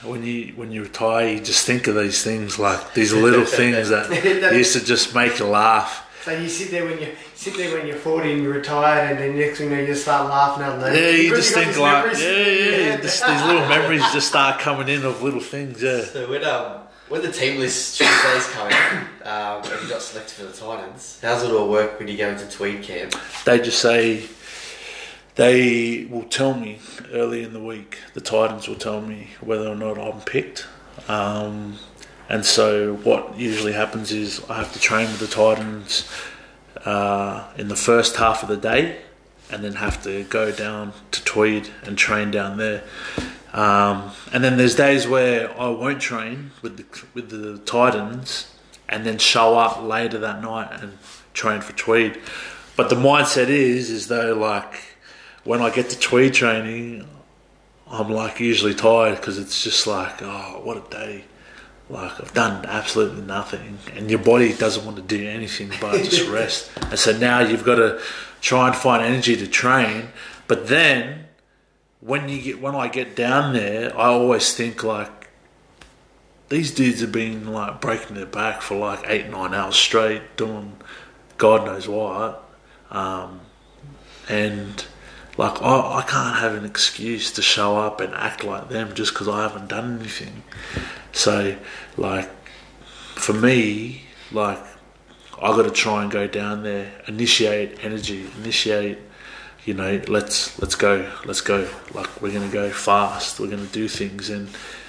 When 0.05 0.23
you 0.25 0.53
when 0.55 0.71
you 0.71 0.85
retire, 0.85 1.29
you 1.35 1.41
just 1.41 1.67
think 1.67 1.89
of 1.89 1.97
these 1.97 2.23
things 2.23 2.57
like 2.57 2.95
these 2.95 3.13
little 3.13 3.45
things 3.45 3.89
that 3.89 4.09
used 4.55 4.73
to 4.79 4.85
just 4.85 5.13
make 5.13 5.41
you 5.41 5.47
laugh. 5.47 6.09
So 6.25 6.31
you 6.31 6.49
sit 6.49 6.71
there 6.71 6.85
when 6.85 7.01
you 7.01 7.09
sit 7.39 7.57
there 7.57 7.73
when 7.79 7.87
you're 7.87 7.97
40 7.97 8.33
and 8.33 8.43
you're 8.43 8.53
retired, 8.53 9.13
and 9.13 9.19
then 9.21 9.39
next 9.39 9.59
thing 9.59 9.71
you 9.71 9.77
know 9.77 9.83
you 9.83 9.95
start 9.95 10.29
laughing 10.29 10.65
out 10.65 10.81
loud. 10.81 10.93
Yeah, 10.93 11.11
you 11.11 11.31
just 11.37 11.55
think 11.55 11.79
like, 11.79 12.03
memories. 12.03 12.21
yeah, 12.21 12.31
yeah, 12.31 12.77
yeah. 12.77 13.01
Just, 13.01 13.25
these 13.25 13.43
little 13.45 13.69
memories 13.69 14.03
just 14.13 14.27
start 14.27 14.59
coming 14.59 14.89
in 14.89 15.05
of 15.05 15.23
little 15.23 15.41
things, 15.41 15.81
yeah. 15.81 16.03
So 16.03 16.29
when 16.29 16.45
um 16.45 16.81
when 17.09 17.23
the 17.23 17.31
team 17.31 17.61
list 17.61 17.97
Tuesday's 17.97 18.49
coming, 18.49 18.75
um, 19.23 19.63
and 19.63 19.83
you 19.83 19.89
got 19.89 20.03
selected 20.03 20.35
for 20.35 20.45
the 20.47 20.53
Titans, 20.53 21.21
how's 21.23 21.45
it 21.45 21.53
all 21.53 21.71
work 21.71 22.01
when 22.01 22.09
you 22.09 22.17
go 22.17 22.29
into 22.29 22.45
Tweed 22.51 22.83
camp? 22.83 23.15
They 23.45 23.61
just 23.61 23.81
say, 23.81 24.25
they 25.37 26.07
will 26.11 26.25
tell 26.25 26.55
me 26.55 26.81
early 27.13 27.45
in 27.45 27.53
the 27.53 27.63
week, 27.63 27.99
the 28.15 28.21
Titans 28.21 28.67
will 28.67 28.77
tell 28.77 29.01
me 29.01 29.29
whether 29.41 29.69
or 29.69 29.77
not 29.77 29.97
I'm 29.97 30.21
picked. 30.23 30.67
Um, 31.07 31.79
and 32.29 32.45
so 32.45 32.97
what 32.97 33.39
usually 33.39 33.73
happens 33.73 34.11
is 34.11 34.45
I 34.51 34.59
have 34.59 34.73
to 34.73 34.81
train 34.81 35.07
with 35.07 35.21
the 35.21 35.29
Titans 35.29 36.07
uh, 36.85 37.49
in 37.57 37.69
the 37.69 37.77
first 37.77 38.17
half 38.17 38.43
of 38.43 38.49
the 38.49 38.57
day 38.57 38.99
and 39.51 39.65
then 39.65 39.75
have 39.75 40.03
to 40.03 40.25
go 40.25 40.53
down 40.53 40.93
to 41.11 41.25
Tweed 41.25 41.71
and 41.85 41.97
train 41.97 42.31
down 42.31 42.59
there. 42.59 42.83
Um, 43.53 44.11
and 44.33 44.45
then 44.45 44.57
there's 44.59 44.75
days 44.75 45.09
where 45.09 45.51
I 45.59 45.69
won't 45.69 46.01
train 46.01 46.51
with 46.61 46.77
the 46.77 47.07
with 47.15 47.31
the 47.31 47.59
Titans, 47.65 48.55
and 48.89 49.07
then 49.07 49.19
show 49.19 49.57
up 49.57 49.83
later 49.83 50.19
that 50.19 50.43
night 50.43 50.69
and 50.83 50.99
train 51.33 51.61
for 51.61 51.73
Tweed. 51.73 52.21
But 52.77 52.91
the 52.91 52.97
mindset 52.97 53.49
is 53.49 53.91
is 53.91 54.09
though 54.09 54.35
like 54.35 54.75
when 55.45 55.63
I 55.63 55.71
get 55.71 55.89
to 55.91 55.99
Tweed 55.99 56.35
training, 56.35 57.09
I'm 57.91 58.11
like 58.11 58.39
usually 58.39 58.75
tired 58.75 59.17
because 59.17 59.39
it's 59.39 59.65
just 59.65 59.87
like 59.87 60.23
oh 60.23 60.61
what 60.63 60.77
a 60.77 60.91
day. 60.91 61.25
Like 61.91 62.21
I've 62.21 62.35
done 62.35 62.67
absolutely 62.67 63.23
nothing, 63.23 63.79
and 63.95 64.11
your 64.11 64.19
body 64.19 64.53
doesn't 64.53 64.85
want 64.85 64.97
to 64.97 65.03
do 65.03 65.27
anything 65.27 65.73
but 65.81 65.97
just 66.05 66.29
rest. 66.29 66.71
And 66.83 66.99
so 66.99 67.17
now 67.17 67.41
you've 67.41 67.65
got 67.65 67.77
to 67.77 68.01
try 68.41 68.69
and 68.69 68.77
find 68.77 69.03
energy 69.03 69.37
to 69.37 69.47
train. 69.47 70.09
But 70.47 70.69
then 70.69 71.27
when 72.01 72.29
you 72.29 72.41
get 72.41 72.61
when 72.61 72.75
I 72.75 72.89
get 72.89 73.17
down 73.17 73.55
there, 73.55 73.97
I 73.97 74.07
always 74.09 74.55
think 74.55 74.85
like 74.85 75.31
these 76.49 76.73
dudes 76.73 77.01
have 77.01 77.13
been 77.13 77.53
like 77.53 77.81
breaking 77.81 78.17
their 78.17 78.27
back 78.27 78.63
for 78.63 78.77
like 78.77 79.05
eight 79.07 79.29
nine 79.31 79.55
hours 79.55 79.77
straight 79.77 80.37
doing 80.37 80.77
God 81.37 81.67
knows 81.67 81.87
what, 81.87 82.45
um, 82.91 83.41
and 84.29 84.85
like 85.37 85.63
I, 85.63 85.99
I 85.99 86.05
can't 86.07 86.37
have 86.39 86.55
an 86.55 86.65
excuse 86.65 87.33
to 87.33 87.43
show 87.43 87.77
up 87.77 88.01
and 88.01 88.13
act 88.15 88.45
like 88.45 88.69
them 88.69 88.95
just 88.95 89.13
because 89.13 89.29
I 89.29 89.43
haven't 89.43 89.69
done 89.69 89.99
anything. 90.01 90.43
So 91.13 91.57
like 91.97 92.31
for 93.17 93.33
me, 93.33 94.03
like 94.33 94.59
I 95.41 95.49
got 95.49 95.63
to 95.63 95.71
try 95.71 96.03
and 96.03 96.11
go 96.11 96.27
down 96.27 96.63
there, 96.63 96.91
initiate 97.07 97.85
energy, 97.85 98.29
initiate 98.43 98.99
you 99.69 99.75
know, 99.75 100.01
let's 100.09 100.59
let's 100.63 100.75
go, 100.77 101.07
let's 101.27 101.43
go. 101.43 101.69
Like 101.93 102.23
we're 102.23 102.33
gonna 102.33 102.49
go 102.49 102.71
fast. 102.71 103.39
We're 103.39 103.51
gonna 103.51 103.67
do 103.67 103.87
things, 103.87 104.31
and 104.31 104.49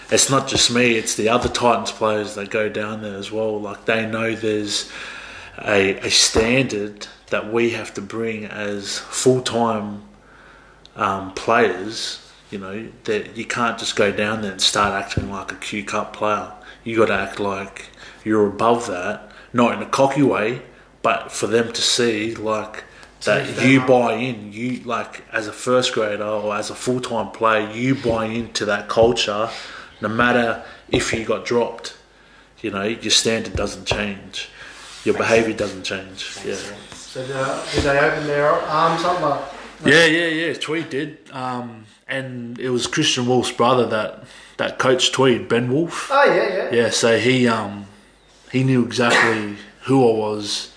it's 0.09 0.29
not 0.29 0.47
just 0.47 0.71
me. 0.71 0.95
It's 0.95 1.15
the 1.15 1.27
other 1.27 1.49
Titans 1.49 1.91
players 1.91 2.35
that 2.35 2.49
go 2.49 2.69
down 2.69 3.01
there 3.01 3.17
as 3.17 3.29
well. 3.29 3.59
Like 3.59 3.83
they 3.83 4.05
know 4.05 4.33
there's 4.33 4.89
a 5.57 5.97
a 5.97 6.09
standard 6.09 7.07
that 7.27 7.51
we 7.51 7.71
have 7.71 7.93
to 7.95 8.01
bring 8.01 8.45
as 8.45 8.97
full 8.99 9.41
time 9.41 10.03
um, 10.95 11.33
players. 11.33 12.28
You 12.49 12.59
know 12.59 12.89
that 13.03 13.37
you 13.37 13.45
can't 13.45 13.77
just 13.77 13.95
go 13.95 14.11
down 14.11 14.41
there 14.41 14.51
and 14.51 14.61
start 14.61 14.93
acting 14.93 15.29
like 15.31 15.51
a 15.51 15.55
Q 15.55 15.83
Cup 15.83 16.13
player. 16.13 16.51
You 16.83 16.97
got 16.97 17.07
to 17.07 17.13
act 17.13 17.39
like 17.39 17.85
you're 18.23 18.47
above 18.47 18.87
that, 18.87 19.31
not 19.53 19.73
in 19.73 19.81
a 19.81 19.89
cocky 19.89 20.23
way, 20.23 20.61
but 21.01 21.31
for 21.31 21.47
them 21.47 21.71
to 21.71 21.81
see 21.81 22.35
like 22.35 22.83
that 23.23 23.65
you 23.65 23.81
buy 23.81 24.13
in. 24.13 24.51
You 24.51 24.81
like 24.83 25.23
as 25.31 25.47
a 25.47 25.53
first 25.53 25.93
grader 25.93 26.23
or 26.23 26.55
as 26.55 26.69
a 26.69 26.75
full 26.75 26.99
time 26.99 27.31
player, 27.31 27.69
you 27.71 27.95
buy 27.95 28.25
into 28.25 28.65
that 28.65 28.89
culture, 28.89 29.49
no 30.01 30.07
matter 30.07 30.63
if 30.89 31.13
you 31.13 31.25
got 31.25 31.45
dropped. 31.45 31.95
You 32.61 32.71
know 32.71 32.83
your 32.83 33.11
standard 33.11 33.53
doesn't 33.53 33.85
change, 33.85 34.49
your 35.05 35.15
behaviour 35.17 35.53
doesn't 35.53 35.83
change. 35.83 36.37
Yeah. 36.45 36.55
So 36.93 37.21
uh, 37.21 37.71
did 37.71 37.83
they 37.83 37.99
open 37.99 38.27
their 38.27 38.51
arms 38.51 39.03
up? 39.03 39.21
Like, 39.21 39.41
Yeah, 39.85 40.05
yeah, 40.05 40.27
yeah. 40.27 40.53
Tweed 40.53 40.89
did, 40.89 41.17
um, 41.31 41.85
and 42.09 42.59
it 42.59 42.69
was 42.69 42.87
Kristian 42.87 43.25
Woolf's 43.27 43.51
brother 43.51 43.85
that 43.87 44.23
that 44.57 44.77
coached 44.79 45.13
Tweed, 45.13 45.47
Ben 45.47 45.71
Woolf. 45.71 46.09
oh 46.11 46.23
yeah, 46.25 46.47
yeah. 46.69 46.69
Yeah, 46.83 46.89
so 46.89 47.17
he 47.17 47.47
um, 47.47 47.85
he 48.51 48.63
knew 48.63 48.83
exactly 48.83 49.55
who 49.81 50.07
I 50.09 50.13
was, 50.17 50.73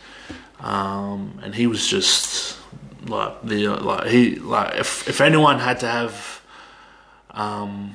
um, 0.61 1.41
and 1.43 1.55
he 1.55 1.67
was 1.67 1.87
just 1.87 2.59
like 3.07 3.43
the 3.43 3.67
uh, 3.75 3.81
like 3.83 4.07
he 4.09 4.37
like 4.37 4.77
if 4.77 5.09
if 5.09 5.21
anyone 5.21 5.59
had 5.59 5.81
to 5.81 5.89
have 5.89 6.43
um, 7.31 7.95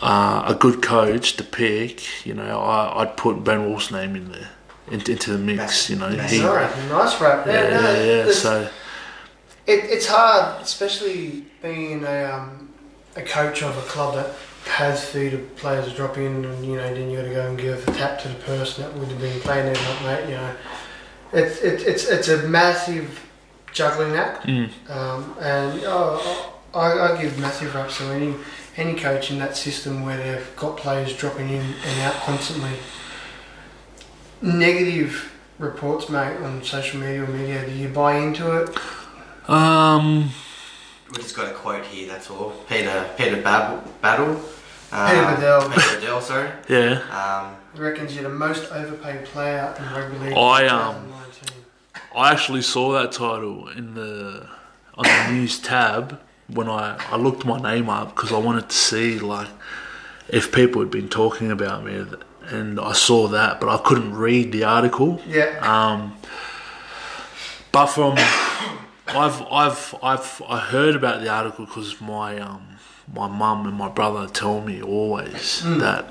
uh, 0.00 0.44
a 0.46 0.54
good 0.54 0.82
coach 0.82 1.34
to 1.36 1.44
pick, 1.44 2.26
you 2.26 2.34
know, 2.34 2.60
I, 2.60 3.02
I'd 3.02 3.16
put 3.16 3.42
Ben 3.42 3.64
Woolf's 3.64 3.90
name 3.90 4.16
in 4.16 4.30
there 4.32 4.50
into, 4.90 5.12
into 5.12 5.32
the 5.32 5.38
mix. 5.38 5.88
You 5.88 5.96
know, 5.96 6.10
he, 6.10 6.42
All 6.44 6.54
right, 6.54 6.70
nice 6.88 7.20
rap. 7.20 7.46
yeah, 7.46 7.52
Yeah, 7.52 7.96
yeah, 8.02 8.26
yeah. 8.26 8.32
So 8.32 8.68
It, 9.66 9.84
it's 9.90 10.06
hard, 10.06 10.62
especially 10.62 11.46
being 11.62 12.04
a 12.04 12.24
um, 12.24 12.72
a 13.16 13.22
coach 13.22 13.62
of 13.62 13.76
a 13.78 13.82
club 13.82 14.14
that 14.14 14.34
has 14.66 15.04
fee 15.04 15.30
to 15.30 15.38
players 15.56 15.92
drop 15.94 16.18
in, 16.18 16.44
and 16.44 16.64
you 16.64 16.76
know, 16.76 16.94
then 16.94 17.10
you 17.10 17.16
got 17.16 17.24
to 17.24 17.30
go 17.30 17.48
and 17.48 17.58
give 17.58 17.88
a 17.88 17.92
tap 17.92 18.20
to 18.20 18.28
the 18.28 18.34
person 18.34 18.84
that 18.84 18.94
would 18.98 19.08
have 19.08 19.20
been 19.20 19.40
playing 19.40 19.72
there, 19.72 19.74
like, 19.74 20.02
mate. 20.02 20.28
You 20.30 20.36
know, 20.36 20.56
it's 21.32 21.62
it, 21.62 21.82
it's 21.86 22.04
it's 22.06 22.28
a 22.28 22.48
massive 22.48 23.24
juggling 23.72 24.14
act, 24.16 24.46
mm, 24.46 24.68
um, 24.90 25.34
and 25.40 25.80
oh, 25.84 26.54
I, 26.74 26.92
I 26.92 27.22
give 27.22 27.38
massive 27.38 27.74
raps 27.74 27.98
to 27.98 28.04
any 28.04 28.34
any 28.76 28.98
coach 28.98 29.30
in 29.30 29.38
that 29.38 29.56
system 29.56 30.04
where 30.04 30.16
they've 30.16 30.56
got 30.56 30.76
players 30.76 31.16
dropping 31.16 31.48
in 31.48 31.62
and 31.62 32.00
out 32.02 32.14
constantly. 32.14 32.72
Negative 34.42 35.32
reports, 35.58 36.08
mate, 36.08 36.36
on 36.38 36.62
social 36.62 37.00
media 37.00 37.22
or 37.22 37.28
media. 37.28 37.64
Do 37.64 37.72
you 37.72 37.88
buy 37.88 38.18
into 38.18 38.62
it? 38.62 38.76
Um, 39.48 40.30
We 41.10 41.16
just 41.18 41.36
got 41.36 41.50
a 41.50 41.54
quote 41.54 41.84
here. 41.86 42.08
That's 42.08 42.30
all. 42.30 42.50
Peter 42.68 43.08
Peter 43.16 43.40
Bab- 43.42 44.00
Battle. 44.00 44.40
Uh, 44.92 45.10
Peter 45.10 45.22
Badel. 45.46 45.68
Peter 45.74 46.06
Badel, 46.06 46.22
sorry. 46.22 46.50
yeah. 46.68 47.00
Um, 47.10 47.56
reckons 47.80 48.14
you're 48.14 48.22
the 48.24 48.28
most 48.28 48.70
overpaid 48.72 49.24
player 49.26 49.74
in 49.78 49.84
rugby 49.94 50.18
league. 50.18 50.34
I, 50.36 50.62
in 50.64 50.68
um, 50.70 51.12
I 52.14 52.30
actually 52.32 52.62
saw 52.62 52.92
that 52.92 53.12
title 53.12 53.68
in 53.68 53.94
the 53.94 54.46
on 54.96 55.04
the 55.04 55.32
news 55.32 55.58
tab 55.58 56.20
when 56.46 56.68
I, 56.68 56.96
I 57.10 57.16
looked 57.16 57.44
my 57.44 57.58
name 57.60 57.88
up 57.90 58.14
because 58.14 58.30
I 58.32 58.38
wanted 58.38 58.68
to 58.70 58.76
see 58.76 59.18
like 59.18 59.48
if 60.28 60.52
people 60.52 60.80
had 60.80 60.90
been 60.92 61.08
talking 61.08 61.50
about 61.50 61.84
me 61.84 62.06
and 62.50 62.78
I 62.78 62.92
saw 62.92 63.26
that 63.28 63.60
but 63.60 63.68
I 63.68 63.78
couldn't 63.78 64.14
read 64.14 64.52
the 64.52 64.62
article 64.62 65.20
Yeah. 65.26 65.58
um, 65.60 66.16
but 67.72 67.86
from 67.86 68.14
I've 69.06 69.42
I've 69.50 69.94
I've 70.02 70.42
I 70.48 70.58
heard 70.58 70.96
about 70.96 71.20
the 71.20 71.28
article 71.28 71.66
because 71.66 72.00
my 72.00 72.38
um 72.38 72.78
my 73.12 73.28
mum 73.28 73.66
and 73.66 73.76
my 73.76 73.88
brother 73.88 74.26
tell 74.26 74.60
me 74.60 74.82
always 74.82 75.62
that 75.78 76.06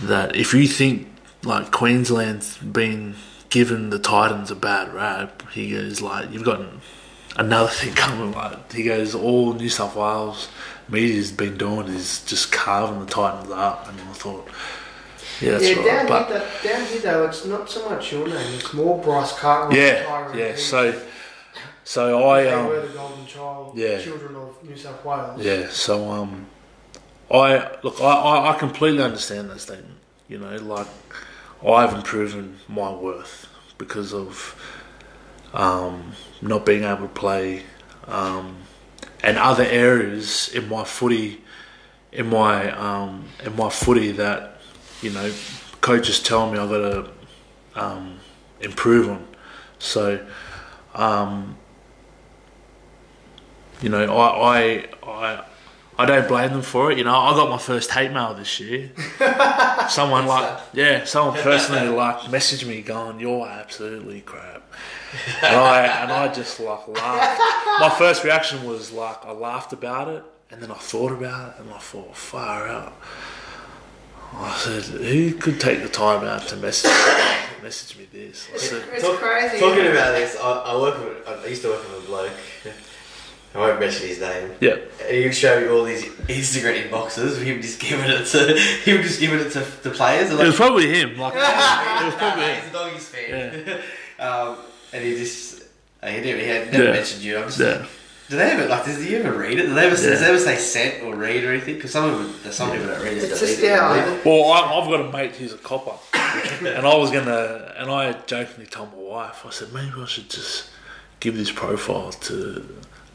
that 0.00 0.34
if 0.34 0.54
you 0.54 0.66
think 0.66 1.08
like 1.42 1.70
Queensland's 1.70 2.56
been 2.58 3.14
given 3.50 3.90
the 3.90 3.98
Titans 3.98 4.50
a 4.50 4.56
bad 4.56 4.92
rap, 4.94 5.42
he 5.52 5.70
goes 5.70 6.00
like 6.00 6.30
you've 6.32 6.44
got 6.44 6.60
another 7.36 7.68
thing 7.70 7.94
coming. 7.94 8.32
Like 8.32 8.72
he 8.72 8.82
goes, 8.82 9.14
all 9.14 9.52
New 9.52 9.68
South 9.68 9.96
Wales 9.96 10.48
media's 10.88 11.32
been 11.32 11.56
doing 11.56 11.88
is 11.88 12.24
just 12.24 12.52
carving 12.52 13.00
the 13.00 13.06
Titans 13.06 13.50
up, 13.50 13.88
and 13.88 14.00
I 14.00 14.12
thought, 14.12 14.48
yeah, 15.40 15.52
that's 15.52 15.70
yeah, 15.70 15.76
right. 15.76 15.86
down, 15.86 16.06
but 16.06 16.28
here, 16.28 16.38
that, 16.38 16.62
down 16.62 16.86
here 16.86 17.00
though, 17.00 17.26
it's 17.26 17.44
not 17.44 17.70
so 17.70 17.88
much 17.88 18.12
your 18.12 18.26
name. 18.26 18.54
It's 18.54 18.72
more 18.72 19.02
Bryce 19.02 19.32
Cartwright. 19.32 19.78
yeah, 19.78 20.34
yeah. 20.34 20.56
So 20.56 21.00
so 21.84 22.26
I 22.28 22.50
um 22.50 22.68
were 22.68 22.80
the 22.80 22.92
golden 22.94 23.26
child, 23.26 23.76
yeah. 23.76 24.00
children 24.00 24.34
of 24.36 24.64
New 24.64 24.76
South 24.76 25.04
Wales. 25.04 25.40
Yeah, 25.44 25.68
so 25.68 26.10
um, 26.10 26.46
I 27.30 27.76
look, 27.82 28.00
I, 28.00 28.04
I, 28.04 28.54
I 28.54 28.58
completely 28.58 29.02
understand 29.02 29.50
that 29.50 29.60
statement. 29.60 29.98
You 30.26 30.38
know, 30.38 30.56
like 30.56 30.86
I 31.64 31.82
haven't 31.82 32.04
proven 32.04 32.58
my 32.68 32.90
worth 32.90 33.48
because 33.76 34.14
of 34.14 34.58
um, 35.52 36.12
not 36.40 36.64
being 36.64 36.84
able 36.84 37.02
to 37.02 37.08
play 37.08 37.64
um, 38.06 38.56
and 39.22 39.36
other 39.36 39.64
areas 39.64 40.48
in 40.48 40.66
my 40.70 40.84
footy, 40.84 41.42
in 42.12 42.30
my 42.30 42.70
um, 42.70 43.26
in 43.44 43.54
my 43.56 43.68
footy 43.68 44.10
that 44.12 44.58
you 45.02 45.10
know 45.10 45.30
coaches 45.82 46.18
tell 46.22 46.50
me 46.50 46.58
I've 46.58 46.70
got 46.70 46.78
to 46.78 47.10
um, 47.74 48.20
improve 48.62 49.10
on. 49.10 49.28
So. 49.78 50.26
Um, 50.94 51.58
you 53.82 53.88
know, 53.88 54.04
I, 54.16 54.58
I, 54.58 54.88
I, 55.06 55.44
I 55.96 56.06
don't 56.06 56.26
blame 56.26 56.50
them 56.50 56.62
for 56.62 56.90
it. 56.90 56.98
You 56.98 57.04
know, 57.04 57.14
I 57.14 57.32
got 57.34 57.48
my 57.50 57.58
first 57.58 57.90
hate 57.90 58.10
mail 58.10 58.34
this 58.34 58.58
year. 58.60 58.90
someone 59.88 60.26
like, 60.26 60.58
yeah, 60.72 61.04
someone 61.04 61.40
personally 61.40 61.88
like 61.96 62.18
messaged 62.22 62.66
me 62.66 62.82
going, 62.82 63.20
"You're 63.20 63.46
absolutely 63.46 64.20
crap," 64.22 64.62
and 65.42 65.56
I 65.56 65.86
and 66.02 66.10
I 66.10 66.32
just 66.32 66.58
like 66.58 66.88
laughed. 66.88 67.40
My 67.80 67.90
first 67.90 68.24
reaction 68.24 68.64
was 68.64 68.90
like 68.92 69.24
I 69.24 69.30
laughed 69.32 69.72
about 69.72 70.08
it, 70.08 70.24
and 70.50 70.60
then 70.60 70.70
I 70.72 70.74
thought 70.74 71.12
about 71.12 71.54
it, 71.54 71.60
and 71.60 71.72
I 71.72 71.78
thought, 71.78 72.16
far 72.16 72.66
out. 72.66 72.94
I 74.36 74.56
said, 74.56 74.82
who 75.00 75.34
could 75.34 75.60
take 75.60 75.80
the 75.82 75.88
time 75.88 76.24
out 76.24 76.42
to 76.48 76.56
message 76.56 76.90
message 77.62 77.96
me 77.96 78.08
this? 78.12 78.48
I 78.52 78.56
said, 78.56 78.84
It's 78.92 79.04
Talk- 79.04 79.20
crazy. 79.20 79.60
Talking 79.60 79.86
about 79.86 80.10
this, 80.12 80.36
I, 80.36 80.50
I 80.50 80.76
work 80.76 80.98
with, 80.98 81.28
I 81.28 81.46
used 81.46 81.62
to 81.62 81.68
work 81.68 81.88
with 81.88 82.02
a 82.02 82.06
bloke. 82.06 82.32
I 83.54 83.58
won't 83.58 83.78
mention 83.78 84.08
his 84.08 84.20
name. 84.20 84.50
yeah, 84.60 84.76
And 85.06 85.16
he 85.16 85.24
would 85.24 85.34
show 85.34 85.60
me 85.60 85.68
all 85.68 85.84
these 85.84 86.04
Instagram 86.04 86.88
inboxes 86.88 87.36
of 87.36 87.42
him 87.42 87.62
just 87.62 87.78
giving 87.80 88.10
it 88.10 88.26
to 88.26 88.58
him 88.84 89.02
just 89.02 89.20
giving 89.20 89.38
it 89.38 89.50
to 89.52 89.60
the 89.82 89.90
players. 89.90 90.30
I'm 90.32 90.40
it 90.40 90.46
was 90.46 90.56
probably 90.56 90.88
him. 90.92 91.16
Like, 91.18 91.34
it 91.36 91.36
was 91.36 91.44
Nah, 92.14 92.18
probably 92.18 92.42
nah, 92.42 92.48
him. 92.48 92.60
he's 92.62 92.70
a 92.70 92.72
doggies 92.72 93.08
fan. 93.08 93.80
um, 94.18 94.56
and 94.92 95.04
he 95.04 95.14
just 95.16 95.62
uh, 96.02 96.08
he, 96.08 96.20
didn't, 96.20 96.40
he 96.40 96.46
had 96.48 96.72
never 96.72 96.84
Yeah. 96.84 96.92
mentioned 96.92 97.22
you. 97.22 97.38
I'm 97.38 97.44
just 97.44 97.60
Yeah. 97.60 97.66
like, 97.78 97.88
do 98.28 98.36
they 98.38 98.50
ever 98.50 98.66
like? 98.66 98.84
Does 98.86 99.04
he 99.04 99.14
ever 99.16 99.38
read 99.38 99.58
it? 99.58 99.66
Do 99.66 99.74
they 99.74 99.86
ever, 99.86 100.02
Yeah. 100.02 100.10
Does 100.10 100.20
they 100.20 100.26
ever 100.26 100.38
say 100.38 100.56
sent 100.56 101.04
or 101.04 101.14
read 101.14 101.44
or 101.44 101.50
anything? 101.52 101.76
Because 101.76 101.92
some 101.92 102.10
of 102.10 102.18
them, 102.18 102.34
there's 102.42 102.56
some 102.56 102.70
people 102.72 102.86
that 102.88 103.02
read 103.02 103.18
it. 103.18 103.24
It's 103.24 103.38
just 103.38 103.60
read 103.60 103.64
it, 103.70 103.72
yeah. 103.74 104.18
Well, 104.24 104.50
I, 104.50 104.60
I've 104.80 104.88
got 104.90 105.00
a 105.00 105.12
mate 105.12 105.36
who's 105.36 105.52
a 105.52 105.58
copper, 105.58 105.92
and 106.14 106.86
I 106.86 106.94
was 106.96 107.10
gonna, 107.12 107.72
and 107.76 107.90
I 107.90 108.12
jokingly 108.26 108.66
told 108.66 108.92
my 108.96 108.98
wife, 109.02 109.44
I 109.46 109.50
said 109.50 109.72
maybe 109.72 109.92
I 110.00 110.06
should 110.06 110.28
just 110.30 110.70
give 111.20 111.36
this 111.36 111.52
profile 111.52 112.10
to 112.12 112.66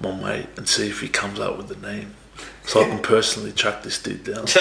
my 0.02 0.12
mate 0.16 0.48
and 0.58 0.68
see 0.68 0.88
if 0.90 1.02
he 1.02 1.08
comes 1.08 1.40
up 1.40 1.58
with 1.58 1.68
the 1.68 1.76
name, 1.88 2.16
so 2.66 2.82
I 2.82 2.86
can 2.86 3.00
personally 3.00 3.52
track 3.52 3.84
this 3.84 4.02
dude 4.02 4.24
down. 4.24 4.46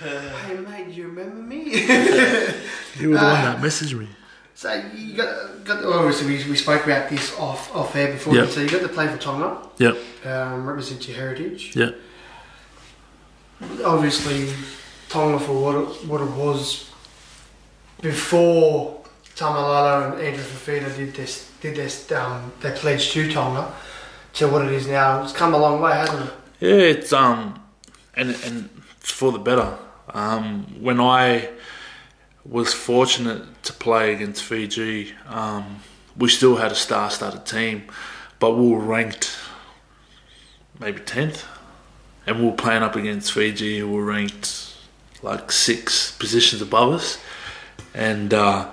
Hey 0.00 0.54
mate, 0.60 0.86
do 0.86 0.92
you 0.92 1.08
remember 1.08 1.42
me? 1.42 1.64
You 3.00 3.10
were 3.10 3.16
the 3.16 3.22
one 3.24 3.42
that 3.44 3.58
messaged 3.60 3.96
me. 3.98 4.08
so 4.54 4.72
you 4.94 5.14
got, 5.16 5.64
got 5.64 5.84
obviously 5.84 6.26
we, 6.26 6.50
we 6.50 6.56
spoke 6.56 6.84
about 6.84 7.08
this 7.10 7.36
off 7.38 7.74
off 7.74 7.94
air 7.96 8.12
before. 8.12 8.34
Yep. 8.34 8.48
So 8.50 8.60
you 8.60 8.68
got 8.68 8.80
to 8.82 8.88
play 8.88 9.06
for 9.08 9.16
Tonga, 9.18 9.58
Yep, 9.78 9.96
um, 10.24 10.66
represent 10.66 11.06
your 11.08 11.16
heritage. 11.16 11.76
yep, 11.76 11.96
Obviously, 13.84 14.52
Tonga 15.08 15.38
for 15.40 15.52
what 15.60 15.74
it, 15.76 16.06
what 16.08 16.20
it 16.20 16.30
was 16.30 16.90
before 18.00 19.02
Taumalolo 19.36 20.12
and 20.12 20.20
Andrew 20.22 20.42
Fifita 20.44 20.96
did 20.96 21.14
this 21.14 21.47
did 21.60 21.76
this 21.76 22.10
um, 22.12 22.52
they 22.60 22.70
pledged 22.72 23.12
to 23.12 23.30
Tonga 23.32 23.72
to 24.34 24.48
what 24.48 24.64
it 24.64 24.72
is 24.72 24.86
now. 24.86 25.22
It's 25.22 25.32
come 25.32 25.54
a 25.54 25.58
long 25.58 25.80
way, 25.80 25.92
hasn't 25.92 26.28
it? 26.28 26.34
yeah. 26.60 26.74
It's 26.74 27.12
um, 27.12 27.62
and 28.14 28.30
and 28.44 28.70
for 28.98 29.32
the 29.32 29.38
better. 29.38 29.76
Um, 30.14 30.82
when 30.82 31.00
I 31.00 31.50
was 32.44 32.72
fortunate 32.72 33.62
to 33.64 33.72
play 33.74 34.14
against 34.14 34.42
Fiji, 34.42 35.12
um, 35.26 35.80
we 36.16 36.28
still 36.28 36.56
had 36.56 36.72
a 36.72 36.74
star-studded 36.74 37.44
team, 37.44 37.84
but 38.38 38.52
we 38.52 38.70
were 38.70 38.78
ranked 38.78 39.36
maybe 40.80 41.00
tenth, 41.00 41.46
and 42.26 42.38
we 42.38 42.46
were 42.46 42.52
playing 42.52 42.82
up 42.82 42.96
against 42.96 43.32
Fiji, 43.32 43.80
who 43.80 43.90
were 43.90 44.04
ranked 44.04 44.74
like 45.22 45.50
six 45.50 46.12
positions 46.12 46.62
above 46.62 46.92
us, 46.94 47.18
and 47.94 48.32
uh, 48.32 48.70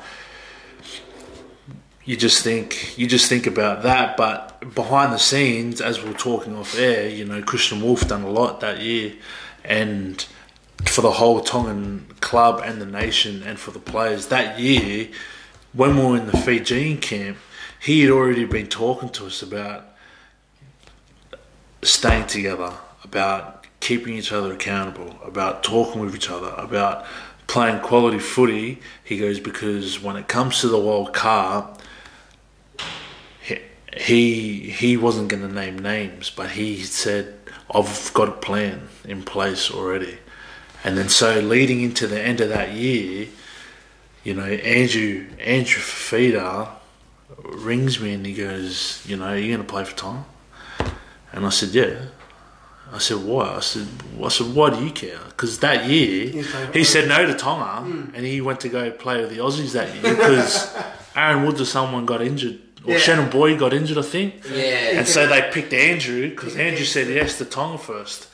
you 2.06 2.16
just 2.16 2.44
think 2.44 2.98
you 2.98 3.08
just 3.08 3.28
think 3.28 3.48
about 3.48 3.84
that. 3.84 4.16
But 4.16 4.74
behind 4.76 5.12
the 5.12 5.18
scenes, 5.18 5.82
as 5.82 6.02
we 6.02 6.10
we're 6.10 6.18
talking 6.18 6.56
off 6.56 6.78
air, 6.78 7.10
you 7.10 7.26
know, 7.26 7.42
Kristian 7.42 7.82
Woolf 7.82 8.08
done 8.08 8.24
a 8.24 8.30
lot 8.30 8.60
that 8.62 8.80
year, 8.80 9.14
and 9.64 10.26
for 10.86 11.02
the 11.02 11.12
whole 11.12 11.42
Tongan 11.42 12.08
club 12.22 12.62
and 12.64 12.80
the 12.80 12.86
nation 12.86 13.44
and 13.44 13.60
for 13.60 13.72
the 13.72 13.80
players 13.80 14.28
that 14.28 14.60
year, 14.60 15.10
when 15.74 15.96
we 15.98 16.06
were 16.06 16.18
in 16.18 16.28
the 16.28 16.38
Fijian 16.38 16.98
camp, 17.00 17.38
he 17.80 18.02
had 18.02 18.12
already 18.12 18.46
been 18.46 18.68
talking 18.68 19.10
to 19.10 19.26
us 19.26 19.42
about 19.42 19.86
staying 21.82 22.28
together, 22.28 22.74
about 23.04 23.66
keeping 23.80 24.16
each 24.16 24.32
other 24.32 24.54
accountable, 24.54 25.20
about 25.24 25.64
talking 25.64 26.02
with 26.02 26.16
each 26.16 26.30
other, 26.30 26.54
about 26.58 27.06
playing 27.48 27.80
quality 27.80 28.20
footy. 28.20 28.80
He 29.04 29.18
goes 29.18 29.40
because 29.40 30.02
when 30.02 30.16
it 30.16 30.28
comes 30.28 30.62
to 30.62 30.68
the 30.68 30.80
World 30.80 31.14
Cup, 31.14 31.75
he 33.96 34.70
he, 34.70 34.98
wasn't 34.98 35.30
going 35.30 35.48
to 35.48 35.54
name 35.54 35.80
names, 35.80 36.30
but 36.30 36.52
he 36.52 36.82
said, 36.84 37.36
"I've 37.74 38.12
got 38.14 38.30
a 38.30 38.34
plan 38.34 38.90
in 39.04 39.24
place 39.24 39.72
already." 39.72 40.18
And 40.84 40.98
then 40.98 41.10
so 41.10 41.40
leading 41.40 41.82
into 41.82 42.06
the 42.08 42.22
end 42.22 42.42
of 42.42 42.50
that 42.50 42.74
year, 42.74 43.28
you 44.24 44.34
know, 44.34 44.44
Andrew 44.44 45.26
Andrew 45.40 45.82
Fifita 45.82 46.70
rings 47.44 48.00
me 48.00 48.14
and 48.14 48.26
he 48.26 48.34
goes, 48.34 49.04
you 49.06 49.18
know, 49.18 49.26
are 49.26 49.38
you 49.38 49.56
going 49.56 49.66
to 49.66 49.72
play 49.72 49.84
for 49.84 49.96
Tom? 49.96 50.26
And 51.32 51.46
I 51.46 51.50
said, 51.50 51.70
yeah. 51.70 51.96
I 52.92 53.00
said, 53.00 53.18
why? 53.18 53.56
I 53.56 53.60
said, 53.60 53.88
I 54.24 54.28
said, 54.30 54.56
why 54.56 54.70
do 54.70 54.84
you 54.84 54.92
care? 54.92 55.20
Because 55.30 55.60
that 55.60 55.90
year 55.90 56.44
he 56.72 56.84
said 56.84 57.06
oh. 57.06 57.18
no 57.18 57.26
to 57.26 57.34
Tonga 57.34 57.82
hmm. 57.82 58.16
and 58.16 58.26
he 58.26 58.42
went 58.42 58.60
to 58.62 58.70
go 58.70 58.92
play 58.92 59.22
with 59.22 59.32
the 59.32 59.38
Aussies 59.38 59.74
that 59.74 59.94
year 59.94 60.16
because 60.16 60.74
Aaron 61.16 61.46
Woods 61.46 61.62
or 61.62 61.66
someone 61.66 62.06
got 62.06 62.22
injured 62.22 62.60
or 62.86 62.92
Yeah. 62.94 62.98
Shannon 63.00 63.30
Boyd 63.30 63.58
got 63.60 63.74
injured, 63.74 63.98
I 63.98 64.02
think. 64.04 64.44
Yeah. 64.52 64.98
And 65.00 65.08
so 65.08 65.28
they 65.28 65.50
picked 65.52 65.74
Andrew 65.74 66.30
because 66.30 66.56
Andrew 66.56 66.86
said 66.86 67.08
yes 67.08 67.38
to 67.40 67.46
Tonga 67.46 67.78
first. 67.78 68.28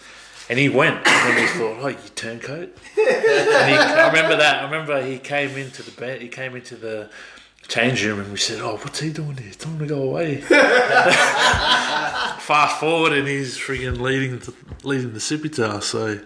And 0.49 0.59
he 0.59 0.67
went. 0.67 0.97
And 1.07 1.37
then 1.37 1.47
he 1.47 1.47
thought, 1.53 1.77
oh, 1.81 1.87
you 1.87 1.95
turncoat. 2.15 2.75
and 2.97 3.69
he, 3.69 3.75
I 3.77 4.07
remember 4.07 4.35
that. 4.37 4.61
I 4.61 4.65
remember 4.65 5.01
he 5.05 5.17
came 5.19 5.51
into 5.57 5.81
the 5.83 5.91
bed, 5.91 6.21
he 6.21 6.27
came 6.27 6.55
into 6.55 6.75
the 6.75 7.09
change 7.69 8.03
room 8.03 8.19
and 8.19 8.31
we 8.31 8.37
said, 8.37 8.59
oh, 8.59 8.75
what's 8.77 8.99
he 8.99 9.11
doing 9.13 9.37
here? 9.37 9.51
Tell 9.57 9.71
him 9.71 9.79
to 9.79 9.85
go 9.85 10.01
away. 10.03 10.41
Fast 12.41 12.79
forward 12.79 13.13
and 13.13 13.27
he's 13.27 13.57
freaking 13.57 13.99
leading 14.01 14.39
the, 14.39 14.53
leading 14.83 15.13
the 15.13 15.19
Sipi 15.19 15.53
Tau. 15.55 15.79
So, 15.79 16.19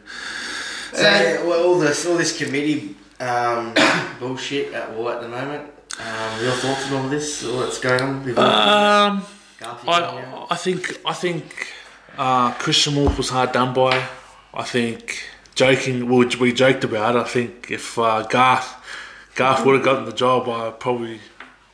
So, 0.93 1.45
well, 1.47 1.63
all 1.67 1.77
this 1.79 2.05
all 2.07 2.15
this 2.17 2.35
committee 2.37 2.95
um, 3.19 3.73
bullshit 4.19 4.73
at 4.73 4.91
war 4.93 5.13
at 5.13 5.21
the 5.21 5.27
moment. 5.27 5.69
Um, 5.99 6.43
your 6.43 6.51
thoughts 6.53 6.91
on 6.91 7.03
all 7.03 7.09
this? 7.09 7.45
All 7.45 7.59
that's 7.59 7.79
going 7.79 8.01
on? 8.01 8.23
With 8.25 8.37
um, 8.37 9.23
Garfield 9.59 9.85
going 9.85 10.25
out? 10.25 10.47
I, 10.49 10.53
I 10.53 10.55
think 10.57 10.99
I 11.05 11.13
think 11.13 11.73
uh, 12.17 12.53
Kristian 12.53 12.95
Woolf 12.95 13.17
was 13.17 13.29
hard 13.29 13.51
done 13.51 13.73
by. 13.73 14.07
I 14.53 14.63
think 14.63 15.23
joking, 15.55 16.07
we, 16.09 16.25
we 16.39 16.53
joked 16.53 16.83
about. 16.83 17.15
it. 17.15 17.19
I 17.19 17.23
think 17.23 17.71
if 17.71 17.97
uh, 17.97 18.23
Garth 18.23 18.73
Garth 19.35 19.65
would 19.65 19.75
have 19.75 19.83
gotten 19.83 20.05
the 20.05 20.13
job, 20.13 20.47
I 20.49 20.71
probably 20.71 21.19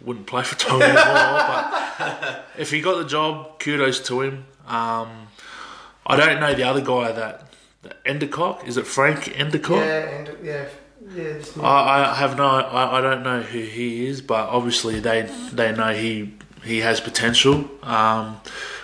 wouldn't 0.01 0.25
play 0.25 0.43
for 0.43 0.55
Tony 0.57 0.83
anymore. 0.83 1.03
but 1.03 2.45
if 2.57 2.71
he 2.71 2.81
got 2.81 2.97
the 2.97 3.05
job, 3.05 3.59
kudos 3.59 3.99
to 4.07 4.21
him. 4.21 4.45
Um, 4.67 5.27
I 6.05 6.15
don't 6.15 6.39
know 6.39 6.53
the 6.53 6.63
other 6.63 6.81
guy 6.81 7.11
that, 7.11 7.53
that 7.83 8.03
Endacott. 8.03 8.67
Is 8.67 8.77
it 8.77 8.87
Frank 8.87 9.25
Endacott? 9.25 9.85
Yeah, 9.85 10.31
yeah, 10.43 10.65
yeah. 11.09 11.39
I, 11.61 12.11
I 12.11 12.15
have 12.15 12.37
no, 12.37 12.45
I, 12.45 12.97
I 12.97 13.01
don't 13.01 13.23
know 13.23 13.41
who 13.41 13.59
he 13.59 14.07
is, 14.07 14.21
but 14.21 14.49
obviously 14.49 14.99
they 14.99 15.23
they 15.51 15.71
know 15.71 15.93
he 15.93 16.33
he 16.63 16.79
has 16.79 16.99
potential. 17.01 17.69
Um, 17.83 18.39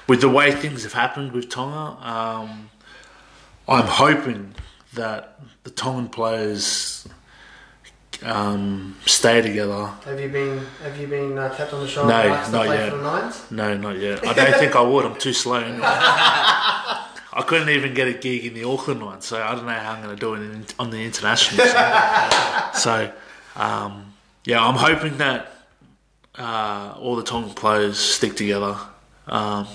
with 0.08 0.22
the 0.22 0.30
way 0.30 0.52
things 0.52 0.84
have 0.84 0.94
happened 0.94 1.34
with 1.34 1.50
Tonga, 1.50 1.98
um, 2.02 2.70
I'm 3.68 3.88
hoping 3.88 4.56
that 4.94 5.40
the 5.64 5.70
Tongan 5.70 6.10
players 6.10 7.08
um, 8.24 8.96
stay 9.06 9.42
together. 9.42 9.86
Have 10.06 10.20
you 10.20 10.30
been 10.30 10.66
Have 10.82 10.98
you 10.98 11.08
been 11.08 11.38
uh, 11.38 11.54
tapped 11.56 11.74
on 11.74 11.82
the 11.82 11.88
shoulder? 11.88 12.10
No, 12.10 12.52
not 12.52 12.68
yet. 12.70 12.90
For 12.92 12.98
the 12.98 13.46
No, 13.52 13.78
not 13.78 13.98
yet. 14.00 14.26
I 14.26 14.34
don't 14.34 14.56
think 14.56 14.76
I 14.76 14.82
would. 14.82 15.06
I'm 15.06 15.18
too 15.18 15.34
slow. 15.34 15.60
I 17.38 17.44
couldn't 17.44 17.70
even 17.70 17.94
get 17.94 18.08
a 18.08 18.14
gig 18.14 18.46
in 18.46 18.56
the 18.56 18.64
Auckland 18.64 19.04
one, 19.04 19.22
so 19.22 19.40
I 19.40 19.54
don't 19.54 19.68
know 19.68 19.72
how 19.72 19.92
I'm 19.92 20.02
going 20.02 20.16
to 20.16 20.20
do 20.20 20.34
it 20.34 20.40
in, 20.40 20.66
on 20.80 20.90
the 20.90 21.06
international. 21.06 21.68
side. 21.68 22.72
so, 22.76 23.14
um, 23.56 24.12
yeah, 24.44 24.66
I'm 24.66 24.74
hoping 24.74 25.18
that 25.20 25.52
uh, 26.36 26.96
all 26.98 27.16
the 27.16 27.22
Tongan 27.22 27.52
players 27.52 28.00
stick 28.00 28.36
together. 28.36 28.76
Um, 29.28 29.68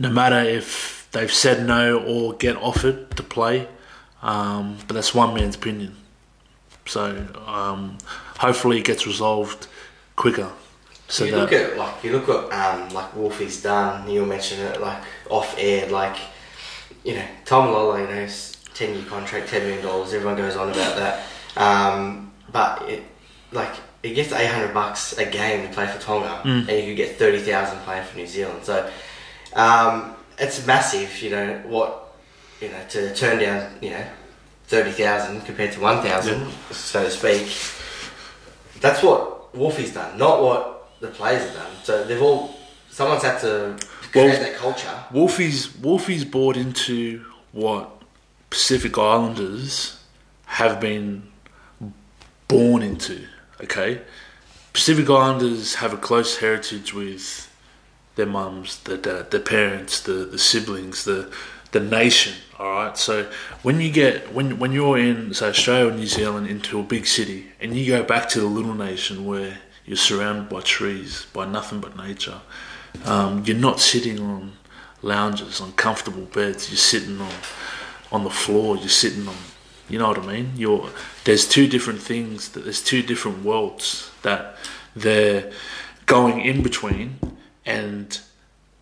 no 0.00 0.10
matter 0.10 0.40
if 0.40 1.06
they've 1.12 1.32
said 1.32 1.64
no 1.64 2.00
or 2.00 2.34
get 2.34 2.56
offered 2.56 3.16
to 3.16 3.22
play, 3.22 3.68
um, 4.20 4.76
but 4.88 4.94
that's 4.94 5.14
one 5.14 5.32
man's 5.32 5.54
opinion. 5.54 5.94
So 6.84 7.28
um, 7.46 7.98
hopefully 8.38 8.78
it 8.78 8.84
gets 8.84 9.06
resolved 9.06 9.68
quicker. 10.16 10.50
So 11.06 11.24
you 11.24 11.30
that 11.30 11.38
look 11.38 11.52
at 11.52 11.76
like 11.76 12.02
you 12.02 12.10
look 12.10 12.28
at 12.28 12.52
um, 12.52 12.88
like 12.88 13.14
Wolfie's 13.14 13.62
done. 13.62 14.06
Neil 14.06 14.26
mentioned 14.26 14.62
it 14.62 14.80
like 14.80 15.02
off 15.28 15.54
air. 15.56 15.88
Like 15.88 16.16
you 17.04 17.14
know 17.14 17.24
Tom 17.44 17.72
Lolo, 17.72 17.96
you 17.96 18.06
know, 18.06 18.28
ten 18.74 18.94
year 18.94 19.04
contract, 19.06 19.48
ten 19.48 19.62
million 19.62 19.84
dollars. 19.84 20.12
Everyone 20.12 20.36
goes 20.36 20.56
on 20.56 20.70
about 20.70 20.96
that. 20.96 21.26
Um, 21.56 22.32
but 22.52 22.88
it, 22.88 23.02
like 23.52 23.72
it 24.02 24.14
gets 24.14 24.32
eight 24.32 24.46
hundred 24.46 24.72
bucks 24.72 25.16
a 25.18 25.24
game 25.26 25.66
to 25.66 25.72
play 25.72 25.86
for 25.86 26.00
Tonga, 26.00 26.42
and 26.44 26.68
you 26.70 26.86
could 26.86 26.96
get 26.96 27.16
thirty 27.18 27.38
thousand 27.38 27.78
playing 27.80 28.04
for 28.04 28.16
New 28.16 28.26
Zealand. 28.26 28.64
So 28.64 28.90
um, 29.54 30.14
it's 30.38 30.66
massive. 30.66 31.20
You 31.22 31.30
know 31.30 31.62
what 31.66 32.14
you 32.60 32.68
know 32.68 32.82
to 32.90 33.14
turn 33.14 33.38
down. 33.38 33.72
You 33.80 33.90
know 33.90 34.04
thirty 34.66 34.92
thousand 34.92 35.42
compared 35.42 35.72
to 35.72 35.80
one 35.80 36.02
thousand, 36.02 36.50
so 36.70 37.04
to 37.04 37.10
speak. 37.10 37.52
That's 38.80 39.02
what 39.02 39.54
Wolfie's 39.54 39.92
done, 39.92 40.16
not 40.16 40.42
what 40.42 40.90
the 41.00 41.08
players 41.08 41.42
have 41.42 41.54
done. 41.54 41.72
So 41.82 42.04
they've 42.04 42.22
all 42.22 42.54
someone's 42.88 43.22
had 43.22 43.40
to 43.40 43.76
create 44.12 44.38
that 44.38 44.56
culture. 44.56 45.04
Wolfie's 45.12 45.68
Wolfie's 45.68 46.24
bought 46.24 46.56
into 46.56 47.24
what 47.52 48.02
Pacific 48.50 48.98
Islanders 48.98 50.02
have 50.46 50.80
been 50.80 51.28
born 52.48 52.82
into. 52.82 53.26
Okay, 53.62 54.00
Pacific 54.72 55.08
Islanders 55.08 55.76
have 55.76 55.92
a 55.92 55.96
close 55.96 56.38
heritage 56.38 56.94
with 56.94 57.50
their 58.16 58.26
mums, 58.26 58.78
their 58.80 58.96
dad, 58.96 59.30
their 59.30 59.40
parents, 59.40 60.00
the, 60.00 60.24
the 60.24 60.38
siblings, 60.38 61.04
the 61.04 61.32
the 61.72 61.80
nation. 61.80 62.34
All 62.58 62.72
right. 62.72 62.98
So 62.98 63.30
when 63.62 63.80
you 63.80 63.90
get 63.90 64.34
when 64.34 64.58
when 64.58 64.72
you're 64.72 64.98
in 64.98 65.32
say 65.34 65.48
Australia 65.48 65.92
or 65.92 65.96
New 65.96 66.06
Zealand 66.06 66.48
into 66.48 66.80
a 66.80 66.82
big 66.82 67.06
city 67.06 67.46
and 67.60 67.74
you 67.76 67.86
go 67.86 68.02
back 68.02 68.28
to 68.30 68.40
the 68.40 68.46
little 68.46 68.74
nation 68.74 69.24
where 69.24 69.58
you're 69.84 69.96
surrounded 69.96 70.48
by 70.48 70.60
trees, 70.60 71.26
by 71.32 71.46
nothing 71.46 71.80
but 71.80 71.96
nature, 71.96 72.40
um, 73.04 73.44
you're 73.44 73.56
not 73.56 73.80
sitting 73.80 74.20
on 74.20 74.52
lounges, 75.02 75.60
on 75.60 75.72
comfortable 75.72 76.24
beds. 76.24 76.70
You're 76.70 76.76
sitting 76.76 77.20
on 77.20 77.32
on 78.12 78.24
the 78.24 78.30
floor. 78.30 78.76
You're 78.76 78.88
sitting 78.88 79.26
on. 79.28 79.36
You 79.88 79.98
know 79.98 80.08
what 80.08 80.18
I 80.18 80.26
mean? 80.26 80.52
You're 80.56 80.90
there's 81.24 81.48
two 81.48 81.66
different 81.66 82.00
things. 82.00 82.50
That 82.50 82.64
there's 82.64 82.82
two 82.82 83.02
different 83.02 83.44
worlds 83.44 84.10
that 84.22 84.56
they're 84.94 85.52
going 86.06 86.40
in 86.40 86.62
between, 86.62 87.18
and 87.64 88.20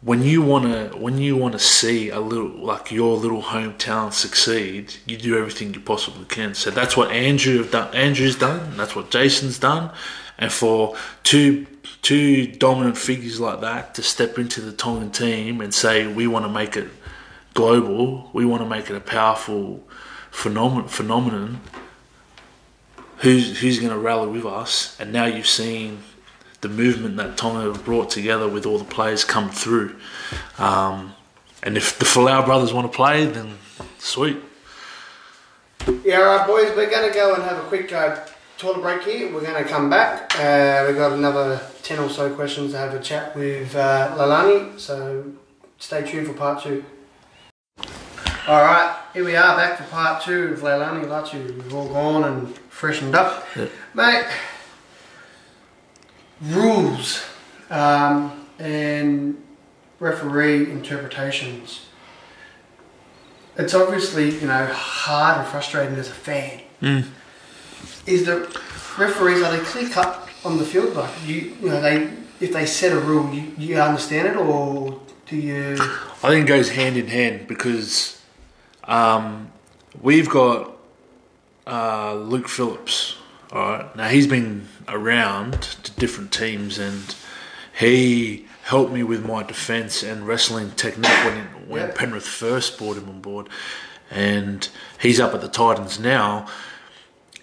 when 0.01 0.23
you 0.23 0.43
wanna 0.43 0.89
when 0.97 1.19
you 1.19 1.37
wanna 1.37 1.59
see 1.59 2.09
a 2.11 2.21
little 2.21 2.49
like 2.49 2.93
your 2.93 3.17
little 3.17 3.43
hometown 3.43 4.13
succeed, 4.13 4.95
you 5.07 5.17
do 5.17 5.37
everything 5.37 5.75
you 5.75 5.81
possibly 5.81 6.25
can. 6.27 6.55
So 6.55 6.71
that's 6.71 6.97
what 6.97 7.11
Andrew 7.11 7.59
have 7.59 7.71
done. 7.71 7.95
Andrew's 7.95 8.37
done. 8.37 8.77
That's 8.77 8.95
what 8.95 9.11
Jason's 9.11 9.59
done. 9.59 9.91
And 10.39 10.53
for 10.53 10.97
two 11.23 11.67
two 12.03 12.47
dominant 12.47 12.97
figures 12.97 13.41
like 13.41 13.61
that 13.61 13.95
to 13.97 14.03
step 14.03 14.39
into 14.39 14.61
the 14.61 14.73
Tongan 14.73 15.11
team 15.11 15.61
and 15.61 15.75
say 15.75 16.07
we 16.07 16.27
want 16.27 16.45
to 16.45 16.49
make 16.51 16.77
it 16.77 16.89
global, 17.55 18.31
we 18.33 18.45
want 18.45 18.63
to 18.63 18.69
make 18.69 18.89
it 18.89 18.97
a 18.97 19.01
powerful 19.01 19.83
phenomenon. 20.31 20.89
phenomenon 20.89 21.61
who's 23.19 23.61
who's 23.61 23.79
going 23.79 23.93
to 23.93 23.99
rally 23.99 24.29
with 24.29 24.47
us? 24.47 24.99
And 25.01 25.13
now 25.13 25.27
you've 25.27 25.47
seen 25.47 26.01
the 26.61 26.69
movement 26.69 27.17
that 27.17 27.37
Tonga 27.37 27.79
brought 27.79 28.11
together 28.11 28.49
with 28.49 28.67
all 28.67 28.79
the 28.79 28.85
players 28.85 29.25
come 29.25 29.51
through. 29.51 29.97
Um, 30.59 31.15
and 31.63 31.77
if 31.77 31.99
the 31.99 32.05
Folau 32.05 32.45
brothers 32.45 32.73
want 32.73 32.91
to 32.91 32.97
play, 32.97 33.27
then 33.27 33.59
sweet. 33.99 34.39
Yeah, 36.05 36.19
all 36.19 36.37
right, 36.37 36.47
boys. 36.47 36.77
We're 36.77 36.91
going 36.91 37.09
to 37.09 37.15
go 37.15 37.35
and 37.35 37.43
have 37.43 37.65
a 37.65 37.69
quick 37.69 37.93
uh, 37.93 38.25
toilet 38.59 38.83
break 38.83 39.05
here. 39.05 39.33
We're 39.33 39.43
going 39.43 39.63
to 39.63 39.69
come 39.69 39.89
back. 39.89 40.35
Uh, 40.37 40.85
we've 40.87 40.97
got 40.97 41.13
another 41.13 41.61
10 41.85 42.01
or 42.01 42.11
so 42.11 42.35
questions 42.35 42.73
to 42.73 42.79
have 42.79 42.93
a 42.93 42.99
chat 42.99 43.37
with 43.37 43.75
uh, 43.77 44.17
Leilani, 44.19 44.79
so 44.79 45.33
stay 45.79 46.05
tuned 46.05 46.27
for 46.27 46.33
part 46.33 46.65
two. 46.65 46.85
All 48.49 48.63
right, 48.63 48.99
here 49.15 49.25
we 49.25 49.37
are 49.37 49.57
back 49.57 49.79
for 49.79 49.85
part 49.85 50.23
two 50.25 50.55
of 50.55 50.61
Leilani 50.61 51.05
Latu. 51.05 51.55
We've 51.55 51.73
all 51.73 51.89
gone 51.89 52.25
and 52.25 52.59
freshened 52.69 53.15
up. 53.15 53.47
Yep. 53.55 53.71
Mate, 53.95 54.27
rules 56.41 57.25
um, 57.71 58.45
and 58.59 59.41
referee 60.01 60.69
interpretations. 60.69 61.87
It's 63.57 63.75
obviously, 63.75 64.35
you 64.41 64.49
know, 64.49 64.67
hard 64.67 65.39
and 65.39 65.47
frustrating 65.47 65.97
as 65.97 66.09
a 66.09 66.13
fan 66.13 66.63
is 68.09 68.25
the 68.27 68.37
referees 68.99 69.43
are 69.43 69.57
they 69.57 69.63
clear 69.65 69.89
cut 69.89 70.29
on 70.45 70.59
the 70.59 70.65
field? 70.65 70.95
Like 70.95 71.11
you, 71.27 71.57
you 71.61 71.69
know, 71.69 71.81
they 71.81 72.11
if 72.41 72.53
they 72.53 72.67
set 72.67 72.93
a 72.93 73.01
rule, 73.01 73.33
you, 73.35 73.53
you 73.59 73.81
understand 73.81 74.29
it, 74.29 74.37
or 74.37 75.01
do 75.27 75.37
you? 75.37 75.77
I 76.23 76.31
think 76.31 76.45
it 76.47 76.49
goes 76.49 76.71
hand 76.71 76.97
in 76.97 77.09
hand 77.09 77.47
because 77.49 78.21
um, 78.85 79.51
we've 80.01 80.29
got 80.29 80.73
uh, 81.67 82.15
Luke 82.15 82.49
Phillips. 82.49 83.17
All 83.53 83.61
right, 83.61 83.97
now 83.97 84.09
he's 84.09 84.27
been 84.27 84.69
around 84.89 85.63
to 85.63 85.91
different 85.93 86.33
teams 86.33 86.79
and 86.79 87.15
he 87.79 88.47
helped 88.65 88.93
me 88.93 89.03
with 89.03 89.25
my 89.25 89.43
defence 89.43 90.03
and 90.03 90.27
wrestling 90.27 90.71
technique 90.73 91.11
when 91.25 91.37
when 91.69 91.89
Yeah. 91.89 91.95
Penrith 91.95 92.27
first 92.27 92.77
brought 92.79 92.97
him 92.97 93.09
on 93.09 93.21
board, 93.21 93.49
and 94.11 94.69
he's 95.01 95.19
up 95.21 95.35
at 95.35 95.41
the 95.41 95.49
Titans 95.49 95.99
now. 95.99 96.47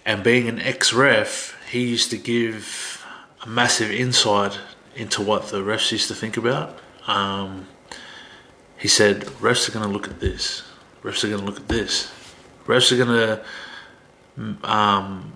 And 0.06 0.22
being 0.22 0.48
an 0.48 0.60
ex-ref, 0.60 1.58
he 1.68 1.84
used 1.84 2.10
to 2.10 2.16
give 2.16 3.04
a 3.42 3.48
massive 3.48 3.90
insight 3.90 4.58
into 4.94 5.20
what 5.20 5.48
the 5.48 5.58
refs 5.58 5.90
used 5.90 6.08
to 6.08 6.14
think 6.14 6.36
about. 6.36 6.78
Um, 7.08 7.66
he 8.78 8.88
said, 8.88 9.22
refs 9.40 9.68
are 9.68 9.72
going 9.72 9.84
to 9.84 9.92
look 9.92 10.06
at 10.06 10.20
this. 10.20 10.62
Refs 11.02 11.24
are 11.24 11.28
going 11.28 11.40
to 11.40 11.46
look 11.46 11.58
at 11.58 11.68
this. 11.68 12.12
Refs 12.66 12.92
are 12.92 13.04
going 13.04 13.42
to 14.38 14.68
um, 14.68 15.32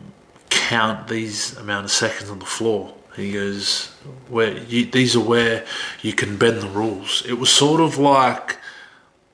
count 0.51 1.09
these 1.09 1.57
amount 1.57 1.87
of 1.87 1.91
seconds 1.91 2.31
on 2.31 2.39
the 2.39 2.47
floor. 2.47 2.95
He 3.17 3.33
goes, 3.33 3.89
where 4.29 4.57
you, 4.57 4.87
these 4.87 5.17
are 5.17 5.21
where 5.21 5.67
you 6.01 6.13
can 6.13 6.37
bend 6.37 6.61
the 6.63 6.69
rules. 6.69 7.25
It 7.27 7.35
was 7.35 7.51
sort 7.51 7.81
of 7.81 7.99
like 7.99 8.57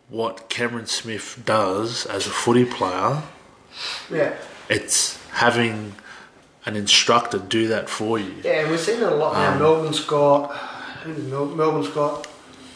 what 0.09 0.49
Cameron 0.49 0.87
Smith 0.87 1.43
does 1.45 2.07
as 2.07 2.27
a 2.27 2.31
footy 2.31 2.65
player. 2.65 3.23
Yeah, 4.11 4.35
It's 4.71 5.19
having 5.37 5.93
an 6.65 6.75
instructor 6.77 7.39
do 7.39 7.69
that 7.69 7.89
for 7.89 8.19
you. 8.19 8.35
yeah, 8.43 8.61
and 8.63 8.71
we're 8.71 8.79
seeing 8.79 9.01
it 9.01 9.13
a 9.13 9.15
lot 9.15 9.35
now. 9.35 9.59
Melbourne 9.59 9.93
Scott, 9.93 10.51
who's 11.05 11.23
Mel- 11.25 11.47
Melbourne 11.47 11.85
Scott, 11.85 12.27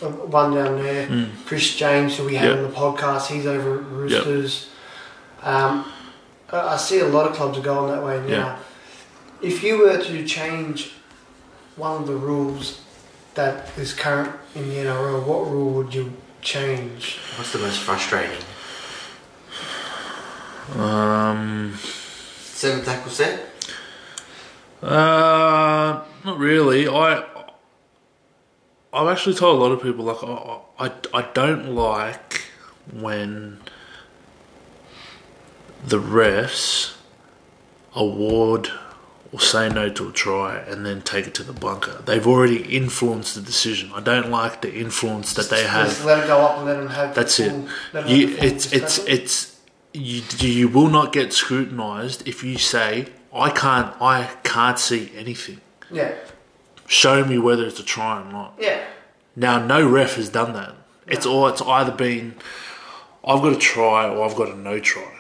the 0.01 0.09
one 0.11 0.55
down 0.55 0.77
there. 0.83 1.29
Chris 1.47 1.75
James, 1.75 2.17
who 2.17 2.25
we 2.27 2.35
had 2.37 2.51
Yeah. 2.51 2.57
on 2.59 2.63
the 2.63 2.69
podcast, 2.77 3.27
he's 3.29 3.47
over 3.47 3.79
at 3.79 3.85
Roosters. 3.87 4.69
Um, 5.43 5.91
I 6.53 6.75
I 6.75 6.77
see 6.77 7.01
a 7.01 7.07
lot 7.09 7.27
of 7.29 7.33
clubs 7.35 7.57
are 7.59 7.63
going 7.63 7.91
that 7.93 8.05
way 8.05 8.21
now. 8.21 8.27
Yeah. 8.29 8.57
If 9.43 9.63
you 9.65 9.79
were 9.79 9.97
to 9.97 10.25
change 10.27 10.93
one 11.77 12.03
of 12.03 12.07
the 12.07 12.15
rules 12.15 12.81
that 13.35 13.71
is 13.79 13.95
current 13.95 14.33
in 14.55 14.69
the 14.69 14.77
NRL, 14.77 15.23
what 15.25 15.51
rule 15.51 15.71
would 15.73 15.95
you 15.95 16.13
change? 16.43 17.19
What's 17.37 17.53
the 17.53 17.59
most 17.59 17.81
frustrating? 17.81 18.45
Um, 20.79 21.75
Seven 22.61 22.85
tackle 22.85 23.11
set. 23.11 23.41
Uh, 24.83 26.05
not 26.27 26.37
really. 26.37 26.87
I 26.87 27.25
I've 28.93 29.09
actually 29.09 29.35
told 29.37 29.59
a 29.59 29.65
lot 29.65 29.73
of 29.73 29.81
people 29.81 30.05
like 30.05 30.23
I 30.23 30.61
I, 30.79 31.21
I 31.21 31.23
don't 31.33 31.75
like 31.75 32.43
when 32.93 33.61
the 35.83 35.99
refs 35.99 36.99
award 37.95 38.69
or 39.33 39.41
say 39.41 39.71
no 39.71 39.89
to 39.89 40.11
a 40.11 40.13
try 40.13 40.59
and 40.59 40.85
then 40.85 41.01
take 41.01 41.27
it 41.29 41.33
to 41.37 41.43
the 41.43 41.55
bunker. 41.55 42.03
They've 42.05 42.27
already 42.27 42.77
influenced 42.77 43.37
the 43.37 43.41
decision. 43.41 43.91
I 43.95 44.01
don't 44.01 44.31
like 44.31 44.61
the 44.61 44.75
influence 44.75 45.33
that 45.33 45.49
they 45.49 45.65
have. 45.65 45.87
Just 45.87 46.01
have. 46.01 46.07
let 46.07 46.25
it 46.25 46.27
go 46.27 46.41
up 46.43 46.59
and 46.59 46.67
let 46.67 46.77
them 46.77 46.91
have. 46.91 47.15
That's 47.15 47.39
the 47.39 47.47
it. 47.47 47.51
full- 47.53 47.69
let 47.95 48.05
them 48.05 48.15
You, 48.15 48.27
the 48.37 48.45
it's 48.45 48.71
it's 48.71 48.99
it's 48.99 49.50
you. 49.93 50.23
You 50.39 50.69
will 50.69 50.89
not 50.89 51.13
get 51.13 51.33
scrutinised 51.33 52.27
if 52.29 52.43
you 52.45 52.59
say 52.59 53.09
I 53.35 53.51
can't. 53.51 53.95
I 54.01 54.31
can't 54.45 54.79
see 54.79 55.13
anything. 55.17 55.61
yeah, 55.91 56.15
Show 56.87 57.25
me 57.25 57.39
whether 57.39 57.65
it's 57.67 57.79
a 57.81 57.85
try 57.85 58.21
or 58.21 58.25
not. 58.31 58.55
yeah. 58.59 58.85
Now, 59.37 59.65
no 59.65 59.89
ref 59.89 60.17
has 60.17 60.29
done 60.29 60.53
that. 60.55 60.75
It's 61.07 61.25
all. 61.25 61.47
It's 61.49 61.63
either 61.63 61.93
been 61.93 62.35
I've 63.25 63.41
got 63.43 63.53
a 63.53 63.59
try 63.59 64.09
or 64.09 64.25
I've 64.25 64.35
got 64.37 64.49
a 64.51 64.57
no 64.57 64.79
try. 64.81 65.17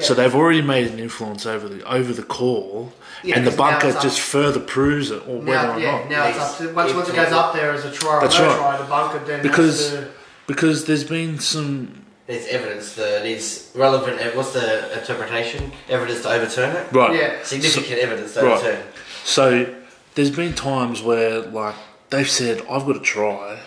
So 0.00 0.14
they've 0.14 0.34
already 0.34 0.62
made 0.62 0.86
an 0.90 0.98
influence 0.98 1.44
over 1.44 1.68
the 1.68 1.86
over 1.86 2.14
the 2.14 2.22
call, 2.22 2.94
Yeah, 3.22 3.36
and 3.36 3.46
the 3.46 3.50
bunker 3.50 3.92
just 4.00 4.20
further 4.20 4.58
proves 4.58 5.10
it, 5.10 5.22
or 5.28 5.38
whether 5.42 5.68
or 5.72 5.78
yeah, 5.78 5.98
not. 5.98 6.08
now 6.10 6.28
it's 6.28 6.38
up 6.38 6.56
to 6.58 6.72
once 6.72 6.94
once 6.94 7.08
it 7.10 7.14
goes 7.14 7.30
up 7.32 7.52
there 7.54 7.72
as 7.72 7.84
a 7.84 7.92
try 7.92 8.16
or 8.16 8.20
no 8.22 8.26
right. 8.26 8.32
try, 8.58 8.76
the 8.78 8.84
bunker 8.84 9.18
then 9.26 9.42
Because- 9.42 9.90
to, 9.90 10.08
Because 10.46 10.86
there's 10.86 11.04
been 11.04 11.38
some 11.38 12.01
There's 12.26 12.46
evidence 12.46 12.94
that 12.94 13.26
is 13.26 13.70
relevant. 13.74 14.20
eh, 14.20 14.30
What's 14.34 14.52
the 14.52 14.98
interpretation? 14.98 15.72
Evidence 15.88 16.22
to 16.22 16.30
overturn 16.30 16.76
it. 16.76 16.92
right. 16.92 17.14
yeah, 17.18 17.42
Significant 17.42 17.98
evidence 17.98 18.34
to 18.34 18.42
Right. 18.42 18.52
overturn. 18.52 18.82
So 19.24 19.74
there's 20.14 20.30
been 20.30 20.54
times 20.54 21.02
where 21.02 21.40
like 21.40 21.74
they've 22.10 22.28
said 22.30 22.60
I've 22.70 22.86
got 22.86 22.92
to 22.94 23.00
try, 23.00 23.58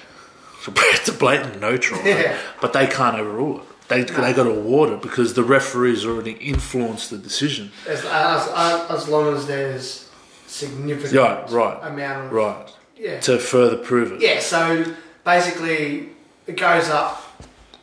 it's 0.67 1.07
a 1.09 1.13
blatant 1.13 1.59
no 1.59 1.77
try, 1.77 2.01
Yeah. 2.05 2.37
but 2.61 2.73
they 2.73 2.87
can't 2.87 3.17
overrule 3.17 3.57
it. 3.61 3.65
They 3.87 4.03
they 4.03 4.33
got 4.33 4.43
to 4.45 4.51
award 4.51 4.89
it 4.89 5.01
because 5.01 5.33
the 5.35 5.43
referees 5.43 6.05
already 6.05 6.31
influenced 6.33 7.09
the 7.11 7.17
decision. 7.17 7.71
as, 7.87 8.03
as, 8.05 8.47
as, 8.55 8.89
as 8.91 9.07
long 9.09 9.35
as 9.35 9.45
there's 9.47 10.09
significant 10.47 11.13
Yeah, 11.13 11.45
right. 11.49 11.77
amount 11.83 12.27
of 12.27 12.31
Right 12.31 12.69
yeah 12.97 13.19
to 13.19 13.37
further 13.37 13.75
prove 13.77 14.13
it. 14.13 14.21
yeah. 14.21 14.39
So 14.39 14.85
basically, 15.25 16.09
it 16.47 16.55
goes 16.57 16.89
up. 16.89 17.21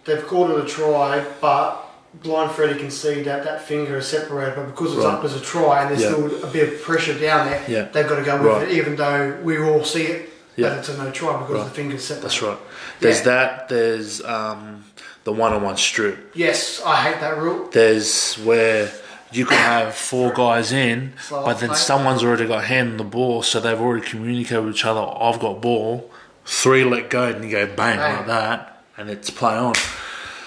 They've 0.05 0.27
called 0.27 0.51
it 0.51 0.65
a 0.65 0.67
try, 0.67 1.25
but 1.41 1.79
blind 2.23 2.51
Freddy 2.53 2.79
can 2.79 2.91
see 2.91 3.23
that 3.23 3.45
that 3.45 3.63
finger 3.67 3.99
is 3.99 4.07
separated. 4.09 4.55
But 4.57 4.67
because 4.67 4.95
it's 4.95 5.05
Right. 5.05 5.15
up 5.15 5.25
as 5.25 5.35
a 5.35 5.41
try 5.41 5.83
and 5.83 5.91
there's 5.91 6.03
Yeah. 6.03 6.13
still 6.13 6.45
a 6.45 6.47
bit 6.49 6.73
of 6.73 6.83
pressure 6.83 7.15
down 7.15 7.47
there, 7.49 7.63
Yeah. 7.69 7.87
they've 7.93 8.07
got 8.09 8.17
to 8.17 8.23
go 8.23 8.37
with 8.37 8.47
Right. 8.53 8.63
it, 8.69 8.73
even 8.73 8.97
though 8.97 9.37
we 9.43 9.59
all 9.63 9.85
see 9.85 10.05
it 10.07 10.29
Yeah. 10.57 10.71
that 10.71 10.79
it's 10.81 10.89
a 10.89 10.97
no 11.03 11.11
try 11.11 11.37
because 11.39 11.55
Right. 11.57 11.65
the 11.65 11.71
finger's 11.71 12.05
separated. 12.05 12.25
That's 12.31 12.43
right. 12.43 12.59
There's 13.01 13.23
that. 13.23 13.69
There's 13.69 14.23
um, 14.25 14.85
the 15.25 15.33
one-on-one 15.33 15.77
strip. 15.77 16.33
Yes, 16.35 16.83
I 16.85 16.97
hate 16.97 17.21
that 17.21 17.39
rule. 17.39 17.69
There's 17.73 18.35
where 18.35 18.91
you 19.31 19.47
can 19.47 19.57
have 19.57 19.95
four 19.95 20.33
guys 20.33 20.73
in, 20.73 21.15
Slow 21.27 21.45
but 21.47 21.61
then 21.61 21.71
play. 21.71 21.79
someone's 21.79 22.23
already 22.25 22.47
got 22.47 22.65
hand 22.65 22.91
on 22.91 22.97
the 22.99 23.05
ball, 23.05 23.43
so 23.43 23.61
they've 23.61 23.81
already 23.81 24.05
communicated 24.07 24.61
with 24.63 24.75
each 24.75 24.85
other. 24.85 25.01
I've 25.01 25.39
got 25.41 25.63
ball. 25.63 26.11
Three 26.45 26.85
let 26.85 27.09
go, 27.09 27.23
and 27.23 27.43
you 27.45 27.51
go 27.53 27.65
bang, 27.67 27.99
Bang. 27.99 28.17
like 28.17 28.27
that, 28.27 28.72
and 28.97 29.11
it's 29.11 29.31
play 29.31 29.55
on. 29.55 29.75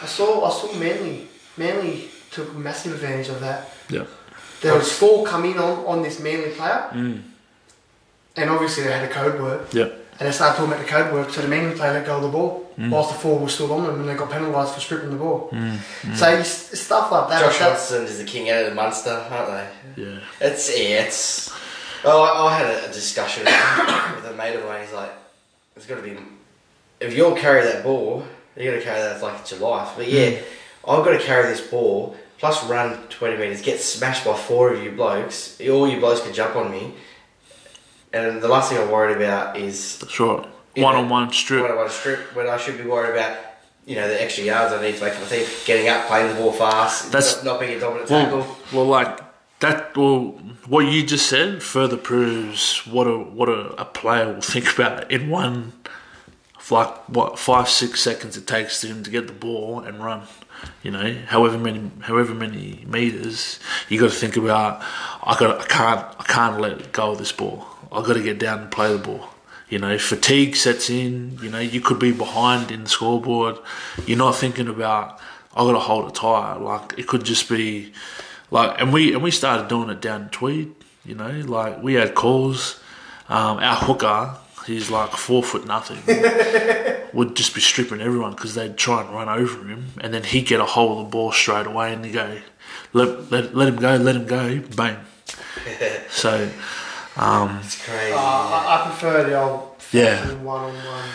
I 0.01 0.05
saw 0.05 0.45
I 0.45 0.49
saw 0.51 0.73
Manly. 0.79 1.27
Manly 1.57 2.09
took 2.31 2.53
massive 2.55 2.93
advantage 2.93 3.29
of 3.29 3.39
that. 3.41 3.69
Yeah. 3.89 4.05
There 4.61 4.73
was 4.73 4.91
four 4.91 5.25
coming 5.25 5.57
on, 5.57 5.85
on 5.85 6.01
this 6.03 6.19
Manly 6.19 6.49
player, 6.51 6.89
Mm. 6.91 7.21
and 8.35 8.49
obviously 8.49 8.83
they 8.83 8.91
had 8.91 9.09
a 9.09 9.13
code 9.13 9.39
word, 9.39 9.67
Yeah. 9.73 9.83
and 10.19 10.27
they 10.27 10.31
started 10.31 10.57
talking 10.57 10.73
about 10.73 10.83
the 10.85 10.91
code 10.91 11.13
word. 11.13 11.31
So 11.31 11.41
the 11.41 11.47
Manly 11.47 11.75
player 11.75 11.93
let 11.93 12.05
go 12.05 12.17
of 12.17 12.23
the 12.23 12.27
ball, 12.29 12.71
Mm. 12.79 12.89
whilst 12.89 13.13
the 13.13 13.19
four 13.19 13.39
were 13.39 13.47
still 13.49 13.71
on 13.73 13.83
them, 13.85 13.99
and 14.01 14.09
they 14.09 14.15
got 14.15 14.29
penalised 14.31 14.73
for 14.73 14.79
stripping 14.81 15.11
the 15.11 15.15
ball. 15.15 15.49
So 16.15 16.27
it's, 16.29 16.73
it's 16.73 16.81
stuff 16.81 17.11
like 17.11 17.29
that. 17.29 17.39
Josh 17.41 17.59
that- 17.59 17.71
Hudson 17.71 18.03
is 18.05 18.17
the 18.17 18.25
king 18.25 18.49
out 18.49 18.63
of 18.63 18.69
the 18.69 18.75
Munster, 18.75 19.25
aren't 19.31 19.47
they? 19.95 20.03
Yeah. 20.03 20.19
It's 20.41 20.69
yeah, 20.77 21.03
it's. 21.03 21.51
Oh, 22.03 22.21
I, 22.21 22.47
I 22.53 22.57
had 22.57 22.67
a, 22.67 22.89
a 22.89 22.93
discussion 22.93 23.45
with 23.45 23.53
a 24.31 24.33
mate 24.37 24.55
of 24.55 24.65
mine. 24.65 24.81
He's 24.85 24.93
like, 24.93 25.11
"It's 25.77 25.85
got 25.85 25.95
to 25.95 26.01
be 26.01 26.17
if 26.99 27.13
you're 27.13 27.35
carry 27.37 27.63
that 27.63 27.83
ball, 27.83 28.25
you 28.55 28.71
got 28.71 28.77
to 28.77 28.83
carry 28.83 28.99
that 29.01 29.21
like 29.21 29.39
it's 29.41 29.51
your 29.51 29.59
life." 29.61 29.93
But 29.95 30.07
yeah, 30.07 30.31
hmm. 30.31 30.89
I've 30.89 31.05
got 31.05 31.11
to 31.11 31.19
carry 31.19 31.47
this 31.49 31.61
ball 31.61 32.15
plus 32.37 32.63
run 32.65 33.07
twenty 33.09 33.37
meters, 33.37 33.61
get 33.61 33.79
smashed 33.79 34.25
by 34.25 34.35
four 34.35 34.73
of 34.73 34.83
you 34.83 34.91
blokes. 34.91 35.59
All 35.69 35.87
you 35.87 35.99
blokes 35.99 36.21
can 36.21 36.33
jump 36.33 36.55
on 36.55 36.71
me, 36.71 36.93
and 38.13 38.41
the 38.41 38.47
last 38.47 38.71
thing 38.71 38.81
I'm 38.81 38.91
worried 38.91 39.15
about 39.17 39.57
is 39.57 39.99
That's 39.99 40.19
right. 40.19 40.47
One-on-one 40.77 41.31
strip. 41.31 41.63
I 41.69 41.73
want 41.73 41.89
to 41.89 41.95
strip. 41.95 42.35
When 42.35 42.49
I 42.49 42.57
should 42.57 42.77
be 42.77 42.83
worried 42.83 43.11
about. 43.13 43.37
You 43.87 43.97
know 43.97 44.07
the 44.07 44.19
extra 44.19 44.43
yards 44.43 44.73
I 44.73 44.81
need 44.81 44.95
to 44.95 45.03
make 45.03 45.13
for 45.13 45.21
my 45.21 45.27
team, 45.27 45.47
getting 45.63 45.87
up, 45.89 46.07
playing 46.07 46.33
the 46.33 46.41
ball 46.41 46.51
fast, 46.51 47.11
That's- 47.11 47.43
not, 47.43 47.51
not 47.51 47.59
being 47.59 47.77
a 47.77 47.79
dominant 47.79 48.09
tackle. 48.09 48.39
Well, 48.39 48.57
well, 48.73 48.85
like 48.85 49.19
that. 49.59 49.95
Well, 49.95 50.39
what 50.65 50.87
you 50.87 51.05
just 51.05 51.27
said 51.29 51.61
further 51.61 51.95
proves 51.95 52.79
what 52.87 53.05
a 53.05 53.15
what 53.15 53.47
a, 53.47 53.79
a 53.79 53.85
player 53.85 54.33
will 54.33 54.41
think 54.41 54.73
about 54.73 55.11
in 55.11 55.29
one, 55.29 55.73
like 56.71 56.89
what 57.09 57.37
five 57.37 57.69
six 57.69 58.01
seconds 58.01 58.37
it 58.37 58.47
takes 58.47 58.81
to 58.81 58.87
him 58.87 59.03
to 59.03 59.11
get 59.11 59.27
the 59.27 59.33
ball 59.33 59.79
and 59.81 60.03
run. 60.03 60.23
You 60.83 60.91
know, 60.91 61.13
however 61.27 61.57
many 61.57 61.91
however 62.01 62.33
many 62.33 62.83
meters, 62.87 63.59
you 63.89 63.99
got 63.99 64.11
to 64.11 64.15
think 64.15 64.37
about. 64.37 64.81
I 65.23 65.35
got 65.37 65.61
I 65.61 65.65
can't 65.65 66.15
I 66.19 66.23
can't 66.23 66.61
let 66.61 66.91
go 66.91 67.11
of 67.11 67.17
this 67.17 67.31
ball. 67.31 67.67
I 67.91 68.01
got 68.01 68.13
to 68.13 68.23
get 68.23 68.39
down 68.39 68.61
and 68.61 68.71
play 68.71 68.91
the 68.91 68.99
ball. 68.99 69.29
You 69.69 69.79
know, 69.79 69.97
fatigue 69.97 70.55
sets 70.55 70.89
in. 70.89 71.39
You 71.41 71.49
know, 71.49 71.59
you 71.59 71.81
could 71.81 71.99
be 71.99 72.11
behind 72.11 72.71
in 72.71 72.83
the 72.83 72.89
scoreboard. 72.89 73.57
You're 74.05 74.17
not 74.17 74.35
thinking 74.35 74.67
about. 74.67 75.19
I 75.55 75.59
got 75.59 75.71
to 75.73 75.79
hold 75.79 76.09
it 76.09 76.15
tight. 76.15 76.57
Like 76.57 76.97
it 76.97 77.07
could 77.07 77.23
just 77.23 77.47
be, 77.47 77.93
like, 78.51 78.79
and 78.81 78.91
we 78.91 79.13
and 79.13 79.23
we 79.23 79.31
started 79.31 79.67
doing 79.67 79.89
it 79.89 80.01
down 80.01 80.23
in 80.23 80.29
Tweed. 80.29 80.73
You 81.05 81.15
know, 81.15 81.29
like 81.29 81.81
we 81.81 81.93
had 81.93 82.15
calls. 82.15 82.79
Um, 83.27 83.57
our 83.57 83.75
hooker, 83.75 84.37
he's 84.65 84.89
like 84.89 85.11
four 85.11 85.43
foot 85.43 85.65
nothing, 85.65 85.99
would 87.13 87.35
just 87.35 87.53
be 87.55 87.61
stripping 87.61 88.01
everyone 88.01 88.31
because 88.31 88.55
they'd 88.55 88.77
try 88.77 89.01
and 89.01 89.09
run 89.13 89.29
over 89.29 89.65
him, 89.67 89.87
and 90.01 90.13
then 90.13 90.23
he'd 90.23 90.47
get 90.47 90.59
a 90.59 90.65
hold 90.65 90.97
of 90.99 91.05
the 91.05 91.09
ball 91.09 91.31
straight 91.31 91.67
away, 91.67 91.93
and 91.93 92.03
he 92.05 92.11
go, 92.11 92.37
let, 92.93 93.31
let 93.31 93.55
let 93.55 93.67
him 93.69 93.75
go, 93.77 93.95
let 93.95 94.15
him 94.15 94.25
go, 94.25 94.59
bang. 94.75 94.97
so, 96.09 96.49
um, 97.17 97.59
It's 97.63 97.83
crazy. 97.85 98.13
Uh, 98.13 98.17
I, 98.17 98.81
I 98.81 98.89
prefer 98.89 99.23
the 99.29 99.39
old 99.41 99.75
Yeah. 99.91 100.33
one 100.35 100.63
on 100.65 100.75
one. 100.75 101.09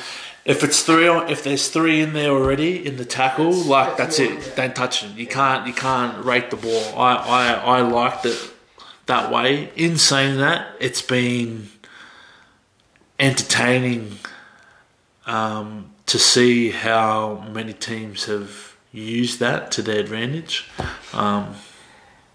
If 0.47 0.64
it's 0.64 0.82
three 0.82 1.06
on, 1.06 1.31
if 1.31 1.44
there's 1.44 1.68
three 1.68 2.01
in 2.01 2.14
there 2.14 2.31
already 2.31 2.85
in 2.85 2.97
the 2.97 3.05
tackle, 3.05 3.52
like 3.52 3.97
that's 3.98 4.16
that's 4.16 4.18
it. 4.18 4.48
yeah. 4.48 4.55
Don't 4.56 4.74
touch 4.74 5.05
it. 5.05 5.10
You 5.14 5.27
can't 5.27 5.66
you 5.66 5.74
can't 5.74 6.24
rate 6.24 6.51
the 6.51 6.56
ball. 6.56 6.82
I, 6.98 7.14
I 7.14 7.52
I 7.52 7.81
liked 7.82 8.24
it 8.24 8.39
that 9.05 9.31
way. 9.31 9.70
In 9.77 9.98
saying 9.98 10.39
that, 10.39 10.74
it's 10.81 11.02
been 11.02 11.68
entertaining 13.20 14.18
um, 15.26 15.90
to 16.06 16.18
see 16.18 16.70
how 16.70 17.44
many 17.52 17.72
teams 17.72 18.24
have 18.24 18.74
used 18.92 19.38
that 19.40 19.70
to 19.72 19.82
their 19.82 20.01
advantage. 20.01 20.68
Um, 21.12 21.55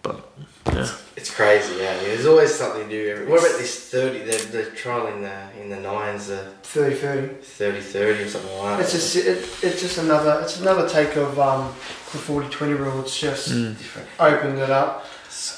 but 0.02 0.30
yeah, 0.68 0.90
It's 1.18 1.34
crazy, 1.34 1.76
yeah. 1.82 1.98
There's 2.00 2.26
always 2.26 2.54
something 2.54 2.88
new. 2.88 3.10
Every, 3.10 3.26
what 3.26 3.40
about 3.40 3.58
this 3.60 3.90
30? 3.90 4.20
They're, 4.20 4.40
they're 4.40 4.72
trialing 4.72 5.22
the, 5.22 5.62
in 5.62 5.70
the 5.70 5.80
nines, 5.80 6.28
the 6.28 6.54
30 6.64 6.96
30. 6.96 7.28
30 7.42 7.82
30 7.82 8.24
or 8.24 8.28
something 8.30 8.58
like 8.60 8.78
that. 8.78 8.80
It's 8.84 8.92
just 8.94 9.16
it, 9.16 9.28
it's 9.64 9.82
just 9.82 9.98
another 9.98 10.40
it's 10.44 10.60
another 10.62 10.88
take 10.88 11.16
of 11.18 11.38
um, 11.40 11.74
the 12.12 12.20
40-20 12.20 12.78
rule. 12.80 13.02
It's 13.02 13.20
just 13.20 13.50
Mm. 13.50 13.78
different. 13.78 14.08
opened 14.20 14.60
it 14.60 14.70
up. 14.70 15.06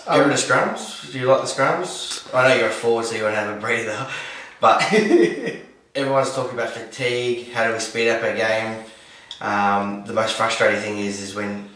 Get 0.07 0.17
rid 0.17 0.31
of 0.31 0.33
scrums. 0.39 1.11
Do 1.11 1.19
you 1.19 1.27
like 1.27 1.41
the 1.41 1.47
scrums? 1.47 2.33
I 2.33 2.47
know 2.47 2.55
you're 2.55 2.69
a 2.69 2.71
forward, 2.71 3.05
so 3.05 3.15
you 3.15 3.23
want 3.23 3.35
to 3.35 3.39
have 3.41 3.55
a 3.57 3.59
breather. 3.59 4.07
But 4.59 4.81
everyone's 5.95 6.33
talking 6.33 6.53
about 6.53 6.69
fatigue. 6.71 7.51
How 7.51 7.67
do 7.67 7.73
we 7.73 7.79
speed 7.79 8.09
up 8.09 8.23
our 8.23 8.35
game? 8.35 8.83
Um, 9.41 10.03
the 10.05 10.13
most 10.13 10.33
frustrating 10.35 10.81
thing 10.81 10.97
is 10.97 11.21
is 11.21 11.35
when 11.35 11.69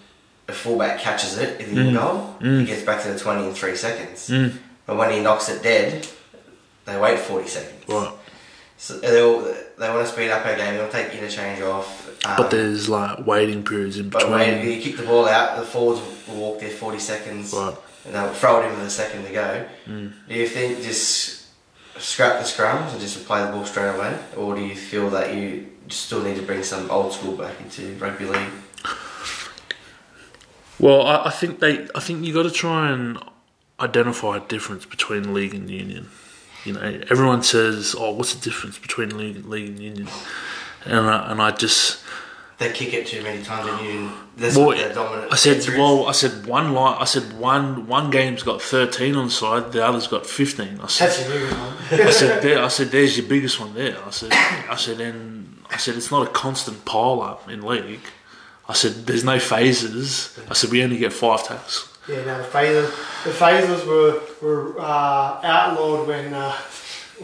a 0.47 0.53
fullback 0.53 0.99
catches 0.99 1.37
it 1.37 1.61
in 1.61 1.75
the 1.75 1.81
Mm. 1.81 1.93
goal, 1.93 2.35
Mm. 2.41 2.59
he 2.61 2.65
gets 2.65 2.81
back 2.81 3.03
to 3.03 3.11
the 3.13 3.19
20 3.19 3.47
in 3.47 3.53
three 3.53 3.75
seconds. 3.75 4.29
Mm. 4.29 4.57
But 4.85 4.97
when 4.97 5.11
he 5.11 5.19
knocks 5.19 5.47
it 5.49 5.61
dead, 5.63 6.07
they 6.85 6.97
wait 6.99 7.19
40 7.19 7.47
seconds. 7.47 7.83
right. 7.87 8.11
So 8.77 8.97
they 8.97 9.21
all, 9.21 9.41
they 9.77 9.89
want 9.89 10.07
to 10.07 10.11
speed 10.11 10.31
up 10.31 10.43
our 10.43 10.55
game. 10.55 10.73
They'll 10.75 10.89
take 10.89 11.13
interchange 11.13 11.61
off. 11.61 12.09
Um, 12.25 12.33
But 12.35 12.49
there's 12.49 12.89
like 12.89 13.27
waiting 13.27 13.63
periods 13.63 13.97
in 13.97 14.09
between. 14.09 14.31
but 14.31 14.39
when 14.39 14.67
you 14.67 14.81
kick 14.81 14.97
the 14.97 15.03
ball 15.03 15.27
out, 15.27 15.57
the 15.57 15.63
forwards 15.63 16.01
will 16.27 16.35
walk 16.35 16.59
there 16.61 16.69
40 16.71 16.97
seconds 16.97 17.53
Right. 17.53 17.75
and 18.05 18.15
they'll 18.15 18.33
throw 18.33 18.59
it 18.61 18.65
in 18.65 18.71
with 18.79 18.87
a 18.87 18.89
second 18.89 19.25
to 19.27 19.31
go. 19.31 19.65
Mm. 19.87 20.13
Do 20.27 20.33
you 20.33 20.47
think 20.47 20.81
just 20.81 21.40
scrap 21.97 22.39
the 22.39 22.45
scrums 22.45 22.91
and 22.91 22.99
just 23.01 23.25
play 23.25 23.45
the 23.45 23.51
ball 23.51 23.65
straight 23.65 23.95
away? 23.95 24.17
Or 24.37 24.55
do 24.55 24.61
you 24.61 24.75
feel 24.75 25.09
that 25.11 25.35
you 25.35 25.67
still 25.89 26.21
need 26.23 26.35
to 26.35 26.41
bring 26.41 26.63
some 26.63 26.89
old 26.89 27.13
school 27.13 27.35
back 27.35 27.59
into 27.61 27.95
rugby 27.95 28.25
league? 28.25 28.51
Well, 30.79 31.03
I, 31.05 31.25
I 31.25 31.29
think 31.29 31.59
they. 31.59 31.87
I 31.93 31.99
think 31.99 32.25
you 32.25 32.33
got 32.33 32.43
to 32.43 32.51
try 32.51 32.89
and 32.89 33.19
identify 33.79 34.37
a 34.37 34.39
difference 34.39 34.85
between 34.85 35.33
league 35.33 35.53
and 35.53 35.69
union. 35.69 36.09
You 36.65 36.73
know, 36.73 37.01
everyone 37.09 37.43
says, 37.43 37.95
"Oh, 37.97 38.11
what's 38.11 38.33
the 38.33 38.41
difference 38.41 38.79
between 38.79 39.15
league, 39.15 39.45
league 39.45 39.69
and 39.69 39.79
union?" 39.79 40.07
And 40.83 41.07
I, 41.07 41.31
and 41.31 41.39
I 41.39 41.51
just, 41.51 42.00
they 42.61 42.71
kick 42.71 42.93
it 42.93 43.07
too 43.07 43.21
many 43.23 43.43
times 43.43 43.67
and 43.67 43.85
you. 43.87 44.11
That's 44.37 44.55
Well, 44.55 44.67
what 44.67 44.77
their 44.77 44.93
dominant. 44.93 45.33
I 45.33 45.35
said, 45.35 45.57
answer 45.57 45.77
well, 45.77 46.05
I 46.05 46.11
said 46.13 46.45
one 46.45 46.73
line. 46.73 46.95
I 46.99 47.05
said 47.05 47.33
one 47.37 47.87
one 47.87 48.09
game's 48.11 48.43
got 48.43 48.61
thirteen 48.61 49.15
on 49.15 49.25
the 49.25 49.31
side, 49.31 49.71
the 49.71 49.85
other's 49.85 50.07
got 50.07 50.25
fifteen. 50.25 50.79
I 50.81 50.87
said, 50.87 51.09
That's 51.09 51.19
your 51.21 51.29
biggest 51.31 51.57
one. 51.59 52.01
I 52.07 52.11
said, 52.11 52.43
there, 52.43 52.63
I 52.63 52.67
said, 52.69 52.87
there's 52.91 53.17
your 53.17 53.27
biggest 53.27 53.59
one 53.59 53.73
there. 53.73 53.97
I 54.05 54.11
said, 54.11 54.31
I 54.31 54.75
said, 54.75 55.01
and 55.01 55.63
I 55.69 55.77
said, 55.77 55.95
it's 55.95 56.11
not 56.11 56.27
a 56.27 56.29
constant 56.31 56.85
pile 56.85 57.21
up 57.21 57.49
in 57.49 57.61
league. 57.63 57.99
I 58.69 58.73
said, 58.73 59.05
there's 59.07 59.23
no 59.25 59.39
phases. 59.39 60.39
I 60.49 60.53
said, 60.53 60.69
we 60.71 60.83
only 60.83 60.97
get 60.97 61.11
five 61.13 61.43
tackles. 61.45 61.89
Yeah, 62.07 62.23
no, 62.25 62.37
the 62.37 62.43
phasers, 62.47 62.89
the 63.23 63.31
phasers 63.31 63.85
were 63.85 64.21
were 64.41 64.79
uh, 64.79 65.39
outlawed 65.43 66.07
when 66.07 66.33
uh, 66.33 66.51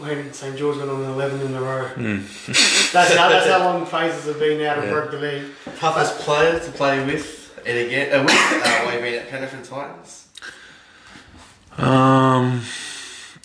when 0.00 0.32
St 0.32 0.56
George 0.56 0.76
went 0.78 0.90
on 0.90 1.02
eleven 1.04 1.40
in 1.40 1.54
a 1.54 1.60
row. 1.60 1.88
That's 1.96 3.14
how 3.14 3.28
that's 3.28 3.46
how 3.46 3.64
long 3.64 3.84
phasers 3.94 4.26
have 4.26 4.38
been 4.38 4.64
out 4.66 4.78
of 4.78 4.84
Yeah. 4.84 4.90
rugby 4.92 5.16
league. 5.18 5.44
toughest 5.78 6.18
player 6.20 6.58
to 6.58 6.70
play 6.72 7.04
with 7.04 7.60
and 7.66 7.78
again 7.78 8.12
uh, 8.18 8.22
with 8.24 8.32
uh, 8.32 8.80
while 8.84 8.92
you've 8.94 9.02
been 9.02 9.14
at 9.14 9.28
Penrith 9.28 9.68
Titans. 9.68 10.26
Um, 11.76 12.62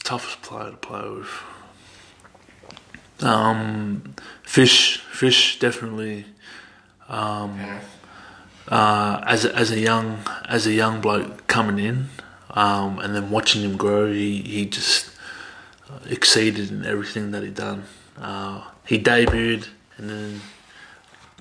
toughest 0.03 0.41
player 0.41 0.71
to 0.71 0.77
play 0.77 1.09
with. 1.09 1.29
Um, 3.21 4.15
fish, 4.43 4.97
fish, 5.11 5.59
definitely. 5.59 6.25
Um, 7.07 7.59
uh, 8.69 9.21
as 9.27 9.45
a, 9.45 9.55
as 9.55 9.71
a 9.71 9.79
young 9.79 10.19
as 10.47 10.65
a 10.65 10.71
young 10.73 11.01
bloke 11.01 11.47
coming 11.47 11.83
in, 11.83 12.09
um, 12.51 12.99
and 12.99 13.13
then 13.15 13.29
watching 13.29 13.61
him 13.61 13.77
grow, 13.77 14.11
he 14.11 14.41
he 14.41 14.65
just 14.65 15.09
exceeded 16.07 16.71
in 16.71 16.85
everything 16.85 17.31
that 17.31 17.43
he 17.43 17.49
done. 17.49 17.83
Uh, 18.17 18.63
he 18.85 18.99
debuted, 18.99 19.67
and 19.97 20.09
then 20.09 20.41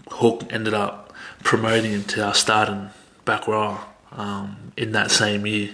Hook 0.08 0.44
ended 0.50 0.74
up 0.74 1.12
promoting 1.42 1.92
him 1.92 2.04
to 2.04 2.24
our 2.24 2.34
starting 2.34 2.90
back 3.24 3.46
row 3.46 3.78
um, 4.12 4.72
in 4.76 4.92
that 4.92 5.10
same 5.10 5.46
year. 5.46 5.70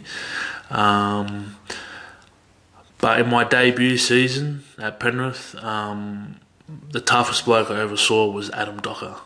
Um, 0.70 1.56
but 2.98 3.20
in 3.20 3.28
my 3.28 3.44
debut 3.44 3.96
season 3.96 4.64
at 4.78 4.98
Penrith, 4.98 5.54
um, 5.62 6.40
the 6.90 7.00
toughest 7.00 7.44
bloke 7.44 7.70
I 7.70 7.80
ever 7.80 7.96
saw 7.96 8.30
was 8.30 8.50
Adam 8.50 8.80
Docker. 8.80 9.16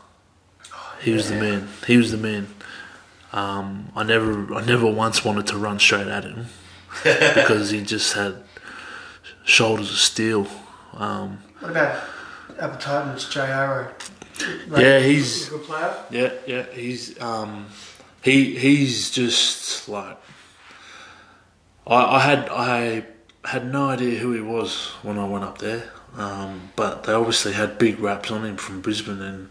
He 1.00 1.12
was 1.12 1.28
the 1.28 1.36
man. 1.36 1.68
He 1.86 1.96
was 1.96 2.12
the 2.12 2.18
man. 2.18 2.46
Um, 3.32 3.90
I 3.96 4.04
never, 4.04 4.54
I 4.54 4.64
never 4.64 4.86
once 4.86 5.24
wanted 5.24 5.46
to 5.48 5.56
run 5.56 5.78
straight 5.80 6.06
at 6.06 6.24
him 6.24 6.46
because 7.02 7.70
he 7.70 7.82
just 7.82 8.12
had 8.12 8.36
shoulders 9.44 9.90
of 9.90 9.96
steel. 9.98 10.46
Um, 10.94 11.38
What 11.60 11.70
about 11.72 12.02
Apple 12.60 12.78
Titans, 12.78 13.28
Jai 13.28 13.48
Arrow? 13.48 13.88
Yeah, 14.76 14.98
he's- 15.00 15.46
a 15.48 15.50
good 15.50 15.62
player. 15.64 15.94
yeah, 16.10 16.30
yeah. 16.46 16.64
He's 16.72 17.20
um, 17.20 17.66
he 18.22 18.56
he's 18.56 19.10
just 19.10 19.88
like 19.88 20.16
I, 21.86 22.16
I 22.16 22.18
had 22.20 22.48
I 22.50 23.04
had 23.44 23.70
no 23.72 23.88
idea 23.90 24.18
who 24.18 24.32
he 24.32 24.40
was 24.40 24.88
when 25.02 25.18
I 25.18 25.26
went 25.26 25.44
up 25.44 25.58
there. 25.58 25.90
Um, 26.16 26.70
but 26.76 27.04
they 27.04 27.12
obviously 27.12 27.52
had 27.54 27.78
big 27.78 27.98
raps 27.98 28.30
on 28.30 28.44
him 28.44 28.56
from 28.56 28.80
Brisbane, 28.82 29.22
and 29.22 29.48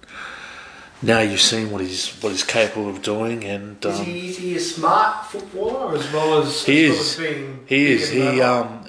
now 1.01 1.19
you've 1.19 1.41
seen 1.41 1.71
what 1.71 1.81
he's 1.81 2.09
what 2.21 2.29
he's 2.31 2.43
capable 2.43 2.89
of 2.89 3.01
doing. 3.01 3.43
And 3.43 3.83
Is 3.85 3.99
um, 3.99 4.05
he, 4.05 4.29
is 4.29 4.37
he 4.37 4.55
a 4.55 4.59
smart 4.59 5.25
footballer 5.25 5.95
as 5.95 6.11
well 6.13 6.41
as 6.41 6.63
He 6.65 6.85
as 6.85 6.91
well 6.91 6.99
is. 7.01 7.09
as 7.09 7.17
being 7.19 7.63
He 7.65 7.87
is. 7.93 8.09
He 8.09 8.41
um 8.41 8.85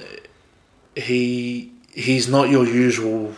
he 0.96 1.72
he's 1.92 2.28
not 2.28 2.48
your 2.50 2.66
usual 2.66 3.32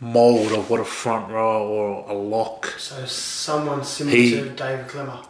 mold 0.00 0.52
of 0.52 0.70
what 0.70 0.80
a 0.80 0.84
front 0.84 1.30
row 1.30 1.66
or 1.66 2.10
a 2.10 2.14
lock. 2.14 2.66
so 2.78 3.04
someone 3.06 3.84
similar 3.84 4.16
he- 4.16 4.30
to 4.32 4.48
David 4.50 4.86
Klemmer. 4.88 5.24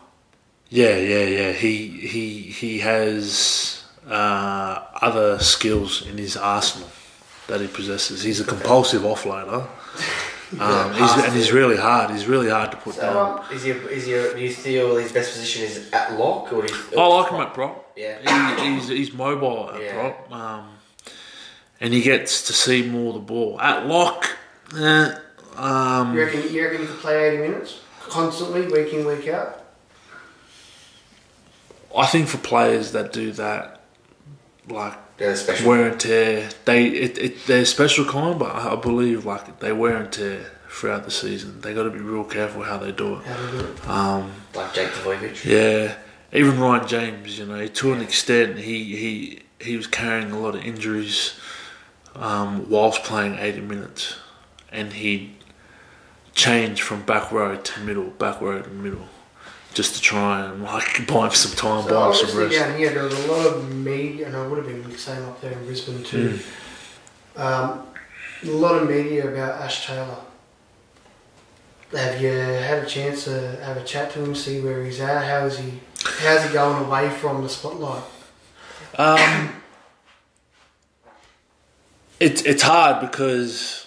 Yeah, 0.70 0.96
yeah, 0.96 1.24
yeah. 1.24 1.52
He 1.52 1.88
he 1.88 2.40
he 2.42 2.78
has 2.80 3.84
uh, 4.06 4.80
other 5.00 5.38
skills 5.38 6.06
in 6.06 6.18
his 6.18 6.36
arsenal 6.36 6.88
that 7.46 7.60
he 7.62 7.66
possesses. 7.68 8.22
He's 8.22 8.40
a 8.40 8.44
compulsive 8.44 9.02
offloader. 9.02 9.66
Um, 10.58 10.94
he's, 10.94 11.10
and 11.24 11.34
he's 11.34 11.52
really 11.52 11.76
hard. 11.76 12.10
He's 12.10 12.24
really 12.26 12.48
hard 12.48 12.70
to 12.70 12.78
put 12.78 12.94
So, 12.94 13.02
down. 13.02 13.38
um, 13.40 13.44
is 13.54 13.64
he, 13.64 13.70
is 13.72 14.06
he, 14.06 14.12
do 14.12 14.38
you 14.40 14.50
feel 14.50 14.96
his 14.96 15.12
best 15.12 15.32
position 15.32 15.64
is 15.64 15.90
at 15.92 16.18
lock 16.18 16.50
or? 16.54 16.62
Do 16.66 16.72
you, 16.74 16.98
I 16.98 17.06
like 17.06 17.30
him 17.30 17.40
at 17.42 17.52
prop. 17.52 17.92
Yeah. 17.98 18.56
He, 18.56 18.70
he's, 18.76 18.88
he's 18.88 19.12
mobile 19.12 19.70
at 19.74 19.82
Yeah. 19.82 19.92
prop, 19.92 20.32
um, 20.32 20.68
and 21.80 21.92
he 21.94 22.02
gets 22.02 22.46
to 22.46 22.52
see 22.52 22.82
more 22.88 23.08
of 23.08 23.14
the 23.14 23.20
ball 23.20 23.60
at 23.60 23.86
lock. 23.86 24.28
Eh, 24.76 25.14
um, 25.56 26.14
You 26.14 26.20
reckon, 26.24 26.52
you 26.52 26.64
reckon 26.64 26.80
he 26.82 26.86
could 26.86 26.98
play 26.98 27.28
80 27.28 27.38
minutes 27.38 27.80
constantly, 28.00 28.66
week 28.66 28.92
in, 28.92 29.06
week 29.06 29.28
out? 29.28 29.64
I 31.96 32.06
think 32.06 32.28
for 32.28 32.38
players 32.38 32.92
that 32.92 33.12
do 33.12 33.32
that, 33.32 33.80
like 34.68 34.94
special. 35.34 35.68
wear 35.68 35.88
and 35.88 35.98
tear, 36.00 36.50
they 36.66 36.86
it, 36.86 37.18
it 37.18 37.46
they're 37.46 37.64
special 37.64 38.04
kind, 38.04 38.38
but 38.38 38.54
I, 38.54 38.72
I 38.74 38.76
believe 38.76 39.24
like 39.24 39.58
they 39.60 39.72
wear 39.72 39.96
and 39.96 40.12
tear 40.12 40.50
throughout 40.68 41.04
the 41.04 41.10
season. 41.10 41.60
They 41.62 41.72
got 41.74 41.84
to 41.84 41.90
be 41.90 41.98
real 41.98 42.24
careful 42.24 42.62
how 42.62 42.76
they 42.76 42.92
do 42.92 43.16
it. 43.16 43.24
How 43.24 43.50
do 43.50 43.58
it? 43.60 43.88
Um, 43.88 44.32
Like 44.54 44.74
Jake 44.74 44.88
Trbojevic. 44.90 45.44
yeah, 45.46 45.94
even 46.32 46.60
Ryan 46.60 46.86
James, 46.86 47.38
you 47.38 47.46
know, 47.46 47.66
to 47.66 47.92
an 47.94 48.02
extent, 48.02 48.58
he 48.58 48.84
he 48.96 49.42
he 49.60 49.76
was 49.76 49.86
carrying 49.86 50.30
a 50.30 50.38
lot 50.38 50.54
of 50.56 50.62
injuries 50.64 51.40
um, 52.18 52.68
whilst 52.68 53.02
playing 53.04 53.38
eighty 53.38 53.60
minutes, 53.60 54.16
and 54.70 54.92
he 54.92 55.36
changed 56.34 56.82
from 56.82 57.02
back 57.02 57.32
row 57.32 57.56
to 57.56 57.80
middle, 57.80 58.10
back 58.10 58.40
row 58.40 58.60
to 58.62 58.70
middle, 58.70 59.06
just 59.74 59.94
to 59.96 60.00
try 60.00 60.44
and 60.44 60.62
like 60.62 61.06
buy 61.08 61.26
him 61.26 61.32
some 61.32 61.52
time, 61.56 61.84
So 61.84 61.90
buy 61.90 62.06
him 62.08 62.14
some 62.26 62.38
rest. 62.38 62.56
down 62.58 62.76
here 62.78 62.90
there 62.90 63.04
was 63.04 63.24
a 63.24 63.32
lot 63.32 63.46
of 63.46 63.74
media, 63.74 64.26
and 64.26 64.36
I 64.36 64.46
would 64.46 64.58
have 64.58 64.66
been 64.66 64.82
the 64.90 64.98
same 64.98 65.22
up 65.24 65.40
there 65.40 65.52
in 65.52 65.64
Brisbane 65.64 66.02
too. 66.02 66.38
Hmm. 67.36 67.40
Um, 67.40 67.82
a 68.44 68.50
lot 68.50 68.80
of 68.82 68.88
media 68.88 69.28
about 69.32 69.60
Ash 69.62 69.86
Taylor. 69.86 70.16
Have 71.92 72.20
you 72.20 72.28
had 72.30 72.84
a 72.84 72.86
chance 72.86 73.24
to 73.24 73.56
have 73.62 73.76
a 73.78 73.84
chat 73.84 74.10
to 74.12 74.22
him, 74.22 74.34
see 74.34 74.60
where 74.60 74.84
he's 74.84 75.00
at? 75.00 75.24
How 75.24 75.46
is 75.46 75.58
he? 75.58 75.80
How's 76.20 76.44
he 76.44 76.52
going 76.52 76.84
away 76.84 77.08
from 77.08 77.42
the 77.42 77.48
spotlight? 77.48 78.02
Um, 78.96 79.50
it's 82.20 82.42
it's 82.42 82.62
hard 82.62 83.00
because 83.00 83.86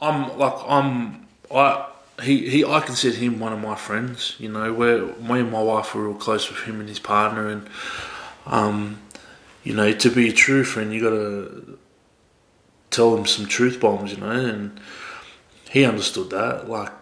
I'm 0.00 0.38
like 0.38 0.54
I'm 0.66 1.26
I 1.54 1.86
he, 2.22 2.48
he 2.48 2.64
I 2.64 2.80
consider 2.80 3.16
him 3.16 3.40
one 3.40 3.52
of 3.52 3.60
my 3.60 3.74
friends. 3.74 4.36
You 4.38 4.50
know, 4.50 4.72
where 4.72 5.06
me 5.06 5.40
and 5.40 5.52
my 5.52 5.62
wife 5.62 5.94
are 5.94 6.02
real 6.02 6.14
close 6.14 6.48
with 6.50 6.60
him 6.60 6.80
and 6.80 6.88
his 6.88 6.98
partner, 6.98 7.48
and 7.48 7.68
um, 8.46 9.00
you 9.62 9.74
know, 9.74 9.92
to 9.92 10.10
be 10.10 10.28
a 10.28 10.32
true 10.32 10.64
friend, 10.64 10.92
you 10.92 11.00
got 11.02 11.10
to 11.10 11.78
tell 12.90 13.16
him 13.16 13.26
some 13.26 13.46
truth 13.46 13.80
bombs. 13.80 14.12
You 14.12 14.18
know, 14.18 14.30
and 14.30 14.80
he 15.70 15.84
understood 15.84 16.30
that. 16.30 16.68
Like 16.68 16.92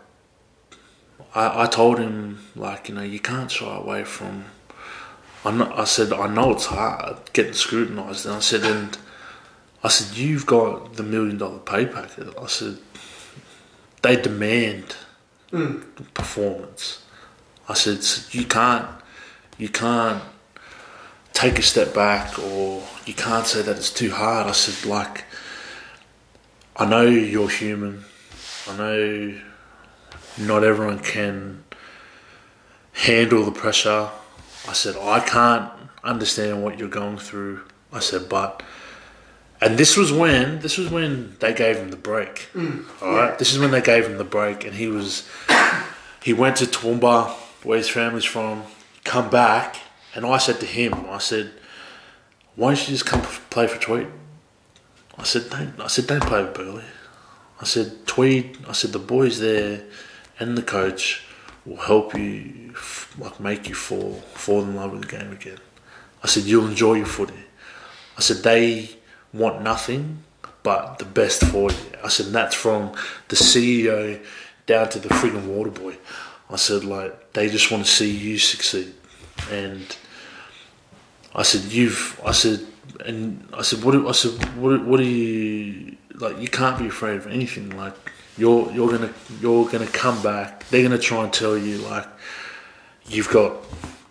I, 1.34 1.64
I 1.64 1.66
told 1.66 1.98
him, 1.98 2.44
like 2.54 2.88
you 2.88 2.94
know, 2.94 3.02
you 3.02 3.20
can't 3.20 3.50
shy 3.50 3.76
away 3.76 4.04
from 4.04 4.44
I, 5.44 5.80
I 5.82 5.84
said, 5.84 6.12
I 6.12 6.26
know 6.26 6.52
it's 6.52 6.66
hard 6.66 7.16
getting 7.32 7.52
scrutinised. 7.52 8.26
And 8.26 8.34
I 8.36 8.40
said, 8.40 8.64
and 8.64 8.98
I 9.82 9.88
said, 9.88 10.16
you've 10.16 10.46
got 10.46 10.94
the 10.94 11.02
million 11.02 11.38
dollar 11.38 11.58
pay 11.58 11.86
packet. 11.86 12.34
I 12.40 12.46
said, 12.46 12.78
they 14.02 14.16
demand 14.16 14.96
mm. 15.52 15.84
performance. 16.14 17.04
I 17.68 17.74
said, 17.74 18.02
"So 18.02 18.38
you 18.38 18.46
can't, 18.46 18.88
you 19.58 19.68
can't 19.68 20.22
take 21.32 21.58
a 21.58 21.62
step 21.62 21.94
back 21.94 22.38
or 22.38 22.82
you 23.06 23.14
can't 23.14 23.46
say 23.46 23.62
that 23.62 23.76
it's 23.76 23.92
too 23.92 24.10
hard. 24.10 24.46
I 24.46 24.52
said, 24.52 24.88
like, 24.88 25.24
I 26.76 26.84
know 26.84 27.02
you're 27.02 27.48
human. 27.48 28.04
I 28.68 28.76
know 28.76 29.38
not 30.38 30.64
everyone 30.64 30.98
can 31.00 31.64
handle 32.92 33.44
the 33.44 33.52
pressure. 33.52 34.10
I 34.66 34.72
said, 34.72 34.96
I 34.96 35.20
can't 35.20 35.70
understand 36.02 36.62
what 36.62 36.78
you're 36.78 36.88
going 36.88 37.18
through. 37.18 37.62
I 37.92 38.00
said, 38.00 38.28
but, 38.28 38.62
and 39.60 39.76
this 39.76 39.96
was 39.96 40.12
when, 40.12 40.60
this 40.60 40.78
was 40.78 40.90
when 40.90 41.36
they 41.40 41.52
gave 41.52 41.76
him 41.76 41.90
the 41.90 41.96
break. 41.96 42.48
Mm. 42.54 42.84
all 43.02 43.14
right, 43.14 43.38
this 43.38 43.52
is 43.52 43.58
when 43.58 43.70
they 43.70 43.80
gave 43.80 44.06
him 44.06 44.18
the 44.18 44.24
break, 44.24 44.64
and 44.64 44.74
he 44.74 44.86
was, 44.86 45.28
he 46.22 46.32
went 46.32 46.56
to 46.56 46.64
Toowoomba, 46.64 47.30
where 47.64 47.78
his 47.78 47.88
family's 47.88 48.24
from, 48.24 48.62
come 49.04 49.30
back, 49.30 49.76
and 50.14 50.24
I 50.24 50.38
said 50.38 50.60
to 50.60 50.66
him, 50.66 50.94
I 51.08 51.18
said, 51.18 51.50
why 52.54 52.74
don't 52.74 52.88
you 52.88 52.94
just 52.94 53.06
come 53.06 53.22
play 53.50 53.66
for 53.66 53.80
Tweed? 53.80 54.08
I 55.16 55.24
said, 55.24 55.50
don't, 55.50 55.80
I 55.80 55.88
said, 55.88 56.06
don't 56.06 56.22
play 56.22 56.42
with 56.42 56.54
Burleigh. 56.54 56.84
I 57.60 57.64
said, 57.64 58.06
Tweed, 58.06 58.58
I 58.68 58.72
said, 58.72 58.92
the 58.92 59.00
boys 59.00 59.40
there 59.40 59.82
and 60.38 60.56
the 60.56 60.62
coach 60.62 61.24
will 61.66 61.76
help 61.76 62.14
you, 62.14 62.74
like, 63.18 63.40
make 63.40 63.68
you 63.68 63.74
fall, 63.74 64.14
fall 64.34 64.62
in 64.62 64.76
love 64.76 64.92
with 64.92 65.02
the 65.02 65.08
game 65.08 65.32
again. 65.32 65.58
I 66.22 66.28
said, 66.28 66.44
you'll 66.44 66.68
enjoy 66.68 66.94
your 66.94 67.06
footy. 67.06 67.34
I 68.16 68.20
said, 68.20 68.38
they 68.38 68.90
want 69.32 69.62
nothing 69.62 70.22
but 70.62 70.98
the 70.98 71.04
best 71.04 71.44
for 71.44 71.70
you. 71.70 71.76
I 72.04 72.08
said, 72.08 72.26
that's 72.26 72.54
from 72.54 72.92
the 73.28 73.36
CEO 73.36 74.22
down 74.66 74.88
to 74.90 74.98
the 74.98 75.08
freaking 75.08 75.46
water 75.46 75.70
boy. 75.70 75.96
I 76.50 76.56
said 76.56 76.84
like 76.84 77.32
they 77.32 77.48
just 77.48 77.70
want 77.70 77.84
to 77.84 77.90
see 77.90 78.10
you 78.10 78.38
succeed, 78.38 78.94
and 79.50 79.96
I 81.34 81.42
said 81.42 81.72
you've. 81.72 82.20
I 82.24 82.32
said 82.32 82.66
and 83.04 83.46
I 83.52 83.62
said 83.62 83.82
what? 83.84 83.92
do- 83.92 84.08
I 84.08 84.12
said 84.12 84.32
what? 84.56 84.84
What 84.84 84.96
do 84.98 85.04
you 85.04 85.96
like? 86.14 86.38
You 86.40 86.48
can't 86.48 86.78
be 86.78 86.86
afraid 86.86 87.16
of 87.16 87.26
anything. 87.26 87.76
Like 87.76 87.94
you're 88.38 88.70
you're 88.72 88.90
gonna 88.90 89.12
you're 89.40 89.68
gonna 89.68 89.86
come 89.86 90.22
back. 90.22 90.66
They're 90.68 90.82
gonna 90.82 90.98
try 90.98 91.24
and 91.24 91.32
tell 91.32 91.56
you 91.56 91.78
like 91.78 92.06
you've 93.06 93.28
got 93.30 93.56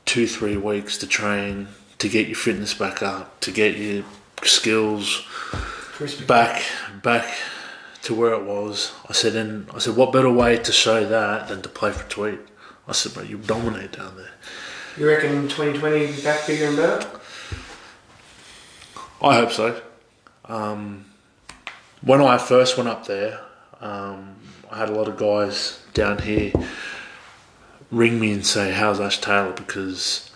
two 0.05 0.27
three 0.27 0.57
weeks 0.57 0.97
to 0.99 1.07
train 1.07 1.67
to 1.97 2.07
get 2.07 2.27
your 2.27 2.35
fitness 2.35 2.75
back 2.75 3.01
up, 3.01 3.39
to 3.41 3.51
get 3.51 3.77
your 3.77 4.03
skills 4.43 5.25
Crispy. 5.93 6.25
back 6.25 6.63
back 7.01 7.33
to 8.03 8.13
where 8.13 8.33
it 8.33 8.43
was. 8.43 8.93
I 9.09 9.13
said, 9.13 9.35
and 9.35 9.69
I 9.73 9.79
said, 9.79 9.95
what 9.95 10.13
better 10.13 10.29
way 10.29 10.57
to 10.57 10.71
show 10.71 11.05
that 11.05 11.49
than 11.49 11.61
to 11.61 11.69
play 11.69 11.91
for 11.91 12.07
Tweed? 12.09 12.39
I 12.87 12.93
said, 12.93 13.13
but 13.13 13.27
you 13.29 13.37
dominate 13.37 13.93
down 13.93 14.15
there. 14.15 14.31
You 14.97 15.09
reckon 15.09 15.49
2020 15.49 16.21
back 16.21 16.47
bigger 16.47 16.67
and 16.67 16.77
better? 16.77 17.09
I 19.21 19.35
hope 19.35 19.51
so. 19.51 19.81
Um, 20.45 21.05
when 22.01 22.21
I 22.21 22.37
first 22.37 22.77
went 22.77 22.87
up 22.87 23.07
there, 23.07 23.41
um, 23.81 24.35
I 24.71 24.77
had 24.77 24.89
a 24.89 24.93
lot 24.93 25.07
of 25.07 25.17
guys 25.17 25.83
down 25.93 26.19
here 26.19 26.51
ring 27.91 28.19
me 28.19 28.31
and 28.31 28.45
say, 28.45 28.71
"How's 28.71 28.99
Ash 28.99 29.19
Taylor?" 29.19 29.51
because 29.51 30.29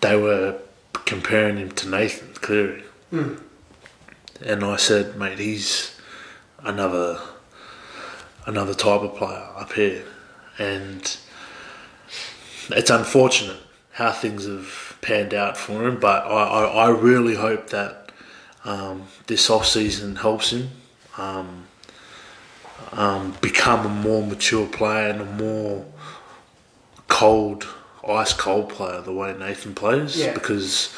they 0.00 0.16
were 0.16 0.58
comparing 0.92 1.56
him 1.56 1.72
to 1.72 1.88
Nathan 1.88 2.34
Cleary, 2.34 2.84
and 3.12 4.64
I 4.64 4.76
said, 4.76 5.16
"Mate, 5.16 5.38
he's 5.38 5.98
another 6.62 7.20
another 8.46 8.74
type 8.74 9.00
of 9.02 9.16
player 9.16 9.46
up 9.56 9.72
here," 9.72 10.04
and 10.58 11.16
it's 12.70 12.90
unfortunate 12.90 13.58
how 13.92 14.12
things 14.12 14.46
have 14.46 14.96
panned 15.02 15.34
out 15.34 15.56
for 15.56 15.86
him, 15.86 15.98
but 15.98 16.24
I, 16.24 16.28
I, 16.44 16.64
I 16.86 16.88
really 16.90 17.34
hope 17.34 17.70
that 17.70 18.12
um, 18.64 19.04
this 19.26 19.50
off 19.50 19.66
season 19.66 20.16
helps 20.16 20.52
him 20.52 20.70
um, 21.18 21.64
um, 22.92 23.34
become 23.40 23.84
a 23.84 23.88
more 23.88 24.22
mature 24.26 24.66
player 24.66 25.08
and 25.10 25.20
a 25.20 25.24
more 25.24 25.84
cold, 27.08 27.66
ice 28.08 28.32
cold 28.32 28.68
player 28.68 29.00
the 29.00 29.12
way 29.12 29.34
Nathan 29.36 29.74
plays 29.74 30.16
Yeah. 30.16 30.32
because. 30.32 30.94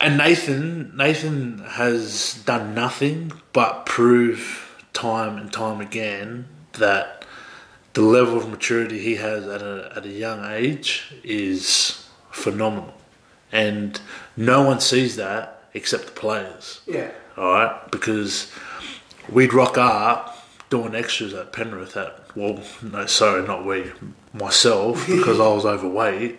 And 0.00 0.18
Nathan, 0.18 0.96
Nathan 0.96 1.58
has 1.60 2.42
done 2.44 2.74
nothing 2.74 3.32
but 3.52 3.86
prove 3.86 4.84
time 4.92 5.36
and 5.38 5.52
time 5.52 5.80
again 5.80 6.46
that 6.74 7.24
the 7.94 8.02
level 8.02 8.36
of 8.36 8.48
maturity 8.48 8.98
he 8.98 9.16
has 9.16 9.46
at 9.46 9.62
a 9.62 9.92
at 9.96 10.04
a 10.04 10.08
young 10.08 10.44
age 10.44 11.14
is 11.22 12.08
phenomenal, 12.30 12.94
and 13.52 14.00
no 14.36 14.62
one 14.62 14.80
sees 14.80 15.16
that 15.16 15.68
except 15.74 16.06
the 16.06 16.12
players. 16.12 16.80
Yeah. 16.86 17.10
All 17.36 17.52
right, 17.52 17.90
because 17.90 18.52
we'd 19.28 19.52
rock 19.52 19.78
up 19.78 20.46
doing 20.70 20.94
extras 20.94 21.34
at 21.34 21.52
Penrith 21.52 21.96
at 21.96 22.24
well, 22.36 22.60
no, 22.82 23.06
sorry, 23.06 23.46
not 23.46 23.64
we, 23.64 23.92
myself, 24.32 25.06
because 25.06 25.38
I 25.48 25.48
was 25.48 25.64
overweight. 25.64 26.38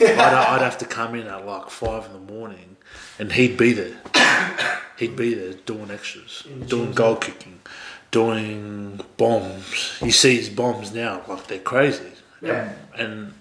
I'd, 0.00 0.10
I'd 0.18 0.62
have 0.62 0.78
to 0.78 0.86
come 0.86 1.14
in 1.14 1.26
at 1.26 1.46
like 1.46 1.70
five 1.70 2.06
in 2.06 2.12
the 2.12 2.32
morning, 2.32 2.75
and 3.18 3.32
he'd 3.32 3.56
be 3.56 3.72
there. 3.72 3.96
He'd 4.98 5.14
be 5.14 5.34
there 5.34 5.52
doing 5.66 5.90
extras, 5.90 6.46
doing 6.68 6.92
goal 6.92 7.16
kicking, 7.16 7.60
doing 8.10 8.98
bombs. 9.18 9.98
You 10.00 10.10
see 10.10 10.36
his 10.36 10.48
bombs 10.48 10.90
now, 10.94 11.20
like 11.28 11.46
they're 11.48 11.58
crazy. 11.58 12.12
Yeah. 12.40 12.72
And 12.96 13.34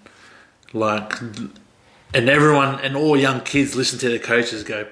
like, 0.74 1.14
and 1.22 2.30
everyone 2.30 2.82
and 2.82 2.98
all 2.98 3.16
young 3.16 3.40
kids 3.40 3.74
listen 3.74 3.98
to 4.00 4.10
their 4.10 4.20
coaches 4.20 4.64
go, 4.66 4.86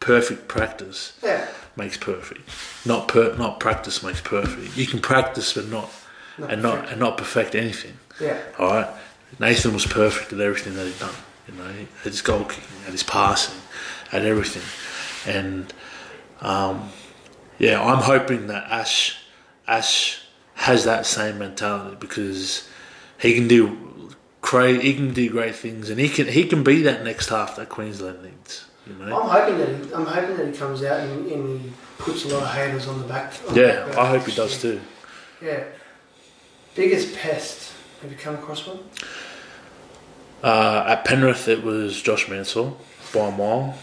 perfect 0.00 0.46
practice 0.46 1.16
Yeah. 1.22 1.46
makes 1.74 1.96
perfect. 1.96 2.42
Not 2.84 3.08
per, 3.08 3.34
not 3.36 3.58
practice 3.58 4.02
makes 4.02 4.20
perfect. 4.20 4.76
You 4.76 4.86
can 4.86 5.00
practice 5.00 5.54
but 5.54 5.68
not, 5.68 5.90
and 6.36 6.62
not 6.62 6.86
and 6.90 7.00
not 7.00 7.16
perfect 7.16 7.54
anything. 7.54 7.94
Yeah. 8.20 8.38
All 8.58 8.68
right. 8.74 8.88
Nathan 9.38 9.72
was 9.72 9.86
perfect 9.86 10.34
at 10.34 10.40
everything 10.40 10.74
that 10.74 10.84
he'd 10.86 10.98
done. 10.98 11.14
You 11.48 11.54
know, 11.54 11.70
at 12.04 12.04
his 12.12 12.20
goal 12.20 12.44
kicking, 12.44 12.64
at 12.86 12.92
his 12.92 13.02
passing, 13.02 13.58
at 14.12 14.24
everything, 14.24 14.62
and 15.32 15.72
um, 16.40 16.90
yeah, 17.58 17.82
I'm 17.82 18.02
hoping 18.02 18.48
that 18.48 18.70
Ash 18.70 19.18
Ash 19.66 20.22
has 20.54 20.84
that 20.84 21.06
same 21.06 21.38
mentality 21.38 21.96
because 22.00 22.68
he 23.18 23.34
can 23.34 23.48
do 23.48 24.10
cra- 24.40 24.80
he 24.80 24.94
can 24.94 25.12
do 25.12 25.28
great 25.30 25.54
things, 25.54 25.90
and 25.90 26.00
he 26.00 26.08
can 26.08 26.26
he 26.26 26.46
can 26.46 26.62
be 26.64 26.82
that 26.82 27.04
next 27.04 27.28
half 27.28 27.56
that 27.56 27.68
Queensland 27.68 28.22
needs. 28.22 28.66
You 28.86 28.94
know. 28.94 29.20
I'm 29.20 29.28
hoping 29.28 29.58
that 29.58 29.68
he, 29.68 29.94
I'm 29.94 30.06
hoping 30.06 30.36
that 30.36 30.46
he 30.46 30.52
comes 30.52 30.82
out 30.82 31.00
and, 31.00 31.30
and 31.30 31.60
he 31.60 31.72
puts 31.98 32.24
a 32.24 32.28
lot 32.28 32.42
of 32.42 32.50
haters 32.50 32.88
on 32.88 32.98
the 32.98 33.06
back. 33.06 33.34
on 33.46 33.54
the 33.54 33.60
Yeah, 33.60 33.86
back 33.86 33.98
I 33.98 34.08
hope 34.08 34.26
he 34.26 34.34
does 34.34 34.60
too. 34.60 34.80
Yeah. 35.42 35.64
Biggest 36.74 37.14
pest. 37.16 37.72
Have 38.00 38.10
you 38.10 38.16
come 38.16 38.34
across 38.34 38.66
one? 38.66 38.78
Uh, 40.42 40.84
at 40.88 41.04
Penrith, 41.04 41.48
it 41.48 41.62
was 41.62 42.00
Josh 42.00 42.28
Mansour 42.28 42.72
by 43.12 43.28
a 43.28 43.30
mile, 43.30 43.76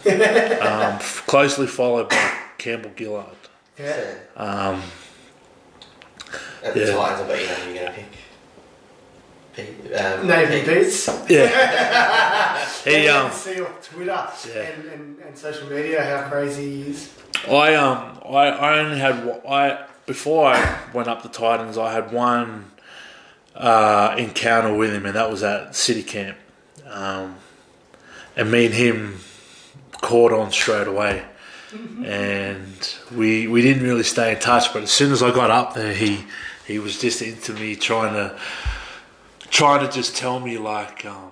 um, 0.62 1.00
closely 1.00 1.68
followed 1.68 2.10
by 2.10 2.34
Campbell 2.58 2.92
Gillard. 2.98 3.26
Yeah. 3.80 4.14
Um, 4.36 4.82
At 6.64 6.74
the 6.74 6.80
Yeah. 6.80 6.96
Titans, 6.96 7.22
I 7.22 7.28
bet 7.28 7.42
you 7.42 7.48
know 7.48 7.54
who 7.54 7.72
you're 7.74 7.84
going 7.84 7.94
to 7.94 8.00
pick. 8.00 8.08
Um, 10.00 10.28
Nathan 10.28 10.66
Peats. 10.66 11.10
Peats. 11.10 11.30
yeah, 11.32 12.66
he 12.84 13.06
You 13.06 13.12
um, 13.12 13.30
can 13.30 13.38
see 13.40 13.60
on 13.62 13.72
Twitter 13.82 14.28
Yeah. 14.48 14.62
and, 14.62 14.86
and, 14.86 15.20
and 15.20 15.38
social 15.38 15.68
media 15.68 16.04
how 16.04 16.30
crazy 16.30 16.84
he 16.84 16.90
is. 16.92 17.12
I 17.50 17.74
um, 17.76 18.20
I, 18.26 18.48
I 18.50 18.80
only 18.80 19.00
had 19.00 19.42
I 19.48 19.86
before 20.06 20.48
I 20.54 20.80
went 20.94 21.08
up 21.08 21.24
the 21.24 21.30
Titans, 21.30 21.78
I 21.78 21.92
had 21.92 22.12
one 22.12 22.72
uh, 23.56 24.16
encounter 24.18 24.74
with 24.76 24.94
him, 24.94 25.06
and 25.06 25.16
that 25.16 25.30
was 25.30 25.42
at 25.44 25.76
City 25.76 26.04
Camp, 26.04 26.38
um, 26.90 27.36
and 28.38 28.52
me 28.52 28.68
and 28.68 28.74
him 28.74 29.20
caught 30.02 30.32
on 30.32 30.52
straight 30.52 30.88
away. 30.88 31.26
and 32.06 32.96
we 33.14 33.46
we 33.48 33.62
didn't 33.62 33.84
really 33.84 34.04
stay 34.04 34.34
in 34.34 34.40
touch. 34.40 34.72
But 34.72 34.84
as 34.84 34.92
soon 34.92 35.12
as 35.12 35.22
I 35.22 35.32
got 35.32 35.52
up 35.52 35.74
there, 35.74 35.94
he 35.94 36.24
he 36.66 36.80
was 36.80 37.02
just 37.02 37.22
into 37.22 37.54
me, 37.54 37.76
trying 37.76 38.14
to 38.14 38.40
trying 39.50 39.86
to 39.86 39.92
just 39.92 40.16
tell 40.16 40.40
me 40.40 40.58
like 40.58 41.06
um, 41.06 41.32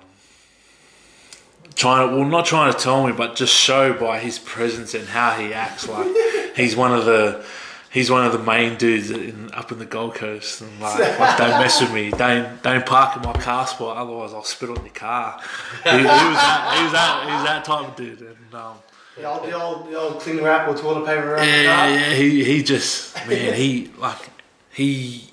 trying 1.75 2.09
to 2.09 2.15
well 2.15 2.25
not 2.25 2.45
trying 2.45 2.73
to 2.73 2.77
tell 2.77 3.05
me, 3.05 3.13
but 3.13 3.35
just 3.35 3.53
show 3.53 3.93
by 3.93 4.19
his 4.19 4.39
presence 4.39 4.93
and 4.93 5.07
how 5.07 5.31
he 5.39 5.53
acts 5.53 5.87
like 5.87 6.07
he's 6.55 6.75
one 6.75 6.93
of 6.93 7.05
the. 7.05 7.45
He's 7.95 8.11
one 8.11 8.25
of 8.25 8.33
the 8.33 8.39
main 8.39 8.75
dudes 8.75 9.09
in, 9.09 9.49
up 9.53 9.71
in 9.71 9.79
the 9.79 9.85
Gold 9.85 10.15
Coast, 10.15 10.59
and 10.59 10.81
like, 10.81 10.99
like, 11.17 11.37
don't 11.37 11.61
mess 11.61 11.79
with 11.79 11.93
me. 11.93 12.11
Don't 12.11 12.61
don't 12.61 12.85
park 12.85 13.15
in 13.15 13.21
my 13.23 13.31
car 13.31 13.65
spot, 13.65 13.95
otherwise 13.95 14.33
I'll 14.33 14.43
spit 14.43 14.69
on 14.69 14.83
your 14.83 14.93
car. 14.93 15.39
He, 15.85 15.89
he 15.91 15.95
was 15.95 16.03
that 16.03 16.73
he 16.77 16.83
was 16.83 16.91
that 16.91 17.23
he 17.25 17.31
was 17.33 17.43
that 17.45 17.63
type 17.63 17.87
of 17.87 17.95
dude, 17.95 18.19
and 18.19 18.53
um, 18.53 18.77
The 19.15 19.23
old, 19.23 19.43
the 19.47 19.53
old, 19.53 19.89
the 19.89 19.95
old 19.97 20.19
cling 20.19 20.43
wrap 20.43 20.67
or 20.67 20.75
toilet 20.75 21.05
paper 21.05 21.35
around 21.35 21.47
the 21.47 21.63
yeah, 21.63 21.75
car. 21.75 21.89
yeah, 21.89 22.13
he 22.15 22.43
he 22.43 22.63
just 22.63 23.15
man, 23.29 23.53
he 23.53 23.89
like 23.97 24.29
he 24.73 25.29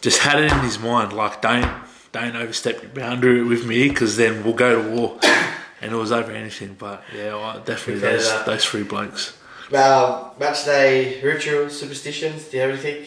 just 0.00 0.20
had 0.20 0.40
it 0.42 0.50
in 0.50 0.58
his 0.60 0.78
mind 0.78 1.12
like 1.12 1.42
don't 1.42 1.70
don't 2.12 2.36
overstep 2.36 2.80
your 2.80 2.90
boundary 2.92 3.44
with 3.44 3.66
me 3.66 3.90
because 3.90 4.16
then 4.16 4.42
we'll 4.44 4.54
go 4.54 4.82
to 4.82 4.88
war, 4.96 5.18
and 5.82 5.92
it 5.92 5.96
was 5.96 6.10
over 6.10 6.32
anything. 6.32 6.74
But 6.78 7.04
yeah, 7.14 7.36
I 7.36 7.58
definitely 7.58 8.00
those 8.00 8.44
those 8.46 8.64
three 8.64 8.82
blokes. 8.82 9.36
Uh, 9.72 10.30
match 10.38 10.64
day 10.64 11.20
ritual 11.22 11.70
superstitions. 11.70 12.48
Do 12.48 12.56
you 12.56 12.62
have 12.62 12.70
anything? 12.70 13.06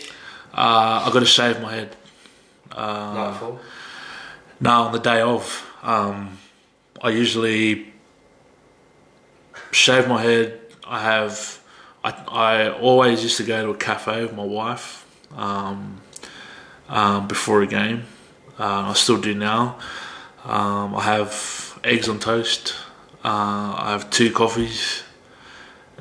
Uh, 0.54 1.04
I 1.06 1.12
got 1.12 1.20
to 1.20 1.26
shave 1.26 1.62
my 1.62 1.74
head. 1.74 1.96
Uh, 2.72 3.38
Night. 3.42 3.60
No, 4.62 4.72
on 4.84 4.92
the 4.94 5.00
day 5.00 5.20
of, 5.22 5.70
um, 5.82 6.38
I 7.02 7.10
usually 7.10 7.94
shave 9.72 10.08
my 10.08 10.22
head. 10.22 10.60
I 10.88 11.02
have, 11.02 11.62
I, 12.04 12.12
I 12.28 12.70
always 12.70 13.24
used 13.24 13.38
to 13.38 13.44
go 13.44 13.64
to 13.64 13.70
a 13.72 13.78
cafe 13.78 14.22
with 14.22 14.34
my 14.34 14.46
wife 14.46 15.06
um, 15.36 16.02
um, 16.88 17.28
before 17.28 17.62
a 17.62 17.68
game. 17.68 18.04
Uh, 18.58 18.90
I 18.90 18.94
still 18.94 19.20
do 19.20 19.34
now. 19.34 19.80
Um, 20.46 20.96
I 20.96 21.02
have 21.02 21.80
eggs 21.84 22.08
on 22.08 22.20
toast. 22.20 22.76
Uh, 23.24 23.76
I 23.78 23.92
have 23.92 24.10
two 24.10 24.32
coffees, 24.32 25.04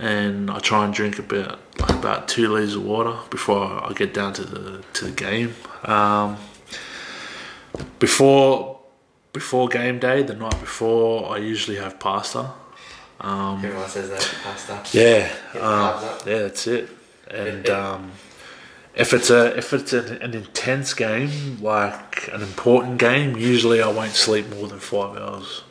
and 0.03 0.51
I 0.51 0.59
try 0.59 0.85
and 0.85 0.93
drink 0.93 1.20
about 1.20 1.61
like 1.79 1.91
about 1.91 2.27
two 2.27 2.49
liters 2.53 2.74
of 2.74 2.85
water 2.85 3.16
before 3.31 3.65
I 3.65 3.93
get 3.95 4.12
down 4.12 4.33
to 4.35 4.45
the 4.45 4.83
to 4.95 5.05
the 5.05 5.12
game. 5.12 5.55
Um, 5.85 6.39
before 8.01 8.81
before 9.33 9.69
game 9.69 10.01
day, 10.01 10.24
the 10.24 10.35
night 10.35 10.59
before, 10.61 11.33
I 11.33 11.39
usually 11.39 11.77
have 11.77 12.01
pasta. 12.01 12.51
Everyone 13.65 13.89
says 13.89 14.11
that. 14.11 14.35
Pasta. 14.43 14.99
Yeah, 14.99 15.33
um, 15.55 16.03
yeah, 16.27 16.39
that's 16.41 16.66
it. 16.66 16.91
And 17.31 17.70
um, 17.81 18.11
if 18.97 19.15
it's 19.15 19.31
a 19.31 19.57
if 19.57 19.73
it's 19.73 19.93
an, 19.93 20.20
an 20.20 20.35
intense 20.35 20.95
game, 20.95 21.59
like 21.62 22.29
an 22.33 22.43
important 22.43 22.99
game, 22.99 23.37
usually 23.37 23.81
I 23.81 23.89
won't 23.89 24.12
sleep 24.15 24.51
more 24.51 24.66
than 24.66 24.81
five 24.81 25.16
hours. 25.16 25.62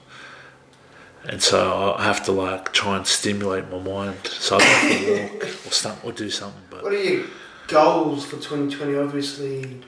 And 1.28 1.42
so 1.42 1.96
I 1.98 2.04
have 2.04 2.26
to 2.26 2.32
like 2.32 2.74
try 2.74 2.98
and 2.98 3.06
stimulate 3.06 3.70
my 3.70 3.80
mind. 3.80 4.26
So 4.28 4.58
I 4.58 4.64
have 4.64 5.06
to 5.06 5.22
walk 5.22 5.44
or 5.44 5.72
something 5.72 6.10
or 6.10 6.14
do 6.14 6.30
something. 6.30 6.62
But 6.70 6.84
What 6.84 6.94
are 6.94 7.04
your 7.04 7.26
goals 7.68 8.26
for 8.26 8.38
2020? 8.38 8.96
Obviously, 8.98 9.82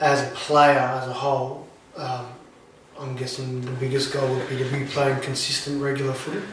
as 0.00 0.30
a 0.30 0.34
player, 0.34 0.78
as 0.78 1.08
a 1.08 1.12
whole, 1.12 1.66
um, 1.96 2.26
I'm 2.98 3.16
guessing 3.16 3.60
the 3.62 3.70
biggest 3.72 4.12
goal 4.12 4.28
would 4.34 4.48
be 4.48 4.58
to 4.58 4.64
be 4.64 4.84
playing 4.84 5.20
consistent, 5.20 5.80
regular 5.82 6.12
footy. 6.12 6.44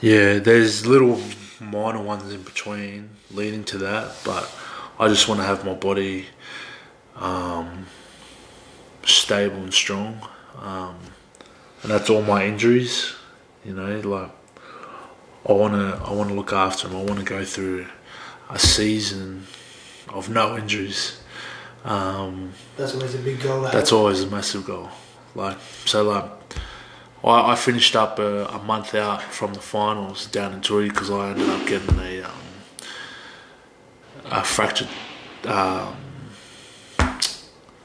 Yeah, 0.00 0.38
there's 0.38 0.86
little 0.86 1.20
minor 1.60 2.00
ones 2.02 2.32
in 2.32 2.42
between 2.42 3.10
leading 3.32 3.64
to 3.64 3.78
that, 3.78 4.14
but 4.24 4.50
I 4.98 5.08
just 5.08 5.28
want 5.28 5.40
to 5.40 5.46
have 5.46 5.64
my 5.64 5.74
body 5.74 6.26
um, 7.16 7.86
stable 9.04 9.56
and 9.56 9.74
strong, 9.74 10.20
um, 10.60 10.96
and 11.86 11.94
that's 11.94 12.10
all 12.10 12.22
my 12.22 12.44
injuries. 12.44 13.14
You 13.64 13.72
know, 13.72 14.00
like 14.00 14.30
I 15.48 15.52
want 15.52 15.74
to, 15.74 16.04
I 16.04 16.10
want 16.10 16.30
to 16.30 16.34
look 16.34 16.52
after 16.52 16.88
them. 16.88 16.96
I 16.96 17.04
want 17.04 17.20
to 17.20 17.24
go 17.24 17.44
through 17.44 17.86
a 18.50 18.58
season 18.58 19.46
of 20.08 20.28
no 20.28 20.58
injuries. 20.58 21.20
Um, 21.84 22.54
That's 22.76 22.92
always 22.92 23.14
a 23.14 23.18
big 23.18 23.40
goal. 23.40 23.62
That's 23.62 23.90
have. 23.90 23.98
always 24.00 24.20
a 24.24 24.26
massive 24.26 24.64
goal. 24.64 24.88
Like 25.36 25.58
so, 25.84 26.02
like 26.02 26.24
I, 27.22 27.52
I 27.52 27.54
finished 27.54 27.94
up 27.94 28.18
a, 28.18 28.46
a 28.46 28.58
month 28.64 28.92
out 28.96 29.22
from 29.22 29.54
the 29.54 29.60
finals 29.60 30.26
down 30.26 30.54
in 30.54 30.62
Toowoomba 30.62 30.88
because 30.88 31.08
I 31.08 31.30
ended 31.30 31.48
up 31.48 31.68
getting 31.68 32.00
a 32.00 32.22
um, 32.22 32.32
a 34.24 34.42
fractured 34.42 34.88
um, 35.44 35.96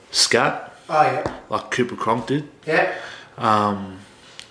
scat 0.09 0.71
Oh 0.93 1.03
yeah, 1.03 1.39
like 1.49 1.71
Cooper 1.71 1.95
Cronk 1.95 2.27
did, 2.27 2.49
yeah. 2.67 2.93
Um, 3.41 3.99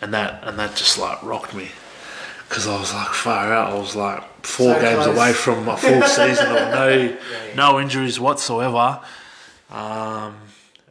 and 0.03 0.13
that 0.15 0.43
and 0.47 0.59
that 0.59 0.75
just 0.77 0.99
like 0.99 1.23
rocked 1.23 1.55
me 1.55 1.69
because 2.49 2.67
I 2.67 2.79
was 2.79 2.93
like 2.93 3.09
far 3.09 3.53
out. 3.53 3.73
I 3.73 3.79
was 3.79 3.95
like 3.95 4.23
four 4.45 4.75
So 4.75 4.81
games 4.81 5.05
close. 5.05 5.17
away 5.17 5.33
from 5.33 5.69
a 5.69 5.77
full 5.77 6.03
season 6.19 6.47
of 6.49 6.71
no 6.73 7.17
no 7.55 7.81
injuries 7.81 8.19
whatsoever, 8.19 9.01
um, 9.71 10.37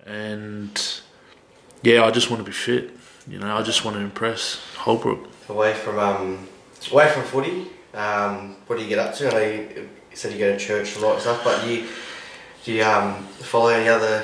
and 0.06 1.02
yeah, 1.84 2.04
I 2.06 2.12
just 2.12 2.30
want 2.30 2.40
to 2.40 2.46
be 2.46 2.52
fit. 2.54 2.92
You 3.28 3.40
know, 3.40 3.56
I 3.56 3.62
just 3.62 3.84
want 3.86 3.96
to 3.98 4.02
impress 4.02 4.60
Holbrook. 4.78 5.28
Away 5.50 5.74
from 5.74 6.00
um, 6.00 6.48
away 6.92 7.10
from 7.12 7.24
footy, 7.24 7.68
um, 7.94 8.56
what 8.68 8.78
do 8.78 8.84
you 8.84 8.90
get 8.90 9.00
up 9.00 9.14
to? 9.16 9.28
I 9.28 9.32
know 9.32 9.40
you, 9.42 9.90
you 10.12 10.16
said 10.16 10.32
you 10.32 10.40
go 10.40 10.52
to 10.52 10.58
church 10.58 10.96
a 10.96 11.00
lot 11.00 11.14
and 11.14 11.22
stuff, 11.22 11.44
but 11.44 11.68
you 11.68 11.88
do 12.64 12.74
you 12.74 12.84
um, 12.84 13.24
follow 13.24 13.70
any 13.70 13.90
other 13.90 14.24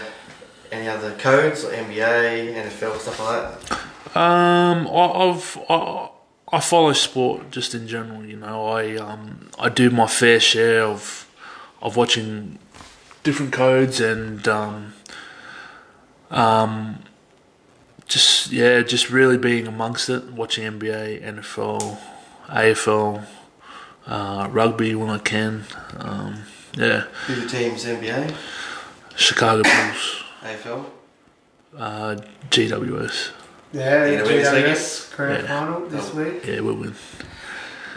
any 0.72 0.88
other 0.88 1.14
codes 1.16 1.64
like 1.64 1.74
NBA, 1.74 2.54
NFL, 2.54 3.00
stuff 3.00 3.20
like 3.20 3.70
that? 3.70 4.18
Um, 4.18 4.88
I, 4.88 5.30
I've 5.30 5.58
I, 5.70 6.10
I 6.54 6.60
follow 6.60 6.94
sport 6.94 7.52
just 7.52 7.76
in 7.76 7.88
general. 7.88 8.26
You 8.26 8.38
know, 8.38 8.68
I 8.68 8.96
um 8.96 9.50
I 9.60 9.70
do 9.70 9.90
my 9.90 10.08
fair 10.08 10.40
share 10.40 10.84
of 10.84 11.28
of 11.82 11.98
watching 11.98 12.60
different 13.24 13.52
codes 13.52 14.00
and 14.00 14.48
um 14.48 14.94
um 16.30 17.00
just 18.08 18.52
yeah, 18.52 18.82
just 18.82 19.10
really 19.10 19.38
being 19.38 19.68
amongst 19.68 20.10
it, 20.10 20.32
watching 20.32 20.64
NBA, 20.64 21.24
NFL, 21.24 21.98
AFL, 22.48 23.26
uh, 24.06 24.48
rugby 24.52 24.96
when 24.96 25.10
I 25.10 25.18
can. 25.18 25.66
Um, 25.98 26.44
yeah, 26.78 27.02
Who 27.28 27.34
your 27.36 27.50
teams 27.50 27.86
NBA, 27.86 28.36
Chicago 29.16 29.64
Bulls, 29.64 30.24
AFL? 30.46 30.86
uh, 31.78 32.16
GWS. 32.52 33.32
Yeah, 33.74 34.06
You 34.06 34.18
know, 34.18 34.24
it's 34.26 34.50
GWS 34.50 35.16
grand 35.16 35.44
Yeah. 35.44 35.48
final 35.62 35.88
this 35.90 36.14
week. 36.14 36.46
Yeah, 36.46 36.60
we'll 36.62 36.76
win. 36.76 36.96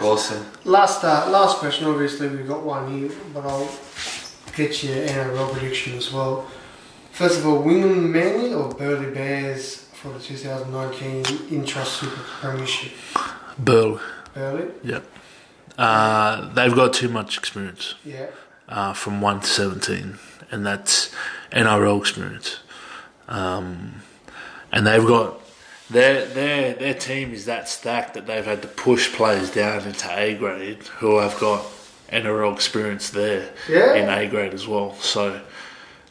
Awesome. 0.00 0.44
Last 0.64 1.04
uh, 1.04 1.28
last 1.30 1.58
question. 1.58 1.86
Obviously, 1.86 2.28
we've 2.28 2.46
got 2.48 2.62
one 2.62 2.84
here, 2.98 3.10
but 3.34 3.44
I'll 3.44 3.68
get 4.56 4.82
your 4.82 4.96
NRL 5.06 5.52
prediction 5.52 5.96
as 5.96 6.12
well. 6.12 6.46
First 7.12 7.38
of 7.40 7.46
all, 7.46 7.62
Wynnum 7.64 8.08
Manly 8.10 8.54
or 8.54 8.68
Burleigh 8.74 9.12
Bears 9.12 9.86
for 10.00 10.08
the 10.12 10.20
2019 10.20 11.24
Intrust 11.50 11.98
Super 12.00 12.22
Premiership? 12.40 12.92
Burl. 13.58 14.00
Burleigh, 14.34 14.70
Yep. 14.84 15.04
Uh, 15.76 16.52
they've 16.54 16.74
got 16.74 16.92
too 16.92 17.08
much 17.08 17.36
experience 17.38 17.94
yeah. 18.04 18.26
uh, 18.68 18.92
from 18.92 19.20
1 19.20 19.40
to 19.40 19.46
17, 19.46 20.18
and 20.50 20.64
that's 20.66 21.14
NRL 21.52 22.00
experience. 22.00 22.60
Um, 23.28 24.02
and 24.72 24.86
they've 24.86 25.06
got 25.06 25.40
their 25.90 26.26
their 26.26 26.74
their 26.74 26.94
team 26.94 27.32
is 27.32 27.46
that 27.46 27.68
stacked 27.68 28.14
that 28.14 28.26
they've 28.26 28.44
had 28.44 28.62
to 28.62 28.68
push 28.68 29.12
players 29.12 29.50
down 29.50 29.82
into 29.86 30.08
A 30.18 30.34
grade 30.34 30.82
who 30.98 31.18
have 31.18 31.38
got 31.40 31.64
NRL 32.10 32.54
experience 32.54 33.10
there 33.10 33.50
Yeah. 33.68 33.94
in 33.94 34.08
A 34.08 34.26
grade 34.28 34.54
as 34.54 34.66
well. 34.66 34.94
So, 34.96 35.40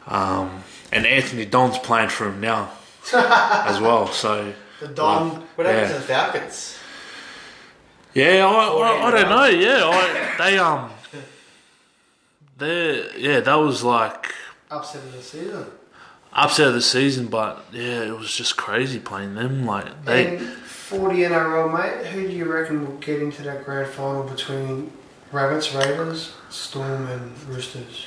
um, 0.07 0.63
and 0.91 1.05
Anthony 1.05 1.45
Don's 1.45 1.77
playing 1.79 2.09
for 2.09 2.27
him 2.29 2.39
now 2.41 2.71
as 3.13 3.79
well. 3.79 4.07
So 4.07 4.53
The 4.79 4.87
Don. 4.89 5.29
What 5.55 5.65
happened 5.67 5.87
Yeah. 5.89 5.93
to 5.93 5.93
the 5.93 6.01
Falcons? 6.01 6.73
Yeah, 8.13 8.47
I, 8.47 8.65
I, 8.67 9.07
I 9.07 9.11
don't 9.11 9.29
know. 9.29 9.45
Yeah, 9.45 9.85
I, 9.85 10.35
they 10.39 10.57
um, 10.57 10.89
they 12.57 13.09
yeah, 13.17 13.39
that 13.41 13.55
was 13.55 13.83
like 13.83 14.33
Upset 14.69 15.03
of 15.03 15.13
the 15.13 15.21
season. 15.21 15.65
upset 16.33 16.67
of 16.67 16.73
the 16.73 16.81
season, 16.81 17.27
but 17.27 17.65
yeah, 17.71 18.01
it 18.03 18.17
was 18.17 18.35
just 18.35 18.57
crazy 18.57 18.99
playing 18.99 19.35
them. 19.35 19.65
Like 19.65 20.03
they, 20.05 20.37
And 20.37 20.41
for 20.41 21.09
the 21.13 21.23
NRL, 21.23 21.71
mate, 21.73 22.07
who 22.07 22.27
do 22.27 22.33
you 22.33 22.45
reckon 22.51 22.85
will 22.85 22.97
get 22.97 23.21
into 23.21 23.43
that 23.43 23.63
grand 23.65 23.89
final 23.93 24.23
between 24.23 24.91
Rabbits, 25.31 25.73
Raiders, 25.73 26.33
Storm, 26.49 27.07
and 27.07 27.43
Roosters? 27.47 28.05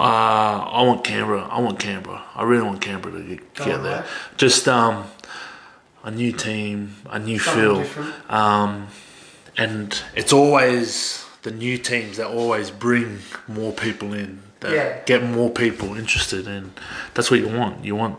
uh, 0.00 0.02
I 0.02 0.82
want 0.82 1.04
Canberra. 1.04 1.42
I 1.50 1.60
want 1.60 1.78
Canberra. 1.78 2.22
I 2.34 2.42
really 2.42 2.64
want 2.64 2.80
Canberra 2.80 3.12
to 3.18 3.22
get, 3.22 3.54
get 3.54 3.68
on, 3.76 3.82
there. 3.84 4.00
mate. 4.00 4.08
Just 4.36 4.66
um, 4.66 5.04
a 6.02 6.10
new 6.10 6.32
team, 6.32 6.96
a 7.10 7.18
new 7.20 7.38
Something 7.38 7.84
feel. 7.84 8.12
Um, 8.28 8.88
and 9.56 10.02
it's 10.16 10.32
always 10.32 11.21
the 11.42 11.50
new 11.50 11.76
teams 11.78 12.16
that 12.18 12.26
always 12.28 12.70
bring 12.70 13.18
more 13.48 13.72
people 13.72 14.12
in, 14.12 14.42
that 14.60 14.72
Yeah. 14.72 14.98
get 15.06 15.22
more 15.24 15.50
people 15.50 15.96
interested, 15.96 16.46
and 16.46 16.72
that's 17.14 17.30
what 17.30 17.40
you 17.40 17.48
want. 17.48 17.84
You 17.84 17.96
want, 17.96 18.18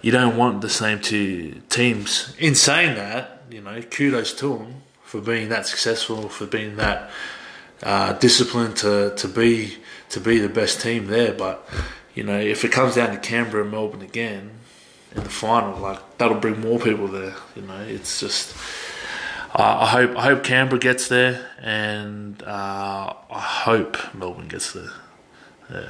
you 0.00 0.12
don't 0.12 0.36
want 0.36 0.60
the 0.60 0.68
same 0.70 1.00
two 1.00 1.60
teams. 1.68 2.34
In 2.38 2.54
saying 2.54 2.94
that, 2.96 3.42
you 3.50 3.60
know, 3.60 3.82
kudos 3.82 4.32
to 4.34 4.48
them 4.58 4.74
for 5.04 5.20
being 5.20 5.48
that 5.48 5.66
successful, 5.66 6.28
for 6.28 6.46
being 6.46 6.76
that 6.76 7.10
uh, 7.82 8.12
disciplined 8.14 8.76
to 8.76 9.12
to 9.16 9.26
be 9.28 9.78
to 10.10 10.20
be 10.20 10.38
the 10.38 10.48
best 10.48 10.80
team 10.80 11.08
there. 11.08 11.32
But 11.32 11.68
you 12.14 12.22
know, 12.22 12.38
if 12.38 12.64
it 12.64 12.70
comes 12.70 12.94
down 12.94 13.10
to 13.10 13.18
Canberra 13.18 13.62
and 13.64 13.72
Melbourne 13.72 14.02
again 14.02 14.50
in 15.16 15.24
the 15.24 15.30
final, 15.30 15.78
like 15.80 15.98
that'll 16.18 16.38
bring 16.38 16.60
more 16.60 16.78
people 16.78 17.08
there. 17.08 17.34
You 17.56 17.62
know, 17.62 17.80
it's 17.80 18.20
just. 18.20 18.54
Uh, 19.54 19.78
I 19.82 19.86
hope 19.86 20.16
I 20.16 20.22
hope 20.22 20.44
Canberra 20.44 20.78
gets 20.80 21.08
there, 21.08 21.46
and 21.60 22.42
uh, 22.42 23.12
I 23.30 23.40
hope 23.40 24.14
Melbourne 24.14 24.48
gets 24.48 24.72
there. 24.72 24.90
There 25.68 25.88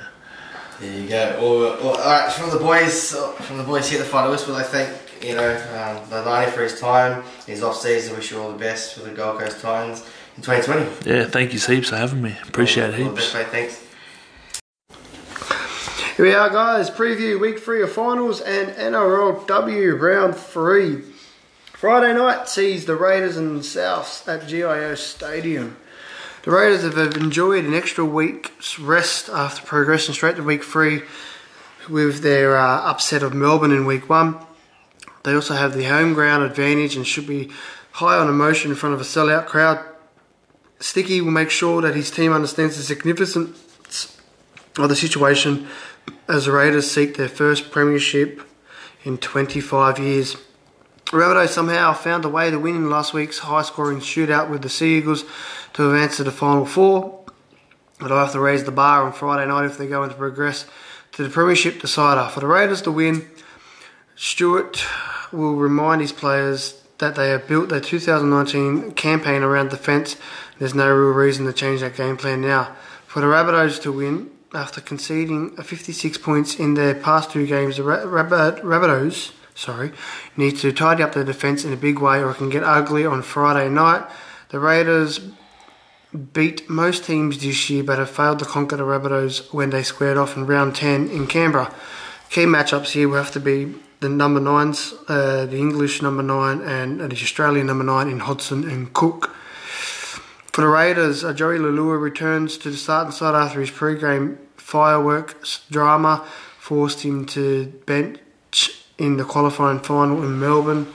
you 1.00 1.08
go. 1.08 1.36
Well, 1.40 1.76
well, 1.84 1.96
all 1.96 2.04
right, 2.04 2.32
from 2.32 2.50
the 2.50 2.58
boys, 2.58 3.14
uh, 3.14 3.30
from 3.32 3.58
the 3.58 3.62
boys 3.64 3.88
here 3.88 4.00
at 4.00 4.04
the 4.04 4.10
final 4.10 4.32
whistle, 4.32 4.56
I 4.56 4.64
think 4.64 4.90
you 5.24 5.36
know 5.36 5.54
um, 5.54 6.10
the 6.10 6.24
ninety 6.24 6.50
for 6.50 6.64
his 6.64 6.80
time, 6.80 7.22
his 7.46 7.62
off 7.62 7.76
season. 7.76 8.16
Wish 8.16 8.32
you 8.32 8.40
all 8.40 8.50
the 8.50 8.58
best 8.58 8.94
for 8.94 9.00
the 9.04 9.10
Gold 9.12 9.38
Coast 9.38 9.60
Titans 9.60 10.04
in 10.36 10.42
twenty 10.42 10.62
twenty. 10.62 10.90
Yeah, 11.08 11.24
thank 11.26 11.52
you 11.52 11.60
heaps 11.60 11.90
for 11.90 11.96
having 11.96 12.20
me. 12.20 12.36
Appreciate 12.48 12.94
it 12.94 13.00
All 13.02 13.10
the 13.10 13.14
best, 13.14 13.32
heaps. 13.32 13.52
mate. 13.52 13.70
Thanks. 13.70 13.86
Here 16.16 16.26
we 16.26 16.34
are, 16.34 16.50
guys. 16.50 16.90
Preview 16.90 17.40
week 17.40 17.60
three 17.60 17.80
of 17.82 17.92
finals 17.92 18.40
and 18.40 18.70
NRLW 18.70 19.98
round 20.00 20.36
three. 20.36 21.02
Friday 21.82 22.14
night 22.16 22.48
sees 22.48 22.84
the 22.84 22.94
Raiders 22.94 23.36
and 23.36 23.58
Souths 23.58 24.28
at 24.28 24.46
GIO 24.46 24.94
Stadium. 24.94 25.76
The 26.44 26.52
Raiders 26.52 26.82
have 26.84 26.96
enjoyed 27.16 27.64
an 27.64 27.74
extra 27.74 28.04
week's 28.04 28.78
rest 28.78 29.28
after 29.28 29.66
progressing 29.66 30.14
straight 30.14 30.36
to 30.36 30.44
week 30.44 30.62
three 30.62 31.02
with 31.90 32.22
their 32.22 32.56
uh, 32.56 32.82
upset 32.82 33.24
of 33.24 33.34
Melbourne 33.34 33.72
in 33.72 33.84
week 33.84 34.08
one. 34.08 34.38
They 35.24 35.34
also 35.34 35.54
have 35.54 35.74
the 35.74 35.82
home 35.82 36.14
ground 36.14 36.44
advantage 36.44 36.94
and 36.94 37.04
should 37.04 37.26
be 37.26 37.50
high 37.90 38.16
on 38.16 38.28
emotion 38.28 38.70
in 38.70 38.76
front 38.76 38.94
of 38.94 39.00
a 39.00 39.04
sellout 39.04 39.46
crowd. 39.46 39.84
Sticky 40.78 41.20
will 41.20 41.32
make 41.32 41.50
sure 41.50 41.82
that 41.82 41.96
his 41.96 42.12
team 42.12 42.32
understands 42.32 42.76
the 42.76 42.84
significance 42.84 44.16
of 44.78 44.88
the 44.88 44.94
situation 44.94 45.66
as 46.28 46.44
the 46.44 46.52
Raiders 46.52 46.88
seek 46.88 47.16
their 47.16 47.28
first 47.28 47.72
premiership 47.72 48.40
in 49.02 49.18
25 49.18 49.98
years. 49.98 50.36
Rabbitoh 51.12 51.46
somehow 51.46 51.92
found 51.92 52.24
a 52.24 52.28
way 52.30 52.50
to 52.50 52.58
win 52.58 52.74
in 52.74 52.88
last 52.88 53.12
week's 53.12 53.40
high 53.40 53.60
scoring 53.60 53.98
shootout 53.98 54.48
with 54.48 54.62
the 54.62 54.70
Sea 54.70 54.96
Eagles 54.96 55.24
to 55.74 55.90
advance 55.90 56.16
to 56.16 56.24
the 56.24 56.30
final 56.30 56.64
four. 56.64 57.20
but 57.98 58.08
they'll 58.08 58.16
have 58.16 58.32
to 58.32 58.40
raise 58.40 58.64
the 58.64 58.72
bar 58.72 59.04
on 59.04 59.12
Friday 59.12 59.46
night 59.46 59.66
if 59.66 59.76
they're 59.76 59.86
going 59.86 60.08
to 60.08 60.16
progress 60.16 60.66
to 61.12 61.22
the 61.22 61.28
Premiership 61.28 61.80
decider. 61.80 62.30
For 62.30 62.40
the 62.40 62.46
Raiders 62.46 62.80
to 62.82 62.90
win, 62.90 63.28
Stuart 64.16 64.84
will 65.32 65.56
remind 65.56 66.00
his 66.00 66.12
players 66.12 66.82
that 66.96 67.14
they 67.14 67.28
have 67.28 67.46
built 67.46 67.68
their 67.68 67.80
2019 67.80 68.92
campaign 68.92 69.42
around 69.42 69.68
defence. 69.68 70.16
There's 70.58 70.74
no 70.74 70.90
real 70.94 71.12
reason 71.12 71.44
to 71.44 71.52
change 71.52 71.80
that 71.80 71.94
game 71.94 72.16
plan 72.16 72.40
now. 72.40 72.74
For 73.06 73.20
the 73.20 73.26
Rabbitohs 73.26 73.82
to 73.82 73.92
win, 73.92 74.30
after 74.54 74.80
conceding 74.80 75.56
56 75.56 76.16
points 76.18 76.54
in 76.54 76.72
their 76.72 76.94
past 76.94 77.32
two 77.32 77.46
games, 77.46 77.76
the 77.76 77.82
Rabbit, 77.82 78.62
Rabbitohs 78.62 79.32
sorry, 79.54 79.92
need 80.36 80.56
to 80.58 80.72
tidy 80.72 81.02
up 81.02 81.12
their 81.14 81.24
defence 81.24 81.64
in 81.64 81.72
a 81.72 81.76
big 81.76 81.98
way 81.98 82.22
or 82.22 82.30
it 82.30 82.36
can 82.36 82.48
get 82.48 82.62
ugly 82.62 83.04
on 83.04 83.22
Friday 83.22 83.68
night. 83.68 84.04
The 84.50 84.58
Raiders 84.58 85.20
beat 86.32 86.68
most 86.68 87.04
teams 87.04 87.42
this 87.42 87.70
year 87.70 87.82
but 87.82 87.98
have 87.98 88.10
failed 88.10 88.38
to 88.40 88.44
conquer 88.44 88.76
the 88.76 88.82
Rabbitohs 88.82 89.52
when 89.52 89.70
they 89.70 89.82
squared 89.82 90.18
off 90.18 90.36
in 90.36 90.46
round 90.46 90.76
10 90.76 91.08
in 91.08 91.26
Canberra. 91.26 91.74
Key 92.30 92.44
matchups 92.44 92.92
here 92.92 93.08
will 93.08 93.16
have 93.16 93.32
to 93.32 93.40
be 93.40 93.74
the 94.00 94.08
number 94.08 94.40
nines, 94.40 94.94
uh, 95.08 95.46
the 95.46 95.58
English 95.58 96.02
number 96.02 96.22
nine, 96.22 96.60
and 96.62 97.00
the 97.00 97.14
Australian 97.14 97.66
number 97.68 97.84
nine 97.84 98.08
in 98.08 98.20
Hodgson 98.20 98.68
and 98.68 98.92
Cook. 98.92 99.34
For 100.52 100.60
the 100.60 100.68
Raiders, 100.68 101.24
uh, 101.24 101.32
Joey 101.32 101.58
Leilua 101.58 102.00
returns 102.00 102.58
to 102.58 102.70
the 102.70 102.76
starting 102.76 103.12
side 103.12 103.34
after 103.34 103.60
his 103.60 103.70
pre-game 103.70 104.38
fireworks 104.56 105.64
drama 105.70 106.26
forced 106.58 107.02
him 107.02 107.26
to 107.26 107.66
bench 107.86 108.18
in 109.02 109.16
the 109.16 109.24
qualifying 109.24 109.80
final 109.80 110.22
in 110.22 110.38
Melbourne. 110.38 110.86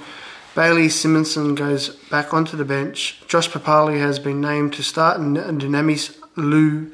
Bailey 0.56 0.88
Simonsson 0.88 1.56
goes 1.56 1.90
back 1.90 2.34
onto 2.34 2.56
the 2.56 2.66
bench. 2.66 3.22
Josh 3.28 3.50
Papalii 3.50 4.00
has 4.00 4.18
been 4.18 4.40
named 4.40 4.74
to 4.74 4.82
start, 4.82 5.20
and 5.20 5.38
Dunamis 5.38 6.18
Lui 6.38 6.88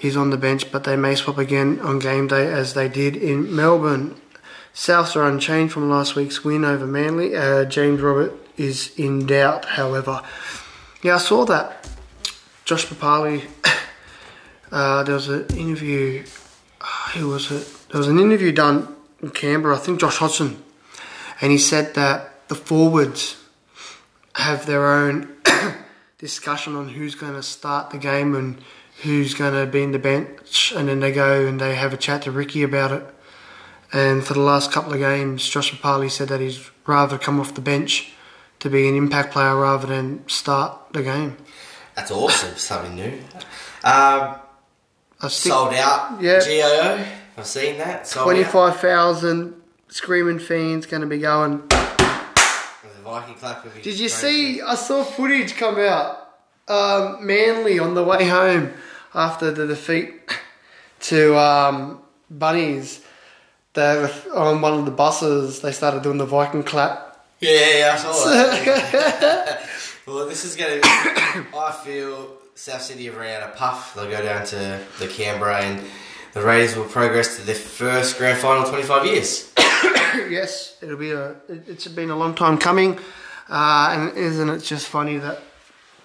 is 0.00 0.16
on 0.16 0.30
the 0.30 0.36
bench, 0.36 0.70
but 0.72 0.84
they 0.84 0.96
may 0.96 1.14
swap 1.14 1.38
again 1.38 1.80
on 1.80 2.00
game 2.00 2.26
day 2.26 2.52
as 2.52 2.74
they 2.74 2.88
did 2.88 3.16
in 3.16 3.54
Melbourne. 3.54 4.16
Souths 4.74 5.16
are 5.16 5.26
unchanged 5.26 5.72
from 5.72 5.88
last 5.88 6.16
week's 6.16 6.44
win 6.44 6.64
over 6.64 6.86
Manly. 6.86 7.34
Uh, 7.34 7.64
James 7.64 8.00
Robert 8.00 8.34
is 8.58 8.92
in 8.98 9.26
doubt, 9.26 9.64
however. 9.64 10.22
Yeah, 11.02 11.14
I 11.14 11.18
saw 11.18 11.44
that. 11.46 11.88
Josh 12.64 12.84
Papalii, 12.86 13.48
uh, 14.72 15.04
there 15.04 15.14
was 15.14 15.28
an 15.28 15.46
interview, 15.56 16.24
uh, 16.80 17.10
who 17.14 17.28
was 17.28 17.50
it? 17.50 17.88
There 17.90 17.98
was 17.98 18.08
an 18.08 18.18
interview 18.18 18.50
done 18.50 18.95
in 19.22 19.30
Canberra, 19.30 19.76
I 19.76 19.78
think 19.78 20.00
Josh 20.00 20.16
Hodgson, 20.16 20.62
and 21.40 21.52
he 21.52 21.58
said 21.58 21.94
that 21.94 22.48
the 22.48 22.54
forwards 22.54 23.42
have 24.34 24.66
their 24.66 24.86
own 24.86 25.34
discussion 26.18 26.76
on 26.76 26.90
who's 26.90 27.14
going 27.14 27.34
to 27.34 27.42
start 27.42 27.90
the 27.90 27.98
game 27.98 28.34
and 28.34 28.58
who's 29.02 29.34
going 29.34 29.54
to 29.54 29.70
be 29.70 29.82
in 29.82 29.92
the 29.92 29.98
bench, 29.98 30.72
and 30.76 30.88
then 30.88 31.00
they 31.00 31.12
go 31.12 31.46
and 31.46 31.60
they 31.60 31.74
have 31.74 31.92
a 31.92 31.96
chat 31.96 32.22
to 32.22 32.30
Ricky 32.30 32.62
about 32.62 32.92
it. 32.92 33.04
And 33.92 34.24
for 34.24 34.34
the 34.34 34.40
last 34.40 34.72
couple 34.72 34.92
of 34.92 34.98
games, 34.98 35.48
Josh 35.48 35.72
Papalii 35.72 36.10
said 36.10 36.28
that 36.28 36.40
he's 36.40 36.70
rather 36.86 37.18
come 37.18 37.38
off 37.38 37.54
the 37.54 37.60
bench 37.60 38.12
to 38.58 38.70
be 38.70 38.88
an 38.88 38.96
impact 38.96 39.32
player 39.32 39.56
rather 39.56 39.86
than 39.86 40.26
start 40.28 40.78
the 40.92 41.02
game. 41.02 41.36
That's 41.94 42.10
awesome, 42.10 42.56
something 42.56 42.94
new. 42.94 43.18
Um, 43.84 44.36
sold 45.28 45.74
out, 45.74 46.20
Yeah. 46.20 46.40
GIO. 46.40 47.06
I've 47.36 47.46
seen 47.46 47.78
that. 47.78 48.06
Sold 48.06 48.24
25,000 48.24 49.54
screaming 49.88 50.38
fiends 50.38 50.86
going 50.86 51.02
to 51.02 51.06
be 51.06 51.18
going. 51.18 51.66
The 51.68 53.02
Viking 53.04 53.34
clap 53.34 53.62
would 53.64 53.74
be 53.74 53.82
Did 53.82 53.98
you 53.98 54.08
see? 54.08 54.62
I 54.62 54.74
saw 54.74 55.04
footage 55.04 55.56
come 55.56 55.78
out. 55.78 56.22
Um, 56.68 57.24
Manly 57.24 57.78
on 57.78 57.94
the 57.94 58.02
way 58.02 58.28
home 58.28 58.72
after 59.14 59.52
the 59.52 59.66
defeat 59.66 60.14
to 61.00 61.36
um, 61.38 62.00
Bunnies. 62.30 63.04
They 63.74 63.96
were 63.96 64.10
on 64.34 64.62
one 64.62 64.72
of 64.72 64.84
the 64.86 64.90
buses. 64.90 65.60
They 65.60 65.72
started 65.72 66.02
doing 66.02 66.18
the 66.18 66.24
Viking 66.24 66.62
clap. 66.62 67.06
Yeah, 67.40 67.78
yeah, 67.78 67.92
I 67.92 67.96
saw 67.96 68.12
that. 68.24 69.68
well, 70.06 70.26
this 70.26 70.46
is 70.46 70.56
going 70.56 70.80
to. 70.80 70.88
I 70.88 71.80
feel 71.84 72.38
South 72.54 72.80
City 72.80 73.04
have 73.04 73.16
ran 73.16 73.42
out 73.42 73.50
of 73.50 73.56
puff. 73.56 73.94
They'll 73.94 74.10
go 74.10 74.22
down 74.22 74.46
to 74.46 74.80
the 74.98 75.06
Canberra 75.06 75.60
and 75.60 75.86
the 76.36 76.42
Raiders 76.42 76.76
will 76.76 76.84
progress 76.84 77.36
to 77.38 77.42
their 77.46 77.54
first 77.54 78.18
grand 78.18 78.38
final 78.38 78.62
in 78.64 78.68
25 78.68 79.06
years. 79.06 79.52
yes, 80.28 80.76
it'll 80.82 80.98
be 80.98 81.10
a. 81.12 81.30
it- 81.48 81.66
It's 81.66 81.88
been 81.88 82.10
a 82.10 82.16
long 82.16 82.34
time 82.34 82.58
coming, 82.58 82.98
uh, 83.48 83.88
and 83.94 84.16
isn't 84.18 84.50
it 84.50 84.62
just 84.62 84.86
funny 84.86 85.16
that 85.16 85.42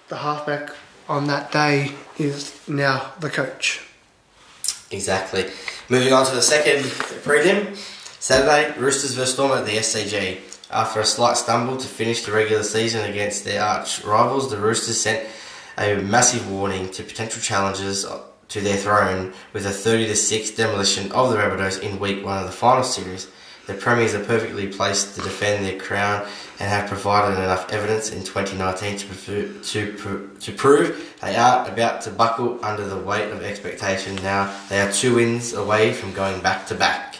the 0.08 0.16
halfback 0.16 0.70
on 1.06 1.26
that 1.26 1.52
day 1.52 1.92
is 2.18 2.58
now 2.66 3.12
the 3.20 3.28
coach? 3.28 3.82
Exactly. 4.90 5.50
Moving 5.90 6.14
on 6.14 6.24
to 6.26 6.34
the 6.34 6.40
second 6.42 6.84
prelim. 7.24 7.76
Saturday, 8.18 8.72
Roosters 8.80 9.12
vs 9.14 9.34
Storm 9.34 9.52
at 9.52 9.66
the 9.66 9.72
SCG. 9.76 10.38
After 10.70 11.00
a 11.00 11.04
slight 11.04 11.36
stumble 11.36 11.76
to 11.76 11.86
finish 11.88 12.24
the 12.24 12.32
regular 12.32 12.62
season 12.62 13.02
against 13.10 13.44
their 13.44 13.60
arch 13.62 14.02
rivals, 14.02 14.48
the 14.50 14.56
Roosters 14.56 14.98
sent 14.98 15.28
a 15.76 15.96
massive 15.96 16.50
warning 16.50 16.88
to 16.92 17.02
potential 17.02 17.42
challengers 17.42 18.06
to 18.52 18.60
their 18.60 18.76
throne 18.76 19.32
with 19.54 19.64
a 19.64 19.70
30 19.70 20.08
to 20.08 20.14
6 20.14 20.50
demolition 20.50 21.10
of 21.12 21.30
the 21.30 21.36
Rabbitohs 21.36 21.80
in 21.80 21.98
week 21.98 22.22
one 22.22 22.38
of 22.38 22.44
the 22.44 22.52
final 22.52 22.84
series. 22.84 23.28
The 23.66 23.72
Premiers 23.72 24.12
are 24.14 24.22
perfectly 24.22 24.66
placed 24.66 25.14
to 25.14 25.22
defend 25.22 25.64
their 25.64 25.78
crown 25.78 26.26
and 26.58 26.68
have 26.68 26.86
provided 26.86 27.38
enough 27.38 27.72
evidence 27.72 28.10
in 28.10 28.22
2019 28.22 28.98
to, 28.98 29.06
prefu- 29.06 29.70
to, 29.72 30.30
to 30.38 30.52
prove 30.52 31.16
they 31.22 31.34
are 31.36 31.66
about 31.66 32.02
to 32.02 32.10
buckle 32.10 32.62
under 32.62 32.86
the 32.86 32.98
weight 32.98 33.30
of 33.30 33.42
expectation 33.42 34.16
now. 34.16 34.54
They 34.68 34.82
are 34.82 34.92
two 34.92 35.14
wins 35.14 35.54
away 35.54 35.94
from 35.94 36.12
going 36.12 36.42
back 36.42 36.66
to 36.66 36.74
back. 36.74 37.16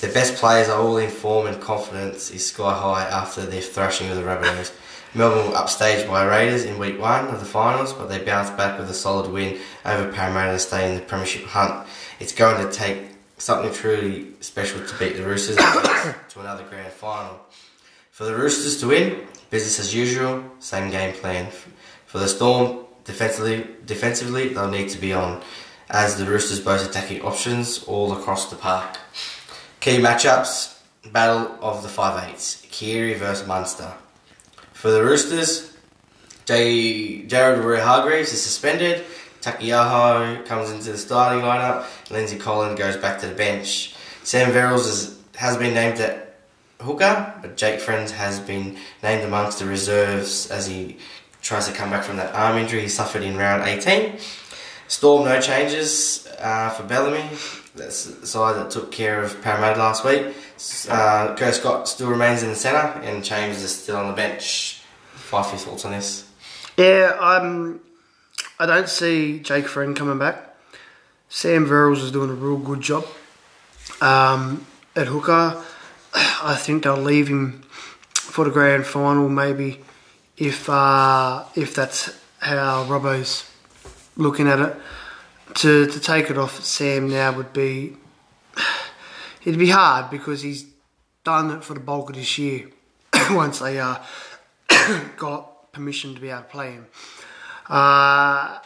Their 0.00 0.12
best 0.12 0.34
players 0.34 0.68
are 0.68 0.78
all 0.78 0.98
in 0.98 1.08
form 1.08 1.46
and 1.46 1.58
confidence 1.62 2.30
is 2.30 2.44
sky 2.44 2.76
high 2.76 3.04
after 3.04 3.46
their 3.46 3.62
thrashing 3.62 4.10
of 4.10 4.16
the 4.16 4.22
Rabbitohs. 4.22 4.72
Melbourne 5.16 5.52
were 5.52 5.56
upstaged 5.56 6.08
by 6.08 6.24
Raiders 6.24 6.64
in 6.64 6.76
week 6.76 6.98
one 6.98 7.28
of 7.28 7.38
the 7.38 7.46
finals, 7.46 7.92
but 7.92 8.08
they 8.08 8.18
bounced 8.18 8.56
back 8.56 8.80
with 8.80 8.90
a 8.90 8.94
solid 8.94 9.30
win 9.30 9.60
over 9.84 10.10
Parramatta 10.10 10.54
to 10.54 10.58
stay 10.58 10.88
in 10.88 10.96
the 10.96 11.02
premiership 11.02 11.44
hunt. 11.44 11.86
It's 12.18 12.32
going 12.32 12.66
to 12.66 12.72
take 12.72 12.98
something 13.38 13.72
truly 13.72 14.32
special 14.40 14.84
to 14.84 14.98
beat 14.98 15.16
the 15.16 15.22
Roosters 15.22 15.54
to 15.56 16.40
another 16.40 16.64
grand 16.64 16.92
final. 16.92 17.38
For 18.10 18.24
the 18.24 18.34
Roosters 18.34 18.80
to 18.80 18.88
win, 18.88 19.24
business 19.50 19.78
as 19.78 19.94
usual, 19.94 20.42
same 20.58 20.90
game 20.90 21.14
plan. 21.14 21.52
For 22.06 22.18
the 22.18 22.26
Storm, 22.26 22.84
defensively, 23.04 23.68
defensively 23.86 24.48
they'll 24.48 24.68
need 24.68 24.88
to 24.88 24.98
be 24.98 25.12
on, 25.12 25.42
as 25.90 26.16
the 26.16 26.24
Roosters 26.24 26.58
boast 26.58 26.90
attacking 26.90 27.22
options 27.22 27.84
all 27.84 28.12
across 28.12 28.50
the 28.50 28.56
park. 28.56 28.98
Key 29.78 29.98
matchups: 29.98 30.76
Battle 31.12 31.56
of 31.60 31.84
the 31.84 31.88
Five 31.88 32.28
Eights, 32.28 32.66
Keary 32.68 33.14
versus 33.14 33.46
Munster. 33.46 33.92
For 34.84 34.90
the 34.90 35.02
Roosters, 35.02 35.74
J- 36.44 37.22
Jared 37.22 37.80
Hargreaves 37.80 38.34
is 38.34 38.42
suspended. 38.42 39.02
Taukeiaho 39.40 40.44
comes 40.44 40.70
into 40.70 40.92
the 40.92 40.98
starting 40.98 41.42
lineup. 41.42 41.86
Lindsay 42.10 42.36
Collin 42.36 42.76
goes 42.76 42.98
back 42.98 43.18
to 43.20 43.26
the 43.26 43.34
bench. 43.34 43.94
Sam 44.24 44.52
Verrills 44.52 44.86
is, 44.86 45.18
has 45.36 45.56
been 45.56 45.72
named 45.72 46.00
at 46.00 46.36
hooker, 46.82 47.32
but 47.40 47.56
Jake 47.56 47.80
Friends 47.80 48.12
has 48.12 48.40
been 48.40 48.76
named 49.02 49.24
amongst 49.24 49.58
the 49.58 49.64
reserves 49.64 50.50
as 50.50 50.66
he 50.66 50.98
tries 51.40 51.66
to 51.66 51.72
come 51.72 51.88
back 51.88 52.04
from 52.04 52.18
that 52.18 52.34
arm 52.34 52.58
injury 52.58 52.82
he 52.82 52.88
suffered 52.88 53.22
in 53.22 53.38
round 53.38 53.62
18. 53.62 54.18
Storm, 54.88 55.24
no 55.24 55.40
changes 55.40 56.28
uh, 56.40 56.68
for 56.68 56.82
Bellamy. 56.82 57.26
That's 57.74 58.04
the 58.04 58.26
side 58.26 58.56
that 58.56 58.70
took 58.70 58.92
care 58.92 59.22
of 59.22 59.42
Parramatta 59.42 59.78
last 59.78 60.04
week. 60.04 60.34
Uh, 60.88 61.34
Joe 61.34 61.50
Scott 61.50 61.88
still 61.88 62.08
remains 62.08 62.42
in 62.42 62.50
the 62.50 62.54
centre, 62.54 63.00
and 63.00 63.24
Chambers 63.24 63.62
is 63.62 63.74
still 63.74 63.96
on 63.96 64.06
the 64.06 64.12
bench. 64.12 64.80
Five 65.14 65.46
your 65.46 65.58
thoughts 65.58 65.84
on 65.84 65.92
this? 65.92 66.28
Yeah, 66.76 67.16
um, 67.18 67.80
I 68.60 68.66
don't 68.66 68.88
see 68.88 69.40
Jake 69.40 69.66
Friend 69.66 69.96
coming 69.96 70.18
back. 70.18 70.54
Sam 71.28 71.66
Verrills 71.66 72.02
is 72.02 72.12
doing 72.12 72.30
a 72.30 72.34
real 72.34 72.58
good 72.58 72.80
job 72.80 73.04
um, 74.00 74.66
at 74.94 75.08
hooker. 75.08 75.60
I 76.14 76.54
think 76.54 76.84
they'll 76.84 76.96
leave 76.96 77.26
him 77.26 77.62
for 78.14 78.44
the 78.44 78.50
grand 78.52 78.86
final, 78.86 79.28
maybe 79.28 79.80
if 80.36 80.68
uh, 80.68 81.44
if 81.56 81.74
that's 81.74 82.16
how 82.38 82.84
Robbo's 82.84 83.50
looking 84.16 84.46
at 84.46 84.60
it. 84.60 84.76
To 85.54 85.86
to 85.86 86.00
take 86.00 86.30
it 86.30 86.38
off 86.38 86.62
Sam 86.64 87.08
now 87.08 87.32
would 87.32 87.52
be 87.52 87.96
it'd 89.44 89.58
be 89.58 89.70
hard 89.70 90.10
because 90.10 90.42
he's 90.42 90.66
done 91.22 91.50
it 91.50 91.64
for 91.64 91.74
the 91.74 91.80
bulk 91.80 92.10
of 92.10 92.16
this 92.16 92.38
year. 92.38 92.70
Once 93.30 93.60
they 93.60 93.78
uh, 93.78 93.98
got 95.16 95.72
permission 95.72 96.14
to 96.14 96.20
be 96.20 96.30
able 96.30 96.42
to 96.42 96.44
play 96.48 96.72
him. 96.72 96.86
Uh, 97.68 98.58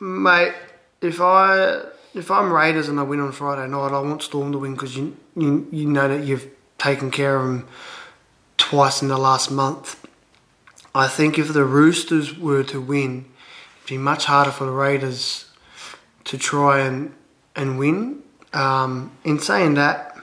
mate, 0.00 0.54
if 1.00 1.20
I 1.20 1.82
if 2.14 2.30
I'm 2.30 2.52
Raiders 2.52 2.88
and 2.88 3.00
I 3.00 3.04
win 3.04 3.20
on 3.20 3.32
Friday 3.32 3.68
night, 3.68 3.92
I 3.92 4.00
want 4.00 4.22
Storm 4.22 4.52
to 4.52 4.58
win 4.58 4.74
because 4.74 4.96
you, 4.96 5.16
you 5.36 5.66
you 5.70 5.86
know 5.88 6.08
that 6.08 6.24
you've 6.24 6.48
taken 6.78 7.10
care 7.10 7.36
of 7.36 7.46
them 7.46 7.68
twice 8.56 9.02
in 9.02 9.08
the 9.08 9.18
last 9.18 9.50
month. 9.50 9.98
I 10.94 11.08
think 11.08 11.38
if 11.38 11.52
the 11.52 11.64
Roosters 11.64 12.38
were 12.38 12.64
to 12.64 12.80
win, 12.80 13.24
be 13.92 13.98
much 13.98 14.24
harder 14.24 14.50
for 14.50 14.64
the 14.64 14.70
Raiders 14.70 15.44
to 16.24 16.38
try 16.38 16.80
and 16.80 17.14
and 17.54 17.78
win. 17.78 18.22
Um, 18.54 19.12
in 19.22 19.38
saying 19.38 19.74
that, 19.74 20.16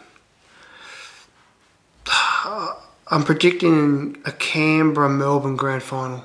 I'm 2.07 3.23
predicting 3.23 4.17
a 4.25 4.31
Canberra 4.31 5.09
Melbourne 5.09 5.55
grand 5.55 5.83
final. 5.83 6.23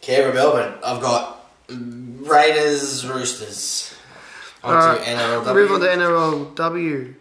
Canberra, 0.00 0.34
Melbourne. 0.34 0.74
I've 0.84 1.00
got 1.00 1.48
Raiders, 1.68 3.06
Roosters. 3.06 3.94
On 4.64 4.74
Alright, 4.74 5.04
to 5.04 5.10
NRLW. 5.10 5.54
Move 5.54 5.70
on 5.70 5.80
to 5.80 5.86
NRLW. 5.86 7.14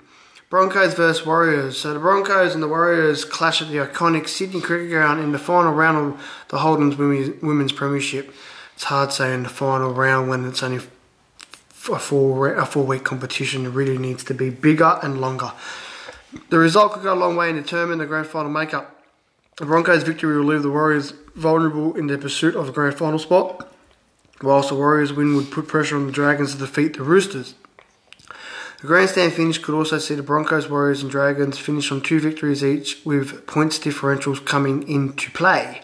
Broncos 0.50 0.94
versus 0.96 1.26
Warriors. 1.26 1.78
So 1.78 1.94
the 1.94 2.00
Broncos 2.00 2.56
and 2.56 2.64
the 2.64 2.68
Warriors 2.68 3.26
clash 3.26 3.62
at 3.62 3.68
the 3.68 3.78
iconic 3.78 4.28
Sydney 4.28 4.62
Cricket 4.62 4.90
Ground 4.90 5.20
in 5.20 5.32
the 5.32 5.40
final 5.40 5.74
round 5.74 5.98
of 5.98 6.46
the 6.48 6.60
Holden's 6.60 6.96
women's 6.96 7.72
Premiership. 7.72 8.34
It's 8.78 8.84
hard 8.84 9.12
saying 9.12 9.34
in 9.34 9.42
the 9.42 9.50
final 9.50 9.92
round 9.92 10.30
when 10.30 10.46
it's 10.46 10.62
only 10.62 10.78
a 10.78 11.98
four 11.98 12.54
a 12.54 12.64
four 12.64 12.86
week 12.86 13.04
competition. 13.04 13.66
It 13.66 13.70
really 13.70 13.98
needs 13.98 14.24
to 14.26 14.36
be 14.36 14.52
bigger 14.52 15.00
and 15.02 15.20
longer. 15.20 15.52
The 16.52 16.60
result 16.60 16.94
could 16.94 17.02
go 17.02 17.12
a 17.12 17.16
long 17.16 17.36
way 17.36 17.50
in 17.50 17.56
determining 17.56 17.98
the 17.98 18.06
grand 18.06 18.28
final 18.28 18.52
makeup. 18.52 19.04
The 19.56 19.66
Broncos' 19.66 20.04
victory 20.04 20.38
will 20.38 20.46
leave 20.46 20.62
the 20.62 20.70
Warriors 20.70 21.14
vulnerable 21.34 21.96
in 21.96 22.06
their 22.06 22.20
pursuit 22.20 22.56
of 22.56 22.70
a 22.70 22.72
grand 22.72 22.94
final 22.94 23.18
spot, 23.18 23.68
whilst 24.44 24.70
the 24.70 24.76
Warriors' 24.76 25.12
win 25.12 25.36
would 25.36 25.50
put 25.50 25.68
pressure 25.68 25.96
on 25.96 26.06
the 26.06 26.12
Dragons 26.12 26.54
to 26.54 26.60
defeat 26.60 26.98
the 26.98 27.04
Roosters. 27.04 27.56
The 28.82 28.86
grandstand 28.86 29.34
finish 29.34 29.58
could 29.58 29.74
also 29.74 29.98
see 29.98 30.14
the 30.14 30.22
Broncos, 30.22 30.70
Warriors, 30.70 31.02
and 31.02 31.10
Dragons 31.10 31.58
finish 31.58 31.92
on 31.92 32.02
two 32.02 32.20
victories 32.20 32.64
each, 32.64 33.04
with 33.04 33.48
points 33.48 33.80
differentials 33.80 34.46
coming 34.46 34.88
into 34.88 35.32
play. 35.32 35.82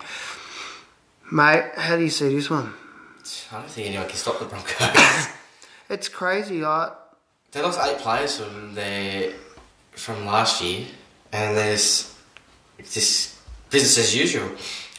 Mate, 1.31 1.71
how 1.75 1.95
do 1.95 2.03
you 2.03 2.11
see 2.11 2.35
this 2.35 2.51
one? 2.51 2.75
I 3.51 3.59
don't 3.59 3.69
think 3.69 3.87
anyone 3.87 4.07
can 4.07 4.17
stop 4.17 4.39
the 4.39 4.45
Broncos. 4.45 5.27
It's 5.89 6.07
crazy, 6.07 6.61
like 6.61 6.91
they 7.51 7.61
lost 7.61 7.79
eight 7.83 7.97
players 7.99 8.39
from 8.39 8.73
their 8.73 9.33
from 9.91 10.25
last 10.25 10.63
year, 10.63 10.87
and 11.31 11.55
there's 11.55 12.15
just 12.89 13.35
business 13.69 13.97
as 13.99 14.15
usual. 14.15 14.49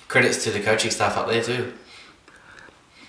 Credits 0.07 0.45
to 0.45 0.51
the 0.51 0.61
coaching 0.61 0.91
staff 0.93 1.17
up 1.17 1.27
there 1.29 1.43
too. 1.43 1.73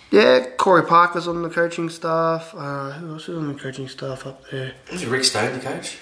yeah, 0.09 0.45
Corey 0.57 0.83
Parker's 0.83 1.27
on 1.27 1.43
the 1.43 1.49
coaching 1.49 1.89
staff. 1.89 2.55
Uh, 2.55 2.91
who 2.91 3.13
else 3.13 3.27
is 3.29 3.37
on 3.37 3.53
the 3.53 3.59
coaching 3.59 3.87
staff 3.89 4.25
up 4.25 4.41
there? 4.49 4.73
Is 4.91 5.05
Rick 5.05 5.25
Stone 5.25 5.53
the 5.53 5.59
coach? 5.59 5.97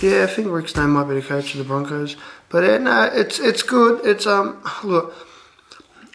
Yeah, 0.00 0.24
I 0.24 0.26
think 0.26 0.48
Rick 0.48 0.68
Stone 0.68 0.90
might 0.90 1.04
be 1.04 1.14
the 1.14 1.22
coach 1.22 1.52
of 1.52 1.58
the 1.58 1.64
Broncos. 1.64 2.16
But 2.48 2.64
uh, 2.64 2.78
no, 2.78 3.04
it's 3.12 3.38
it's 3.38 3.62
good. 3.62 4.04
It's 4.04 4.26
um 4.26 4.62
look, 4.82 5.14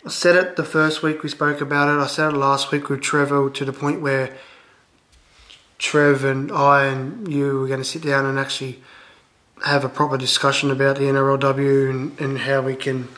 I 0.06 0.10
said 0.10 0.36
it 0.36 0.56
the 0.56 0.64
first 0.64 1.04
week 1.04 1.22
we 1.22 1.30
spoke 1.30 1.62
about 1.62 1.88
it. 1.88 2.02
I 2.02 2.08
said 2.08 2.34
it 2.34 2.38
last 2.38 2.72
week 2.72 2.90
with 2.90 3.02
Trevor 3.02 3.50
to 3.52 3.66
the 3.66 3.74
point 3.74 4.02
where 4.02 4.36
Trev 5.78 6.24
and 6.24 6.52
I 6.52 6.86
and 6.86 7.32
you 7.32 7.60
were 7.60 7.68
going 7.68 7.80
to 7.80 7.86
sit 7.86 8.04
down 8.04 8.26
and 8.26 8.40
actually 8.40 8.82
have 9.64 9.84
a 9.84 9.90
proper 9.90 10.18
discussion 10.18 10.72
about 10.72 10.98
the 10.98 11.04
NRLW 11.04 11.90
and, 11.90 12.20
and 12.20 12.40
how 12.40 12.62
we 12.62 12.76
can 12.76 13.10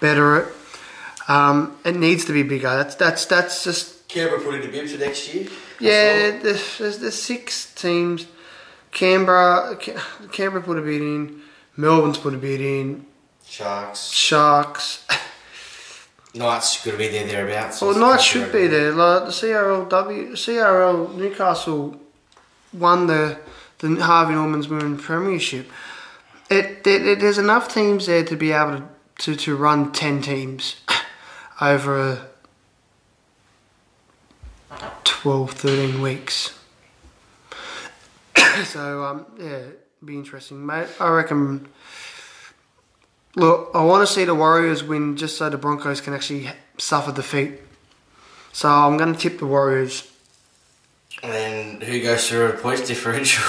better 0.00 0.36
it. 0.36 0.54
Um, 1.28 1.76
it 1.84 1.96
needs 1.96 2.24
to 2.26 2.32
be 2.32 2.42
bigger. 2.42 2.68
That's 2.68 2.94
that's 2.94 3.24
that's 3.26 3.64
just 3.64 4.06
Canberra 4.08 4.40
put 4.40 4.54
in 4.54 4.60
the 4.60 4.68
bib 4.68 4.88
for 4.88 4.98
next 4.98 5.32
year. 5.34 5.48
yeah, 5.80 6.38
there's, 6.38 6.78
there's, 6.78 6.98
there's 6.98 7.20
six 7.20 7.74
teams. 7.74 8.26
Canberra, 8.92 9.76
Ca- 9.76 10.00
Canberra 10.32 10.62
put 10.62 10.78
a 10.78 10.82
bid 10.82 11.00
in. 11.00 11.42
Melbourne's 11.76 12.18
put 12.18 12.34
a 12.34 12.38
bid 12.38 12.60
in. 12.60 13.04
Sharks. 13.44 14.08
Sharks. 14.10 15.06
Knights 16.36 16.84
got 16.84 16.92
to 16.92 16.98
be 16.98 17.08
there 17.08 17.26
thereabouts. 17.26 17.80
Well, 17.80 17.98
Knights 17.98 18.22
should 18.22 18.52
be 18.52 18.66
there. 18.66 18.92
Like 18.92 19.24
the 19.24 19.30
CRLW, 19.30 20.32
CRL 20.32 21.14
Newcastle 21.14 22.00
won 22.72 23.06
the 23.06 23.38
the 23.78 23.96
Harvey 23.96 24.34
Norman's 24.34 24.68
Women's 24.68 25.02
Premiership. 25.02 25.70
It, 26.50 26.84
there 26.84 27.04
it, 27.04 27.20
there's 27.20 27.38
enough 27.38 27.72
teams 27.72 28.06
there 28.06 28.24
to 28.24 28.36
be 28.36 28.52
able 28.52 28.78
to, 28.78 28.88
to, 29.18 29.36
to 29.36 29.56
run 29.56 29.92
ten 29.92 30.22
teams 30.22 30.76
over 31.60 31.98
a 31.98 32.26
12, 35.04 35.50
13 35.52 36.02
weeks. 36.02 36.58
so 38.64 39.04
um, 39.04 39.26
yeah, 39.38 39.62
be 40.04 40.14
interesting, 40.14 40.64
mate. 40.64 40.88
I 41.00 41.08
reckon. 41.08 41.68
Look, 43.36 43.70
I 43.74 43.84
want 43.84 44.06
to 44.06 44.12
see 44.12 44.24
the 44.24 44.34
Warriors 44.34 44.82
win 44.82 45.16
just 45.16 45.36
so 45.36 45.50
the 45.50 45.58
Broncos 45.58 46.00
can 46.00 46.14
actually 46.14 46.50
suffer 46.78 47.12
defeat. 47.12 47.60
So 48.52 48.68
I'm 48.68 48.96
going 48.96 49.12
to 49.12 49.18
tip 49.18 49.38
the 49.38 49.46
Warriors. 49.46 50.10
And 51.22 51.82
who 51.82 52.02
goes 52.02 52.28
through 52.28 52.46
a 52.48 52.52
points 52.54 52.86
differential? 52.86 53.44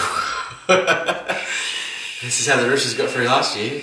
this 0.67 2.41
is 2.41 2.47
how 2.47 2.61
the 2.61 2.69
Roosters 2.69 2.95
got 2.95 3.09
through 3.09 3.25
last 3.25 3.57
year. 3.57 3.81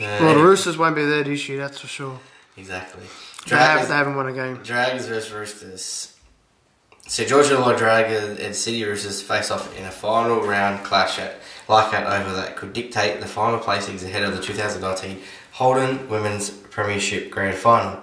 Uh, 0.00 0.18
Well, 0.20 0.34
the 0.34 0.42
Roosters 0.42 0.76
won't 0.76 0.96
be 0.96 1.04
there 1.04 1.22
this 1.22 1.48
year, 1.48 1.58
that's 1.58 1.78
for 1.80 1.86
sure. 1.86 2.18
Exactly. 2.56 3.04
They, 3.46 3.56
have, 3.56 3.66
Dragons, 3.66 3.88
they 3.88 3.94
haven't 3.94 4.16
won 4.16 4.26
a 4.26 4.32
game. 4.32 4.56
Dragons 4.64 5.06
versus 5.06 5.32
Roosters. 5.32 6.13
So 7.06 7.22
Georgia 7.22 7.56
Dragons 7.76 8.40
and 8.40 8.56
City 8.56 8.82
Roosters 8.82 9.20
face 9.20 9.50
off 9.50 9.76
in 9.78 9.84
a 9.84 9.90
final 9.90 10.40
round 10.40 10.82
clash 10.84 11.18
at 11.18 11.38
Leichhardt 11.68 12.06
Oval 12.06 12.34
that 12.36 12.56
could 12.56 12.72
dictate 12.72 13.20
the 13.20 13.26
final 13.26 13.60
placings 13.60 14.02
ahead 14.02 14.22
of 14.22 14.34
the 14.34 14.42
2019 14.42 15.20
Holden 15.52 16.08
Women's 16.08 16.48
Premiership 16.48 17.30
Grand 17.30 17.58
Final. 17.58 18.00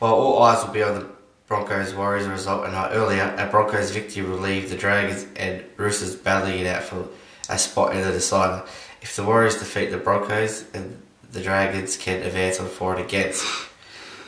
While 0.00 0.14
all 0.14 0.42
eyes 0.42 0.64
will 0.66 0.72
be 0.72 0.82
on 0.82 0.94
the 0.96 1.06
Broncos 1.46 1.94
Warriors 1.94 2.26
result 2.26 2.66
a 2.66 2.72
night 2.72 2.90
earlier, 2.92 3.32
a 3.38 3.46
Broncos 3.46 3.92
victory 3.92 4.24
will 4.24 4.38
leave 4.38 4.68
the 4.68 4.76
Dragons 4.76 5.26
and 5.36 5.62
Roosters 5.76 6.16
battling 6.16 6.58
it 6.58 6.66
out 6.66 6.82
for 6.82 7.06
a 7.48 7.56
spot 7.56 7.94
in 7.94 8.02
the 8.02 8.10
decider. 8.10 8.66
If 9.00 9.14
the 9.14 9.22
Warriors 9.22 9.58
defeat 9.58 9.92
the 9.92 9.98
Broncos, 9.98 10.64
and 10.74 11.00
the 11.30 11.40
Dragons 11.40 11.96
can 11.96 12.22
advance 12.22 12.58
on 12.58 12.68
for 12.68 12.96
and 12.96 13.04
against 13.04 13.44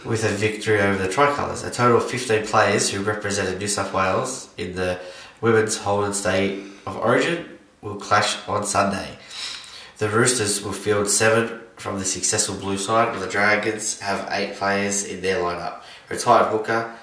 with 0.07 0.25
a 0.25 0.29
victory 0.29 0.81
over 0.81 1.03
the 1.03 1.13
Tricolours. 1.13 1.65
A 1.65 1.71
total 1.71 1.99
of 1.99 2.09
15 2.09 2.47
players 2.47 2.91
who 2.91 3.03
represented 3.03 3.59
New 3.59 3.69
South 3.69 3.93
Wales 3.93 4.49
in 4.57 4.75
the 4.75 4.99
Women's 5.41 5.77
Holden 5.77 6.15
State 6.15 6.65
of 6.87 6.97
Origin 6.97 7.59
will 7.83 7.97
clash 7.97 8.37
on 8.49 8.65
Sunday. 8.65 9.19
The 9.99 10.09
Roosters 10.09 10.63
will 10.63 10.73
field 10.73 11.09
seven 11.09 11.61
from 11.77 11.99
the 11.99 12.05
successful 12.05 12.55
blue 12.55 12.79
side, 12.79 13.11
while 13.11 13.21
the 13.21 13.27
Dragons 13.27 14.01
have 14.01 14.29
eight 14.31 14.57
players 14.57 15.05
in 15.05 15.21
their 15.21 15.43
lineup. 15.43 15.83
Retired 16.09 16.51
hooker 16.51 16.95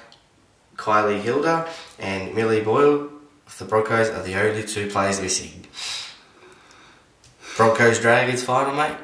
Kylie 0.75 1.21
Hilder 1.21 1.67
and 1.99 2.33
Millie 2.33 2.61
Boyle 2.61 3.09
of 3.45 3.57
the 3.57 3.65
Broncos 3.65 4.09
are 4.09 4.23
the 4.23 4.35
only 4.35 4.63
two 4.63 4.89
players 4.89 5.21
missing. 5.21 5.65
Broncos 7.57 7.99
Dragons 7.99 8.43
final, 8.43 8.73
mate. 8.73 8.97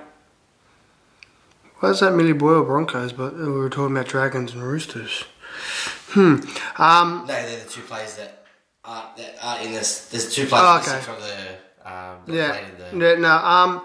Why 1.79 1.89
is 1.89 1.99
that 2.01 2.13
Millie 2.13 2.33
Boyle 2.33 2.63
Broncos, 2.63 3.13
but 3.13 3.35
we 3.37 3.47
were 3.49 3.69
talking 3.69 3.95
about 3.95 4.07
Dragons 4.07 4.53
and 4.53 4.63
Roosters? 4.63 5.23
Hmm. 6.09 6.35
Um, 6.77 7.25
No, 7.27 7.33
they're 7.33 7.59
the 7.63 7.69
two 7.69 7.81
players 7.81 8.15
that 8.17 8.43
aren't 8.83 9.15
that 9.17 9.37
aren't 9.41 9.65
in 9.65 9.71
this. 9.73 10.07
There's 10.09 10.33
two 10.33 10.45
players 10.45 10.65
Oh, 10.65 10.91
okay. 10.93 10.99
from 11.01 11.15
the 11.21 11.89
um, 11.89 12.17
yeah. 12.27 12.57
in 12.91 12.99
the. 12.99 13.05
yeah. 13.11 13.15
No. 13.15 13.29
Um, 13.35 13.81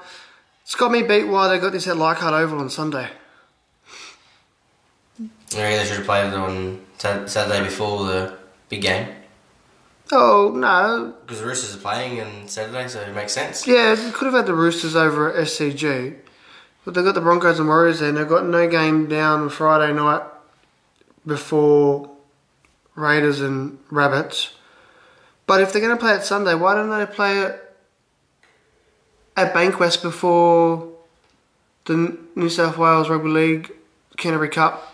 it's 0.62 0.75
got 0.75 0.91
me 0.91 1.03
beat 1.03 1.25
why 1.25 1.49
they 1.49 1.59
got 1.59 1.73
this 1.73 1.87
at 1.87 1.97
Leichhardt 1.97 2.33
Oval 2.35 2.59
on 2.61 2.71
Sunday. 2.71 3.09
Yeah, 5.19 5.77
they 5.77 5.85
should 5.85 5.99
have 5.99 6.07
played 6.07 6.27
it 6.29 6.35
on 6.35 6.81
Saturday 7.29 7.62
before 7.62 8.05
the 8.07 8.37
big 8.69 8.83
game 8.83 9.09
Oh 10.11 10.53
no. 10.55 11.15
because 11.25 11.41
the 11.41 11.47
Roosters 11.47 11.77
are 11.77 11.79
playing 11.79 12.21
on 12.21 12.49
Saturday, 12.49 12.89
so 12.89 13.01
it 13.03 13.15
makes 13.15 13.33
sense. 13.33 13.66
Yeah, 13.66 13.95
could 14.15 14.25
have 14.27 14.35
had 14.35 14.47
the 14.47 14.55
Roosters 14.55 14.97
over 14.97 15.33
at 15.33 15.47
SCG, 15.47 16.16
but 16.85 16.94
they've 16.94 17.05
got 17.05 17.15
the 17.15 17.20
Broncos 17.20 17.59
and 17.59 17.69
Warriors 17.69 18.01
there, 18.01 18.09
and 18.09 18.19
they've 18.19 18.28
got 18.28 18.44
no 18.44 18.69
game 18.69 19.09
down 19.09 19.48
Friday 19.48 19.93
night 19.93 20.23
before 21.27 22.11
Raiders 22.94 23.40
and 23.40 23.78
Rabbits. 23.90 24.55
But 25.47 25.61
if 25.61 25.73
they're 25.73 25.82
going 25.82 25.97
to 25.97 26.01
play 26.01 26.15
it 26.15 26.23
Sunday, 26.23 26.55
why 26.55 26.74
don't 26.74 26.90
they 26.90 27.06
play 27.06 27.40
it 27.40 27.77
at 29.36 29.52
Bankwest 29.55 30.02
before 30.02 30.90
the 31.86 32.19
New 32.35 32.48
South 32.48 32.78
Wales 32.78 33.09
Rugby 33.09 33.28
League 33.28 33.73
Canterbury 34.16 34.48
Cup 34.51 34.86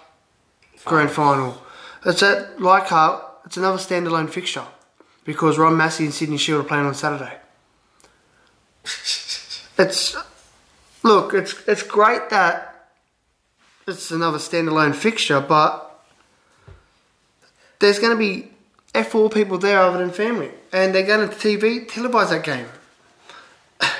Grand 0.84 1.10
Final? 1.10 1.60
It's 2.04 2.22
at 2.22 2.60
Leichhardt. 2.60 3.24
It's 3.44 3.56
another 3.56 3.78
standalone 3.78 4.30
fixture 4.30 4.64
because 5.24 5.58
Ron 5.58 5.76
Massey 5.76 6.04
and 6.04 6.14
Sydney 6.14 6.36
Shield 6.36 6.64
are 6.64 6.68
playing 6.68 6.86
on 6.86 6.94
Saturday. 6.94 7.36
It's 9.78 10.14
look, 11.02 11.34
it's 11.34 11.54
it's 11.66 11.82
great 11.82 12.30
that 12.30 12.70
it's 13.86 14.10
another 14.10 14.38
standalone 14.38 14.94
fixture, 14.94 15.40
but 15.40 15.86
there's 17.78 17.98
going 17.98 18.12
to 18.12 18.18
be 18.18 18.50
F4 18.94 19.32
people 19.32 19.58
there 19.58 19.80
other 19.80 19.98
than 19.98 20.10
family, 20.10 20.50
and 20.72 20.94
they're 20.94 21.06
going 21.06 21.28
to 21.28 21.34
TV 21.34 21.86
televise 21.86 22.30
that 22.30 22.44
game. 22.44 22.66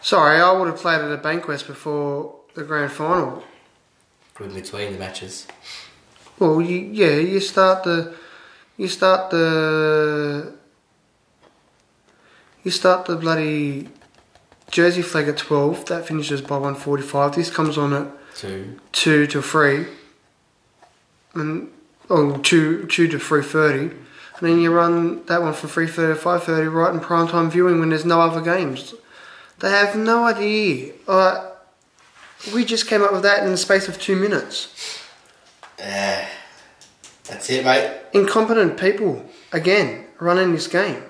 Sorry, 0.00 0.40
I 0.40 0.52
would 0.52 0.68
have 0.68 0.78
played 0.78 1.00
at 1.00 1.22
Bankwest 1.22 1.66
before 1.66 2.34
the 2.54 2.64
grand 2.64 2.92
final. 2.92 3.42
Good 4.34 4.54
between 4.54 4.92
the 4.92 4.98
matches. 4.98 5.46
Well, 6.38 6.60
you, 6.60 6.76
yeah, 6.76 7.16
you 7.16 7.40
start 7.40 7.84
the, 7.84 8.14
you 8.76 8.88
start 8.88 9.30
the, 9.30 10.52
you 12.62 12.70
start 12.70 13.06
the 13.06 13.16
bloody 13.16 13.88
Jersey 14.70 15.02
Flegg 15.02 15.28
at 15.28 15.36
twelve. 15.36 15.84
That 15.86 16.06
finishes 16.06 16.40
by 16.42 16.58
one 16.58 16.74
forty-five. 16.74 17.34
This 17.34 17.50
comes 17.50 17.78
on 17.78 17.92
at 17.92 18.06
Two. 18.34 18.78
two 18.92 19.26
to 19.28 19.40
three, 19.40 19.86
and 21.34 21.70
oh 22.10 22.36
two 22.38 22.86
two 22.86 23.08
to 23.08 23.18
three 23.18 23.42
thirty, 23.42 23.94
and 23.94 24.40
then 24.40 24.60
you 24.60 24.72
run 24.72 25.24
that 25.26 25.40
one 25.42 25.54
from 25.54 25.68
three 25.70 25.86
thirty 25.86 26.14
to 26.14 26.20
five 26.20 26.42
thirty 26.44 26.68
right 26.68 26.92
in 26.92 27.00
prime 27.00 27.28
time 27.28 27.50
viewing 27.50 27.80
when 27.80 27.90
there's 27.90 28.04
no 28.04 28.20
other 28.20 28.40
games. 28.40 28.94
They 29.60 29.70
have 29.70 29.96
no 29.96 30.24
idea. 30.24 30.92
Uh, 31.08 31.50
we 32.54 32.64
just 32.64 32.86
came 32.86 33.02
up 33.02 33.12
with 33.12 33.22
that 33.22 33.42
in 33.44 33.50
the 33.50 33.56
space 33.56 33.88
of 33.88 33.98
two 33.98 34.16
minutes. 34.16 35.00
Yeah. 35.78 36.28
That's 37.24 37.50
it, 37.50 37.64
mate. 37.64 37.90
Incompetent 38.12 38.78
people 38.78 39.24
again 39.52 40.04
running 40.20 40.52
this 40.52 40.68
game. 40.68 41.02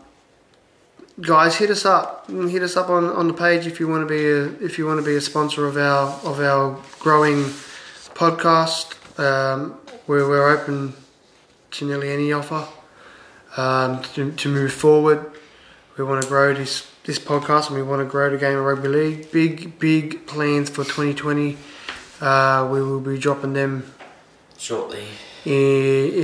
guys, 1.20 1.56
hit 1.56 1.70
us 1.70 1.84
up. 1.84 2.30
Hit 2.30 2.62
us 2.62 2.76
up 2.76 2.88
on, 2.90 3.04
on 3.04 3.28
the 3.28 3.34
page 3.34 3.66
if 3.66 3.80
you 3.80 3.88
want 3.88 4.06
to 4.06 4.12
be 4.12 4.26
a 4.26 4.64
if 4.64 4.78
you 4.78 4.86
want 4.86 5.00
to 5.00 5.04
be 5.04 5.16
a 5.16 5.20
sponsor 5.20 5.66
of 5.66 5.76
our 5.76 6.08
of 6.24 6.40
our 6.40 6.80
growing 6.98 7.44
podcast. 8.14 8.94
Um, 9.18 9.78
where 10.06 10.26
we're 10.26 10.48
open 10.48 10.94
to 11.70 11.86
nearly 11.86 12.10
any 12.10 12.32
offer 12.32 12.66
um, 13.58 14.02
to, 14.14 14.32
to 14.32 14.48
move 14.48 14.72
forward. 14.72 15.32
We 15.98 16.04
want 16.04 16.22
to 16.22 16.28
grow 16.28 16.54
this 16.54 16.90
this 17.04 17.18
podcast 17.18 17.68
and 17.68 17.76
we 17.76 17.82
want 17.82 18.00
to 18.00 18.06
grow 18.06 18.30
the 18.30 18.38
game 18.38 18.56
of 18.56 18.64
rugby 18.64 18.88
league. 18.88 19.30
Big 19.32 19.78
big 19.78 20.26
plans 20.26 20.70
for 20.70 20.84
2020. 20.84 21.56
Uh, 22.20 22.68
we 22.70 22.82
will 22.82 23.00
be 23.00 23.18
dropping 23.18 23.52
them 23.52 23.92
shortly. 24.56 25.04
In, 25.44 25.52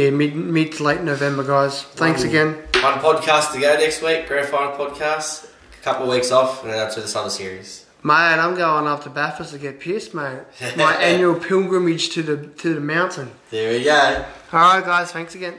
in 0.00 0.16
mid 0.18 0.34
mid 0.36 0.72
to 0.72 0.82
late 0.84 1.00
November, 1.02 1.42
guys. 1.44 1.82
Thanks 1.82 2.20
One- 2.20 2.28
again. 2.28 2.54
One 2.82 2.98
podcast 3.00 3.52
to 3.54 3.60
go 3.60 3.74
next 3.76 4.02
week, 4.02 4.26
grand 4.28 4.48
final 4.48 4.72
podcast. 4.76 5.44
A 5.80 5.82
couple 5.82 6.04
of 6.04 6.10
weeks 6.14 6.30
off, 6.30 6.62
and 6.62 6.70
then 6.70 6.78
that's 6.78 6.94
to 6.96 7.00
the 7.02 7.08
summer 7.08 7.30
series. 7.30 7.86
Mate, 8.02 8.12
I'm 8.38 8.54
going 8.54 8.86
up 8.86 9.02
to 9.04 9.10
Bathurst 9.10 9.52
to 9.52 9.58
get 9.58 9.80
pissed, 9.80 10.12
mate. 10.14 10.40
My 10.76 10.94
annual 11.02 11.34
pilgrimage 11.40 12.10
to 12.10 12.22
the 12.22 12.36
to 12.58 12.74
the 12.74 12.80
mountain. 12.80 13.30
There 13.50 13.72
we 13.78 13.84
go. 13.84 14.24
All 14.52 14.58
right, 14.76 14.84
guys. 14.84 15.10
Thanks 15.12 15.34
again. 15.34 15.58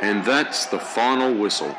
And 0.00 0.24
that's 0.24 0.66
the 0.66 0.78
final 0.78 1.34
whistle. 1.34 1.76